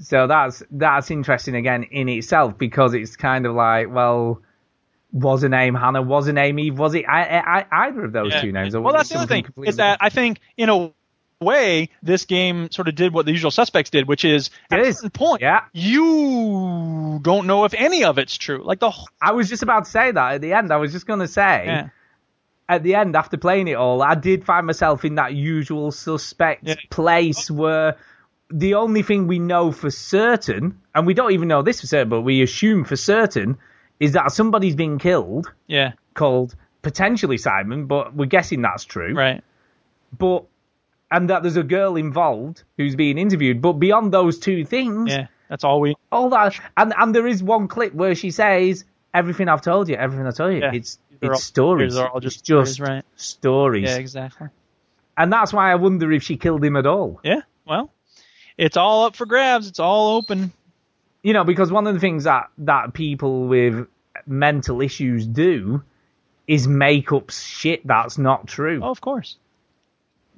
[0.00, 4.42] So that's that's interesting again in itself because it's kind of like, well,
[5.14, 6.02] was her name Hannah?
[6.02, 6.76] Was her name Eve?
[6.78, 7.38] Was it I,
[7.70, 8.40] I, either of those Yeah.
[8.42, 8.74] two names?
[8.74, 10.92] Or Well, that's the other thing is that I think in a
[11.40, 14.92] way this game sort of did what the usual suspects did, which is at a
[14.92, 15.60] certain point, yeah.
[15.72, 18.62] you don't know if any of it's true.
[18.64, 20.72] Like the whole, I was just about to say that at the end.
[20.72, 21.88] I was just going to say Yeah.
[22.68, 26.90] at the end after playing it all, I did find myself in that usual suspect
[26.90, 27.96] place where
[28.50, 32.08] the only thing we know for certain, and we don't even know this for certain,
[32.08, 33.58] but we assume for certain,
[34.00, 35.52] is that somebody's been killed.
[35.66, 35.92] Yeah.
[36.14, 39.14] Called potentially Simon, but we're guessing that's true.
[39.14, 39.42] Right.
[40.16, 40.44] But
[41.10, 43.60] and that there's a girl involved who's being interviewed.
[43.62, 45.94] But beyond those two things, Yeah, that's all we.
[46.12, 49.96] all that, and and there is one clip where she says, "Everything I've told you,
[49.96, 50.72] everything I told you, Yeah.
[50.74, 51.96] it's They're all- it's stories.
[51.96, 53.04] are all just it's just stories, right.
[53.16, 54.48] stories." Yeah, exactly.
[55.16, 57.20] And that's why I wonder if she killed him at all.
[57.22, 57.42] Yeah.
[57.66, 57.92] Well,
[58.58, 59.68] it's all up for grabs.
[59.68, 60.52] It's all open.
[61.24, 63.88] You know, because one of the things that that people with
[64.26, 65.82] mental issues do
[66.46, 68.80] is make up shit that's not true.
[68.82, 69.38] Oh, of course.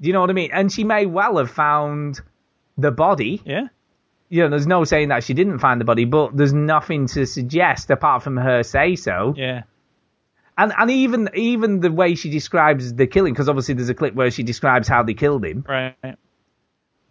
[0.01, 0.51] Do you know what I mean?
[0.53, 2.21] And she may well have found
[2.79, 3.43] the body.
[3.45, 3.67] Yeah.
[4.29, 7.27] You know, there's no saying that she didn't find the body, but there's nothing to
[7.27, 9.35] suggest apart from her say so.
[9.37, 9.63] Yeah.
[10.59, 14.15] And and even even the way she describes the killing, because obviously there's a clip
[14.15, 15.97] where she describes how they killed him, Right.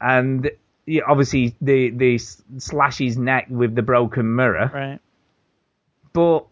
[0.02, 0.50] and
[0.86, 4.70] yeah, obviously they they slash his neck with the broken mirror.
[4.74, 5.00] Right.
[6.14, 6.46] But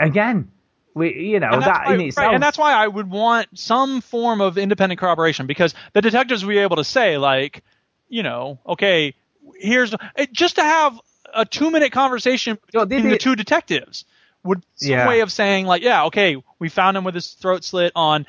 [0.00, 0.50] again,
[0.94, 3.58] we you know And that's that why- in right, and that's why I would want
[3.58, 7.62] some form of independent corroboration because the detectives would be able to say, like,
[8.08, 9.14] you know, okay,
[9.58, 9.94] here's
[10.32, 11.00] just to have
[11.34, 14.04] a two minute conversation between the two detectives
[14.44, 15.08] would some Yeah.
[15.08, 18.26] way of saying like, yeah, okay, we found him with his throat slit on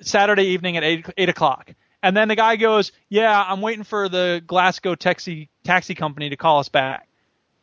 [0.00, 1.74] Saturday evening at eight eight o'clock.
[2.02, 6.36] And then the guy goes, "Yeah, I'm waiting for the Glasgow taxi taxi company to
[6.36, 7.06] call us back."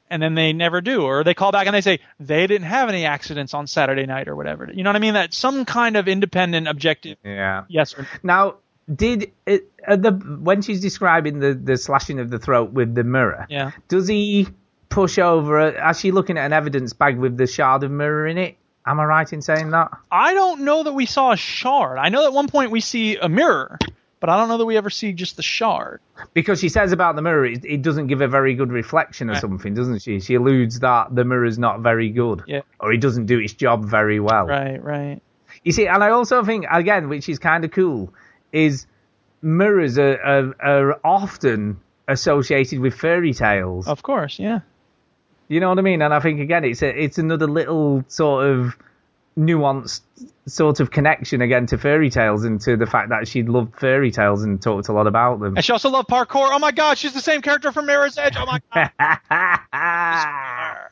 [0.10, 2.88] And then they never do, or they call back and they say they didn't have
[2.88, 4.70] any accidents on Saturday night or whatever.
[4.74, 5.16] You know what I mean?
[5.16, 7.18] That some kind of independent, objective.
[7.26, 7.66] Yeah.
[7.68, 8.08] Yes or no.
[8.24, 8.56] Now,
[8.94, 13.04] did it, uh, the when she's describing the the slashing of the throat with the
[13.04, 13.48] mirror?
[13.50, 13.72] Yeah.
[13.90, 14.48] Does he
[14.88, 15.60] push over?
[15.60, 18.56] uh, Is she looking at an evidence bag with the shard of mirror in it?
[18.86, 19.92] Am I right in saying that?
[20.10, 21.98] I don't know that we saw a shard.
[21.98, 23.78] I know at one point we see a mirror,
[24.20, 26.00] but I don't know that we ever see just the shard.
[26.34, 29.34] Because she says about the mirror, it, it doesn't give a very good reflection or
[29.34, 29.42] Right.
[29.42, 30.20] something, doesn't she?
[30.20, 32.62] She alludes that the mirror's not very good, Yeah.
[32.80, 34.48] or it doesn't do its job very well.
[34.48, 35.22] Right, right.
[35.64, 38.14] You see, and I also think again, which is kind of cool,
[38.52, 38.88] is
[39.42, 43.88] mirrors are, are, are often associated with fairy tales.
[43.88, 44.60] Of course, yeah.
[45.50, 46.02] You know what I mean?
[46.02, 48.78] And I think again, it's a, it's another little sort of
[49.38, 50.02] nuanced
[50.48, 54.12] sort of connection again to fairy tales and to the fact that she loved fairy
[54.12, 55.56] tales and talked a lot about them.
[55.56, 56.50] And she also loved parkour.
[56.52, 58.36] Oh my god, she's the same character from Mirror's Edge.
[58.38, 58.90] Oh my god.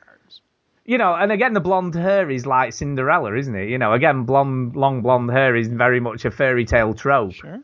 [0.88, 3.70] You know, and again, the blonde hair is like Cinderella, isn't it?
[3.70, 7.34] You know, again, blonde, long blonde hair is very much a fairy tale trope.
[7.34, 7.60] Sure.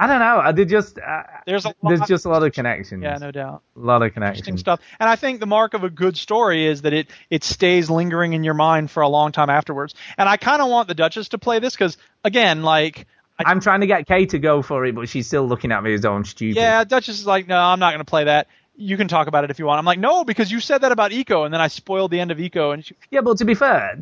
[0.00, 0.38] I don't know.
[0.38, 3.02] I did just uh, There's a there's just a lot of connections.
[3.02, 3.62] Yeah, no doubt.
[3.76, 4.46] A lot of connections.
[4.46, 4.80] Interesting stuff.
[5.00, 8.32] And I think the mark of a good story is that it it stays lingering
[8.32, 9.96] in your mind for a long time afterwards.
[10.16, 13.08] And I kind of want the Duchess to play this because again, like
[13.44, 15.94] I'm trying to get Kay to go for it, but she's still looking at me
[15.94, 16.56] as though I'm stupid.
[16.56, 18.46] yeah, Duchess is like, no, I'm not going to play that.
[18.76, 19.80] You can talk about it if you want.
[19.80, 22.30] I'm like, no, because you said that about Eco, and then I spoiled the end
[22.30, 23.98] of Eco, and she, Yeah, but to be fair,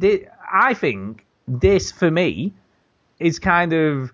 [0.53, 2.53] I think this for me
[3.19, 4.13] is kind of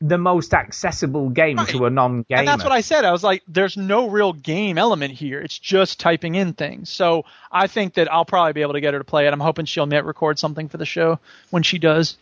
[0.00, 2.38] the most accessible game to a non-gamer.
[2.38, 3.04] And that's what I said.
[3.04, 5.40] I was like, there's no real game element here.
[5.40, 6.88] It's just typing in things.
[6.88, 9.32] So I think that I'll probably be able to get her to play it.
[9.32, 11.18] I'm hoping she'll net record something for the show
[11.50, 12.16] when she does.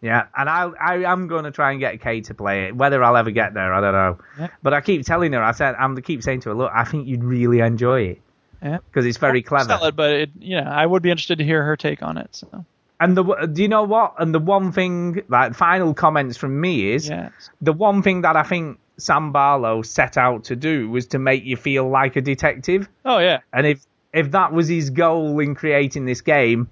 [0.00, 2.76] Yeah, and I I am going to try and get Kay to play it.
[2.76, 4.18] Whether I'll ever get there, I don't know.
[4.38, 4.48] Yeah.
[4.62, 7.08] But I keep telling her, I said, I'm keep saying to her, look, I think
[7.08, 8.20] you'd really enjoy it
[8.62, 8.78] Yeah.
[8.86, 9.78] because it's very clever.
[9.82, 12.28] It, but it, yeah, I would be interested to hear her take on it.
[12.32, 12.66] So
[13.00, 14.14] And the do you know what?
[14.18, 17.32] And the one thing, like final comments from me is Yes.
[17.60, 21.44] the one thing that I think Sam Barlow set out to do was to make
[21.44, 22.88] you feel like a detective.
[23.04, 26.68] oh yeah, And if if that was his goal in creating this game,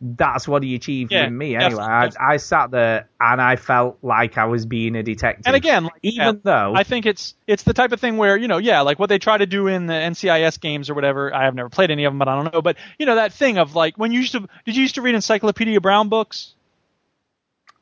[0.00, 1.82] that's what he achieved Yeah, with me anyway.
[1.82, 5.42] I, I sat there and I felt like I was being a detective.
[5.46, 8.36] and again, like, even yeah, though I think it's it's the type of thing where
[8.36, 11.34] you know, yeah, like what they try to do in the NCIS games or whatever.
[11.34, 12.62] I have never played any of them, but I don't know.
[12.62, 15.02] But you know that thing of like when you used to did you used to
[15.02, 16.54] read Encyclopedia Brown books?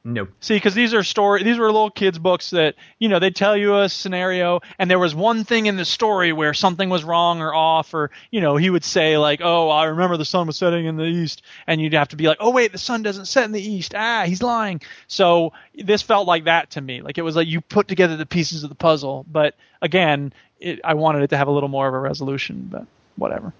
[0.06, 3.30] No, See, because these are story, these were little kids' books that you know they
[3.30, 7.02] tell you a scenario, and there was one thing in the story where something was
[7.02, 10.46] wrong or off, or you know he would say like, "Oh, I remember the sun
[10.46, 13.02] was setting in the east," and you'd have to be like, "Oh wait, the sun
[13.02, 13.96] doesn't set in the east.
[13.96, 17.60] Ah, he's lying." So this felt like that to me, like it was like you
[17.60, 21.48] put together the pieces of the puzzle, but again, it, I wanted it to have
[21.48, 22.86] a little more of a resolution, but
[23.16, 23.52] whatever.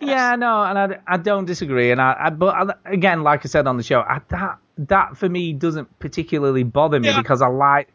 [0.00, 1.92] Yeah, no, and I, I don't disagree.
[1.92, 5.16] And I, I but I, again, like I said on the show, I, that that
[5.16, 7.20] for me doesn't particularly bother me Yeah.
[7.20, 7.88] because I like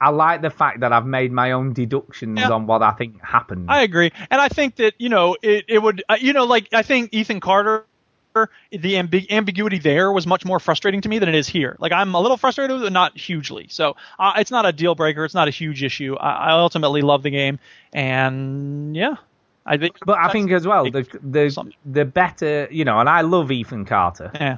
[0.00, 2.50] I like the fact that I've made my own deductions Yeah.
[2.50, 3.66] on what I think happened.
[3.70, 6.68] I agree, and I think that you know it, it would uh, you know like
[6.72, 7.84] I think Ethan Carter.
[8.72, 11.76] The ambi- ambiguity there was much more frustrating to me than it is here.
[11.78, 13.68] Like I'm a little frustrated, but not hugely.
[13.70, 15.24] So uh, it's not a deal breaker.
[15.24, 16.16] It's not a huge issue.
[16.16, 17.60] I, I ultimately love the game,
[17.92, 19.14] and yeah,
[19.64, 19.96] I think.
[20.04, 23.84] But I think as well the the the better you know, and I love Ethan
[23.84, 24.32] Carter.
[24.34, 24.56] Yeah.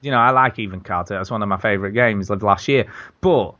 [0.00, 1.14] You know, I like Ethan Carter.
[1.16, 2.86] That's one of my favourite games of last year.
[3.20, 3.54] But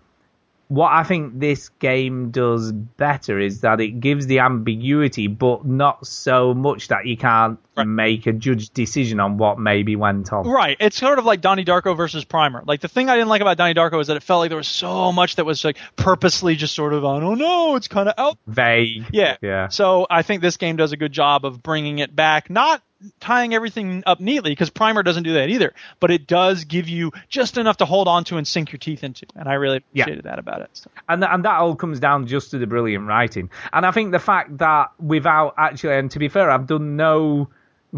[0.69, 6.07] what I think this game does better is that it gives the ambiguity, but not
[6.07, 10.47] so much that you can't make a judge decision on what maybe went on.
[10.47, 10.77] Right.
[10.79, 12.63] It's sort of like Donnie Darko versus Primer.
[12.67, 14.59] Like the thing I didn't like about Donnie Darko is that it felt like there
[14.59, 17.77] was so much that was like purposely just sort of I don't know.
[17.77, 18.37] It's kind of out.
[18.47, 19.07] Vague.
[19.11, 19.37] Yeah.
[19.41, 19.69] Yeah.
[19.69, 22.83] So I think this game does a good job of bringing it back, not
[23.21, 27.13] tying everything up neatly because Primer doesn't do that either, but it does give you
[27.29, 30.03] just enough to hold on to and sink your teeth into, and I really Yeah.
[30.05, 30.71] appreciated that about it.
[30.73, 30.91] So.
[31.09, 33.51] and and that all comes down just to the brilliant writing.
[33.73, 37.49] And I think the fact that without actually, and to be fair, I've done no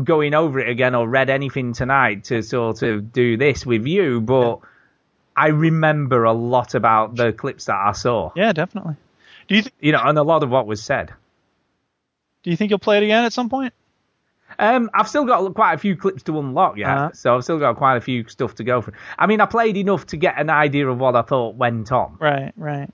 [0.05, 4.21] going over it again or read anything tonight to sort of do this with you,
[4.21, 4.61] but
[5.37, 8.31] I remember a lot about the clips that I saw.
[8.37, 8.95] Yeah, definitely.
[9.49, 11.13] Do you th- you know, and a lot of what was said.
[12.43, 13.73] do you think you'll play it again at some point?
[14.61, 16.95] Um, I've still got quite a few clips to unlock, yeah.
[16.95, 17.11] Uh-huh.
[17.15, 18.95] So I've still got quite a few stuff to go through.
[19.19, 22.19] I mean, I played enough to get an idea of what I thought went on.
[22.21, 22.89] Right, right.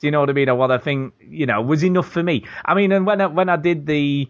[0.00, 0.48] Do you know what I mean?
[0.48, 2.44] Or what I think, you know, was enough for me.
[2.64, 4.28] I mean, and when I, when I did the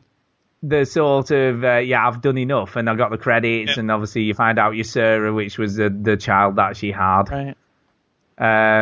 [0.65, 4.23] the sort of uh, yeah, I've done enough, and I got the credits, and obviously
[4.23, 7.57] you find out your Sarah, which was the the child that she had, Right.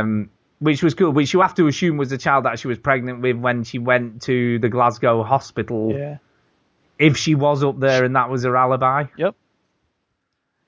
[0.00, 1.10] um, which was cool.
[1.12, 3.78] Which you have to assume was the child that she was pregnant with when she
[3.78, 5.92] went to the Glasgow hospital.
[5.96, 6.18] Yeah.
[7.00, 9.06] If she was up there and that was her alibi.
[9.16, 9.34] Yep.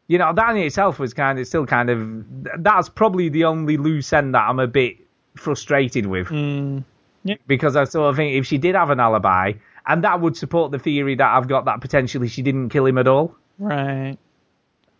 [0.08, 2.24] You know, that in itself was kind of still kind of
[2.62, 4.96] that's probably the only loose end that I'm a bit
[5.36, 6.28] frustrated with.
[6.28, 6.84] Mm,
[7.24, 7.36] yeah.
[7.46, 9.52] Because I sort of think if she did have an alibi,
[9.86, 12.98] and that would support the theory that I've got that potentially she didn't kill him
[12.98, 13.36] at all.
[13.58, 14.16] Right.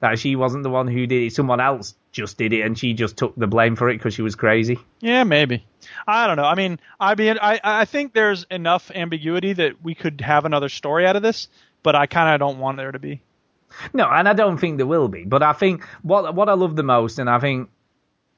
[0.02, 2.92] That she wasn't the one who did it, someone else just did it, and she
[2.92, 4.78] just took the blame for it because she was crazy.
[5.00, 5.64] Yeah, maybe.
[6.06, 6.44] I don't know.
[6.44, 10.68] I mean, I mean, I I think there's enough ambiguity that we could have another
[10.68, 11.48] story out of this,
[11.84, 13.22] but I kind of don't want there to be.
[13.94, 15.24] No, and I don't think there will be.
[15.24, 17.70] But I think what what I love the most, and I think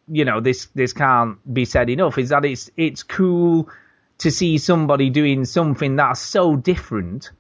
[0.07, 3.69] you know this this can't be said enough, is that it's it's cool
[4.19, 7.31] to see somebody doing something that's so different,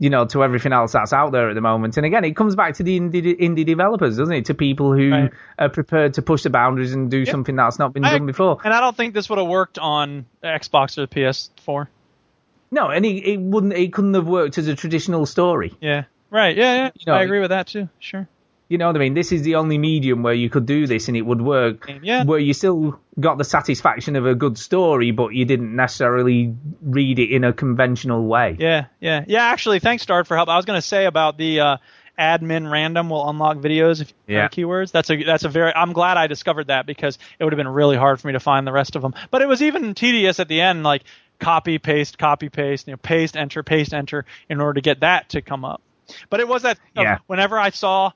[0.00, 1.98] you know, to everything else that's out there at the moment.
[1.98, 4.46] And again, it comes back to the indie, indie developers, doesn't it?
[4.46, 8.04] To people who are prepared to push the boundaries and do something that's not been
[8.04, 8.58] I- done before.
[8.64, 11.86] And I don't think this would have worked on Xbox or PS4.
[12.70, 13.74] No, and it, it wouldn't.
[13.74, 15.76] It couldn't have worked as a traditional story.
[15.80, 16.04] Yeah.
[16.30, 16.56] Right.
[16.56, 16.74] Yeah.
[16.74, 16.90] Yeah.
[16.94, 17.88] You know, I agree with that too.
[17.98, 18.26] Sure.
[18.70, 19.14] You know what I mean?
[19.14, 21.90] This is the only medium where you could do this and it would work.
[22.02, 22.22] Yeah.
[22.22, 27.18] Where you still got the satisfaction of a good story, but you didn't necessarily read
[27.18, 28.56] it in a conventional way.
[28.60, 28.86] Yeah.
[29.00, 29.24] Yeah.
[29.26, 29.42] Yeah.
[29.42, 30.48] Actually, thanks, Dart, for help.
[30.48, 31.76] I was going to say about the uh,
[32.16, 34.42] admin random will unlock videos if you Yeah.
[34.42, 34.92] have keywords.
[34.92, 35.74] That's a that's a very.
[35.74, 38.40] I'm glad I discovered that because it would have been really hard for me to
[38.40, 39.14] find the rest of them.
[39.32, 41.02] But it was even tedious at the end, like
[41.40, 45.30] copy paste, copy paste, you know, paste enter, paste enter, in order to get that
[45.30, 45.82] to come up.
[46.28, 47.18] But it was that Yeah.
[47.26, 48.12] whenever I saw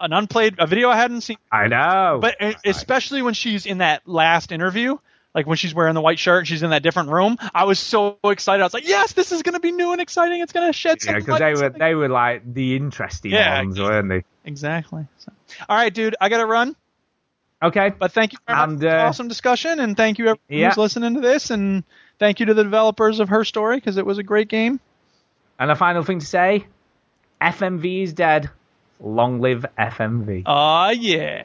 [0.00, 2.18] an unplayed a video I hadn't seen I know.
[2.20, 4.96] but especially when she's in that last interview,
[5.34, 7.36] like when she's wearing the white shirt, and she's in that different room.
[7.54, 8.62] I was so excited.
[8.62, 10.40] I was like, "Yes, this is going to be new and exciting.
[10.40, 13.30] It's going to shed some Yeah, because light." they were they were like the interesting
[13.32, 13.58] Yeah.
[13.58, 14.24] ones, weren't they?
[14.44, 15.06] exactly.
[15.18, 15.32] So,
[15.68, 16.74] all right, dude, I got to run.
[17.62, 17.90] Okay.
[17.96, 18.60] But thank you very.
[18.60, 20.68] And, for this uh, awesome discussion, and thank you everyone Yeah.
[20.68, 21.84] who's listening to this, and
[22.18, 24.80] thank you to the developers of Her Story because it was a great game.
[25.58, 26.66] And a final thing to say:
[27.40, 28.50] FMV is dead.
[29.00, 30.42] Long live FMV.
[30.46, 31.44] Ah, yeah.